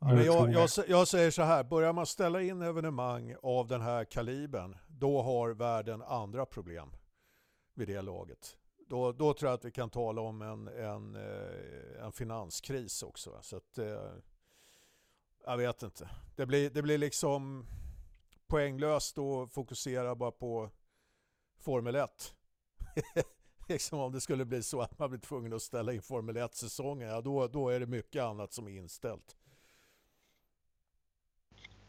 Men 0.06 0.26
jag, 0.26 0.54
jag, 0.54 0.70
jag, 0.88 1.08
säger 1.08 1.32
så 1.32 1.42
här, 1.42 1.64
börjar 1.64 1.94
man 1.94 2.06
ställa 2.06 2.42
in 2.42 2.62
evenemang 2.62 3.36
av 3.44 3.68
den 3.68 3.82
här 3.82 4.06
kalibern, 4.06 4.78
då 4.88 5.22
har 5.22 5.50
världen 5.50 6.02
andra 6.02 6.46
problem 6.46 6.96
vid 7.74 7.88
det 7.88 8.02
laget. 8.02 8.58
Då, 8.88 9.12
då 9.12 9.34
tror 9.34 9.50
jag 9.50 9.58
att 9.58 9.66
vi 9.66 9.72
kan 9.72 9.90
tala 9.90 10.22
om 10.22 10.42
en, 10.42 10.68
en, 10.68 11.16
eh, 11.16 12.06
en 12.06 12.12
finanskris 12.12 13.04
också. 13.04 13.40
Så 13.42 13.58
att, 13.58 13.78
eh, 13.78 14.12
jag 15.46 15.58
vet 15.58 15.84
inte. 15.84 16.10
Det 16.36 16.46
blir, 16.46 16.70
det 16.70 16.82
blir 16.82 16.98
liksom 16.98 17.66
poänglöst 18.48 19.18
att 19.18 19.54
fokusera 19.54 20.16
bara 20.16 20.32
på 20.32 20.70
Formel 21.60 21.96
1. 21.96 22.36
liksom 23.68 24.00
om 24.00 24.12
det 24.12 24.22
skulle 24.22 24.46
bli 24.46 24.64
så 24.64 24.82
att 24.82 25.00
man 25.00 25.10
blir 25.10 25.20
tvungen 25.20 25.54
att 25.54 25.62
ställa 25.62 25.94
in 25.94 26.02
Formel 26.02 26.38
1-säsongen, 26.38 27.10
ja, 27.10 27.22
då, 27.22 27.48
då 27.48 27.70
är 27.70 27.80
det 27.80 27.86
mycket 27.86 28.24
annat 28.24 28.54
som 28.54 28.68
är 28.68 28.72
inställt. 28.72 29.36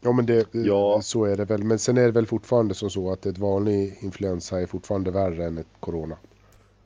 Ja 0.05 0.11
men 0.11 0.25
det, 0.25 0.47
ja. 0.53 1.01
så 1.01 1.25
är 1.25 1.37
det 1.37 1.45
väl. 1.45 1.63
Men 1.63 1.79
sen 1.79 1.97
är 1.97 2.05
det 2.05 2.11
väl 2.11 2.25
fortfarande 2.25 2.73
som 2.73 2.89
så 2.89 3.11
att 3.11 3.25
ett 3.25 3.37
vanlig 3.37 3.97
influensa 4.01 4.61
är 4.61 4.65
fortfarande 4.65 5.11
värre 5.11 5.45
än 5.45 5.57
ett 5.57 5.67
corona. 5.79 6.17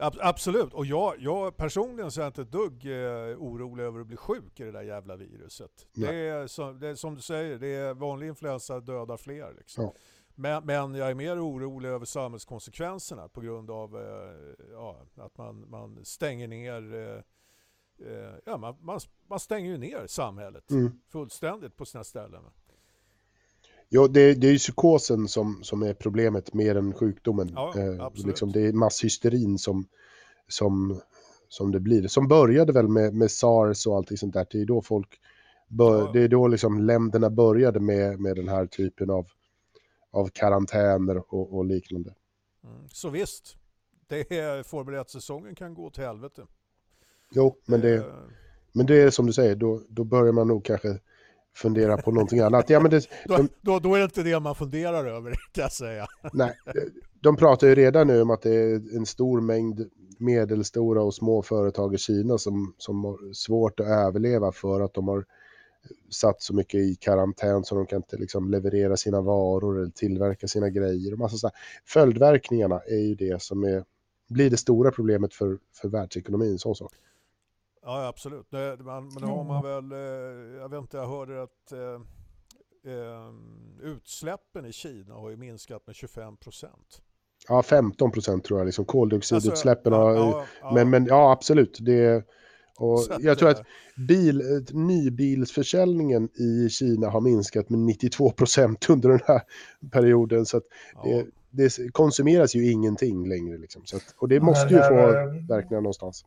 Absolut, 0.01 0.74
och 0.74 0.86
jag, 0.86 1.15
jag 1.20 1.57
personligen 1.57 2.11
så 2.11 2.20
är 2.22 2.24
jag 2.24 2.30
inte 2.30 2.41
ett 2.41 2.51
dugg 2.51 2.86
eh, 2.86 3.38
orolig 3.38 3.84
över 3.84 3.99
att 3.99 4.07
bli 4.07 4.17
sjuk 4.17 4.59
i 4.59 4.63
det 4.63 4.72
där 4.72 4.82
jävla 4.82 5.15
viruset. 5.15 5.72
Det 5.93 6.28
är, 6.28 6.47
som, 6.47 6.80
det 6.80 6.88
är, 6.88 6.95
som 6.95 7.15
du 7.15 7.22
säger, 7.22 7.57
det 7.57 7.67
är 7.67 7.93
vanlig 7.93 8.28
influensa 8.28 8.80
dödar 8.80 9.17
fler. 9.17 9.53
Liksom. 9.57 9.84
Ja. 9.84 9.93
Men, 10.36 10.65
men, 10.65 10.95
jag 10.95 11.09
är 11.09 11.15
mer 11.15 11.45
orolig 11.45 11.89
över 11.89 12.05
samhällskonsekvenserna 12.05 13.28
på 13.28 13.41
grund 13.41 13.72
av 13.72 13.95
eh, 13.97 14.65
ja, 14.72 15.05
att 15.15 15.38
man, 15.38 15.70
man 15.70 16.05
stänger 16.05 16.47
ner 16.47 16.93
eh, 16.93 17.24
eh 18.11 18.34
ja, 18.45 18.57
man, 18.57 18.78
man, 18.82 18.99
man, 19.28 19.39
stänger 19.39 19.71
ju 19.71 19.78
ner 19.78 20.08
samhället 20.08 20.71
mm. 20.71 21.00
fullständigt 21.08 21.78
på 21.78 21.86
sina 21.86 22.04
ställen. 22.04 22.43
Ja, 23.89 24.07
det, 24.07 24.33
det 24.33 24.47
är 24.47 24.51
ju 24.51 24.57
psykosen 24.57 25.28
som, 25.28 25.63
som 25.63 25.82
är 25.82 25.93
problemet 25.93 26.53
mer 26.53 26.75
än 26.75 26.93
sjukdomen. 26.93 27.51
Ja, 27.55 27.74
eh, 27.78 28.09
liksom, 28.25 28.51
det 28.51 28.61
är 28.61 28.74
masshysterin 28.74 29.57
som, 29.57 29.86
som, 30.47 31.01
som 31.47 31.71
det 31.71 31.79
blir. 31.79 32.07
Som 32.07 32.28
började 32.28 32.74
väl 32.74 32.87
med, 32.87 33.13
med 33.13 33.32
sars 33.32 33.87
och 33.87 33.95
allting 33.95 34.17
sånt 34.17 34.33
där. 34.33 34.47
Det 34.51 34.61
är 34.61 34.66
då 34.66 34.82
folk 34.82 35.20
bör, 35.67 35.99
ja. 35.99 36.11
det 36.13 36.21
är 36.21 36.28
då 36.28 36.47
liksom 36.47 36.79
länderna 36.79 37.29
började 37.29 37.79
med, 37.79 38.20
med 38.20 38.36
den 38.36 38.47
här 38.47 38.66
typen 38.66 39.09
av, 39.09 39.28
av 40.11 40.28
karantäner 40.28 41.33
och, 41.33 41.57
och 41.57 41.66
liknande. 41.66 42.13
Mm, 42.63 42.89
så 42.89 43.09
visst, 43.09 43.57
det 44.07 44.39
är 44.39 44.63
Formel 44.63 44.95
1-säsongen 44.95 45.55
kan 45.55 45.74
gå 45.74 45.89
till 45.89 46.03
helvete. 46.03 46.45
Jo, 47.32 47.55
men 47.66 47.82
det, 47.82 47.97
uh... 47.97 48.05
men 48.71 48.86
det 48.86 49.01
är 49.01 49.09
som 49.09 49.25
du 49.25 49.33
säger, 49.33 49.55
då, 49.55 49.82
då 49.89 50.03
börjar 50.03 50.33
man 50.33 50.47
nog 50.47 50.66
kanske 50.66 50.99
fundera 51.55 51.97
på 51.97 52.12
någonting 52.12 52.39
annat. 52.39 52.70
Ja, 52.70 52.80
men 52.80 52.92
det, 52.92 53.08
då, 53.26 53.47
då, 53.62 53.80
då, 53.80 53.96
är 53.96 54.00
det 54.00 54.04
inte 54.04 54.24
det 54.24 54.39
man 54.39 54.55
funderar 54.55 55.05
över 55.05 55.32
kan 55.51 55.62
jag 55.62 55.71
säga. 55.71 56.08
Nej, 56.34 56.58
de 57.21 57.36
pratar 57.36 57.67
ju 57.67 57.76
redan 57.76 58.08
nu 58.08 58.21
om 58.21 58.30
att 58.30 58.42
det 58.42 58.55
är 58.55 58.96
en 58.97 59.05
stor 59.05 59.42
mängd 59.42 59.89
medelstora 60.17 61.01
och 61.01 61.13
små 61.13 61.42
företag 61.42 61.93
i 61.93 61.97
Kina 61.97 62.38
som, 62.38 62.74
som 62.78 63.04
har 63.04 63.34
svårt 63.34 63.80
att 63.80 63.88
överleva 63.88 64.51
för 64.51 64.82
att 64.82 64.93
de 64.93 65.08
har 65.08 65.26
satt 66.09 66.42
så 66.42 66.55
mycket 66.55 66.80
i 66.80 66.96
karantän 66.96 67.63
så 67.63 67.76
de 67.76 67.86
kan 67.86 67.97
inte 67.97 68.17
liksom 68.17 68.51
leverera 68.51 68.97
sina 68.97 69.21
varor 69.21 69.78
eller 69.80 69.92
tillverka 69.92 70.47
sina 70.47 70.70
grejer. 70.70 71.13
Och 71.13 71.20
massa 71.20 71.38
så 71.38 71.51
Följdverkningarna 71.86 72.80
är 72.80 73.00
ju 73.08 73.16
det 73.16 73.42
som 73.42 73.63
är, 73.63 73.84
blir 74.30 74.50
det 74.50 74.58
stora 74.58 74.92
problemet 74.92 75.34
för, 75.34 75.58
för 75.74 75.89
världsekonomin. 75.89 76.59
Sån 76.59 76.76
sak. 76.76 76.93
Ja, 77.82 78.08
absolut. 78.08 78.47
Det, 78.50 78.78
man, 78.80 79.12
men 79.14 79.24
har 79.24 79.43
man 79.43 79.64
väl, 79.64 79.92
eh, 79.92 80.62
jag 80.62 80.70
vet 80.70 80.80
inte, 80.80 80.97
jag 80.97 81.08
hörde 81.08 81.43
att 81.43 81.72
eh, 81.72 82.01
eh, 82.93 83.34
utsläppen 83.82 84.66
i 84.66 84.72
Kina 84.72 85.14
har 85.14 85.30
ju 85.30 85.38
minskat 85.38 85.88
med 85.88 85.96
25 85.96 86.38
procent. 86.38 87.01
Ja, 87.47 87.64
15 87.64 88.12
procent 88.12 88.43
tror 88.43 88.60
jag, 88.60 88.66
liksom 88.66 88.86
koldioxidutsläppen 88.86 89.93
alltså, 89.93 90.24
har, 90.24 90.32
ja, 90.32 90.46
ja, 90.62 90.74
men, 90.74 90.89
men 90.89 91.06
ja, 91.06 91.32
absolut. 91.32 91.78
Det, 91.82 92.24
Och 92.78 93.00
jag 93.20 93.38
tror 93.38 93.50
att 93.50 93.64
bil, 94.08 94.42
nybilsförsäljningen 94.72 96.30
i 96.39 96.70
Kina 96.70 97.10
har 97.10 97.22
minskat 97.22 97.70
med 97.70 97.80
92 97.80 98.32
procent 98.32 98.89
under 98.89 99.10
den 99.10 99.20
här 99.26 99.42
perioden. 99.92 100.46
Så 100.46 100.58
att 100.58 100.64
ja. 100.93 101.01
det, 101.04 101.26
det 101.51 101.92
konsumeras 101.92 102.55
ju 102.55 102.71
ingenting 102.71 103.30
längre. 103.30 103.58
Liksom. 103.58 103.82
Så 103.86 103.97
att, 103.97 104.04
och 104.17 104.28
det 104.28 104.39
måste 104.39 104.74
ju 104.74 104.82
få 104.82 104.96
verkningar 105.50 105.82
någonstans. 105.82 106.26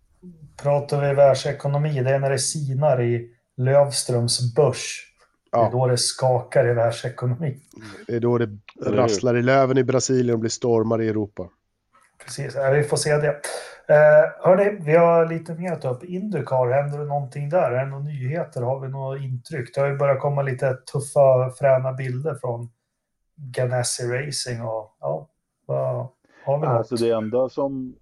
Pratar 0.62 1.08
vi 1.08 1.14
världsekonomi, 1.14 2.02
det 2.02 2.10
är 2.10 2.18
när 2.18 2.30
det 2.30 2.38
sinar 2.38 3.02
i 3.02 3.30
Lövströms 3.56 4.54
börs. 4.54 5.08
Det 5.52 5.58
är 5.58 5.62
Ja. 5.62 5.70
då 5.72 5.86
det 5.86 5.98
skakar 5.98 6.68
i 6.68 6.72
världsekonomin. 6.74 7.60
Det 8.06 8.16
är 8.16 8.20
då 8.20 8.38
det 8.38 8.48
rasslar 8.86 9.36
i 9.36 9.42
löven 9.42 9.78
i 9.78 9.84
Brasilien 9.84 10.34
och 10.34 10.40
blir 10.40 10.50
stormar 10.50 11.02
i 11.02 11.08
Europa. 11.08 11.48
Precis, 12.24 12.54
ja, 12.54 12.70
vi 12.70 12.82
får 12.82 12.96
se 12.96 13.16
det. 13.16 13.28
Eh, 13.88 14.48
hörni, 14.48 14.78
vi 14.84 14.96
har 14.96 15.26
lite 15.26 15.54
mer 15.54 15.72
att 15.72 15.82
ta 15.82 15.90
upp. 15.90 16.04
Indycar, 16.04 16.82
händer 16.82 16.98
det 16.98 17.04
någonting 17.04 17.48
där? 17.48 17.72
Är 17.72 17.84
det 17.84 17.90
några 17.90 18.04
nyheter? 18.04 18.62
Har 18.62 18.80
vi 18.80 18.88
några 18.88 19.18
intryck? 19.18 19.74
Det 19.74 19.80
har 19.80 19.88
ju 19.88 19.96
börjat 19.96 20.20
komma 20.20 20.42
lite 20.42 20.74
tuffa, 20.92 21.50
fräna 21.58 21.92
bilder 21.92 22.34
från 22.34 22.70
Ganassi 23.50 24.02
Racing 24.06 24.62
och 24.62 24.96
ja, 25.00 25.28
vad 25.66 26.06
har 26.44 26.58
vi 26.60 26.66
något? 26.66 26.76
Alltså 26.76 26.96
det 26.96 27.10
enda 27.10 27.48
som 27.48 27.94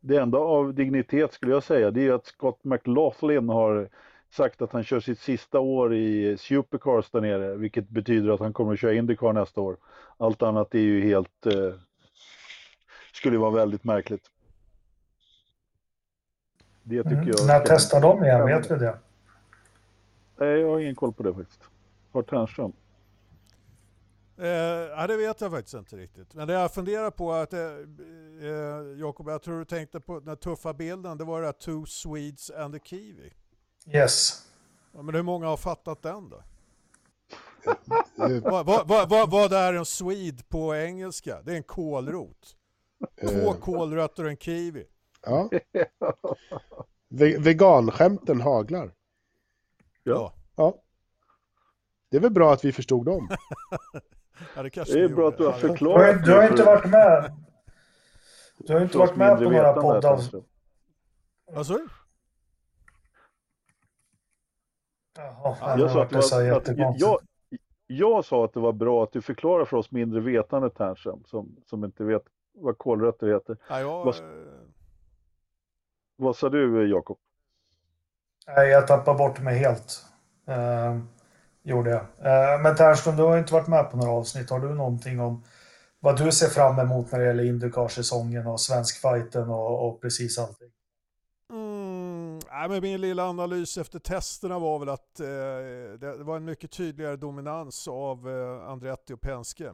det 0.00 0.16
enda 0.16 0.38
av 0.38 0.74
dignitet 0.74 1.32
skulle 1.32 1.52
jag 1.52 1.62
säga 1.62 1.90
det 1.90 2.06
är 2.06 2.12
att 2.12 2.26
Scott 2.26 2.64
McLaughlin 2.64 3.48
har 3.48 3.88
sagt 4.30 4.62
att 4.62 4.72
han 4.72 4.84
kör 4.84 5.00
sitt 5.00 5.18
sista 5.18 5.60
år 5.60 5.94
i 5.94 6.36
Supercars 6.38 7.10
där 7.10 7.20
nere, 7.20 7.54
vilket 7.54 7.88
betyder 7.88 8.30
att 8.30 8.40
han 8.40 8.52
kommer 8.52 8.72
att 8.72 8.80
köra 8.80 8.92
Indycar 8.94 9.32
nästa 9.32 9.60
år. 9.60 9.76
Allt 10.16 10.42
annat 10.42 10.74
är 10.74 10.78
ju 10.78 11.00
helt, 11.04 11.46
eh, 11.46 11.72
skulle 13.12 13.38
vara 13.38 13.50
väldigt 13.50 13.84
märkligt. 13.84 14.30
Det 16.82 17.02
tycker 17.02 17.16
Mm. 17.16 17.28
jag. 17.28 17.46
När 17.46 17.62
testar 17.66 18.00
de 18.00 18.24
igen? 18.24 18.46
Vet 18.46 18.70
vi 18.70 18.74
det? 18.76 18.98
Nej, 20.36 20.48
jag 20.60 20.68
har 20.68 20.80
ingen 20.80 20.94
koll 20.94 21.12
på 21.12 21.22
det 21.22 21.34
faktiskt. 21.34 21.60
Har 22.12 22.22
Ternström. 22.22 22.72
Eh, 24.38 24.48
ja, 24.48 25.06
det 25.06 25.16
vet 25.16 25.40
jag 25.40 25.50
faktiskt 25.50 25.74
inte 25.74 25.96
riktigt. 25.96 26.34
Men 26.34 26.48
det 26.48 26.54
jag 26.54 26.74
funderar 26.74 27.10
på 27.10 27.32
är 27.32 27.42
att, 27.42 27.52
eh, 27.52 27.60
eh, 27.60 28.98
Jakob, 29.00 29.28
jag 29.28 29.42
tror 29.42 29.58
du 29.58 29.64
tänkte 29.64 30.00
på 30.00 30.20
den 30.20 30.36
tuffa 30.36 30.72
bilden, 30.74 31.18
det 31.18 31.24
var 31.24 31.40
det 31.40 31.46
där 31.46 31.52
Two 31.52 31.84
Swedes 31.86 32.50
and 32.50 32.74
a 32.74 32.78
Kiwi. 32.84 33.32
Yes. 33.86 34.46
Ja, 34.92 35.02
men 35.02 35.14
hur 35.14 35.22
många 35.22 35.46
har 35.46 35.56
fattat 35.56 36.02
den 36.02 36.28
då? 36.30 36.42
Eh, 38.24 38.42
Vad, 38.42 38.66
vad, 38.66 38.88
vad, 38.88 39.08
vad, 39.08 39.30
vad 39.30 39.52
är 39.52 39.72
en 39.74 39.84
Swede 39.86 40.42
på 40.48 40.74
engelska? 40.76 41.42
Det 41.42 41.52
är 41.52 41.56
en 41.56 41.62
kålrot. 41.62 42.56
Två 43.20 43.28
eh, 43.54 43.54
kålrötter 43.60 44.24
och 44.24 44.30
en 44.30 44.36
kiwi. 44.36 44.86
ja. 45.22 45.50
Ve- 47.08 47.38
veganskämten 47.38 48.40
haglar. 48.40 48.94
Ja, 50.02 50.32
Ja. 50.56 50.74
Det 52.10 52.16
är 52.16 52.20
väl 52.20 52.30
bra 52.32 52.52
att 52.52 52.64
vi 52.64 52.72
förstod 52.72 53.06
dem. 53.06 53.28
ja 54.56 54.62
det 54.62 54.70
kanske 54.70 54.94
Det 54.94 55.04
är 55.04 55.08
bra 55.08 55.28
att 55.28 55.38
du 55.38 55.44
har 55.46 55.52
Ja, 55.52 55.58
Du 55.60 55.66
har, 55.68 55.74
förklarat 55.76 56.24
du 56.24 56.32
har 56.34 56.42
inte 56.50 56.62
varit 56.64 56.90
med. 56.90 57.32
Du 58.58 58.72
har 58.72 58.80
inte 58.80 58.98
varit 58.98 59.16
med 59.16 59.38
på 59.38 59.44
några 59.44 59.72
poddar. 59.72 60.20
Vad 61.52 61.66
sa 61.66 61.74
du? 61.74 61.88
Jag 65.16 65.90
sa, 65.90 66.02
att 66.02 66.10
det 66.10 66.16
var 66.16 66.90
att, 66.90 67.00
jag, 67.00 67.18
jag 67.86 68.24
sa 68.24 68.44
att 68.44 68.52
det 68.52 68.60
var 68.60 68.72
bra 68.72 69.02
att 69.02 69.12
du 69.12 69.22
förklarar 69.22 69.64
för 69.64 69.76
oss 69.76 69.90
mindre 69.90 70.20
vetande 70.20 70.70
Ternström, 70.70 71.24
som, 71.24 71.56
som 71.66 71.84
inte 71.84 72.04
vet 72.04 72.22
vad 72.54 72.78
kålrötter 72.78 73.26
heter. 73.26 73.56
Ja, 73.68 73.80
jag, 73.80 74.04
Vad- 74.04 74.14
Vad 76.16 76.36
sa 76.36 76.48
du 76.48 76.90
Jakob? 76.90 77.18
Jag 78.46 78.86
tappade 78.86 79.18
bort 79.18 79.40
mig 79.40 79.58
helt. 79.58 80.04
Eh, 80.46 80.98
gjorde 81.68 81.90
jag. 81.90 82.00
Eh, 82.00 82.60
men 82.62 82.76
Ternström, 82.76 83.16
du 83.16 83.22
har 83.22 83.38
inte 83.38 83.52
varit 83.52 83.68
med 83.68 83.90
på 83.90 83.96
några 83.96 84.12
avsnitt. 84.12 84.50
Har 84.50 84.60
du 84.60 84.74
någonting 84.74 85.20
om 85.20 85.44
vad 86.00 86.16
du 86.16 86.32
ser 86.32 86.48
fram 86.48 86.78
emot 86.78 87.12
när 87.12 87.18
det 87.18 87.26
gäller 87.26 87.44
Indycar-säsongen 87.44 88.46
och 88.46 88.60
svenskfighten 88.60 89.50
och, 89.50 89.88
och 89.88 90.00
precis 90.00 90.38
allting? 90.38 90.68
Mm, 91.50 92.38
nej, 92.50 92.68
men 92.68 92.82
min 92.82 93.00
lilla 93.00 93.28
analys 93.28 93.78
efter 93.78 93.98
testerna 93.98 94.58
var 94.58 94.78
väl 94.78 94.88
att 94.88 95.20
eh, 95.20 95.26
det, 95.26 96.18
det 96.18 96.24
var 96.24 96.36
en 96.36 96.44
mycket 96.44 96.70
tydligare 96.70 97.16
dominans 97.16 97.88
av 97.88 98.28
eh, 98.28 98.68
Andretti 98.68 99.12
och 99.12 99.20
Penske 99.20 99.72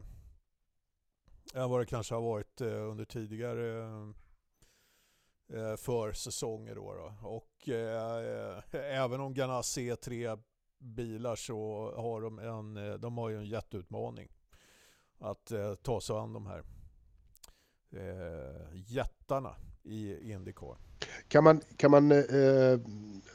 än 1.54 1.70
vad 1.70 1.80
det 1.80 1.86
kanske 1.86 2.14
har 2.14 2.22
varit 2.22 2.60
eh, 2.60 2.90
under 2.90 3.04
tidigare 3.04 3.82
eh, 3.82 4.08
eh 5.60 5.76
försäsonger. 5.76 6.74
Då, 6.74 6.94
då. 6.94 7.28
Och 7.28 7.68
eh, 7.68 8.56
eh, 8.72 9.02
även 9.02 9.20
om 9.20 9.34
Ganassi 9.34 9.90
är 9.90 9.96
tre 9.96 10.36
bilar 10.84 11.36
så 11.36 11.92
har 11.96 12.20
de, 12.20 12.38
en, 12.38 12.76
eh, 12.76 12.94
de 12.94 13.18
har 13.18 13.28
ju 13.30 13.36
en 13.36 13.46
jätteutmaning 13.46 14.28
att 15.18 15.50
eh, 15.50 15.74
ta 15.74 16.00
sig 16.00 16.16
an 16.16 16.32
de 16.32 16.46
här 16.46 16.62
eh, 17.92 18.92
jättarna 18.92 19.56
i 19.82 20.32
Indycar. 20.32 20.76
Kan 21.28 21.44
man, 21.44 21.60
kan 21.76 21.90
man 21.90 22.12
eh, 22.12 22.78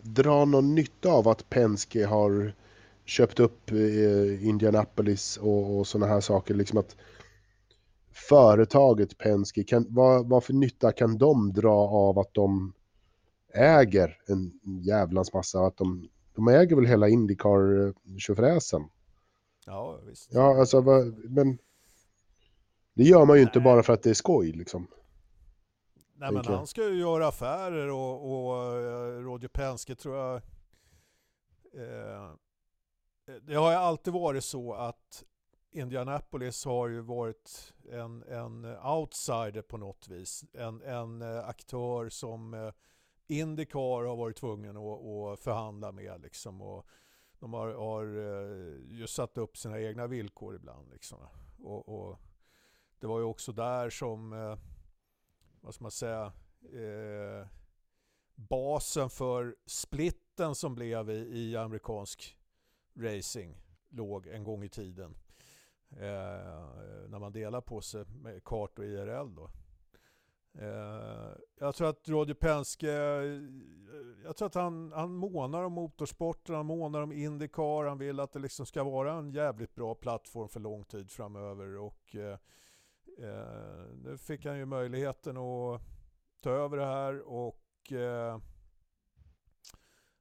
dra 0.01 0.45
någon 0.45 0.75
nytta 0.75 1.11
av 1.11 1.27
att 1.27 1.49
Penske 1.49 2.05
har 2.05 2.53
köpt 3.05 3.39
upp 3.39 3.71
eh, 3.71 4.47
Indianapolis 4.47 5.37
och, 5.37 5.77
och 5.77 5.87
sådana 5.87 6.13
här 6.13 6.21
saker? 6.21 6.53
Liksom 6.53 6.77
att 6.77 6.95
företaget 8.11 9.17
Penske, 9.17 9.63
kan, 9.63 9.85
vad, 9.89 10.29
vad 10.29 10.43
för 10.43 10.53
nytta 10.53 10.91
kan 10.91 11.17
de 11.17 11.53
dra 11.53 11.75
av 11.87 12.19
att 12.19 12.33
de 12.33 12.73
äger 13.53 14.17
en 14.27 14.59
jävlans 14.83 15.33
massa? 15.33 15.65
Att 15.65 15.77
de, 15.77 16.09
de 16.39 16.47
äger 16.47 16.75
väl 16.75 16.85
hela 16.85 17.07
Indycar-tjofräsen? 17.07 18.89
Ja, 19.65 19.99
visst. 20.05 20.33
Ja, 20.33 20.59
alltså, 20.59 20.81
men 21.29 21.57
det 22.93 23.03
gör 23.03 23.25
man 23.25 23.37
ju 23.37 23.43
inte 23.43 23.59
Nej. 23.59 23.63
bara 23.63 23.83
för 23.83 23.93
att 23.93 24.03
det 24.03 24.09
är 24.09 24.13
skoj 24.13 24.51
liksom. 24.51 24.87
Nej, 26.13 26.31
men 26.31 26.45
han 26.45 26.67
ska 26.67 26.83
ju 26.83 26.99
göra 26.99 27.27
affärer 27.27 27.87
och, 27.87 28.31
och 28.31 28.65
eh, 28.65 29.21
Roger 29.21 29.47
Penske 29.47 29.95
tror 29.95 30.17
jag... 30.17 30.35
Eh, 31.73 32.31
det 33.41 33.55
har 33.55 33.71
ju 33.71 33.77
alltid 33.77 34.13
varit 34.13 34.43
så 34.43 34.73
att 34.73 35.23
Indianapolis 35.71 36.65
har 36.65 36.87
ju 36.87 37.01
varit 37.01 37.73
en, 37.91 38.23
en 38.23 38.65
outsider 38.65 39.61
på 39.61 39.77
något 39.77 40.07
vis. 40.07 40.43
En, 40.53 40.81
en 40.81 41.21
eh, 41.21 41.47
aktör 41.47 42.09
som 42.09 42.53
eh, 42.53 42.71
Indycar 43.29 44.05
har 44.05 44.15
varit 44.15 44.37
tvungen 44.37 44.77
att, 44.77 45.05
att 45.05 45.39
förhandla 45.39 45.91
med. 45.91 46.21
Liksom, 46.21 46.61
och 46.61 46.85
de 47.39 47.53
har, 47.53 47.73
har 47.73 48.05
eh, 48.05 48.97
ju 48.97 49.07
satt 49.07 49.37
upp 49.37 49.57
sina 49.57 49.81
egna 49.81 50.07
villkor 50.07 50.55
ibland. 50.55 50.89
Liksom. 50.91 51.17
Och, 51.63 51.89
och 51.89 52.19
det 52.99 53.07
var 53.07 53.19
ju 53.19 53.25
också 53.25 53.51
där 53.51 53.89
som 53.89 54.33
eh, 54.33 54.57
vad 55.61 55.73
ska 55.73 55.83
man 55.83 55.91
säga, 55.91 56.33
eh, 56.61 57.47
basen 58.35 59.09
för 59.09 59.55
splitten 59.65 60.55
som 60.55 60.75
blev 60.75 61.09
i, 61.09 61.39
i 61.39 61.57
amerikansk 61.57 62.37
racing 62.95 63.57
låg 63.89 64.27
en 64.27 64.43
gång 64.43 64.63
i 64.63 64.69
tiden. 64.69 65.15
Eh, 65.91 67.07
när 67.07 67.19
man 67.19 67.31
delar 67.31 67.61
på 67.61 67.81
sig 67.81 68.05
med 68.05 68.43
kart 68.43 68.79
och 68.79 68.85
IRL 68.85 69.35
då. 69.35 69.49
Eh, 70.53 71.31
jag 71.59 71.75
tror 71.75 71.89
att 71.89 72.09
Roger 72.09 72.33
Penske, 72.33 72.91
eh, 72.91 73.41
jag 74.23 74.37
tror 74.37 74.45
att 74.45 74.55
han, 74.55 74.91
han 74.91 75.15
månar 75.15 75.63
om 75.63 75.73
motorsporten, 75.73 76.55
han 76.55 76.65
månar 76.65 77.01
om 77.01 77.11
Indycar, 77.11 77.85
han 77.85 77.97
vill 77.97 78.19
att 78.19 78.31
det 78.31 78.39
liksom 78.39 78.65
ska 78.65 78.83
vara 78.83 79.13
en 79.13 79.31
jävligt 79.31 79.75
bra 79.75 79.95
plattform 79.95 80.49
för 80.49 80.59
lång 80.59 80.83
tid 80.83 81.11
framöver 81.11 81.77
och 81.77 82.15
eh, 82.15 82.37
Eh, 83.21 83.95
nu 84.03 84.17
fick 84.17 84.45
han 84.45 84.57
ju 84.57 84.65
möjligheten 84.65 85.37
att 85.37 85.81
ta 86.41 86.49
över 86.49 86.77
det 86.77 86.85
här 86.85 87.21
och 87.21 87.91
eh, 87.91 88.39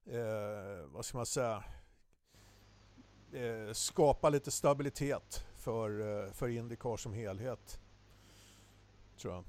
eh, 0.07 0.87
vad 0.87 1.05
ska 1.05 1.17
man 1.17 1.27
säga 1.27 1.65
eh, 3.33 3.73
skapa 3.73 4.29
lite 4.29 4.51
stabilitet 4.51 5.45
för, 5.57 6.01
eh, 6.01 6.33
för 6.33 6.49
Indycar 6.49 6.97
som 6.97 7.13
helhet. 7.13 7.81
Tror 9.17 9.35
jag. 9.35 9.45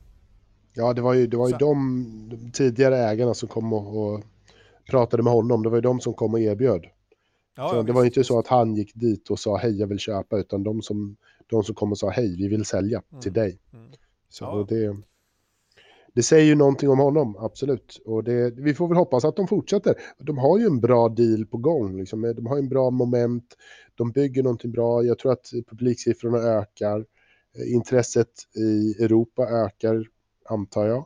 Ja, 0.74 0.94
det 0.94 1.02
var 1.02 1.14
ju, 1.14 1.28
det 1.28 1.38
var 1.38 1.48
ju 1.48 1.52
Så- 1.52 1.58
de, 1.60 2.06
de 2.30 2.52
tidigare 2.52 2.98
ägarna 2.98 3.34
som 3.34 3.50
kom 3.50 3.74
och, 3.74 4.14
och 4.14 4.22
pratade 4.90 5.24
med 5.24 5.34
honom. 5.34 5.64
Det 5.64 5.70
var 5.70 5.78
ju 5.78 5.82
de 5.82 6.00
som 6.00 6.14
kom 6.14 6.34
och 6.34 6.40
erbjöd. 6.40 6.86
Ja, 7.56 7.84
det 7.84 7.92
var 7.92 8.02
ju 8.02 8.06
visst, 8.10 8.18
inte 8.18 8.28
så 8.28 8.38
visst. 8.38 8.46
att 8.52 8.58
han 8.58 8.76
gick 8.76 8.96
dit 8.96 9.30
och 9.30 9.40
sa 9.40 9.58
hej 9.58 9.80
jag 9.80 9.88
vill 9.88 10.00
köpa, 10.00 10.38
utan 10.40 10.64
de 10.64 10.82
som, 10.82 11.16
de 11.48 11.64
som 11.64 11.76
kom 11.76 11.92
och 11.92 11.98
sa 11.98 12.10
hej 12.10 12.36
vi 12.38 12.48
vill 12.48 12.66
sälja 12.66 13.02
Mm. 13.12 13.22
till 13.22 13.34
dig. 13.34 13.60
Mm. 13.74 13.86
Så 14.30 14.44
Ja. 14.44 14.66
det, 14.70 14.98
det 16.14 16.24
säger 16.24 16.46
ju 16.46 16.56
någonting 16.56 16.90
om 16.90 17.00
honom, 17.00 17.36
absolut. 17.40 18.02
Och 18.06 18.24
det, 18.24 18.54
vi 18.58 18.74
får 18.74 18.88
väl 18.88 18.98
hoppas 18.98 19.26
att 19.26 19.36
de 19.36 19.48
fortsätter. 19.48 19.96
De 20.18 20.38
har 20.38 20.58
ju 20.60 20.66
en 20.66 20.80
bra 20.80 21.10
deal 21.10 21.46
på 21.46 21.58
gång, 21.58 21.98
liksom. 21.98 22.34
de 22.36 22.46
har 22.46 22.58
en 22.58 22.70
bra 22.70 22.90
moment, 22.90 23.46
de 23.96 24.12
bygger 24.12 24.44
någonting 24.44 24.72
bra. 24.72 25.04
Jag 25.04 25.20
tror 25.20 25.32
att 25.32 25.52
publiksiffrorna 25.70 26.38
ökar, 26.38 27.06
Eh, 27.60 27.74
intresset 27.74 28.30
i 28.56 29.04
Europa 29.04 29.44
ökar, 29.50 30.06
antar 30.52 30.86
jag. 30.86 31.06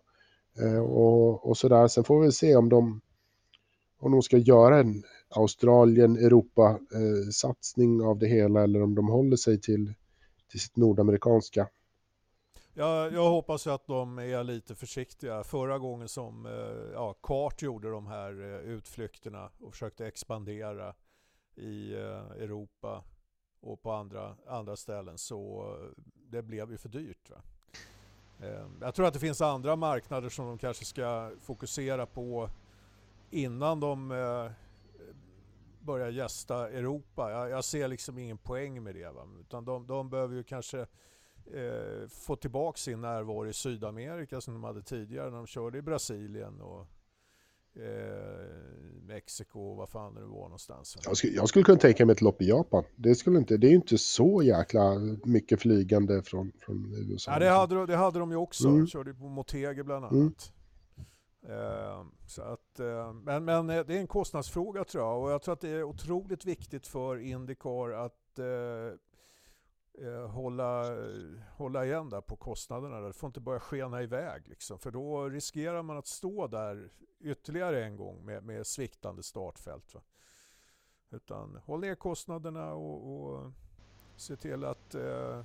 Eh, 0.59 0.79
Och, 0.83 1.49
och 1.49 1.57
sådär. 1.57 1.87
Sen 1.87 2.03
får 2.03 2.21
vi 2.21 2.31
se 2.31 2.55
om 2.55 2.69
de, 2.69 3.01
om 3.99 4.11
de 4.11 4.21
ska 4.21 4.37
göra 4.37 4.79
en 4.79 5.03
Australien-Europa-satsning 5.29 7.99
eh, 7.99 8.07
av 8.07 8.19
det 8.19 8.27
hela 8.27 8.63
eller 8.63 8.83
om 8.83 8.95
de 8.95 9.07
håller 9.07 9.37
sig 9.37 9.61
till, 9.61 9.93
till 10.51 10.59
sitt 10.59 10.75
nordamerikanska. 10.75 11.67
Jag, 12.73 13.13
jag 13.13 13.29
hoppas 13.29 13.67
att 13.67 13.87
de 13.87 14.19
är 14.19 14.43
lite 14.43 14.75
försiktiga. 14.75 15.43
Förra 15.43 15.79
gången 15.79 16.07
som 16.07 16.45
eh, 16.45 16.51
ja, 16.93 17.13
Kart 17.13 17.61
gjorde 17.61 17.91
de 17.91 18.07
här 18.07 18.41
eh, 18.41 18.59
utflykterna 18.59 19.49
och 19.61 19.71
försökte 19.73 20.07
expandera 20.07 20.95
i 21.55 21.93
eh, 21.93 22.31
Europa 22.43 23.03
och 23.59 23.81
på 23.81 23.91
andra, 23.91 24.35
andra 24.47 24.75
ställen 24.75 25.17
så 25.17 25.61
eh, 25.61 26.03
det 26.31 26.41
blev 26.41 26.71
ju 26.71 26.77
för 26.77 26.89
dyrt. 26.89 27.29
Va? 27.29 27.41
Ehm, 28.41 28.77
jag 28.81 28.95
tror 28.95 29.07
att 29.07 29.13
det 29.13 29.19
finns 29.19 29.41
andra 29.41 29.75
marknader 29.75 30.29
som 30.29 30.45
de 30.45 30.57
kanske 30.57 30.85
ska 30.85 31.31
fokusera 31.41 32.05
på 32.05 32.49
innan 33.29 33.79
de 33.79 34.11
eh, 34.11 34.51
börjar 35.79 36.09
gästa 36.09 36.69
Europa. 36.69 37.31
Jag, 37.31 37.49
jag 37.49 37.63
ser 37.63 37.87
liksom 37.87 38.17
ingen 38.17 38.37
poäng 38.37 38.83
med 38.83 38.95
det. 38.95 39.11
Va? 39.11 39.27
Utan 39.39 39.65
de, 39.65 39.87
de 39.87 40.09
behöver 40.09 40.35
ju 40.35 40.43
kanske 40.43 40.79
eh, 41.53 42.07
få 42.09 42.35
tillbaka 42.35 42.77
sin 42.77 43.01
närvaro 43.01 43.47
i 43.47 43.53
Sydamerika 43.53 44.41
som 44.41 44.53
de 44.53 44.63
hade 44.63 44.81
tidigare 44.81 45.29
när 45.29 45.37
de 45.37 45.47
körde 45.47 45.77
i 45.77 45.81
Brasilien 45.81 46.61
och 46.61 46.87
Mexiko 49.07 49.59
och 49.59 49.77
vad 49.77 49.89
fan 49.89 50.15
det 50.15 50.21
var 50.21 50.43
någonstans. 50.43 50.97
Jag 51.05 51.17
skulle, 51.17 51.33
jag 51.33 51.49
skulle 51.49 51.65
kunna 51.65 51.77
tänka 51.77 52.05
mig 52.05 52.13
ett 52.13 52.21
lopp 52.21 52.41
i 52.41 52.47
Japan. 52.49 52.83
Det, 52.95 53.15
skulle 53.15 53.37
inte, 53.37 53.57
det 53.57 53.67
är 53.67 53.69
ju 53.69 53.75
inte 53.75 53.97
så 53.97 54.43
jäkla 54.43 54.95
mycket 55.23 55.61
flygande 55.61 56.23
från, 56.23 56.51
från 56.59 56.93
USA. 56.93 57.31
Ja, 57.31 57.39
det, 57.39 57.49
hade, 57.49 57.85
det 57.85 57.95
hade 57.95 58.19
de 58.19 58.31
ju 58.31 58.37
också. 58.37 58.67
Mm. 58.67 58.79
De 58.79 58.87
körde 58.87 59.13
på 59.13 59.29
Motegi 59.29 59.83
bland 59.83 60.05
mm. 60.05 60.21
annat. 60.21 60.53
Mm. 60.53 60.53
Eh, 61.47 62.05
så 62.27 62.41
att, 62.41 62.79
eh, 62.79 63.13
men, 63.13 63.45
men 63.45 63.69
eh, 63.69 63.85
det 63.85 63.95
är 63.95 63.99
en 63.99 64.07
kostnadsfråga 64.07 64.83
tror 64.83 65.03
jag 65.03 65.23
och 65.23 65.31
jag 65.31 65.41
tror 65.41 65.53
att 65.53 65.61
det 65.61 65.69
är 65.69 65.83
otroligt 65.83 66.45
viktigt 66.45 66.87
för 66.87 67.17
Indycar 67.19 67.91
att 68.05 68.39
eh, 68.39 68.97
eh, 70.01 70.29
hålla, 70.29 70.83
hålla 71.55 71.85
igen 71.85 72.09
där 72.09 72.21
på 72.21 72.35
kostnaderna. 72.35 72.99
Det 72.99 73.13
får 73.13 73.27
inte 73.27 73.39
börja 73.39 73.59
skena 73.59 74.01
iväg 74.01 74.47
liksom. 74.47 74.79
För 74.79 74.91
då 74.91 75.29
riskerar 75.29 75.83
man 75.83 75.97
att 75.97 76.07
stå 76.07 76.47
där 76.47 76.89
ytterligare 77.19 77.85
en 77.85 77.97
gång 77.97 78.25
med, 78.25 78.43
med 78.43 78.67
sviktande 78.67 79.23
startfält. 79.23 79.93
Va? 79.93 80.01
Utan 81.11 81.59
håll 81.65 81.79
ner 81.79 81.95
kostnaderna 81.95 82.73
och, 82.73 83.23
och 83.23 83.51
se 84.15 84.35
till 84.35 84.65
att 84.65 84.95
eh, 84.95 85.43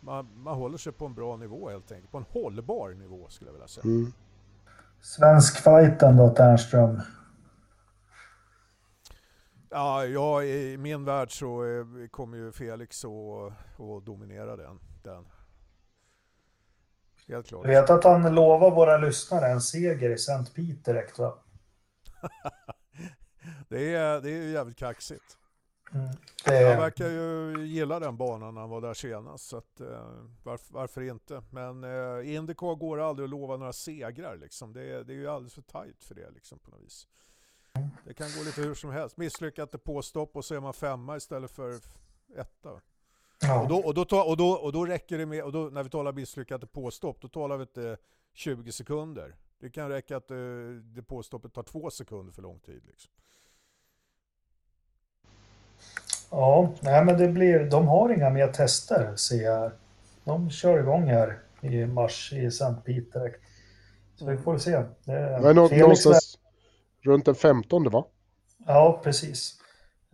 man, 0.00 0.28
man 0.36 0.56
håller 0.56 0.78
sig 0.78 0.92
på 0.92 1.06
en 1.06 1.14
bra 1.14 1.36
nivå 1.36 1.70
helt 1.70 1.92
enkelt. 1.92 2.10
På 2.10 2.18
en 2.18 2.24
hållbar 2.28 2.90
nivå 2.90 3.28
skulle 3.28 3.48
jag 3.48 3.52
vilja 3.52 3.68
säga. 3.68 3.84
Mm. 3.84 4.12
Svensk 5.00 5.56
fighten 5.56 6.16
då, 6.16 6.28
Ternström? 6.28 7.00
Ja, 9.74 10.06
ja, 10.06 10.42
i 10.42 10.76
min 10.76 11.04
värld 11.04 11.38
så 11.38 11.64
eh, 11.64 12.08
kommer 12.10 12.36
ju 12.36 12.52
Felix 12.52 13.04
att 13.04 14.04
dominera 14.06 14.56
den. 14.56 14.80
den. 15.02 15.24
Helt 17.28 17.46
klart. 17.46 17.64
Du 17.64 17.68
vet 17.68 17.90
att 17.90 18.04
han 18.04 18.34
lovar 18.34 18.70
våra 18.70 18.96
lyssnare 18.96 19.46
en 19.46 19.60
seger 19.60 20.10
i 20.10 20.14
St. 20.14 20.52
Peter 20.54 20.92
direkt 20.92 21.18
va? 21.18 21.38
det, 23.68 23.94
är, 23.94 24.20
det 24.20 24.30
är 24.30 24.42
jävligt 24.42 24.78
kaxigt. 24.78 25.38
Mm. 25.92 26.08
Det... 26.44 26.68
Han 26.68 26.78
verkar 26.78 27.08
ju 27.08 27.54
gilla 27.66 28.00
den 28.00 28.16
banan 28.16 28.54
när 28.54 28.60
han 28.60 28.70
var 28.70 28.80
där 28.80 28.94
senast. 28.94 29.48
Så 29.48 29.56
att, 29.56 29.80
eh, 29.80 30.08
varför, 30.42 30.74
varför, 30.74 31.00
inte? 31.00 31.42
Men 31.50 31.84
eh, 31.84 32.34
Indycar 32.34 32.74
går 32.74 33.00
aldrig 33.00 33.24
att 33.24 33.30
lova 33.30 33.56
några 33.56 33.72
segrar. 33.72 34.36
Liksom. 34.36 34.72
Det, 34.72 35.04
det 35.04 35.12
är 35.12 35.16
ju 35.16 35.28
alldeles 35.28 35.54
för 35.54 35.62
tajt 35.62 36.04
för 36.04 36.14
det 36.14 36.30
liksom, 36.30 36.58
på 36.58 36.70
något 36.70 36.82
vis. 36.82 37.06
Det 38.04 38.14
kan 38.14 38.28
gå 38.38 38.42
lite 38.44 38.60
hur 38.60 38.74
som 38.74 38.90
helst. 38.90 39.16
Misslyckat 39.16 39.84
påstopp 39.84 40.36
och 40.36 40.44
så 40.44 40.54
är 40.54 40.60
man 40.60 40.74
femma 40.74 41.16
istället 41.16 41.50
för 41.50 41.74
etta. 42.36 42.80
Ja. 43.40 43.62
Och, 43.62 43.68
då, 43.68 43.76
och, 43.76 43.94
då, 43.94 44.18
och, 44.18 44.36
då, 44.36 44.50
och 44.50 44.72
då 44.72 44.84
räcker 44.84 45.18
det 45.18 45.26
med, 45.26 45.42
och 45.42 45.52
då, 45.52 45.58
när 45.58 45.82
vi 45.82 45.90
talar 45.90 46.12
misslyckat 46.12 46.72
påstopp, 46.72 47.20
då 47.20 47.28
talar 47.28 47.56
vi 47.56 47.62
inte 47.62 47.96
20 48.32 48.72
sekunder. 48.72 49.34
Det 49.60 49.70
kan 49.70 49.88
räcka 49.88 50.16
att 50.16 50.28
det, 50.28 50.34
eh, 50.34 50.68
det 50.68 51.02
påstoppet 51.02 51.52
tar 51.52 51.62
två 51.62 51.90
sekunder 51.90 52.32
för 52.32 52.42
lång 52.42 52.58
tid. 52.58 52.82
Liksom. 52.86 53.10
Ja, 56.30 56.72
nej 56.80 57.04
men 57.04 57.18
det 57.18 57.28
blir, 57.28 57.64
de 57.70 57.88
har 57.88 58.12
inga 58.12 58.30
mer 58.30 58.48
tester 58.48 59.16
ser 59.16 59.42
jag. 59.42 59.70
De 60.24 60.50
kör 60.50 60.78
igång 60.78 61.02
här 61.02 61.38
i 61.60 61.86
mars 61.86 62.32
i 62.32 62.46
St. 62.46 62.74
Peter. 62.84 63.36
Så 64.16 64.26
vi 64.26 64.36
får 64.36 64.58
se. 64.58 64.82
Det, 65.04 65.40
men 65.42 65.56
någonstans, 65.56 66.33
Runt 67.04 67.24
den 67.24 67.34
15 67.34 67.90
va? 67.90 68.06
Ja, 68.66 69.00
precis. 69.04 69.60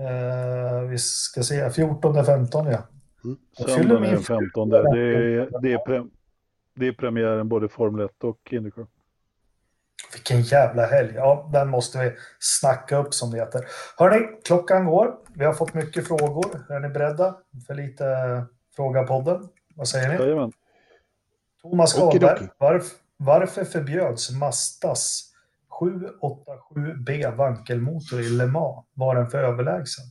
Uh, 0.01 0.89
vi 0.89 0.99
ska 0.99 1.43
se, 1.43 1.71
14 1.71 2.25
15 2.25 2.67
ja. 2.67 2.79
Mm. 3.25 3.39
Söndagen 3.59 4.05
är 4.05 4.13
den 4.13 4.23
15. 4.23 4.69
Det 4.69 4.79
är, 4.79 5.61
det, 5.63 5.73
är 5.73 5.79
pre, 5.79 6.05
det 6.77 6.87
är 6.87 6.93
premiären 6.93 7.49
både 7.49 7.69
Formel 7.69 8.05
1 8.05 8.25
och 8.25 8.39
Indycar. 8.51 8.87
Vilken 10.13 10.43
jävla 10.43 10.87
helg. 10.87 11.13
Ja, 11.15 11.51
den 11.53 11.69
måste 11.69 11.99
vi 11.99 12.13
snacka 12.39 12.97
upp 12.97 13.15
som 13.15 13.31
det 13.31 13.39
heter. 13.39 13.65
Hörni, 13.97 14.27
klockan 14.45 14.85
går. 14.85 15.19
Vi 15.35 15.45
har 15.45 15.53
fått 15.53 15.75
mycket 15.75 16.09
frågor. 16.09 16.67
Är 16.69 16.81
ni 16.81 16.89
beredda 16.89 17.37
för 17.67 17.75
lite 17.75 18.05
Fråga-podden? 18.77 19.49
Vad 19.75 19.89
säger 19.89 20.09
ni? 20.09 20.15
Jajamän. 20.15 20.53
Thomas 21.63 21.93
Karlberg, 21.93 22.49
varf, 22.59 22.85
varför 23.17 23.65
förbjöds 23.65 24.31
Mastas 24.31 25.30
787B 25.81 27.37
vankelmotor 27.37 28.21
i 28.21 28.29
Le 28.29 28.47
Mans 28.47 28.87
var 28.95 29.15
den 29.15 29.27
för 29.27 29.45
överlägsen. 29.45 30.05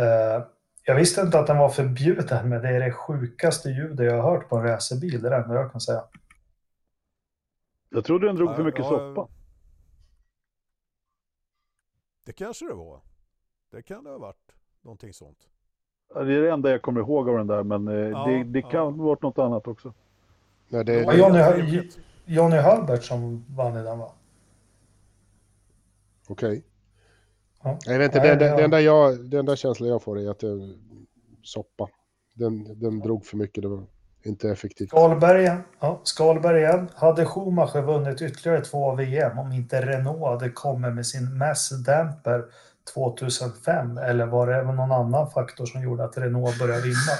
Uh, 0.00 0.46
jag 0.84 0.94
visste 0.94 1.20
inte 1.20 1.38
att 1.38 1.46
den 1.46 1.58
var 1.58 1.68
förbjuden, 1.68 2.48
men 2.48 2.62
det 2.62 2.68
är 2.68 2.80
det 2.80 2.92
sjukaste 2.92 3.70
ljudet 3.70 4.06
jag 4.06 4.22
har 4.22 4.30
hört 4.30 4.48
på 4.48 4.56
en 4.56 4.62
racerbil. 4.62 5.22
Det 5.22 5.28
är 5.28 5.30
det 5.30 5.36
enda 5.36 5.54
jag 5.54 5.72
kan 5.72 5.80
säga. 5.80 6.04
Jag 7.90 8.04
trodde 8.04 8.26
den 8.26 8.36
drog 8.36 8.56
för 8.56 8.64
mycket 8.64 8.80
ja, 8.80 8.88
soppa. 8.88 9.28
Det 12.24 12.32
kanske 12.32 12.66
det 12.66 12.74
var. 12.74 13.00
Det 13.70 13.82
kan 13.82 14.04
det 14.04 14.10
ha 14.10 14.18
varit. 14.18 14.52
Någonting 14.82 15.12
sånt. 15.12 15.38
Det 16.14 16.20
är 16.20 16.42
det 16.42 16.50
enda 16.50 16.70
jag 16.70 16.82
kommer 16.82 17.00
ihåg 17.00 17.28
av 17.28 17.36
den 17.36 17.46
där, 17.46 17.62
men 17.62 17.88
eh, 17.88 17.94
ja, 17.94 18.26
det, 18.26 18.44
det 18.44 18.62
kan 18.62 18.94
ha 18.94 19.04
varit 19.04 19.22
något 19.22 19.38
annat 19.38 19.66
också. 19.68 19.94
Nej, 20.68 20.84
det, 20.84 21.00
det 21.00 21.06
var 21.06 21.14
Johnny, 21.14 21.90
Johnny 22.24 22.56
Hölbert 22.56 23.04
som 23.04 23.44
vann 23.48 23.76
i 23.76 23.82
den 23.82 23.98
va? 23.98 24.12
Okej. 26.28 26.48
Okay. 26.48 26.62
Ja. 27.62 27.78
Jag 27.86 27.98
vet 27.98 28.14
inte, 28.14 28.28
det, 28.28 28.34
det, 28.34 28.56
det, 28.56 28.64
enda 28.64 28.80
jag, 28.80 29.30
det 29.30 29.38
enda 29.38 29.56
känslan 29.56 29.88
jag 29.88 30.02
får 30.02 30.20
är 30.20 30.30
att 30.30 30.40
det 30.40 30.46
är 30.46 30.76
soppa. 31.42 31.88
Den, 32.34 32.80
den 32.80 32.98
drog 32.98 33.26
för 33.26 33.36
mycket, 33.36 33.62
det 33.62 33.68
var 33.68 33.86
inte 34.24 34.50
effektivt. 34.50 34.88
Skalberg 34.88 35.42
igen. 35.42 36.88
Ja. 36.94 37.06
Hade 37.06 37.24
Schumacher 37.24 37.82
vunnit 37.82 38.22
ytterligare 38.22 38.60
två 38.60 38.94
VM 38.94 39.38
om 39.38 39.52
inte 39.52 39.80
Renault 39.80 40.40
hade 40.40 40.50
kommit 40.50 40.94
med 40.94 41.06
sin 41.06 41.38
Mass 41.38 41.70
Damper 41.84 42.44
2005? 42.94 43.98
Eller 43.98 44.26
var 44.26 44.46
det 44.46 44.62
någon 44.62 44.92
annan 44.92 45.30
faktor 45.30 45.66
som 45.66 45.82
gjorde 45.82 46.04
att 46.04 46.18
Renault 46.18 46.58
började 46.58 46.82
vinna? 46.82 47.16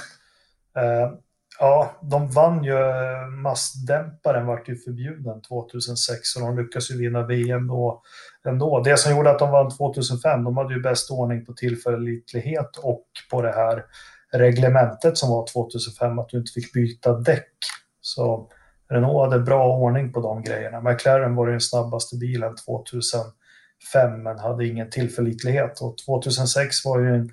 Ja, 1.59 1.97
de 2.01 2.31
vann 2.31 2.63
ju. 2.63 2.73
mastdämparen 2.73 3.41
massdämparen 3.41 4.45
vart 4.45 4.69
ju 4.69 4.75
förbjuden 4.75 5.41
2006 5.41 6.35
och 6.35 6.41
de 6.41 6.57
lyckas 6.57 6.91
ju 6.91 6.97
vinna 6.97 7.25
VM 7.25 7.67
då 7.67 8.01
ändå. 8.47 8.79
Det 8.79 8.97
som 8.97 9.11
gjorde 9.11 9.31
att 9.31 9.39
de 9.39 9.51
vann 9.51 9.71
2005, 9.71 10.43
de 10.43 10.57
hade 10.57 10.73
ju 10.73 10.81
bäst 10.81 11.11
ordning 11.11 11.45
på 11.45 11.53
tillförlitlighet 11.53 12.77
och 12.77 13.05
på 13.31 13.41
det 13.41 13.51
här 13.51 13.85
reglementet 14.33 15.17
som 15.17 15.29
var 15.29 15.47
2005, 15.47 16.19
att 16.19 16.29
du 16.29 16.37
inte 16.37 16.51
fick 16.51 16.73
byta 16.73 17.13
däck. 17.13 17.53
Så 18.01 18.49
Renault 18.89 19.31
hade 19.31 19.43
bra 19.43 19.77
ordning 19.77 20.13
på 20.13 20.21
de 20.21 20.43
grejerna. 20.43 20.81
McLaren 20.81 21.35
var 21.35 21.47
den 21.47 21.61
snabbaste 21.61 22.17
bilen 22.17 22.55
2005 22.55 24.23
men 24.23 24.39
hade 24.39 24.67
ingen 24.67 24.89
tillförlitlighet 24.89 25.81
och 25.81 25.97
2006 25.97 26.85
var 26.85 26.99
ju 26.99 27.15
en 27.15 27.31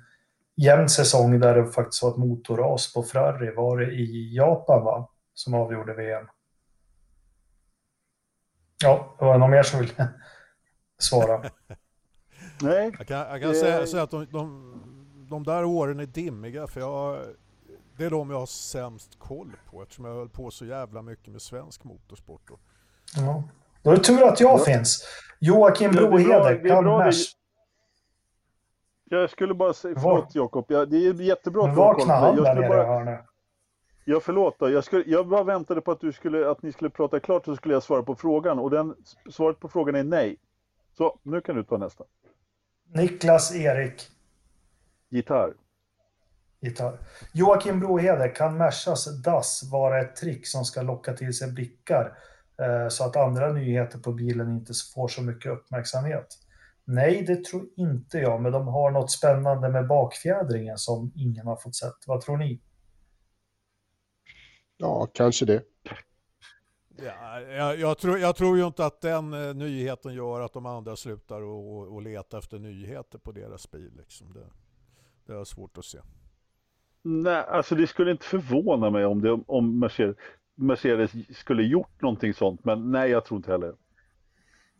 jämn 0.55 0.89
säsong 0.89 1.39
där 1.39 1.55
det 1.55 1.71
faktiskt 1.71 2.03
var 2.03 2.11
ett 2.11 2.17
motorras 2.17 2.93
på 2.93 3.03
Ferrari. 3.03 3.55
Var 3.55 3.77
det 3.77 3.91
i 3.91 4.35
Japan 4.35 4.83
va? 4.83 5.09
Som 5.33 5.53
avgjorde 5.53 5.93
VM? 5.93 6.27
Ja, 8.83 9.15
det 9.19 9.25
var 9.25 9.37
någon 9.37 9.51
mer 9.51 9.63
som 9.63 9.79
ville 9.79 9.93
svara. 10.99 11.41
Nej. 12.61 12.91
Jag 12.97 13.07
kan, 13.07 13.17
jag 13.17 13.41
kan 13.41 13.49
det... 13.49 13.55
säga, 13.55 13.87
säga, 13.87 14.03
att 14.03 14.11
de, 14.11 14.25
de, 14.31 15.27
de, 15.29 15.43
där 15.43 15.63
åren 15.63 15.99
är 15.99 16.05
dimmiga 16.05 16.67
för 16.67 16.79
jag, 16.79 17.19
det 17.97 18.05
är 18.05 18.09
de 18.09 18.29
jag 18.29 18.39
har 18.39 18.45
sämst 18.45 19.19
koll 19.19 19.51
på 19.71 19.81
eftersom 19.81 20.05
jag 20.05 20.13
höll 20.13 20.29
på 20.29 20.51
så 20.51 20.65
jävla 20.65 21.01
mycket 21.01 21.27
med 21.27 21.41
svensk 21.41 21.83
motorsport. 21.83 22.41
Då. 22.47 22.59
Ja. 23.15 23.43
Då 23.81 23.91
är 23.91 23.95
det 23.95 24.03
tur 24.03 24.27
att 24.27 24.39
jag 24.39 24.59
ja. 24.59 24.63
finns. 24.65 25.07
Joakim 25.39 25.91
Broheder, 25.91 26.67
Kalmars. 26.67 27.35
Jag 29.09 29.29
skulle 29.29 29.53
bara 29.53 29.73
säga, 29.73 29.99
förlåt 29.99 30.35
Jakob, 30.35 30.65
ja, 30.67 30.85
det 30.85 30.97
är 30.97 31.21
jättebra 31.21 31.63
att 31.63 31.75
du 31.75 31.81
har 31.81 31.93
koll 31.93 32.05
på 32.05 32.43
Jag 32.43 32.55
skulle 32.55 32.67
bara... 32.67 33.17
Ja, 34.07 34.19
förlåt 34.19 34.59
då. 34.59 34.69
Jag, 34.69 34.83
skulle, 34.83 35.03
jag 35.07 35.27
bara 35.27 35.43
väntade 35.43 35.81
på 35.81 35.91
att, 35.91 36.01
du 36.01 36.11
skulle, 36.13 36.49
att 36.49 36.61
ni 36.61 36.71
skulle 36.71 36.89
prata 36.89 37.19
klart 37.19 37.45
så 37.45 37.55
skulle 37.55 37.73
jag 37.73 37.83
svara 37.83 38.03
på 38.03 38.15
frågan 38.15 38.59
och 38.59 38.69
den, 38.69 38.95
svaret 39.31 39.59
på 39.59 39.67
frågan 39.67 39.95
är 39.95 40.03
nej. 40.03 40.37
Så, 40.97 41.19
nu 41.23 41.41
kan 41.41 41.55
du 41.55 41.63
ta 41.63 41.77
nästa. 41.77 42.03
Niklas 42.93 43.55
Erik, 43.55 44.09
Gitarr. 45.09 45.53
gitarr. 46.61 46.99
Joakim 47.33 47.79
Brohede, 47.79 48.29
kan 48.29 48.57
Mersas 48.57 49.21
dass 49.23 49.63
vara 49.71 50.01
ett 50.01 50.15
trick 50.15 50.47
som 50.47 50.65
ska 50.65 50.81
locka 50.81 51.13
till 51.13 51.33
sig 51.33 51.51
blickar 51.51 52.17
eh, 52.61 52.87
så 52.89 53.03
att 53.03 53.15
andra 53.15 53.53
nyheter 53.53 53.99
på 53.99 54.11
bilen 54.11 54.49
inte 54.49 54.73
får 54.95 55.07
så 55.07 55.21
mycket 55.21 55.51
uppmärksamhet? 55.51 56.27
Nej, 56.85 57.23
det 57.27 57.43
tror 57.43 57.67
inte 57.75 58.17
jag, 58.17 58.41
men 58.41 58.51
de 58.51 58.67
har 58.67 58.91
något 58.91 59.11
spännande 59.11 59.69
med 59.69 59.87
bakfjädringen 59.87 60.77
som 60.77 61.11
ingen 61.15 61.47
har 61.47 61.55
fått 61.55 61.75
sett. 61.75 62.07
Vad 62.07 62.21
tror 62.21 62.37
ni? 62.37 62.61
Ja, 64.77 65.07
kanske 65.13 65.45
det. 65.45 65.63
Ja, 66.97 67.41
jag, 67.41 67.79
jag, 67.79 67.97
tror, 67.97 68.19
jag 68.19 68.35
tror 68.35 68.57
ju 68.57 68.65
inte 68.65 68.85
att 68.85 69.01
den 69.01 69.33
eh, 69.33 69.53
nyheten 69.53 70.13
gör 70.13 70.41
att 70.41 70.53
de 70.53 70.65
andra 70.65 70.95
slutar 70.95 71.41
och, 71.41 71.75
och, 71.75 71.93
och 71.93 72.01
leta 72.01 72.37
efter 72.37 72.59
nyheter 72.59 73.17
på 73.17 73.31
deras 73.31 73.71
bil. 73.71 73.91
Liksom. 73.97 74.33
Det, 74.33 74.45
det 75.25 75.39
är 75.39 75.43
svårt 75.43 75.77
att 75.77 75.85
se. 75.85 75.99
Nej, 77.01 77.43
alltså 77.47 77.75
det 77.75 77.87
skulle 77.87 78.11
inte 78.11 78.25
förvåna 78.25 78.89
mig 78.89 79.05
om, 79.05 79.21
det, 79.21 79.31
om 79.47 79.79
Mercedes, 79.79 80.15
Mercedes 80.55 81.11
skulle 81.37 81.63
gjort 81.63 82.01
någonting 82.01 82.33
sånt, 82.33 82.65
men 82.65 82.91
nej, 82.91 83.11
jag 83.11 83.25
tror 83.25 83.37
inte 83.37 83.51
heller. 83.51 83.75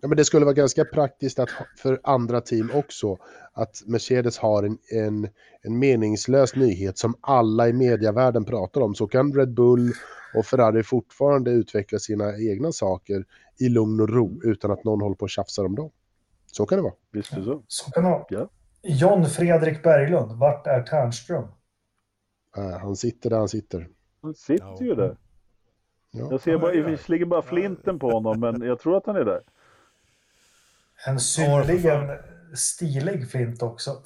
Ja, 0.05 0.09
men 0.09 0.17
det 0.17 0.25
skulle 0.25 0.45
vara 0.45 0.53
ganska 0.53 0.85
praktiskt 0.85 1.39
att, 1.39 1.49
för 1.77 1.99
andra 2.03 2.41
team 2.41 2.71
också 2.73 3.17
att 3.53 3.83
Mercedes 3.85 4.37
har 4.37 4.63
en, 4.63 4.77
en, 4.91 5.29
en 5.61 5.79
meningslös 5.79 6.55
nyhet 6.55 6.97
som 6.97 7.15
alla 7.21 7.67
i 7.67 7.73
mediavärlden 7.73 8.45
pratar 8.45 8.81
om. 8.81 8.95
Så 8.95 9.07
kan 9.07 9.33
Red 9.33 9.53
Bull 9.53 9.91
och 10.35 10.45
Ferrari 10.45 10.83
fortfarande 10.83 11.51
utveckla 11.51 11.99
sina 11.99 12.37
egna 12.37 12.71
saker 12.71 13.25
i 13.59 13.69
lugn 13.69 13.99
och 13.99 14.09
ro 14.09 14.41
utan 14.43 14.71
att 14.71 14.83
någon 14.83 15.01
håller 15.01 15.15
på 15.15 15.23
och 15.23 15.29
tjafsar 15.29 15.65
om 15.65 15.75
dem. 15.75 15.91
Så 16.45 16.65
kan 16.65 16.77
det 16.77 16.81
vara. 16.81 16.93
Visst 17.11 17.33
är 17.33 17.37
det 17.37 17.43
så? 17.43 17.63
Så 17.67 17.91
kan 17.91 18.03
det 18.03 18.09
vara. 18.09 18.25
Ja. 18.29 18.49
John 18.81 19.25
Fredrik 19.25 19.83
Berglund, 19.83 20.31
vart 20.31 20.67
är 20.67 20.81
Ternström? 20.81 21.47
Eh, 22.57 22.77
han 22.79 22.95
sitter 22.95 23.29
där 23.29 23.37
han 23.37 23.49
sitter. 23.49 23.87
Han 24.21 24.33
sitter 24.33 24.83
ju 24.83 24.95
där. 24.95 25.17
Ja. 26.11 26.27
Jag 26.31 26.41
ser 26.41 26.57
bara, 26.57 26.73
ja, 26.73 26.81
ja. 26.81 26.87
visserligen 26.87 27.29
bara 27.29 27.41
flinten 27.41 27.99
på 27.99 28.11
honom, 28.11 28.39
men 28.39 28.61
jag 28.61 28.79
tror 28.79 28.97
att 28.97 29.05
han 29.05 29.15
är 29.15 29.25
där. 29.25 29.41
En 31.07 31.19
synnerligen 31.19 32.17
stilig 32.53 33.31
flint 33.31 33.61
också. 33.61 34.01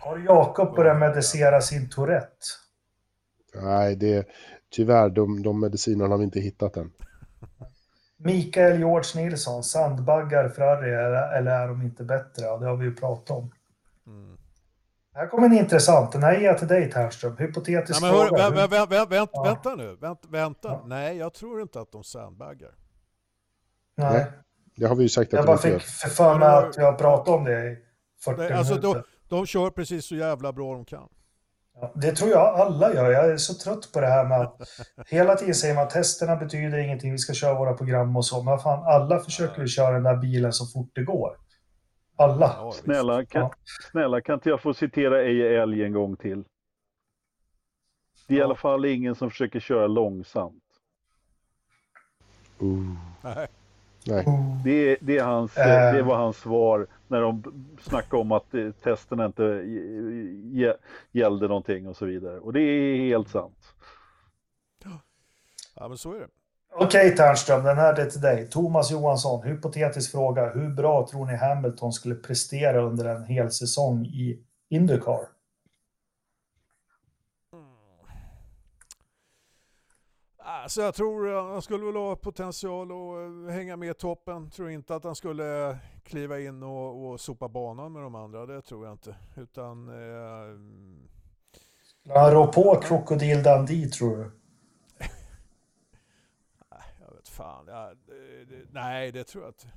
Har 0.00 0.18
Jakob 0.18 0.76
börjat 0.76 0.98
medicera 0.98 1.60
sin 1.60 1.90
Tourette? 1.90 2.46
Nej, 3.54 3.96
det, 3.96 4.26
tyvärr, 4.70 5.10
de, 5.10 5.42
de 5.42 5.60
medicinerna 5.60 6.08
har 6.10 6.18
vi 6.18 6.24
inte 6.24 6.40
hittat 6.40 6.76
än. 6.76 6.92
Mikael 8.16 8.78
George 8.78 9.24
Nilsson, 9.24 9.64
sandbaggar 9.64 10.48
Ferrari 10.48 10.90
eller, 10.90 11.38
eller 11.38 11.50
är 11.50 11.68
de 11.68 11.82
inte 11.82 12.04
bättre? 12.04 12.44
Ja, 12.44 12.58
det 12.58 12.66
har 12.66 12.76
vi 12.76 12.84
ju 12.84 12.94
pratat 12.94 13.30
om. 13.30 13.52
Mm. 14.06 14.38
Här 15.14 15.26
kommer 15.26 15.46
en 15.46 15.52
intressant. 15.52 16.12
Den 16.12 16.22
här 16.22 16.34
ger 16.34 16.46
jag 16.46 16.58
till 16.58 16.68
dig 16.68 16.90
Ternström. 16.90 17.36
Hypotetisk 17.36 18.02
Nej, 18.02 18.10
men 18.10 18.20
hör, 18.20 18.28
fråga. 18.28 18.50
vä, 18.50 18.66
vä, 18.66 18.86
vä, 18.86 18.86
vä, 18.86 19.06
vänt, 19.06 19.30
Ja. 19.32 19.42
Vänta 19.42 19.74
nu, 19.74 19.96
vänt, 19.96 20.20
vänta. 20.28 20.68
Ja. 20.68 20.84
Nej, 20.86 21.16
jag 21.16 21.34
tror 21.34 21.62
inte 21.62 21.80
att 21.80 21.92
de 21.92 22.04
sandbaggar. 22.04 22.74
Nej, 23.96 24.26
Det 24.82 24.88
har 24.88 24.96
vi 24.96 25.02
ju 25.02 25.08
sagt 25.08 25.28
att 25.28 25.32
jag 25.32 25.42
de 25.42 25.46
bara 25.46 25.58
fick 25.58 25.82
för 25.82 26.08
för 26.08 26.38
mig 26.38 26.48
att 26.48 26.76
har 26.76 26.92
pratat 26.92 27.28
om 27.28 27.44
det 27.44 27.72
i 27.72 27.78
40 28.24 28.40
Nej, 28.40 28.52
alltså, 28.52 28.74
minuter. 28.74 29.04
De 29.28 29.46
kör 29.46 29.70
precis 29.70 30.06
så 30.06 30.14
jävla 30.14 30.52
bra 30.52 30.72
de 30.72 30.84
kan. 30.84 31.08
Ja, 31.74 31.92
det 31.94 32.12
tror 32.12 32.30
jag 32.30 32.60
alla 32.60 32.94
gör. 32.94 33.10
Jag 33.10 33.30
är 33.30 33.36
så 33.36 33.54
trött 33.54 33.92
på 33.92 34.00
det 34.00 34.06
här 34.06 34.24
med 34.24 34.40
att 34.40 34.60
hela 35.06 35.34
tiden 35.36 35.54
säger 35.54 35.74
man 35.74 35.84
att 35.84 35.90
testerna 35.90 36.36
betyder 36.36 36.78
ingenting, 36.78 37.12
vi 37.12 37.18
ska 37.18 37.32
köra 37.34 37.54
våra 37.54 37.74
program 37.74 38.16
och 38.16 38.26
så. 38.26 38.42
Men 38.42 38.58
fan, 38.58 38.84
alla 38.84 39.18
försöker 39.20 39.60
ju 39.60 39.68
köra 39.68 39.90
den 39.94 40.02
där 40.02 40.16
bilen 40.16 40.52
så 40.52 40.66
fort 40.66 40.90
det 40.94 41.02
går. 41.02 41.36
Alla. 42.16 42.56
Ja. 42.58 42.72
Snälla 42.72 43.24
kan, 43.24 43.42
Ja. 43.42 43.54
snälla, 43.90 44.20
kan 44.20 44.34
inte 44.34 44.48
jag 44.48 44.62
få 44.62 44.74
citera 44.74 45.22
Eje 45.22 45.62
Älg 45.62 45.84
en 45.84 45.92
gång 45.92 46.16
till? 46.16 46.44
Det 48.28 48.34
är 48.34 48.38
i 48.38 48.42
alla 48.42 48.56
fall 48.56 48.84
ingen 48.84 49.14
som 49.14 49.30
försöker 49.30 49.60
köra 49.60 49.86
långsamt. 49.86 50.62
Uh, 52.62 52.96
Nej. 54.06 54.24
Oh. 54.26 54.62
Det, 54.64 54.96
det, 55.00 55.18
är 55.18 55.24
hans, 55.24 55.56
Eh. 55.58 55.94
det 55.94 56.02
var 56.02 56.16
hans 56.16 56.36
svar 56.36 56.86
när 57.08 57.20
de 57.20 57.42
snackade 57.82 58.20
om 58.22 58.32
att 58.32 58.54
eh, 58.54 58.70
testerna 58.70 59.26
inte 59.26 59.42
gä- 59.42 60.76
gällde 61.12 61.48
någonting 61.48 61.88
och 61.88 61.96
så 61.96 62.04
vidare. 62.06 62.38
Och 62.38 62.52
det 62.52 62.60
är 62.60 62.96
helt 62.96 63.28
sant. 63.28 63.58
Ja, 65.76 65.88
men 65.88 65.98
så 65.98 66.14
är 66.14 66.18
det. 66.20 66.26
Okej 66.74 67.16
Ternström, 67.16 67.64
den 67.64 67.76
här 67.76 67.94
är 68.00 68.06
till 68.06 68.20
dig. 68.20 68.48
Thomas 68.50 68.90
Johansson, 68.90 69.42
hypotetisk 69.42 70.10
fråga. 70.10 70.50
Hur 70.50 70.68
bra 70.68 71.06
tror 71.10 71.26
ni 71.26 71.36
Hamilton 71.36 71.92
skulle 71.92 72.14
prestera 72.14 72.82
under 72.82 73.04
en 73.04 73.24
hel 73.24 73.50
säsong 73.50 74.04
i 74.06 74.38
Indycar? 74.70 75.18
Alltså 80.62 80.82
jag 80.82 80.94
tror 80.94 81.30
eh, 81.30 81.52
han 81.52 81.62
skulle 81.62 81.84
väl 81.84 81.96
ha 81.96 82.16
potential 82.16 82.90
att 82.92 83.48
eh, 83.48 83.54
hänga 83.54 83.76
med 83.76 83.90
i 83.90 83.94
toppen. 83.94 84.50
Tror 84.50 84.70
inte 84.70 84.94
att 84.94 85.04
han 85.04 85.14
skulle 85.14 85.78
kliva 86.04 86.40
in 86.40 86.62
och, 86.62 87.06
och 87.06 87.20
sopa 87.20 87.48
banan 87.48 87.92
med 87.92 88.02
de 88.02 88.14
andra. 88.14 88.46
Det 88.46 88.62
tror 88.62 88.84
jag 88.84 88.94
inte. 88.94 89.16
Utan... 89.36 89.88
Eh, 89.88 90.58
Han 92.14 92.30
rå 92.30 92.46
på 92.46 92.80
Krokodil 92.80 93.42
Dundee 93.42 93.88
tror 93.88 94.16
du? 94.16 94.22
jag 97.00 97.14
vet 97.16 97.28
fan. 97.28 97.64
Ja, 97.68 97.92
det, 98.06 98.44
det, 98.44 98.64
nej, 98.70 99.12
det 99.12 99.24
tror 99.24 99.44
jag 99.44 99.50
inte. 99.50 99.68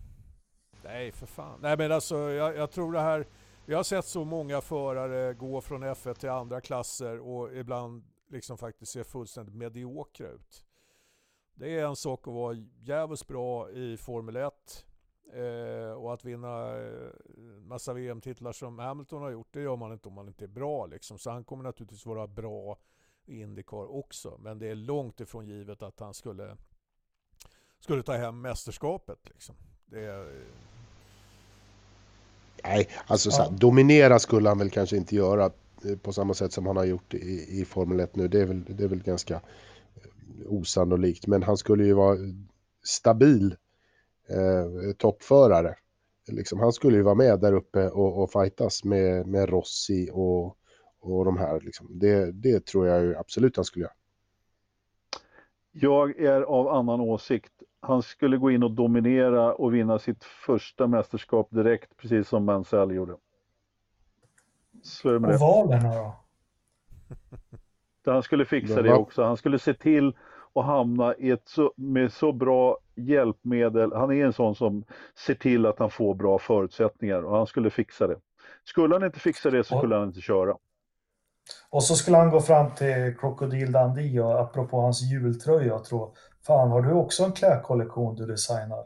Nej, 0.84 1.12
för 1.12 1.26
fan. 1.26 1.60
Nej, 1.62 1.78
men 1.78 1.92
alltså 1.92 2.18
jag, 2.18 2.56
jag 2.56 2.72
tror 2.72 2.94
det 2.94 3.02
här... 3.02 3.28
Vi 3.66 3.74
har 3.74 3.84
sett 3.84 4.06
så 4.06 4.26
många 4.26 4.62
förare 4.62 5.34
gå 5.34 5.62
från 5.62 5.84
F1 5.84 6.14
till 6.14 6.30
andra 6.30 6.62
klasser 6.62 7.20
och 7.20 7.54
ibland 7.54 8.04
liksom 8.30 8.58
faktiskt 8.58 8.92
se 8.92 9.04
fullständigt 9.04 9.56
mediokra 9.56 10.28
ut. 10.28 10.65
Det 11.56 11.80
är 11.80 11.86
en 11.86 11.96
sak 11.96 12.28
att 12.28 12.34
vara 12.34 12.58
jävligt 12.84 13.28
bra 13.28 13.70
i 13.70 13.98
Formel 13.98 14.36
1 14.36 14.86
eh, 15.34 15.92
och 15.92 16.14
att 16.14 16.26
vinna 16.26 16.78
eh, 16.78 17.10
massa 17.60 17.94
VM-titlar 17.94 18.52
som 18.52 18.80
Hamilton 18.80 19.22
har 19.22 19.32
gjort, 19.32 19.48
det 19.52 19.62
gör 19.62 19.76
man 19.76 19.92
inte 19.94 20.08
om 20.08 20.14
man 20.14 20.28
inte 20.28 20.46
är 20.46 20.48
bra 20.48 20.86
liksom. 20.86 21.18
Så 21.18 21.30
han 21.30 21.44
kommer 21.44 21.64
naturligtvis 21.64 22.06
vara 22.06 22.28
bra 22.28 22.78
i 23.26 23.42
Indycar 23.42 23.96
också, 23.96 24.38
men 24.40 24.60
det 24.60 24.68
är 24.68 24.76
långt 24.76 25.20
ifrån 25.20 25.48
givet 25.48 25.82
att 25.82 26.00
han 26.00 26.14
skulle 26.14 26.58
skulle 27.80 28.04
ta 28.04 28.14
hem 28.14 28.42
mästerskapet 28.42 29.20
liksom. 29.24 29.56
Det 29.86 30.06
är, 30.06 30.44
Nej, 32.64 32.90
alltså 33.08 33.32
så 33.32 33.42
här, 33.42 33.50
Ja. 33.52 33.58
dominera 33.58 34.20
skulle 34.20 34.50
han 34.50 34.58
väl 34.58 34.70
kanske 34.70 34.98
inte 34.98 35.16
göra 35.16 35.46
eh, 35.86 35.98
på 36.02 36.14
samma 36.14 36.34
sätt 36.34 36.54
som 36.54 36.66
han 36.68 36.78
har 36.78 36.86
gjort 36.86 37.14
i, 37.14 37.60
i 37.62 37.66
Formel 37.66 38.00
1 38.00 38.16
nu. 38.16 38.28
Det 38.28 38.42
är 38.42 38.46
väl, 38.46 38.64
det 38.70 38.84
är 38.84 38.88
väl 38.88 39.04
ganska 39.04 39.34
eh, 39.36 39.42
osannolikt. 40.46 41.28
Men 41.28 41.44
han 41.44 41.58
skulle 41.58 41.86
ju 41.86 41.94
vara 41.94 42.18
stabil 42.84 43.56
eh, 44.30 44.94
toppförare. 44.98 45.76
Liksom, 46.28 46.60
han 46.60 46.74
skulle 46.74 46.98
ju 46.98 47.04
vara 47.04 47.16
med 47.16 47.40
där 47.40 47.54
uppe 47.54 47.90
och, 47.90 48.24
och 48.24 48.32
fightas 48.32 48.84
med, 48.84 49.28
med 49.28 49.50
Rossi 49.50 50.10
och, 50.14 50.58
och 51.00 51.26
de 51.26 51.38
här. 51.38 51.62
Liksom. 51.62 52.00
Det, 52.00 52.32
det 52.32 52.66
tror 52.66 52.88
jag 52.88 53.04
ju 53.04 53.16
absolut 53.16 53.56
han 53.56 53.66
skulle 53.66 53.84
göra. 53.84 53.94
Jag 55.72 56.20
är 56.20 56.42
av 56.42 56.68
annan 56.68 57.02
åsikt. 57.02 57.54
Han 57.80 58.02
skulle 58.02 58.38
gå 58.38 58.52
in 58.52 58.64
och 58.64 58.72
dominera 58.72 59.54
och 59.54 59.74
vinna 59.74 60.00
sitt 60.00 60.24
första 60.24 60.88
mästerskap 60.88 61.48
direkt, 61.52 61.98
precis 61.98 62.28
som 62.28 62.46
Mansell 62.46 62.92
gjorde. 62.92 63.16
Så 64.84 65.10
är 65.10 65.14
det 65.14 65.20
med 65.20 65.30
det. 65.30 65.36
Ovalerna 65.36 65.96
då? 65.96 66.16
Han 68.12 68.24
skulle 68.24 68.46
fixa 68.46 68.82
det 68.82 68.94
också. 68.94 69.24
Han 69.24 69.38
skulle 69.38 69.60
se 69.60 69.74
till 69.74 70.14
att 70.56 70.66
hamna 70.66 71.16
i 71.16 71.32
ett 71.32 71.48
så, 71.48 71.74
med 71.76 72.14
så 72.14 72.32
bra 72.32 72.78
hjälpmedel. 72.96 73.94
Han 73.94 74.12
är 74.12 74.26
en 74.26 74.34
sån 74.34 74.56
som 74.56 74.84
ser 75.26 75.36
till 75.36 75.66
att 75.66 75.80
han 75.80 75.90
får 75.90 76.16
bra 76.16 76.40
förutsättningar 76.40 77.24
och 77.24 77.38
han 77.38 77.48
skulle 77.48 77.70
fixa 77.70 78.08
det. 78.08 78.18
Skulle 78.64 78.96
han 78.96 79.04
inte 79.04 79.20
fixa 79.20 79.50
det 79.50 79.64
så 79.64 79.78
skulle 79.78 79.96
han 79.96 80.08
inte 80.08 80.22
köra. 80.22 80.58
Och 81.70 81.84
så 81.84 81.96
skulle 81.96 82.18
han 82.18 82.30
gå 82.30 82.42
fram 82.42 82.72
till 82.72 83.18
Krokodil 83.20 83.72
Dundee 83.72 84.20
och 84.20 84.40
apropå 84.40 84.82
hans 84.82 85.02
jultröja 85.02 85.76
och 85.76 85.86
tro 85.86 86.14
Fan, 86.48 86.72
har 86.72 86.82
du 86.82 86.92
också 86.92 87.24
en 87.24 87.32
klädkollektion 87.32 88.16
du 88.16 88.26
designar? 88.26 88.86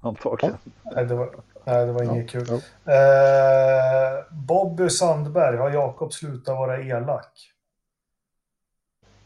Antagligen. 0.00 0.56
Nej, 0.94 1.06
det 1.06 1.14
var, 1.14 1.34
nej, 1.64 1.86
det 1.86 1.92
var 1.92 2.02
Ja, 2.04 2.12
inget 2.12 2.30
kul. 2.30 2.46
ja. 2.48 2.92
Eh, 2.92 4.24
Bobby 4.30 4.90
Sandberg, 4.90 5.56
har 5.56 5.70
Jakob 5.70 6.12
slutat 6.12 6.56
vara 6.58 6.80
elak? 6.82 7.52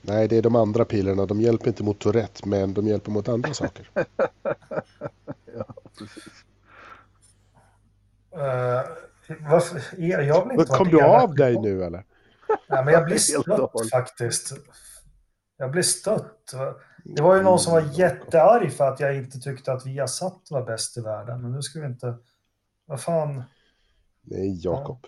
Nej, 0.00 0.28
det 0.28 0.36
är 0.36 0.42
de 0.42 0.56
andra 0.56 0.84
pilarna. 0.84 1.26
De 1.26 1.40
hjälper 1.40 1.68
inte 1.68 1.82
mot 1.82 1.98
Tourette, 1.98 2.48
men 2.48 2.74
de 2.74 2.86
hjälper 2.86 3.10
mot 3.10 3.28
andra 3.28 3.54
saker. 3.54 3.90
Precis. 5.98 6.32
Eh, 8.32 8.82
varför, 9.50 9.80
jag 10.22 10.48
vill 10.48 10.60
inte 10.60 10.72
kom 10.72 10.88
du 10.88 10.98
elak. 10.98 11.22
av 11.22 11.34
dig 11.34 11.60
nu 11.60 11.84
eller? 11.84 12.04
Nej, 12.68 12.84
men 12.84 12.94
jag 12.94 13.04
blir 13.04 13.18
stött 13.42 13.90
faktiskt. 13.92 14.52
Jag 15.56 15.70
blir 15.70 15.82
stött. 15.82 16.54
Det 17.06 17.22
var 17.22 17.36
ju 17.36 17.42
någon 17.42 17.58
som 17.58 17.72
var 17.72 17.80
jättearg 17.92 18.72
för 18.72 18.88
att 18.88 19.00
jag 19.00 19.16
inte 19.16 19.38
tyckte 19.38 19.72
att 19.72 19.86
Viasat 19.86 20.40
var 20.50 20.62
bäst 20.62 20.96
i 20.96 21.00
världen. 21.00 21.42
Men 21.42 21.52
nu 21.52 21.62
ska 21.62 21.80
vi 21.80 21.86
inte... 21.86 22.14
Vad 22.86 23.00
fan. 23.00 23.42
Nej, 24.22 24.60
Jakob. 24.64 25.06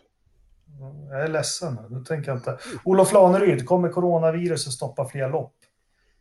Jag 1.11 1.21
är 1.25 1.29
ledsen 1.29 1.79
nu. 1.91 2.05
Tänker 2.05 2.31
jag 2.31 2.39
inte. 2.39 2.59
Olof 2.85 3.13
Laneryd, 3.13 3.67
kommer 3.67 3.89
coronaviruset 3.89 4.73
stoppa 4.73 5.09
fler 5.09 5.31
lopp? 5.31 5.55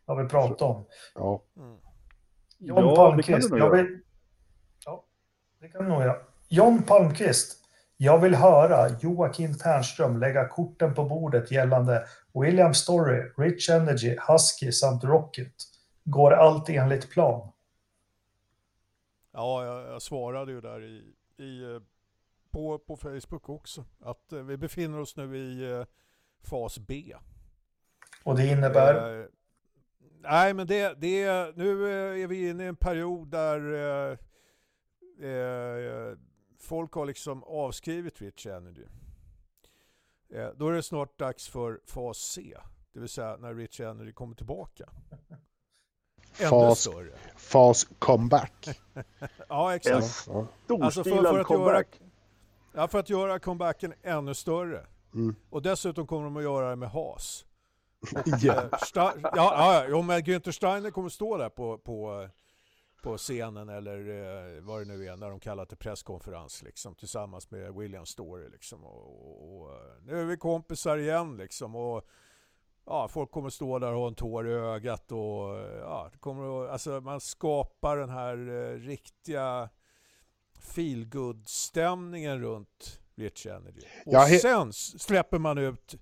Det 0.06 0.12
har 0.12 0.22
vi 0.22 0.28
pratat 0.28 0.62
om. 0.62 0.84
Ja. 1.14 1.42
Mm. 1.56 1.76
John 2.58 2.78
Ja, 2.78 2.82
det 3.16 3.22
kan 3.22 3.34
Palmqvist. 3.34 3.50
du 3.50 3.58
nog 3.58 3.60
jag 3.68 3.76
göra. 3.76 3.82
vill... 3.82 4.00
Ja, 4.84 5.04
det 5.60 5.68
kan 5.68 5.84
du 5.84 5.90
nog 5.90 6.02
göra. 6.02 6.16
John 6.48 6.82
Palmqvist. 6.82 7.56
Jag 7.96 8.18
vill 8.18 8.34
höra 8.34 8.88
Joakim 9.00 9.54
Ternström 9.58 10.16
lägga 10.16 10.48
korten 10.48 10.94
på 10.94 11.04
bordet 11.04 11.50
gällande 11.50 12.06
William 12.36 12.74
Story, 12.74 13.30
Rich 13.36 13.70
Energy, 13.70 14.16
Husky 14.28 14.72
samt 14.72 15.04
Rocket. 15.04 15.54
Går 16.04 16.32
allt 16.32 16.68
enligt 16.68 17.10
plan? 17.10 17.52
Ja, 19.32 19.64
jag, 19.64 19.92
jag 19.92 20.02
svarade 20.02 20.52
ju 20.52 20.60
där 20.60 20.82
i, 20.82 21.14
i, 21.36 21.62
eh, 21.62 21.80
på, 22.50 22.78
på 22.78 22.96
Facebook 22.96 23.48
också 23.48 23.84
att 24.00 24.32
eh, 24.32 24.42
vi 24.42 24.56
befinner 24.56 24.98
oss 24.98 25.16
nu 25.16 25.36
i 25.36 25.72
eh, 25.72 25.84
fas 26.40 26.78
B. 26.78 27.14
Och 28.24 28.36
det 28.36 28.46
innebär? 28.46 29.20
Eh, 29.20 29.26
nej, 30.20 30.54
men 30.54 30.66
det, 30.66 31.00
det, 31.00 31.56
nu 31.56 31.92
är 32.22 32.26
vi 32.26 32.48
inne 32.48 32.64
i 32.64 32.66
en 32.66 32.76
period 32.76 33.28
där 33.28 33.72
eh, 33.72 34.18
eh, 35.30 36.18
folk 36.58 36.92
har 36.92 37.06
liksom 37.06 37.44
avskrivit 37.44 38.20
Rich 38.20 38.46
Energy. 38.46 38.84
Eh, 40.34 40.48
då 40.56 40.68
är 40.68 40.72
det 40.72 40.82
snart 40.82 41.18
dags 41.18 41.48
för 41.48 41.80
fas 41.86 42.18
C, 42.18 42.56
det 42.92 43.00
vill 43.00 43.08
säga 43.08 43.36
när 43.36 43.54
Rich 43.54 43.80
Energy 43.80 44.12
kommer 44.12 44.34
tillbaka. 44.34 44.84
Ännu 46.38 46.48
Fas, 46.50 46.80
större. 46.80 47.12
fas 47.36 47.86
comeback. 47.98 48.68
Ja, 49.48 49.70
En 49.70 49.76
exakt. 49.76 50.26
Ja. 50.26 50.46
Alltså 50.80 51.04
för- 51.04 51.10
storstilad 51.10 51.26
för 51.34 51.40
att 51.40 51.46
comeback. 51.46 52.00
Ja, 52.74 52.88
för 52.88 52.98
att 52.98 53.10
göra 53.10 53.38
comebacken 53.38 53.94
ännu 54.02 54.34
större. 54.34 54.86
Mm. 55.14 55.34
Och 55.50 55.62
dessutom 55.62 56.06
kommer 56.06 56.24
de 56.24 56.36
att 56.36 56.42
göra 56.42 56.70
det 56.70 56.76
med 56.76 56.90
has. 56.90 57.44
Ja. 58.40 58.54
Eh, 58.54 58.68
Sta- 58.70 59.12
ja, 59.22 59.30
ja, 59.34 59.84
ja, 59.88 60.02
men 60.02 60.20
Günther 60.22 60.50
Steiner 60.52 60.90
kommer 60.90 61.08
stå 61.08 61.36
där 61.36 61.48
på, 61.48 61.78
på, 61.78 62.28
på 63.06 63.16
scenen 63.18 63.68
eller 63.68 63.98
eh, 63.98 64.62
vad 64.62 64.80
det 64.80 64.84
nu 64.84 65.06
är 65.06 65.16
när 65.16 65.30
de 65.30 65.40
kallar 65.40 65.64
till 65.64 65.76
presskonferens 65.76 66.62
liksom, 66.62 66.94
tillsammans 66.94 67.50
med 67.50 67.74
William 67.74 68.06
Story. 68.06 68.48
Liksom, 68.48 68.84
och, 68.84 69.60
och, 69.60 69.72
eh, 69.72 70.02
nu 70.02 70.20
är 70.20 70.24
vi 70.24 70.36
kompisar 70.36 70.96
igen 70.98 71.36
liksom. 71.36 71.76
Och, 71.76 72.08
ja, 72.86 73.08
folk 73.08 73.30
kommer 73.30 73.50
stå 73.50 73.78
där 73.78 73.92
och 73.92 74.00
ha 74.00 74.08
en 74.08 74.14
tår 74.14 74.48
i 74.48 74.52
ögat 74.52 75.12
och 75.12 75.58
eh, 75.58 75.78
ja, 75.78 76.08
det 76.12 76.18
kommer 76.18 76.64
att, 76.64 76.70
alltså, 76.70 77.00
man 77.00 77.20
skapar 77.20 77.96
den 77.96 78.10
här 78.10 78.36
eh, 78.48 78.78
riktiga 78.78 79.68
feelgood-stämningen 80.58 82.40
runt 82.40 83.00
Rich 83.14 83.46
Energy. 83.46 83.80
Och 84.06 84.12
Ja, 84.12 84.38
sen 84.38 84.72
släpper 84.72 85.38
man 85.38 85.58
ut 85.58 85.94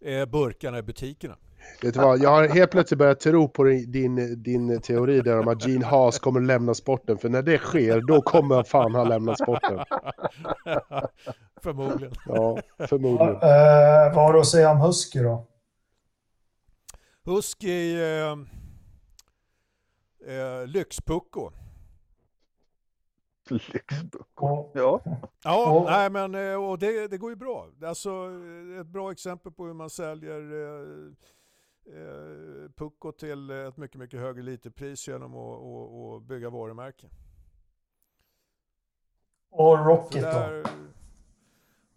eh, 0.00 0.26
burkarna 0.26 0.78
i 0.78 0.82
butikerna. 0.82 1.36
Vet 1.82 1.94
du 1.94 2.00
vad, 2.00 2.18
jag 2.18 2.30
har 2.30 2.48
helt 2.48 2.70
plötsligt 2.70 2.98
börjat 2.98 3.20
tro 3.20 3.48
på 3.48 3.64
din, 3.64 4.42
din 4.42 4.80
teori 4.80 5.20
där 5.20 5.38
om 5.38 5.48
att 5.48 5.66
Gene 5.68 5.86
Haas 5.86 6.18
kommer 6.18 6.40
lämna 6.40 6.74
sporten. 6.74 7.18
För 7.18 7.28
när 7.28 7.42
det 7.42 7.58
sker, 7.58 8.00
då 8.00 8.22
kommer 8.22 8.62
fan 8.62 8.94
han 8.94 9.08
lämna 9.08 9.34
sporten. 9.36 9.78
Förmodligen. 11.62 12.14
Ja, 12.26 12.58
Ja, 12.76 12.86
förmodligen. 12.86 13.34
eh, 13.34 14.14
vad 14.14 14.24
har 14.24 14.32
du 14.32 14.38
att 14.40 14.46
säga 14.46 14.70
om 14.70 14.80
Husky 14.80 15.18
då? 15.22 15.46
Husky 17.24 18.00
eh, 18.02 18.30
eh, 20.26 20.66
Lyxpucko. 20.66 21.50
Lyxbuck. 23.50 24.42
Och, 24.42 24.70
Ja, 24.74 25.00
Ja, 25.44 25.70
Och- 25.72 25.84
nej 25.90 26.10
men 26.10 26.34
eh, 26.34 26.64
och 26.64 26.78
det, 26.78 27.08
det 27.08 27.18
går 27.18 27.30
ju 27.30 27.36
bra. 27.36 27.68
Alltså 27.84 28.10
ett 28.80 28.86
bra 28.86 29.12
exempel 29.12 29.52
på 29.52 29.66
hur 29.66 29.74
man 29.74 29.90
säljer 29.90 30.40
eh, 30.40 31.12
eh, 31.86 32.70
Pucko 32.76 33.12
till 33.12 33.50
ett 33.50 33.76
mycket, 33.76 33.96
mycket 33.98 34.20
högre 34.20 34.42
literpris 34.42 35.08
genom 35.08 35.30
att 35.32 35.58
och, 35.58 36.12
och 36.12 36.22
bygga 36.22 36.50
varumärken. 36.50 37.10
och 39.50 39.86
Rocket 39.86 40.22
då? 40.22 40.28
där, 40.28 40.66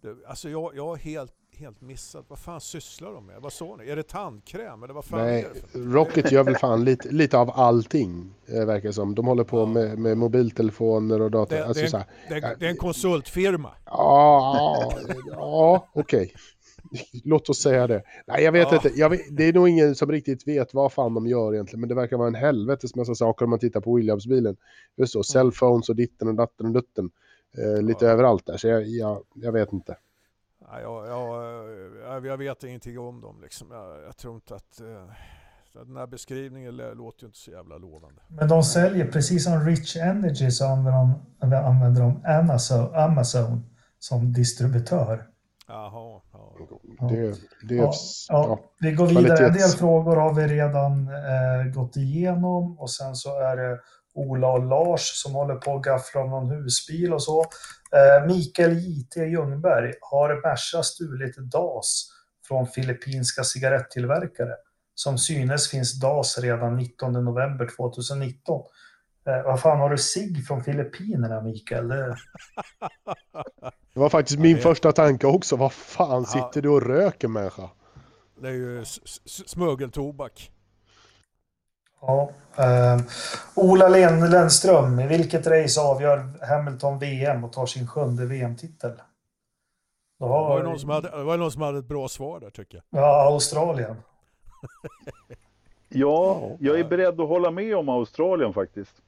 det, 0.02 0.16
alltså 0.28 0.50
jag, 0.50 0.76
jag 0.76 0.86
har 0.86 0.96
helt, 0.96 1.34
helt 1.52 1.82
missat, 1.82 2.26
vad 2.28 2.40
fan 2.40 2.62
sysslar 2.62 3.12
de 3.14 3.26
med? 3.26 3.42
Vad 3.42 3.54
sa 3.54 3.76
ni? 3.76 3.90
Är 3.90 3.96
det 3.96 4.04
tandkräm 4.08 4.84
eller 4.84 4.94
vad 4.94 5.06
fan 5.06 5.20
Nej? 5.20 5.48
Rocket 5.74 6.32
gör 6.32 6.44
väl 6.44 6.56
fan 6.56 6.84
lite, 6.86 7.10
lite 7.12 7.38
av 7.38 7.52
allting, 7.52 8.34
eh, 8.46 8.66
verkar 8.66 8.88
det 8.90 8.94
som. 8.94 9.16
De 9.16 9.28
håller 9.28 9.44
på 9.44 9.60
Ja. 9.60 9.66
med, 9.66 10.00
med 10.00 10.18
mobiltelefoner 10.18 11.22
och 11.22 11.32
dator. 11.32 11.56
Det, 11.56 11.66
alltså, 11.66 12.04
det, 12.30 12.36
är, 12.36 12.52
en- 12.52 12.60
det 12.60 12.66
är 12.66 12.70
en 12.70 12.78
konsultfirma. 12.78 13.72
Ja, 13.86 14.94
ja 15.28 15.88
okej. 15.94 16.34
Låt 17.24 17.50
oss 17.50 17.58
säga 17.62 17.88
det. 17.88 18.04
Nej, 18.28 18.44
jag 18.44 18.52
vet 18.52 18.68
Ja. 18.72 18.76
inte. 18.76 18.92
Jag 19.00 19.10
vet, 19.10 19.22
det 19.38 19.44
är 19.44 19.54
nog 19.54 19.70
ingen 19.70 19.96
som 19.96 20.12
riktigt 20.12 20.48
vet 20.48 20.74
vad 20.74 20.94
fan 20.94 21.14
de 21.14 21.28
gör 21.28 21.54
egentligen. 21.54 21.80
Men 21.80 21.90
det 21.90 21.96
verkar 21.96 22.18
vara 22.18 22.28
en 22.28 22.36
helvetes 22.36 22.96
massa 22.96 23.16
saker 23.16 23.46
om 23.46 23.50
man 23.50 23.60
tittar 23.60 23.82
på 23.82 23.96
Williams-bilen. 23.96 24.58
Just 24.98 25.14
så, 25.14 25.24
cellphones 25.24 25.90
och 25.90 25.96
ditten 25.96 26.28
och 26.28 26.36
datten 26.36 26.66
och 26.66 26.72
dutten. 26.72 27.10
Eh, 27.58 27.82
lite 27.82 28.06
Ja. 28.06 28.12
överallt 28.12 28.46
där, 28.46 28.58
så 28.58 28.68
jag, 28.68 28.88
jag, 28.88 29.24
jag 29.34 29.52
vet 29.52 29.74
inte. 29.74 29.98
Ja, 30.62 30.82
jag, 30.82 31.08
jag, 31.08 32.26
jag, 32.26 32.38
vet 32.38 32.64
ingenting 32.64 33.00
om 33.00 33.22
dem 33.22 33.42
liksom. 33.42 33.68
Jag, 33.72 34.04
jag 34.04 34.18
tror 34.18 34.36
inte 34.36 34.56
att... 34.56 34.82
eh, 34.82 35.86
Den 35.86 35.96
här 35.98 36.08
beskrivningen 36.08 36.76
låter 36.76 37.24
ju 37.24 37.28
inte 37.28 37.38
så 37.40 37.52
jävla 37.52 37.78
lovande. 37.78 38.22
Men 38.28 38.48
de 38.48 38.64
säljer, 38.64 39.08
precis 39.12 39.44
som 39.44 39.66
Rich 39.66 39.96
Energy 39.98 40.52
så 40.52 40.66
använder 40.66 40.92
de, 40.92 41.56
använder 41.56 42.02
de 42.02 42.22
Amazon, 42.40 42.96
Amazon 42.96 43.62
som 44.00 44.34
distributör. 44.34 45.28
Jaha, 45.68 46.22
ja. 46.34 46.56
Det, 47.10 47.32
det, 47.70 47.76
Ja, 47.76 47.92
ja, 48.30 48.60
vi 48.80 48.92
går 48.92 49.08
vidare. 49.08 49.22
En 49.24 49.54
del 49.54 49.62
Kvalitets- 49.62 49.78
frågor 49.78 50.16
har 50.16 50.34
vi 50.34 50.48
redan 50.48 51.08
eh, 51.08 51.74
gått 51.74 51.96
igenom 51.98 52.80
och 52.80 52.92
sen 52.92 53.16
så 53.16 53.40
är 53.40 53.58
det 53.58 53.80
Ola 54.16 54.48
och 54.48 54.66
Lars 54.66 55.02
som 55.02 55.34
håller 55.36 55.56
på 55.56 55.76
att 55.76 55.84
gaffla 55.84 56.22
om 56.22 56.30
någon 56.30 56.50
husbil 56.52 57.14
och 57.14 57.24
så. 57.24 57.42
Eh, 57.42 58.28
Mikael 58.28 58.78
JT 58.80 59.16
Ljungberg, 59.16 59.94
har 60.02 60.30
Merca 60.30 60.84
stulit 60.84 61.38
DAS 61.38 62.08
från 62.48 62.68
filippinska 62.68 63.44
cigarettillverkare? 63.44 64.56
Som 64.96 65.18
synes 65.18 65.70
finns 65.70 66.00
DAS 66.00 66.38
redan 66.40 66.76
19 66.78 67.14
november 67.14 67.70
2019. 67.78 68.62
Eh, 69.28 69.44
vad 69.44 69.62
fan 69.62 69.80
har 69.80 69.90
du 69.90 69.98
sig 69.98 70.42
från 70.42 70.64
Filippinerna 70.64 71.42
Mikael? 71.42 71.88
Det, 71.88 72.06
det 73.94 74.00
var 74.00 74.10
faktiskt 74.10 74.40
min 74.40 74.56
det- 74.56 74.62
första 74.62 74.92
tanke 74.92 75.28
också. 75.28 75.56
Vad 75.56 75.74
fan 75.74 76.22
Ja. 76.22 76.26
sitter 76.26 76.62
du 76.62 76.70
och 76.70 76.82
röker 76.82 77.28
människa? 77.28 77.70
Det 78.42 78.48
är 78.48 78.52
ju 78.54 78.86
smuggeltobak. 79.46 80.52
Ja. 82.02 82.32
Eh, 82.58 83.00
Ola 83.56 83.88
Len 83.90 84.30
Lennström, 84.30 85.00
i 85.00 85.08
vilket 85.08 85.48
race 85.48 85.82
avgör 85.82 86.46
Hamilton 86.48 87.00
VM 87.00 87.44
och 87.44 87.54
tar 87.54 87.66
sin 87.66 87.88
sjunde 87.88 88.26
VM-titel? 88.26 88.92
Då 90.20 90.26
Det 90.26 90.30
var, 90.32 90.58
ju 90.58 90.64
någon 90.64 90.80
som 90.80 90.90
hade, 90.90 91.10
det 91.18 91.24
var 91.24 91.38
någon 91.38 91.52
som 91.52 91.62
hade 91.62 91.80
ett 91.80 91.86
bra 91.88 92.08
svar 92.08 92.40
där 92.40 92.50
tycker 92.50 92.84
jag. 92.90 93.02
ja, 93.02 93.26
Australien. 93.32 93.96
ja, 95.90 96.50
jag 96.60 96.80
är 96.80 96.84
beredd 96.84 97.22
att 97.22 97.28
hålla 97.28 97.52
med 97.52 97.76
om 97.78 97.90
Australien 97.90 98.54
faktiskt. 98.54 99.02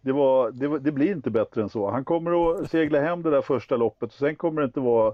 Det, 0.00 0.12
var, 0.12 0.50
det, 0.50 0.78
det 0.78 0.92
blir 0.92 1.12
inte 1.12 1.30
bättre 1.30 1.62
än 1.62 1.68
så. 1.68 1.90
Han 1.90 2.04
kommer 2.04 2.52
att 2.52 2.70
segla 2.70 3.00
hem 3.00 3.22
det 3.22 3.30
där 3.30 3.42
första 3.42 3.76
loppet 3.76 4.08
och 4.08 4.18
sen 4.18 4.36
kommer 4.36 4.60
det 4.60 4.64
inte 4.64 4.80
vara, 4.80 5.08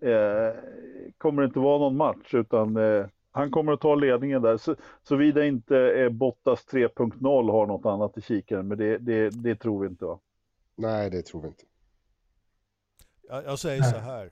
eh, 0.00 0.54
kommer 1.18 1.42
det 1.42 1.46
inte 1.46 1.58
vara 1.58 1.78
någon 1.78 1.96
match 1.96 2.34
utan 2.34 2.76
eh, 2.76 3.06
han 3.30 3.50
kommer 3.50 3.72
att 3.72 3.80
ta 3.80 3.94
ledningen 3.94 4.42
där. 4.42 4.56
Så, 4.56 4.76
såvida 5.02 5.44
inte 5.44 5.78
eh, 5.78 6.08
Bottas 6.08 6.66
3.0 6.66 7.50
har 7.50 7.66
något 7.66 7.86
annat 7.86 8.18
i 8.18 8.20
kikaren, 8.20 8.68
men 8.68 8.78
det, 8.78 8.98
det, 8.98 9.30
det 9.30 9.54
tror 9.54 9.80
vi 9.80 9.88
inte 9.88 10.04
va? 10.04 10.18
Nej, 10.76 11.10
det 11.10 11.22
tror 11.22 11.42
vi 11.42 11.48
inte. 11.48 11.64
Jag, 13.28 13.44
jag 13.44 13.58
säger 13.58 13.80
Nej. 13.80 13.90
så 13.90 13.98
här. 13.98 14.30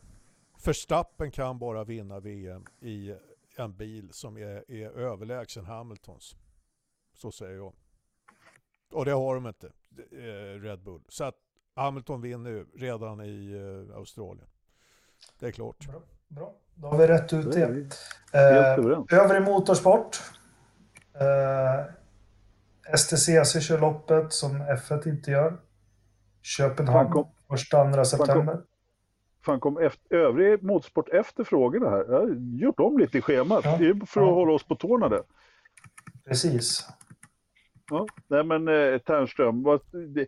Verstappen 0.67 1.31
kan 1.31 1.59
bara 1.59 1.85
vinna 1.85 2.21
VM 2.21 2.65
i 2.81 3.15
en 3.57 3.77
bil 3.77 4.09
som 4.13 4.37
är, 4.37 4.71
är 4.71 4.91
överlägsen 4.91 5.65
Hamiltons. 5.65 6.37
Så 7.15 7.31
säger 7.31 7.57
jag. 7.57 7.73
Och 8.91 9.05
det 9.05 9.13
har 9.13 9.35
de 9.35 9.47
inte, 9.47 9.73
Red 10.63 10.79
Bull. 10.83 11.01
Så 11.09 11.25
att 11.25 11.35
Hamilton 11.75 12.21
vinner 12.21 12.51
ju 12.51 12.67
redan 12.77 13.21
i 13.21 13.53
eh, 13.91 13.97
Australien. 13.97 14.47
Det 15.39 15.47
är 15.47 15.51
klart. 15.51 15.87
Bra, 15.89 16.01
bra. 16.29 16.55
Då 16.75 16.89
har 16.89 16.99
vi 16.99 17.07
rätt 17.07 17.33
ut 17.33 17.53
Det 17.53 17.89
Eh, 18.33 19.19
övrig 19.21 19.43
motorsport. 19.43 20.23
Eh, 21.15 21.85
STCC 22.97 23.61
kör 23.61 23.79
loppet 23.81 24.33
som 24.33 24.63
F1 24.63 25.09
inte 25.09 25.31
gör. 25.31 25.57
Köpenhamn, 26.43 27.05
Fan, 27.05 27.13
kom- 27.13 27.31
första, 27.49 27.81
andra 27.81 28.05
september. 28.05 28.61
Fan 29.45 29.61
kom 29.61 29.79
efter, 29.79 30.17
övrig 30.17 30.63
motorsport 30.63 31.09
efter 31.09 31.45
frågorna 31.45 31.91
här. 31.91 32.05
Jag 32.09 32.21
har 32.21 32.29
gjort 32.61 32.81
om 32.81 32.99
lite 32.99 33.19
i 33.19 33.21
schemat. 33.21 33.65
Ja. 33.65 33.77
Det 33.79 33.87
är 33.89 34.07
för 34.07 34.21
att 34.21 34.27
Ja. 34.27 34.35
hålla 34.35 34.53
oss 34.53 34.65
på 34.65 34.75
tårna 34.75 35.09
där. 35.09 35.23
Precis. 36.25 36.89
Ja, 37.91 38.07
nej 38.29 38.45
men 38.45 38.69
eh, 38.69 38.99
Ternström, 38.99 39.63
vad, 39.63 39.81
det, 39.93 40.27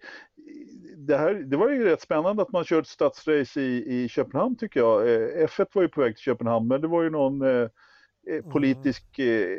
det, 0.97 1.16
här, 1.16 1.35
det 1.35 1.56
var 1.56 1.70
ju 1.70 1.85
rätt 1.85 2.01
spännande 2.01 2.43
att 2.43 2.52
man 2.52 2.64
kört 2.64 2.86
stadsrace 2.86 3.60
i, 3.60 4.02
i 4.05 4.09
Köpenhamn 4.09 4.56
tycker 4.56 4.80
jag. 4.80 5.14
Eh, 5.14 5.47
F1 5.47 5.66
var 5.72 5.82
ju 5.82 5.89
på 5.89 6.01
väg 6.01 6.16
till 6.16 6.22
Köpenhamn 6.22 6.68
men 6.68 6.80
det 6.80 6.89
var 6.89 7.02
ju 7.02 7.10
någon 7.10 7.43
eh, 7.43 7.48
eh 7.48 7.68
mm. 8.39 8.51
politisk 8.51 9.18
eh, 9.18 9.59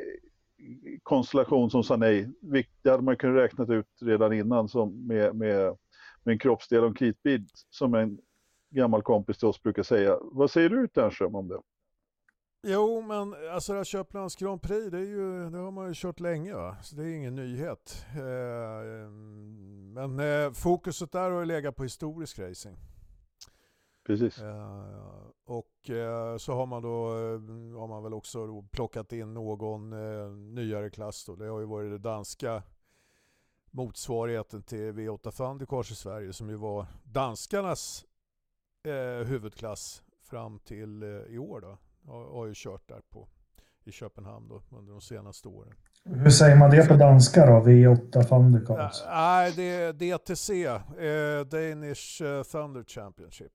konstellation 1.03 1.69
som 1.69 1.83
sa 1.83 1.95
nej. 1.95 2.29
Det 2.81 2.89
hade 2.89 3.03
man 3.03 3.17
kunnat 3.17 3.37
räkna 3.37 3.75
ut 3.75 3.87
redan 4.01 4.33
innan 4.33 4.69
som 4.69 5.07
med, 5.07 5.35
med, 5.35 5.75
med 6.23 6.33
en 6.33 6.39
kroppsdel 6.39 6.83
och 6.83 6.87
en 6.87 6.93
kritbit 6.93 7.51
som 7.69 7.93
en 7.93 8.19
gammal 8.69 9.01
kompis 9.01 9.37
till 9.37 9.47
oss 9.47 9.63
brukar 9.63 9.83
säga. 9.83 10.17
Vad 10.21 10.51
säger 10.51 10.69
du 10.69 10.87
Ternström 10.87 11.35
om 11.35 11.47
det? 11.47 11.59
Jo, 12.61 13.01
men 13.01 13.35
alltså 13.51 13.73
det 13.73 13.79
här 13.79 13.83
Köpenhamns 13.83 14.35
Grand 14.35 14.61
Prix, 14.61 14.91
det, 14.91 14.97
är 14.97 15.05
ju, 15.05 15.49
det 15.49 15.57
har 15.57 15.71
man 15.71 15.87
ju 15.87 15.93
kört 15.95 16.19
länge 16.19 16.53
va? 16.53 16.77
Så 16.83 16.95
det 16.95 17.03
är 17.03 17.13
ingen 17.15 17.35
nyhet. 17.35 18.05
Eh, 18.11 19.09
men 19.93 20.19
eh, 20.19 20.51
fokuset 20.51 21.11
där 21.11 21.31
har 21.31 21.39
ju 21.39 21.45
legat 21.45 21.75
på 21.75 21.83
historisk 21.83 22.39
racing. 22.39 22.77
Precis. 24.05 24.41
Eh, 24.41 24.83
och 25.45 25.89
eh, 25.89 26.37
så 26.37 26.53
har 26.53 26.65
man 26.65 26.81
då 26.81 27.09
har 27.79 27.87
man 27.87 28.03
väl 28.03 28.13
också 28.13 28.61
plockat 28.71 29.13
in 29.13 29.33
någon 29.33 29.93
eh, 29.93 30.29
nyare 30.31 30.89
klass 30.89 31.25
då. 31.25 31.35
Det 31.35 31.47
har 31.47 31.59
ju 31.59 31.65
varit 31.65 31.91
det 31.91 31.97
danska 31.97 32.63
motsvarigheten 33.71 34.63
till 34.63 34.91
V8 34.93 35.31
Thundercars 35.31 35.91
i 35.91 35.95
Sverige 35.95 36.33
som 36.33 36.49
ju 36.49 36.55
var 36.55 36.85
danskarnas 37.03 38.05
eh, 38.83 39.27
huvudklass 39.27 40.03
fram 40.21 40.59
till 40.59 41.03
eh, 41.03 41.09
i 41.09 41.37
år 41.37 41.61
då. 41.61 41.77
Har, 42.05 42.45
ju 42.45 42.53
kört 42.55 42.87
där 42.87 43.01
på 43.09 43.27
i 43.83 43.91
Köpenhamn 43.91 44.47
då 44.47 44.63
under 44.77 44.91
de 44.91 45.01
senaste 45.01 45.47
åren. 45.47 45.73
Hur 46.03 46.29
säger 46.29 46.55
man 46.55 46.69
det 46.69 46.87
på 46.87 46.93
danska 46.93 47.45
då? 47.45 47.69
V8 47.69 48.23
Thundercars? 48.23 49.03
Nej, 49.05 49.53
det 49.55 49.63
är 49.63 49.93
DTC, 49.93 50.65
eh, 50.65 51.45
Danish 51.45 52.21
eh, 52.21 52.43
Thunder 52.43 52.83
Championship. 52.83 53.51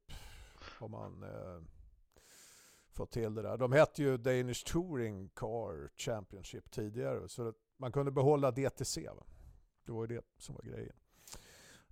Har 0.79 0.89
man 0.89 1.23
eh, 1.23 1.63
fått 2.95 3.13
till 3.13 3.35
det 3.35 3.43
där. 3.43 3.57
De 3.57 3.73
hette 3.73 4.03
ju 4.03 4.17
Danish 4.17 4.65
Touring 4.67 5.29
Car 5.29 5.89
Championship 5.97 6.71
tidigare. 6.71 7.29
Så 7.29 7.53
man 7.79 7.93
kunde 7.93 8.13
behålla 8.13 8.51
DTC. 8.51 9.09
Va? 9.09 9.25
Det 9.87 9.93
var 9.93 10.01
ju 10.03 10.17
det 10.17 10.25
som 10.39 10.55
var 10.55 10.63
grejen. 10.63 10.97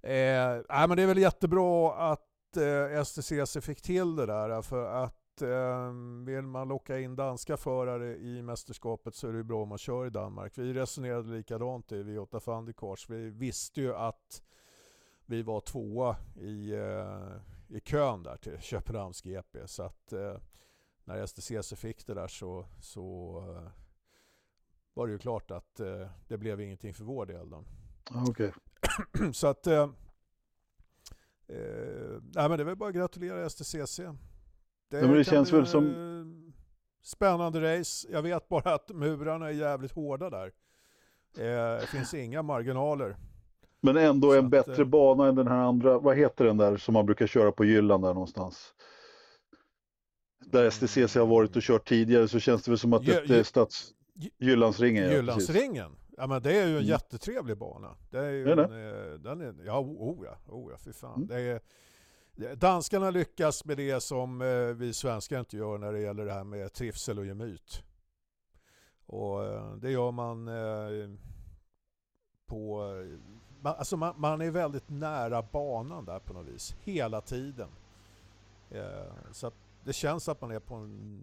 Eh, 0.03 0.65
nej, 0.69 0.89
men 0.89 0.97
det 0.97 1.03
är 1.03 1.07
väl 1.07 1.19
jättebra 1.19 1.95
att 2.13 2.57
eh, 2.57 3.05
STCC 3.05 3.57
fick 3.61 3.83
till 3.83 4.17
det 4.17 4.27
där. 4.27 4.63
För 4.63 5.05
att 5.05 5.22
eh, 5.41 5.93
vill 6.25 6.43
man 6.43 6.69
locka 6.69 6.99
in 6.99 7.17
danska 7.17 7.57
förare 7.57 8.17
i 8.17 8.43
mästerskapet 8.43 9.15
så 9.15 9.29
är 9.29 9.33
det 9.33 9.45
bra 9.45 9.63
om 9.63 9.69
man 9.69 9.79
kör 9.79 10.07
i 10.07 10.11
Danmark. 10.11 10.59
Vi 10.59 10.73
resonerade 10.73 11.31
likadant 11.31 11.93
i 11.93 12.03
V8 12.03 12.41
Thundercars. 12.41 13.11
Vi 13.11 13.31
visste 13.31 13.81
ju 13.81 13.95
att 13.95 14.43
vi 15.27 15.43
var 15.43 15.61
tvåa 15.61 16.17
i, 16.37 16.73
eh, 16.73 17.77
i 17.77 17.81
kön 17.81 18.23
där 18.23 18.37
till 18.37 18.59
Köpenhamns 18.61 19.23
GP. 19.23 19.69
Så 19.69 19.83
att 19.83 20.13
eh, 20.13 20.37
när 21.05 21.27
STCC 21.27 21.77
fick 21.77 22.07
det 22.07 22.15
där 22.15 22.29
så, 22.29 22.67
så 22.81 23.37
eh, 23.49 23.71
var 24.95 25.07
det 25.07 25.13
ju 25.13 25.19
klart 25.19 25.51
att 25.51 25.81
eh, 25.81 26.09
det 26.29 26.39
blev 26.39 26.61
ingenting 26.61 26.95
för 26.95 27.05
vår 27.05 27.27
del. 27.27 27.51
Då. 27.51 27.65
Okay. 28.31 28.51
så 29.33 29.47
att 29.47 29.67
eh, 29.67 29.91
nej, 32.35 32.49
men 32.49 32.51
det 32.51 32.63
är 32.63 32.65
väl 32.65 32.77
bara 32.77 32.89
att 32.89 32.95
gratulera 32.95 33.51
STCC. 33.51 34.01
Det, 34.93 35.01
ja, 35.01 35.07
det 35.07 35.25
känns 35.25 35.53
väl 35.53 35.67
som... 35.67 35.95
Spännande 37.03 37.79
race. 37.79 38.09
Jag 38.11 38.23
vet 38.23 38.49
bara 38.49 38.75
att 38.75 38.89
murarna 38.89 39.49
är 39.49 39.53
jävligt 39.53 39.93
hårda 39.93 40.31
där. 40.31 40.53
Det 41.35 41.89
finns 41.89 42.15
inga 42.15 42.43
marginaler. 42.43 43.17
Men 43.81 43.97
ändå 43.97 44.33
en 44.33 44.45
att, 44.45 44.51
bättre 44.51 44.85
bana 44.85 45.29
än 45.29 45.35
den 45.35 45.49
här 45.49 45.57
andra, 45.57 45.99
vad 45.99 46.17
heter 46.17 46.45
den 46.45 46.57
där 46.57 46.77
som 46.77 46.95
man 46.95 47.07
brukar 47.07 47.27
köra 47.27 47.53
på 47.53 47.65
Jylland 47.65 48.05
där 48.05 48.15
någonstans? 48.15 48.75
Där 50.47 50.71
STCC 50.71 51.15
har 51.15 51.27
varit 51.27 51.57
och 51.57 51.63
kört 51.63 51.89
tidigare 51.89 52.29
så 52.29 52.41
känns 52.41 52.63
det 52.63 52.71
väl 52.71 52.79
som 52.79 52.93
att 52.93 53.07
det 53.07 53.31
är 53.31 53.43
stads... 53.43 53.93
Jyllandsringen. 54.39 55.11
Jyllandsringen? 55.11 55.97
Ja, 56.17 56.27
men 56.27 56.43
det 56.43 56.51
är 56.51 56.67
ju 56.67 56.71
en 56.71 56.77
mm. 56.77 56.89
jättetrevlig 56.89 57.59
bana. 57.59 57.97
Det 58.11 58.19
är 58.19 58.31
ju 58.31 58.51
är 58.51 58.57
det? 58.57 58.65
En, 58.65 59.13
eh, 59.13 59.19
den 59.19 59.41
är, 59.41 59.55
ja, 59.67 59.81
oh 59.81 60.27
ja, 60.27 60.39
oh 60.47 60.73
ja, 60.73 60.79
fy 60.85 60.93
fan. 60.93 61.15
Mm. 61.15 61.29
Det 61.29 61.41
är, 61.41 61.61
danskarna 62.37 63.11
lyckas 63.11 63.65
med 63.65 63.77
det 63.77 64.01
som 64.01 64.43
eh, 64.43 64.67
vi 64.67 64.93
svenskar 64.93 65.41
inte 65.41 65.57
gör 65.57 65.79
när 65.79 65.93
det 65.93 66.01
gäller 66.01 66.25
det 66.25 66.33
här 66.33 66.45
med 66.45 66.73
trivsel 66.73 67.19
och 67.19 67.27
gemyt. 67.27 67.83
Och 69.07 69.45
eh, 69.45 69.75
det 69.77 69.91
gör 69.91 70.11
man 70.11 70.49
eh, 70.49 71.11
på... 72.47 72.93
Alltså 73.65 73.97
man, 73.97 74.15
man, 74.21 74.41
är 74.41 74.51
väldigt 74.51 74.89
nära 74.89 75.43
banan 75.43 76.05
där 76.05 76.19
på 76.19 76.33
något 76.33 76.47
vis, 76.47 76.77
hela 76.81 77.21
tiden. 77.21 77.69
Så 79.33 79.47
att 79.47 79.55
det 79.85 79.93
känns 79.93 80.29
att 80.29 80.41
man 80.41 80.51
är 80.51 80.61
på 80.61 80.75
en 80.75 81.21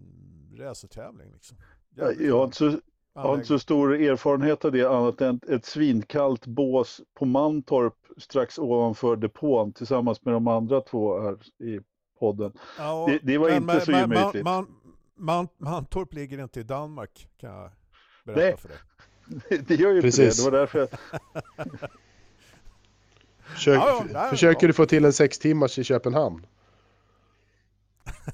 racertävling. 0.58 1.32
Liksom. 1.32 1.56
Jag 1.94 2.32
har, 2.36 2.44
inte 2.44 2.56
så, 2.56 2.80
jag 3.22 3.28
har 3.28 3.34
inte 3.34 3.46
så 3.46 3.58
stor 3.58 3.94
erfarenhet 3.94 4.64
av 4.64 4.72
det 4.72 4.84
annat 4.84 5.20
än 5.20 5.40
ett 5.48 5.64
svinkallt 5.64 6.46
bås 6.46 7.00
på 7.14 7.24
Mantorp 7.24 7.94
strax 8.16 8.58
ovanför 8.58 9.16
depån 9.16 9.72
tillsammans 9.72 10.24
med 10.24 10.34
de 10.34 10.48
andra 10.48 10.80
två 10.80 11.20
här 11.20 11.38
i 11.64 11.80
podden. 12.18 12.52
Ja, 12.78 13.06
det, 13.08 13.18
det, 13.22 13.38
var 13.38 13.48
men, 13.48 13.56
inte 13.56 13.74
men, 13.74 13.80
så 13.80 13.92
gemytligt. 13.92 14.44
Man, 14.44 14.66
man, 15.16 15.48
Mantorp 15.58 16.14
ligger 16.14 16.42
inte 16.42 16.60
i 16.60 16.62
Danmark 16.62 17.28
kan 17.36 17.50
jag 17.50 17.70
berätta 18.24 18.40
Nej. 18.40 18.56
för 18.56 18.68
dig. 18.68 18.78
det 19.68 19.74
gör 19.74 19.92
ju 19.92 20.00
Precis. 20.00 20.36
det, 20.36 20.42
det 20.42 20.50
var 20.50 20.58
därför 20.58 20.78
jag... 20.78 20.88
Försök, 23.40 23.78
ja, 23.78 24.04
ja, 24.12 24.28
försöker 24.28 24.66
du 24.66 24.72
få 24.72 24.86
till 24.86 25.04
en 25.04 25.12
sex 25.12 25.38
timmars 25.38 25.78
i 25.78 25.84
Köpenhamn? 25.84 26.46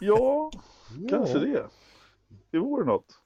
Ja, 0.00 0.50
kanske 1.10 1.38
det. 1.38 1.66
Det 2.50 2.58
vore 2.58 2.84
något. 2.84 3.20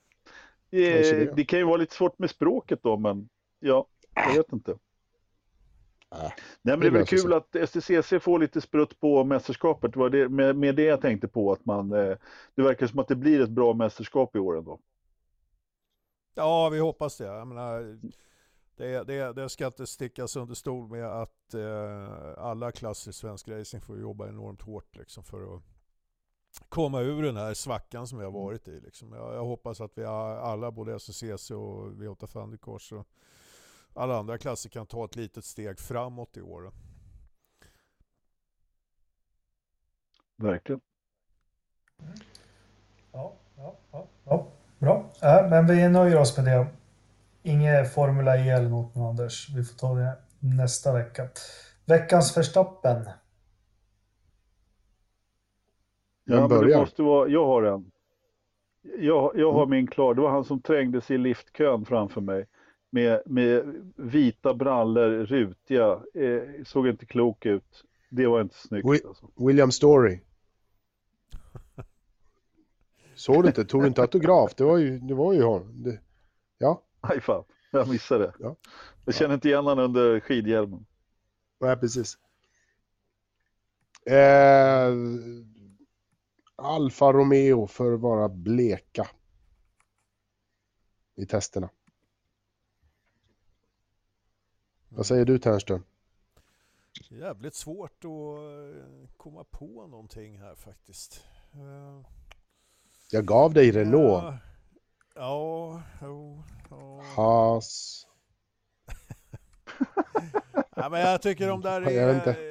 Det, 0.70 1.10
det. 1.10 1.36
det, 1.36 1.44
kan 1.44 1.58
ju 1.58 1.64
vara 1.64 1.76
lite 1.76 1.94
svårt 1.94 2.18
med 2.18 2.30
språket 2.30 2.82
då, 2.82 2.96
men 2.96 3.28
ja, 3.60 3.86
jag 4.14 4.34
vet 4.34 4.52
inte. 4.52 4.70
Äh, 6.12 6.32
Nej, 6.62 6.76
men 6.76 6.80
det 6.80 6.86
är 6.86 6.90
väl 6.90 7.06
kul 7.06 7.32
att 7.32 7.68
STCC 7.68 8.12
får 8.20 8.38
lite 8.38 8.60
sprutt 8.60 9.00
på 9.00 9.24
mästerskapet. 9.24 9.92
Det 9.92 9.98
var 9.98 10.10
det, 10.10 10.28
med, 10.28 10.56
med 10.56 10.76
det 10.76 10.82
jag 10.82 11.00
tänkte 11.00 11.28
på 11.28 11.52
att 11.52 11.64
man, 11.64 11.92
eh, 11.92 12.16
det 12.54 12.62
verkar 12.62 12.86
som 12.86 12.98
att 12.98 13.08
det 13.08 13.16
blir 13.16 13.40
ett 13.40 13.50
bra 13.50 13.74
mästerskap 13.74 14.36
i 14.36 14.38
år 14.38 14.58
ändå. 14.58 14.80
Ja, 16.34 16.68
vi 16.68 16.78
hoppas 16.78 17.16
det. 17.16 17.24
Jag 17.24 17.48
menar, 17.48 17.98
det, 18.76 19.04
det, 19.04 19.32
det 19.32 19.48
ska 19.48 19.66
inte 19.66 19.86
stickas 19.86 20.36
under 20.36 20.54
stol 20.54 20.88
med 20.88 21.06
att 21.06 21.54
eh, 21.54 22.38
alla 22.38 22.72
klasser 22.72 23.10
i 23.10 23.14
svensk 23.14 23.48
racing 23.48 23.84
får 23.84 24.00
jobba 24.00 24.28
enormt 24.28 24.62
hårt 24.62 24.96
liksom, 24.96 25.24
för 25.24 25.56
att 25.56 25.62
komma 26.68 27.00
ur 27.00 27.22
den 27.22 27.36
här 27.36 27.54
svackan 27.54 28.06
som 28.06 28.18
vi 28.18 28.24
har 28.24 28.32
varit 28.32 28.68
i. 28.68 28.80
Liksom. 28.80 29.12
Jag, 29.12 29.34
jag, 29.34 29.44
hoppas 29.44 29.80
att 29.80 29.92
vi 29.94 30.04
alla, 30.04 30.70
både 30.70 30.98
SCC 31.00 31.22
och 31.50 31.92
V8 31.92 32.26
Thundercars 32.26 32.92
och 32.92 33.06
alla 33.94 34.18
andra 34.18 34.38
klasser 34.38 34.70
kan 34.70 34.86
ta 34.86 35.04
ett 35.04 35.16
litet 35.16 35.44
steg 35.44 35.78
framåt 35.78 36.36
i 36.36 36.40
år. 36.40 36.72
Verkligen. 40.36 40.80
Ja, 43.12 43.36
ja, 43.56 43.76
ja, 43.92 44.06
ja. 44.24 44.46
bra. 44.78 45.10
Ja, 45.20 45.46
men 45.50 45.66
vi 45.66 45.88
nöjer 45.88 46.16
oss 46.16 46.36
med 46.36 46.46
det. 46.46 46.66
Inget 47.42 47.94
Formula 47.94 48.36
E 48.36 48.50
eller 48.50 48.68
något 48.68 48.94
med 48.94 49.08
Anders. 49.08 49.48
Vi 49.48 49.64
får 49.64 49.78
ta 49.78 49.94
det 49.94 50.16
nästa 50.38 50.92
vecka. 50.92 51.28
Veckans 51.84 52.34
förstappen. 52.34 53.08
Ja, 56.30 56.48
men 56.48 56.68
det 56.68 56.76
måste 56.76 57.02
vara, 57.02 57.28
jag 57.28 57.46
har 57.46 57.62
en. 57.62 57.90
Jag, 58.98 59.32
jag 59.34 59.52
har 59.52 59.62
mm. 59.62 59.70
min 59.70 59.86
klar, 59.86 60.14
det 60.14 60.20
var 60.20 60.30
han 60.30 60.44
som 60.44 60.62
trängdes 60.62 61.10
i 61.10 61.18
liftkön 61.18 61.84
framför 61.84 62.20
mig. 62.20 62.46
Med, 62.90 63.22
med 63.26 63.74
vita 63.96 64.54
brallor, 64.54 65.10
rutiga, 65.10 66.00
eh, 66.14 66.64
såg 66.64 66.88
inte 66.88 67.06
klok 67.06 67.46
ut. 67.46 67.84
Det 68.08 68.26
var 68.26 68.40
inte 68.40 68.54
snyggt. 68.54 68.88
Wi 68.90 69.00
alltså. 69.08 69.26
William 69.36 69.72
Story. 69.72 70.20
Såg 73.14 73.42
du 73.42 73.48
inte? 73.48 73.64
Tog 73.64 73.82
du 73.82 73.86
inte 73.86 74.00
autograf? 74.00 74.54
Det 74.54 74.64
var 74.64 74.78
ju, 74.78 74.98
det 74.98 75.14
var 75.14 75.32
ju 75.32 75.42
honom. 75.42 75.82
Det, 75.82 76.00
ja. 76.58 76.82
Nej 77.08 77.20
fan, 77.20 77.44
jag 77.70 77.88
missade. 77.88 78.32
Ja. 78.38 78.56
Jag 79.04 79.14
känner 79.14 79.34
inte 79.34 79.48
igen 79.48 79.64
honom 79.64 79.84
under 79.84 80.20
skidhjälmen. 80.20 80.86
Nej, 81.60 81.76
precis. 81.76 82.18
Eh, 84.06 84.88
Alfa 86.60 87.12
Romeo 87.12 87.66
för 87.66 87.92
att 87.92 88.00
vara 88.00 88.28
bleka 88.28 89.08
i 91.14 91.26
testerna. 91.26 91.70
Vad 94.88 95.06
säger 95.06 95.24
du 95.24 95.38
Ternström? 95.38 95.84
Jävligt 97.10 97.54
svårt 97.54 98.04
att 98.04 98.04
eh, 98.04 99.08
komma 99.16 99.44
på 99.44 99.86
någonting 99.86 100.38
här 100.40 100.54
faktiskt. 100.54 101.24
Eh, 101.52 102.06
Jag 103.10 103.26
gav 103.26 103.54
dig 103.54 103.70
Renault. 103.70 104.34
Ja, 105.14 105.82
jo, 106.02 106.42
ja. 106.70 107.02
Haas. 107.16 108.06
ja, 110.76 110.88
men 110.88 111.00
jag 111.00 111.22
tycker 111.22 111.48
de 111.48 111.60
där 111.60 111.82
är... 111.82 112.49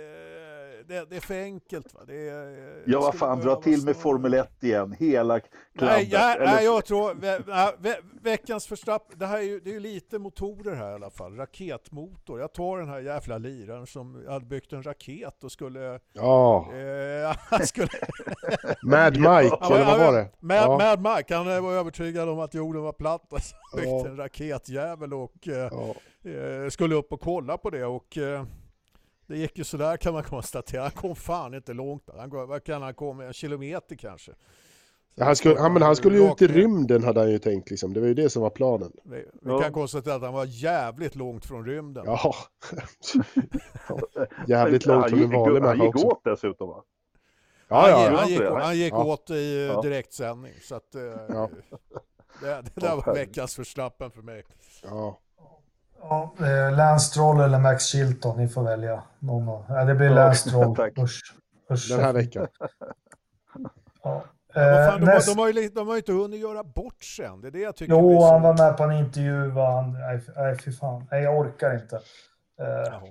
Det, 0.89 1.05
det 1.09 1.15
är 1.15 1.19
för 1.19 1.41
enkelt 1.43 1.93
va? 1.93 1.99
Det 2.07 2.29
är, 2.29 2.83
Ja, 2.85 2.99
vad 2.99 3.15
fan, 3.15 3.39
dra 3.39 3.55
till 3.55 3.85
med 3.85 3.95
Formel 3.95 4.33
1 4.33 4.63
igen. 4.63 4.95
Hela 4.99 5.33
Nej, 5.33 5.41
klabbet. 5.77 6.11
jag, 6.11 6.35
Eller- 6.35 6.45
nej, 6.45 6.65
jag 6.65 6.85
tror... 6.85 7.13
Ve, 7.13 7.39
nej, 7.47 7.73
ve, 7.79 7.95
veckans 8.21 8.71
Verstappen, 8.71 9.19
det 9.19 9.25
här 9.25 9.37
är 9.37 9.41
ju 9.41 9.59
det 9.59 9.69
är 9.69 9.73
ju 9.73 9.79
lite 9.79 10.19
motorer 10.19 10.75
här 10.75 10.91
i 10.91 10.93
alla 10.93 11.09
fall. 11.09 11.35
Raketmotor. 11.35 12.39
Jag 12.39 12.53
tar 12.53 12.77
den 12.77 12.89
här 12.89 12.99
jävla 12.99 13.37
liraren 13.37 13.87
som 13.87 14.25
hade 14.27 14.45
byggt 14.45 14.73
en 14.73 14.83
raket 14.83 15.43
och 15.43 15.51
skulle... 15.51 15.99
Ja, 16.13 16.67
Eh, 16.73 17.59
skulle 17.65 17.87
Mad 18.83 19.13
Mike, 19.17 19.57
Ja, 19.61 19.75
eller 19.75 19.85
vad 19.85 19.99
var 19.99 20.13
det? 20.13 20.29
Mad, 20.39 20.57
Ja. 20.57 20.77
Mad 20.97 21.15
Mike, 21.17 21.35
han 21.35 21.55
eh, 21.55 21.61
var 21.61 21.73
övertygad 21.73 22.29
om 22.29 22.39
att 22.39 22.53
jorden 22.53 22.81
var 22.81 22.93
platt 22.93 23.33
och 23.33 23.41
så 23.41 23.55
byggde 23.77 23.89
Ja. 23.91 24.07
en 24.07 24.17
raketjävel 24.17 25.13
och 25.13 25.47
eh, 25.47 25.53
Ja. 25.71 25.95
eh, 26.31 26.69
skulle 26.69 26.95
upp 26.95 27.13
och 27.13 27.21
kolla 27.21 27.57
på 27.57 27.69
det 27.69 27.85
och 27.85 28.17
eh, 28.17 28.43
det 29.30 29.38
gick 29.38 29.57
ju 29.57 29.64
sådär 29.64 29.97
kan 29.97 30.14
man 30.14 30.23
konstatera. 30.23 30.81
Han 30.81 30.91
kom 30.91 31.15
fan 31.15 31.53
inte 31.53 31.73
långt. 31.73 32.03
Han, 32.18 32.30
går- 32.30 32.45
vad 32.47 32.64
kan 32.64 32.81
han 32.81 32.93
komma? 32.93 33.26
En 33.26 33.34
kilometer 33.34 33.95
kanske. 33.95 34.31
Så 35.18 35.23
Han 35.23 35.35
skulle, 35.35 35.60
han, 35.60 35.73
men 35.73 35.81
han 35.81 35.95
skulle 35.95 36.18
ju 36.18 36.31
ut 36.31 36.41
i 36.41 36.47
rymden 36.47 37.03
hade 37.03 37.19
han 37.19 37.31
ju 37.31 37.39
tänkt 37.39 37.69
liksom. 37.69 37.93
Det 37.93 37.99
var 37.99 38.07
ju 38.07 38.14
det 38.14 38.30
som 38.30 38.41
var 38.41 38.49
planen. 38.49 38.91
Vi, 39.03 39.15
vi 39.18 39.26
Ja. 39.51 39.61
kan 39.61 39.73
konstatera 39.73 40.15
att 40.15 40.22
han 40.22 40.34
var 40.34 40.45
jävligt 40.45 41.15
långt 41.15 41.45
från 41.45 41.65
rymden. 41.65 42.03
Ja. 42.06 42.35
Jävligt 44.47 44.85
långt 44.85 45.01
Han 45.01 45.10
från 45.10 45.19
en 45.19 45.26
gick- 45.30 45.35
vanlig 45.39 45.61
Han 45.61 45.69
människa 45.77 45.85
gick 45.85 45.95
också. 45.95 46.07
åt 46.07 46.23
dessutom 46.23 46.69
va? 46.69 46.84
Ja, 47.68 47.76
han, 47.81 47.89
ja, 47.91 48.26
gick- 48.27 48.41
ja. 48.41 48.49
han 48.49 48.60
gick, 48.60 48.64
han 48.64 48.77
gick 48.77 48.93
Ja. 48.93 49.03
åt 49.06 49.30
i 49.30 49.34
eh, 49.34 49.61
Ja. 49.61 49.81
direktsändning. 49.81 50.53
Så 50.61 50.76
att, 50.76 50.95
eh, 50.95 51.01
Ja. 51.30 51.49
det, 52.41 52.47
det 52.76 52.81
där 52.81 52.95
var 53.06 53.14
veckans 53.14 53.60
Verstappen 53.60 54.11
för 54.11 54.22
mig. 54.22 54.43
ja. 54.84 55.19
Ja, 56.01 56.34
eh, 56.39 56.71
Lance 56.77 57.05
Stroll 57.05 57.39
eller 57.41 57.59
Max 57.59 57.84
Chilton, 57.85 58.38
ni 58.38 58.47
får 58.47 58.63
välja. 58.63 59.03
Någon 59.19 59.49
av. 59.49 59.65
Ja, 59.69 59.85
det 59.85 59.95
blir 59.95 60.09
Lance 60.09 60.49
Stroll. 60.49 60.76
tack. 60.76 60.97
Usch. 60.97 61.21
Usch. 61.71 61.89
Den 61.89 61.99
här 61.99 62.13
veckan. 62.13 62.47
Ja. 64.03 64.23
Eh, 64.55 64.61
fan, 64.89 65.01
de, 65.01 65.07
har, 65.07 65.15
näst- 65.15 65.27
de, 65.35 65.39
har 65.39 65.47
ju, 65.47 65.69
de 65.69 65.88
har 65.88 65.93
ju 65.95 65.99
inte 65.99 66.11
hunnit 66.11 66.39
göra 66.39 66.63
bort 66.63 67.03
sig 67.03 67.26
än. 67.26 67.41
Det 67.41 67.47
är 67.47 67.51
det 67.51 67.59
jag 67.59 67.76
tycker 67.76 67.93
Jo, 67.93 68.23
han 68.23 68.41
var 68.41 68.57
med 68.57 68.77
på 68.77 68.84
en 68.84 68.91
intervju. 68.91 69.51
Han... 69.51 69.93
Nej, 69.93 70.21
nej, 70.35 70.57
fy 70.57 70.71
fan. 70.71 71.07
Nej, 71.11 71.23
jag 71.23 71.38
orkar 71.39 71.73
inte. 71.76 71.95
Eh, 71.95 72.67
Jaha. 72.67 73.01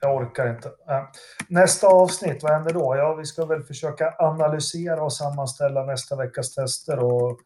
jag 0.00 0.16
orkar 0.16 0.48
inte. 0.50 0.68
Eh, 0.68 1.02
nästa 1.48 1.86
avsnitt, 1.86 2.42
vad 2.42 2.52
händer 2.52 2.72
då? 2.74 2.96
Ja, 2.96 3.14
vi 3.14 3.24
ska 3.24 3.44
väl 3.44 3.62
försöka 3.62 4.14
analysera 4.18 5.02
och 5.02 5.12
sammanställa 5.12 5.84
nästa 5.84 6.16
veckas 6.16 6.54
tester 6.54 6.98
och 6.98 7.30
eh, 7.30 7.36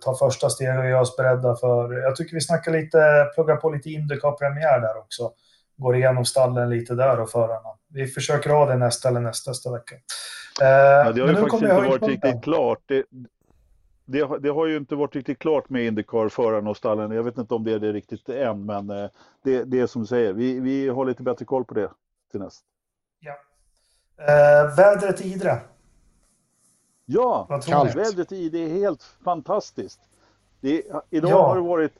ta 0.00 0.14
första 0.14 0.50
steg 0.50 0.78
och 0.78 0.86
göra 0.86 1.00
oss 1.00 1.16
beredda 1.16 1.56
för... 1.56 1.92
Jag 1.92 2.16
tycker 2.16 2.34
vi 2.34 2.40
snackar 2.40 2.72
lite, 2.72 3.26
pluggar 3.34 3.56
på 3.56 3.70
lite 3.70 3.90
Indycar-premiär 3.90 4.80
där 4.80 4.98
också. 4.98 5.32
Går 5.76 5.96
igenom 5.96 6.24
stallen 6.24 6.70
lite 6.70 6.94
där 6.94 7.20
och 7.20 7.30
förarna. 7.30 7.68
Vi 7.88 8.06
försöker 8.06 8.50
ha 8.50 8.66
det 8.66 8.76
nästa 8.76 9.08
eller 9.08 9.20
nästa, 9.20 9.50
nästa 9.50 9.72
vecka. 9.72 9.94
Eh, 10.60 10.68
Ja, 10.68 11.12
det 11.12 11.20
har 11.20 11.28
ju 11.28 11.34
faktiskt 11.36 11.62
inte 11.62 11.74
varit 11.74 12.02
riktigt 12.02 12.42
klart. 12.42 12.78
Det, 12.86 13.04
det, 14.04 14.20
har- 14.20 14.38
det 14.38 14.48
har 14.48 14.66
ju 14.66 14.76
inte 14.76 14.94
varit 14.94 15.14
riktigt 15.16 15.38
klart 15.38 15.68
med 15.68 15.84
Indycar, 15.84 16.28
förarna 16.28 16.70
och 16.70 16.76
stallen. 16.76 17.10
Jag 17.10 17.22
vet 17.22 17.38
inte 17.38 17.54
om 17.54 17.64
det 17.64 17.72
är 17.72 17.78
det 17.78 17.92
riktigt 17.92 18.28
än, 18.28 18.66
men 18.66 18.90
eh, 18.90 19.10
det, 19.44 19.64
det 19.64 19.80
är 19.80 19.86
som 19.86 20.02
du 20.02 20.06
säger. 20.06 20.32
Vi, 20.32 20.60
vi 20.60 20.88
har 20.88 21.04
lite 21.04 21.22
bättre 21.22 21.44
koll 21.44 21.64
på 21.64 21.74
det 21.74 21.88
till 22.30 22.40
näst. 22.40 22.62
Ja. 23.20 23.32
Eh, 24.24 24.76
vädret 24.76 25.20
i 25.20 25.32
Idre. 25.32 25.58
Ja, 27.04 27.46
Vad 27.48 27.62
tror 27.62 27.72
Kallt. 27.74 27.94
ni? 27.96 28.02
vädret 28.02 28.32
i 28.32 28.48
det 28.48 28.58
är 28.58 28.68
helt 28.68 29.02
fantastiskt. 29.24 30.00
Det, 30.60 30.82
idag 31.10 31.30
Ja. 31.30 31.46
har 31.48 31.54
det 31.56 31.62
varit 31.62 31.92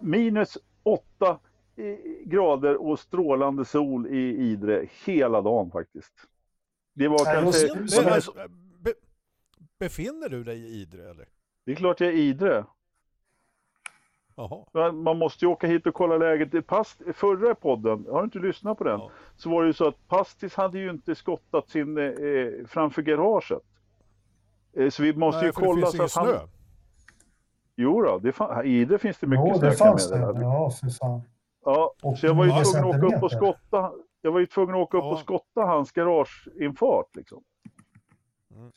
minus 0.00 0.58
åtta 0.82 1.38
grader 2.24 2.76
och 2.76 2.98
strålande 2.98 3.64
sol 3.64 4.06
i 4.06 4.36
Idre 4.36 4.86
hela 5.04 5.40
dagen 5.40 5.70
faktiskt. 5.70 6.12
Det 6.94 7.08
var 7.08 7.18
Ja, 7.18 7.24
kanske... 7.40 7.88
Som 7.88 8.06
alltså, 8.12 8.32
be, 8.78 8.92
befinner 9.78 10.28
du 10.28 10.44
dig 10.44 10.58
i 10.58 10.80
Idre 10.82 11.10
eller? 11.10 11.26
Det 11.64 11.72
är 11.72 11.76
klart 11.76 12.00
jag 12.00 12.08
är 12.08 12.12
i 12.12 12.20
Idre. 12.28 12.64
Men 14.72 14.96
Man 15.02 15.18
måste 15.18 15.44
ju 15.44 15.50
åka 15.50 15.66
hit 15.66 15.86
och 15.86 15.94
kolla 15.94 16.16
läget. 16.16 16.54
I 16.54 16.62
Past, 16.62 17.02
förra 17.14 17.54
podden, 17.54 18.06
har 18.10 18.18
du 18.18 18.24
inte 18.24 18.38
lyssnat 18.38 18.78
på 18.78 18.84
den? 18.84 19.00
Ja. 19.00 19.10
Så 19.36 19.50
var 19.50 19.62
det 19.62 19.66
ju 19.66 19.72
så 19.72 19.88
att 19.88 20.08
Pastis 20.08 20.54
hade 20.54 20.78
ju 20.78 20.90
inte 20.90 21.14
skottat 21.14 21.68
sin 21.68 21.98
eh, 21.98 22.66
framför 22.66 23.02
garaget. 23.02 23.62
Eh, 24.76 24.90
så 24.90 25.02
vi 25.02 25.12
måste 25.14 25.38
Nej, 25.38 25.46
ju 25.46 25.52
kolla 25.52 25.86
så 25.86 26.02
att 26.02 26.10
snö. 26.10 26.22
han... 26.36 26.48
Jo 27.76 28.02
då, 28.02 28.18
det 28.18 28.32
fan... 28.32 28.66
i 28.66 28.68
Idre 28.68 28.98
finns 28.98 29.18
det 29.18 29.26
mycket 29.26 29.44
jo, 29.48 29.58
snö 29.58 29.70
det 29.70 29.76
fanns 29.76 30.08
det. 30.10 30.18
meddela. 30.18 30.40
Ja, 30.40 30.70
för 30.70 30.88
fan. 30.88 31.22
Ja, 31.64 31.94
Och 32.02 32.18
så 32.18 32.26
jag 32.26 32.34
var 32.34 32.44
ju 32.44 32.50
tvungen 32.64 32.90
att 32.90 32.96
åka 33.04 33.16
upp 33.16 33.22
och 33.22 33.32
skotta. 33.32 33.92
Jag 34.22 34.32
var 34.32 34.40
ju 34.40 34.46
tvungen 34.46 34.74
att 34.74 34.80
åka 34.80 34.96
upp 34.98 35.04
Ja. 35.04 35.12
och 35.12 35.18
skotta 35.18 35.60
hans 35.60 35.92
garageinfart 35.92 37.16
liksom. 37.16 37.42
Mm. 38.54 38.72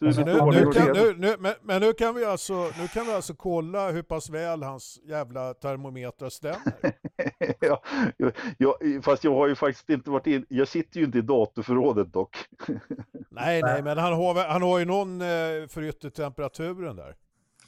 Alltså, 0.00 0.20
Nu, 0.24 0.32
nu 0.64 0.72
kan, 0.72 0.92
nu, 0.92 1.14
nu, 1.18 1.36
men, 1.38 1.54
men 1.62 1.80
nu 1.80 1.92
kan, 1.92 2.14
vi 2.14 2.24
alltså, 2.24 2.54
nu 2.54 2.88
kan 2.88 3.06
vi 3.06 3.12
alltså 3.12 3.34
kolla 3.34 3.90
hur 3.90 4.02
pass 4.02 4.30
väl 4.30 4.62
hans 4.62 5.00
jävla 5.04 5.54
termometrar 5.54 6.28
stämmer. 6.28 6.72
ja, 7.60 7.82
jag, 8.58 8.74
fast 9.04 9.24
jag 9.24 9.34
har 9.34 9.46
ju 9.48 9.54
faktiskt 9.54 9.90
inte 9.90 10.10
varit 10.10 10.26
in. 10.26 10.46
Jag 10.48 10.68
sitter 10.68 10.98
ju 11.00 11.06
inte 11.06 11.18
i 11.18 11.22
datorförrådet 11.22 12.12
dock. 12.12 12.36
Nej, 13.30 13.62
nej, 13.62 13.82
men 13.82 13.98
han 13.98 14.12
har, 14.12 14.48
han 14.48 14.62
har 14.62 14.78
ju 14.78 14.84
någon 14.84 15.20
eh, 15.20 15.26
för 15.68 15.82
yttertemperaturen 15.82 16.96
där. 16.96 17.14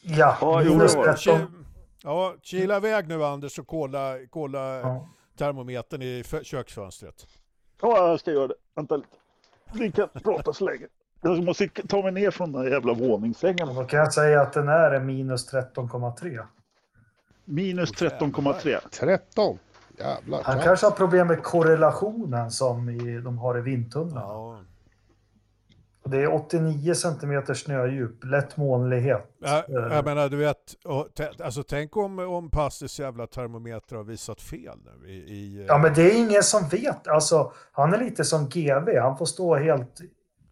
Ja, 0.03 0.39
Ja, 0.41 0.63
jo, 0.63 0.73
minus 0.73 0.93
det 0.93 0.99
var 0.99 1.07
det. 1.07 1.13
13. 1.15 1.39
Ki- 1.41 1.65
Ja, 2.03 2.35
kila 2.43 2.77
iväg 2.77 3.09
nu 3.09 3.25
Anders 3.25 3.59
och 3.59 3.67
kolla, 3.67 4.15
kolla 4.31 4.79
Ja. 4.81 5.09
termometern 5.39 6.03
i 6.03 6.23
fö- 6.23 6.43
köksfönstret. 6.45 7.27
Ja, 7.83 8.09
jag 8.11 8.21
ska 8.21 8.31
göra 8.33 8.47
det. 8.47 8.55
Vänta 8.75 8.97
lite. 8.97 9.09
Ni 9.73 9.93
kan 9.93 10.09
prata 10.25 10.53
så 10.53 10.65
länge. 10.65 10.87
Jag 11.21 11.45
måste 11.45 11.69
ta 11.69 12.03
mig 12.03 12.13
ner 12.13 12.31
från 12.31 12.53
den 12.53 12.63
här 12.63 12.71
jävla 12.71 12.93
våningssängen. 12.93 13.75
Då 13.75 13.85
kan 13.85 13.99
jag 13.99 14.13
säga 14.13 14.41
att 14.41 14.53
den 14.53 14.69
är 14.69 15.01
minus 15.01 15.53
13,3. 15.53 16.45
Minus 17.45 17.91
Åh, 17.91 18.09
jävlar. 18.09 18.53
13,3. 18.53 18.79
13. 18.91 19.59
Jävlar. 19.99 20.43
Han 20.45 20.61
kanske 20.61 20.87
har 20.87 20.91
problem 20.91 21.27
med 21.27 21.43
korrelationen 21.43 22.51
som 22.51 22.89
i, 22.89 23.21
de 23.21 23.39
har 23.39 23.59
i 23.59 23.61
vindtunnlarna. 23.61 24.27
Ja. 24.27 24.61
Och 26.03 26.11
Det 26.11 26.23
är 26.23 26.35
89 26.35 26.95
centimeter 26.95 27.55
snödjup, 27.55 28.25
lätt 28.25 28.57
molnighet. 28.57 29.37
Jag, 29.39 29.59
Eh, 29.59 29.95
jag 29.97 30.05
menar, 30.05 30.29
du 30.29 30.37
vet, 30.37 30.57
alltså, 31.45 31.63
tänk 31.63 31.97
om, 31.97 32.19
om 32.19 32.51
Pastis 32.51 33.01
jävla 33.01 33.27
termometer 33.27 33.97
har 33.97 34.05
visat 34.05 34.41
fel 34.41 34.79
nu 34.85 35.09
i... 35.11 35.15
i 35.15 35.67
Ja, 35.69 35.79
men 35.79 35.95
det 35.95 36.03
är 36.03 36.19
ingen 36.19 36.43
som 36.43 36.69
vet. 36.69 37.09
Alltså, 37.09 37.53
han 37.73 37.95
är 37.95 37.99
lite 37.99 38.25
som 38.25 38.49
GV. 38.49 38.99
Han 39.01 39.19
får 39.19 39.27
stå 39.27 39.57
helt 39.57 40.01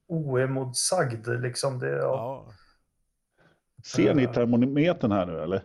oemotsagd. 0.07 1.29
Liksom 1.29 1.79
det, 1.79 1.91
ja. 1.91 1.99
ja. 2.03 2.53
Ser 3.85 4.15
ni 4.15 4.27
termometern 4.27 5.13
här 5.13 5.27
nu 5.27 5.41
eller? 5.41 5.63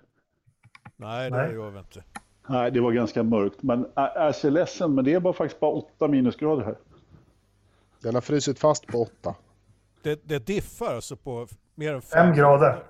Nej, 0.95 1.31
det 1.31 1.37
Nej. 1.37 1.53
gör 1.53 1.69
vi 1.69 1.79
inte. 1.79 2.03
Nej, 2.49 2.71
det 2.71 2.81
var 2.81 2.91
ganska 2.91 3.23
mörkt. 3.23 3.63
Men 3.63 3.87
jag 3.95 4.15
är 4.15 4.31
så 4.31 4.49
ledsen, 4.49 4.95
men 4.95 5.05
det 5.05 5.13
är 5.13 5.19
bara 5.19 5.33
faktiskt 5.33 5.59
bara 5.59 5.71
8 5.71 6.07
minusgrader 6.07 6.65
här. 6.65 6.77
Den 8.01 8.13
har 8.13 8.21
frusit 8.21 8.59
fast 8.59 8.87
på 8.87 9.01
8. 9.01 9.35
Det, 10.03 10.19
det 10.23 10.39
diffar 10.39 10.95
alltså 10.95 11.15
på 11.15 11.47
mer 11.75 11.93
än 11.93 12.01
Fem 12.01 12.35
grader. 12.35 12.83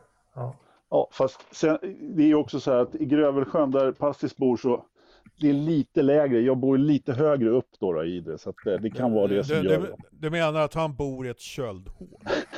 Ja, 0.89 1.09
fast 1.11 1.55
sen, 1.55 1.77
det 2.01 2.23
är 2.23 2.27
ju 2.27 2.35
också 2.35 2.59
så 2.59 2.71
här 2.71 2.79
att 2.79 2.95
i 2.95 3.05
Grövelsjön 3.05 3.71
där 3.71 3.91
Pastis 3.91 4.37
bor 4.37 4.57
så 4.57 4.85
det 5.41 5.49
är 5.49 5.53
lite 5.53 6.01
lägre. 6.01 6.39
Jag 6.39 6.57
bor 6.57 6.77
lite 6.77 7.13
högre 7.13 7.49
upp 7.49 7.69
då, 7.79 7.93
då 7.93 8.03
i 8.03 8.15
Idre, 8.15 8.37
så 8.37 8.49
att 8.49 8.65
eh, 8.67 8.73
det 8.73 8.89
kan 8.89 9.11
vara 9.13 9.27
det 9.27 9.43
som 9.43 9.55
du, 9.55 9.69
gör 9.69 9.79
du, 9.79 9.95
du 10.11 10.29
menar 10.29 10.61
att 10.61 10.73
han 10.73 10.95
bor 10.95 11.27
i 11.27 11.29
ett 11.29 11.39
köldhål? 11.39 12.07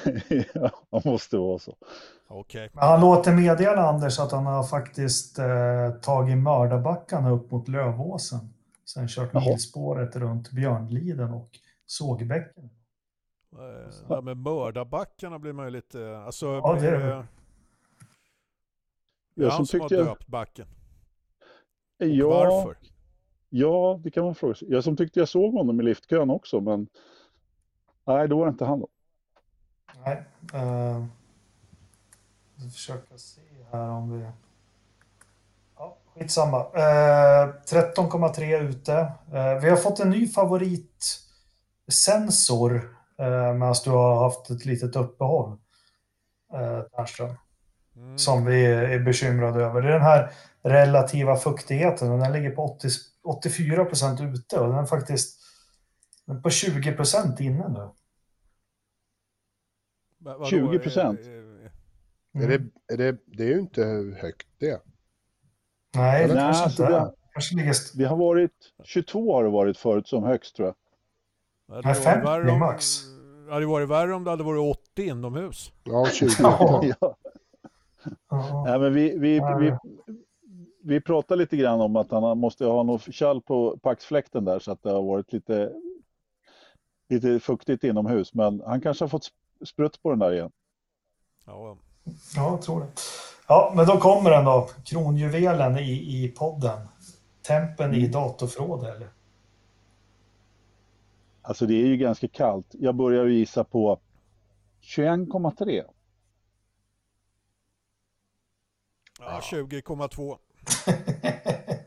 det. 0.03 0.45
ja, 0.53 0.72
det 0.91 1.05
måste 1.05 1.38
vara 1.38 1.60
så. 1.60 1.76
Men 2.53 2.69
han 2.73 3.01
låter 3.01 3.34
meddela 3.34 3.81
Anders 3.89 4.19
att 4.19 4.31
han 4.31 4.45
har 4.45 4.64
faktiskt 4.64 5.39
eh, 5.39 5.89
tagit 6.01 6.38
mördarbackarna 6.38 7.31
upp 7.31 7.51
mot 7.51 7.68
Lövåsen. 7.68 8.39
Sen 8.85 9.07
kört 9.07 9.34
milspåret 9.34 10.15
runt 10.15 10.51
Björnliden 10.51 11.34
och 11.34 11.49
Sågbäcken. 11.85 12.69
Eh, 13.53 13.93
Ja, 14.10 14.22
men 14.22 14.41
mördarbackarna 14.43 15.39
blir 15.39 15.53
man 15.53 15.65
ju 15.65 15.72
lite... 15.72 16.18
Alltså, 16.18 16.45
Ja, 16.45 16.77
det 16.81 16.88
är 16.88 16.99
det. 16.99 17.14
eh, 17.14 17.23
det 19.35 19.41
är 19.41 19.45
Jag 19.45 19.51
han 19.51 19.65
som 19.65 19.65
som 19.65 19.81
har 19.81 19.89
döpt 20.05 20.27
backen. 20.27 20.68
Ja, 21.98 22.28
Varför? 22.28 22.78
ja, 23.49 23.99
det 24.03 24.11
kan 24.11 24.26
man 24.26 24.36
fråga 24.36 24.56
sig. 24.56 24.68
Jag 24.72 24.84
som 24.84 24.98
tyckte 24.98 25.20
jag 25.20 25.30
såg 25.30 25.53
honom 25.53 25.80
i 25.80 25.84
liftkön 25.84 26.30
också, 26.30 26.61
men 26.61 26.88
nej, 28.07 28.28
då 28.28 28.38
var 28.38 28.45
det 28.45 28.49
inte 28.49 28.65
han 28.65 28.80
då. 28.80 28.88
Nej. 30.06 30.24
Uh, 30.53 31.06
jag 32.56 32.61
ska 32.61 32.70
försöka 32.72 33.18
se 33.18 33.41
här 33.72 33.90
om 33.90 34.20
vi... 34.20 34.26
Ja, 35.78 35.98
skitsamma. 36.14 36.60
Uh, 36.60 36.65
13,3 36.74 38.70
ute. 38.70 38.94
Eh, 39.34 39.60
vi 39.61 39.70
har 39.70 39.78
fått 39.78 39.99
en 39.99 40.10
ny 40.10 40.28
favoritsensor 40.28 42.76
uh, 42.76 43.53
medan 43.53 43.76
du 43.84 43.90
har 43.90 44.24
haft 44.24 44.49
ett 44.49 44.65
litet 44.65 44.95
uppehåll. 44.95 45.52
Uh, 46.53 46.82
Ternström. 46.82 47.36
Mm. 47.95 48.18
som 48.18 48.45
vi 48.45 48.65
är 48.65 48.99
bekymrade 48.99 49.64
över. 49.64 49.82
Det 49.82 49.88
är 49.88 49.91
den 49.94 50.02
här 50.02 50.32
relativa 50.64 51.35
fuktigheten 51.35 52.11
och 52.11 52.19
den 52.19 52.31
ligger 52.34 52.52
på 52.52 52.64
80, 52.64 52.90
84 53.23 53.85
procent 53.85 54.22
ute 54.22 54.60
och 54.60 54.68
den 54.68 54.77
är 54.77 54.85
faktiskt 54.85 55.40
på 56.44 56.49
20 56.49 56.91
procent 56.94 57.40
inne 57.40 57.68
nu. 57.68 57.90
Va- 60.19 60.38
vadå? 60.38 60.44
20%? 60.45 60.99
Eh, 60.99 62.41
eh, 62.41 62.44
Är 62.44 62.48
det, 62.48 62.64
är 62.94 62.98
det, 62.98 63.18
det 63.26 63.44
är 63.44 63.48
ju 63.48 63.60
inte 63.60 63.84
högt 64.22 64.48
det. 64.57 64.81
Nej, 65.95 66.27
det 66.27 66.34
Nej, 66.34 66.44
kanske 66.44 66.64
alltså 66.64 66.84
inte 66.84 66.94
det- 66.94 66.99
är. 66.99 67.11
Kanske 67.34 67.56
ligger... 67.56 67.76
Det 67.98 68.03
har 68.06 68.18
varit 68.18 68.52
22 68.84 69.34
har 69.35 69.44
det 69.44 69.49
varit 69.49 69.77
förut 69.77 70.07
som 70.07 70.23
högst 70.23 70.56
tror 70.56 70.68
jag. 70.68 70.76
Det 71.68 71.73
hade 71.76 71.88
Nej, 71.88 71.94
varit 71.95 72.03
50 72.03 72.26
värre 72.26 72.52
om- 72.52 72.60
max. 72.60 72.99
Det 73.48 73.53
hade 73.53 73.65
varit 73.65 73.90
värre 73.90 74.14
om 74.14 74.23
det 74.23 74.30
hade 74.30 74.44
varit 74.44 74.77
80 74.77 75.03
inomhus. 75.07 75.72
Ja, 75.84 76.07
20. 76.14 76.30
Ja. 76.40 76.84
Ja. 76.99 77.18
Ja. 78.30 78.64
Nej, 78.68 78.80
men 78.80 78.94
vi, 78.94 79.18
vi, 79.18 79.40
vi, 79.60 79.77
vi 80.84 81.01
pratar 81.01 81.35
lite 81.35 81.57
grann 81.57 81.81
om 81.81 81.95
att 81.95 82.11
han 82.11 82.38
måste 82.38 82.65
ha 82.65 82.84
något 82.84 83.14
kall 83.15 83.41
på 83.41 83.77
paxfläkten 83.77 84.45
där 84.45 84.60
så 84.60 84.72
att 84.72 84.84
det 84.84 84.89
har 84.91 85.03
varit 85.03 85.34
lite, 85.34 85.73
lite 87.10 87.39
fuktigt 87.39 87.84
inomhus. 87.84 88.34
Men 88.34 88.61
han 88.65 88.81
kanske 88.81 89.03
har 89.03 89.10
fått 89.10 89.23
sp- 89.23 89.65
sprutt 89.65 90.01
på 90.01 90.10
den 90.10 90.19
där 90.19 90.34
igen. 90.34 90.51
Ja, 91.45 91.77
ja, 92.35 92.51
jag 92.51 92.61
tror 92.61 92.80
det. 92.80 92.88
Ja, 93.47 93.73
men 93.76 93.85
då 93.85 93.97
kommer 93.97 94.30
den 94.30 94.45
då. 94.45 94.69
Kronjuvelen 94.85 95.77
i, 95.77 95.91
i 96.23 96.27
podden. 96.38 96.88
Tempen 97.41 97.93
i 97.93 98.07
datorförrådet, 98.07 98.95
eller? 98.95 99.07
Alltså 101.41 101.65
det 101.65 101.73
är 101.73 101.85
ju 101.88 101.97
ganska 101.97 102.27
kallt. 102.27 102.68
Jag 102.72 102.95
börjar 102.95 103.26
gissa 103.26 103.64
på 103.64 103.99
21,3. 104.81 105.84
ja 109.19 109.39
20,2. 109.43 110.38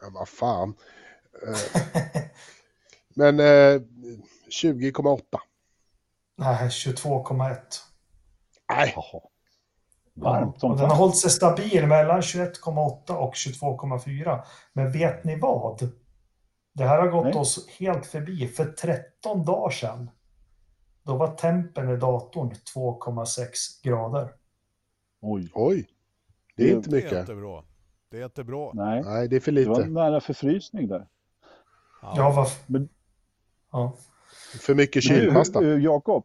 Ja, 0.00 0.10
vad 0.12 0.28
fan. 0.28 0.74
Eh, 1.46 2.22
Men 3.14 3.40
eh, 3.40 3.80
20,8. 4.62 5.20
Nej, 6.36 6.68
22,1. 6.68 7.56
Nej. 8.68 8.94
Varmt 10.14 10.60
som 10.60 10.70
och 10.70 10.76
den 10.76 10.90
har 10.90 10.96
hållit 10.96 11.16
sig 11.16 11.30
stabil 11.30 11.86
mellan 11.86 12.20
21,8 12.20 13.10
och 13.12 13.34
22,4. 13.34 14.44
Men 14.72 14.92
vet 14.92 15.24
ni 15.24 15.38
vad? 15.38 15.92
Det 16.74 16.84
här 16.84 16.98
har 16.98 17.08
gått 17.08 17.24
Nej. 17.24 17.34
oss 17.34 17.68
helt 17.78 18.06
förbi. 18.06 18.48
För 18.48 18.64
13 18.64 19.44
dagar 19.44 19.70
sedan, 19.70 20.10
då 21.02 21.16
var 21.16 21.34
tempen 21.34 21.90
i 21.90 21.96
datorn 21.96 22.54
2,6 22.74 23.46
grader. 23.82 24.32
Oj, 25.20 25.50
oj. 25.54 25.86
Det 26.56 26.62
är 26.62 26.66
Det- 26.66 26.72
inte 26.72 26.90
Det 26.90 26.96
är 26.96 27.02
mycket. 27.02 27.18
inte 27.20 27.34
bra. 27.34 27.64
Det 28.10 28.20
är 28.20 28.24
inte 28.24 28.44
bra. 28.44 28.70
nej. 28.74 29.02
Nej, 29.04 29.28
det 29.28 29.36
är 29.36 29.40
för 29.40 29.52
Det 29.52 29.64
var 29.68 29.76
lite. 29.78 29.88
nära 29.90 30.20
förfrysning 30.20 30.88
där. 30.88 31.06
Ja, 32.02 32.32
vad... 32.36 32.46
Men- 32.66 32.88
Ja. 33.72 33.92
För 34.60 34.74
mycket 34.74 35.02
kylpasta. 35.02 35.64
Jakob, 35.64 36.24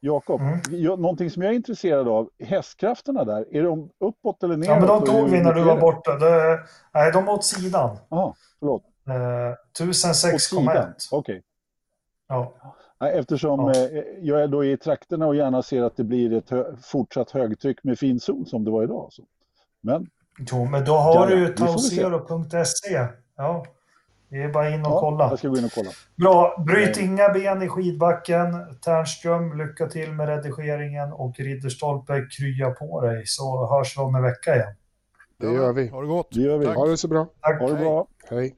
Jakob, 0.00 0.40
Mm. 0.40 0.58
jag- 0.70 0.98
någonting 1.00 1.30
som 1.30 1.42
jag 1.42 1.52
är 1.52 1.56
intresserad 1.56 2.08
av, 2.08 2.30
hästkrafterna 2.38 3.24
där, 3.24 3.46
är 3.56 3.62
de 3.62 3.90
uppåt 3.98 4.42
eller 4.42 4.56
neråt? 4.56 4.68
ja, 4.68 4.78
men 4.78 4.88
de 4.88 5.06
tog 5.06 5.30
vi 5.30 5.40
när 5.40 5.54
du 5.54 5.60
mycket 5.60 5.74
var 5.74 5.80
borta. 5.80 6.16
Det... 6.18 6.60
Nej, 6.94 7.12
de 7.12 7.28
åt 7.28 7.44
sidan. 7.44 7.96
Jaha, 8.08 8.34
förlåt. 8.58 8.82
Eh, 9.06 9.12
Åt 9.12 9.76
sidan? 9.76 10.12
1006,1. 10.14 11.08
Okej. 11.12 11.42
Ja. 12.28 12.52
Nej, 13.00 13.18
Eftersom 13.18 13.60
Ja. 13.60 13.70
eh, 13.74 14.02
jag 14.20 14.42
är 14.42 14.48
då 14.48 14.64
i 14.64 14.76
trakterna 14.76 15.26
och 15.26 15.36
gärna 15.36 15.62
ser 15.62 15.82
att 15.82 15.96
det 15.96 16.04
blir 16.04 16.32
ett 16.32 16.50
hö 16.50 16.76
fortsatt 16.82 17.30
högtryck 17.30 17.84
med 17.84 17.98
fin 17.98 18.20
sol 18.20 18.46
som 18.46 18.64
det 18.64 18.70
var 18.70 18.82
idag. 18.82 19.08
Så. 19.10 19.22
Men 19.82 20.06
Jo, 20.50 20.64
men 20.64 20.84
då 20.84 20.96
har 20.96 21.14
Ja, 21.14 21.26
du 21.26 21.32
ja, 21.32 21.38
ju 21.48 21.48
tausero.se. 21.54 23.06
Ja, 23.36 23.64
det 24.28 24.42
är 24.42 24.48
bara 24.48 24.70
in 24.70 24.80
och 24.80 24.92
ja, 24.92 25.00
kolla. 25.00 25.28
jag 25.28 25.38
ska 25.38 25.48
gå 25.48 25.56
in 25.58 25.64
och 25.64 25.72
kolla. 25.72 25.90
Bra, 26.16 26.64
bryt 26.66 26.96
Nej. 26.96 27.04
inga 27.04 27.28
ben 27.28 27.62
i 27.62 27.68
skidbacken. 27.68 28.76
Ternström, 28.84 29.58
lycka 29.58 29.86
till 29.86 30.12
med 30.12 30.28
redigeringen 30.28 31.12
och 31.12 31.34
Ridderstolpe, 31.38 32.26
krya 32.38 32.70
på 32.70 33.00
dig 33.00 33.22
så 33.26 33.66
hörs 33.66 33.98
vi 33.98 34.02
om 34.02 34.14
en 34.14 34.22
vecka 34.22 34.54
igen. 34.54 34.74
Det 35.40 35.52
gör 35.52 35.72
vi. 35.72 35.88
Ha 35.88 36.00
det 36.00 36.06
gott. 36.06 36.28
Det 36.30 36.40
gör 36.40 36.58
vi. 36.58 36.66
Tack. 36.66 36.76
Ha 36.76 36.86
det 36.86 36.96
så 36.96 37.08
bra. 37.08 37.26
Tack. 37.40 37.60
Ha 37.60 37.68
det 37.68 37.74
Hej. 37.74 37.84
bra. 37.84 38.06
Hej. 38.30 38.54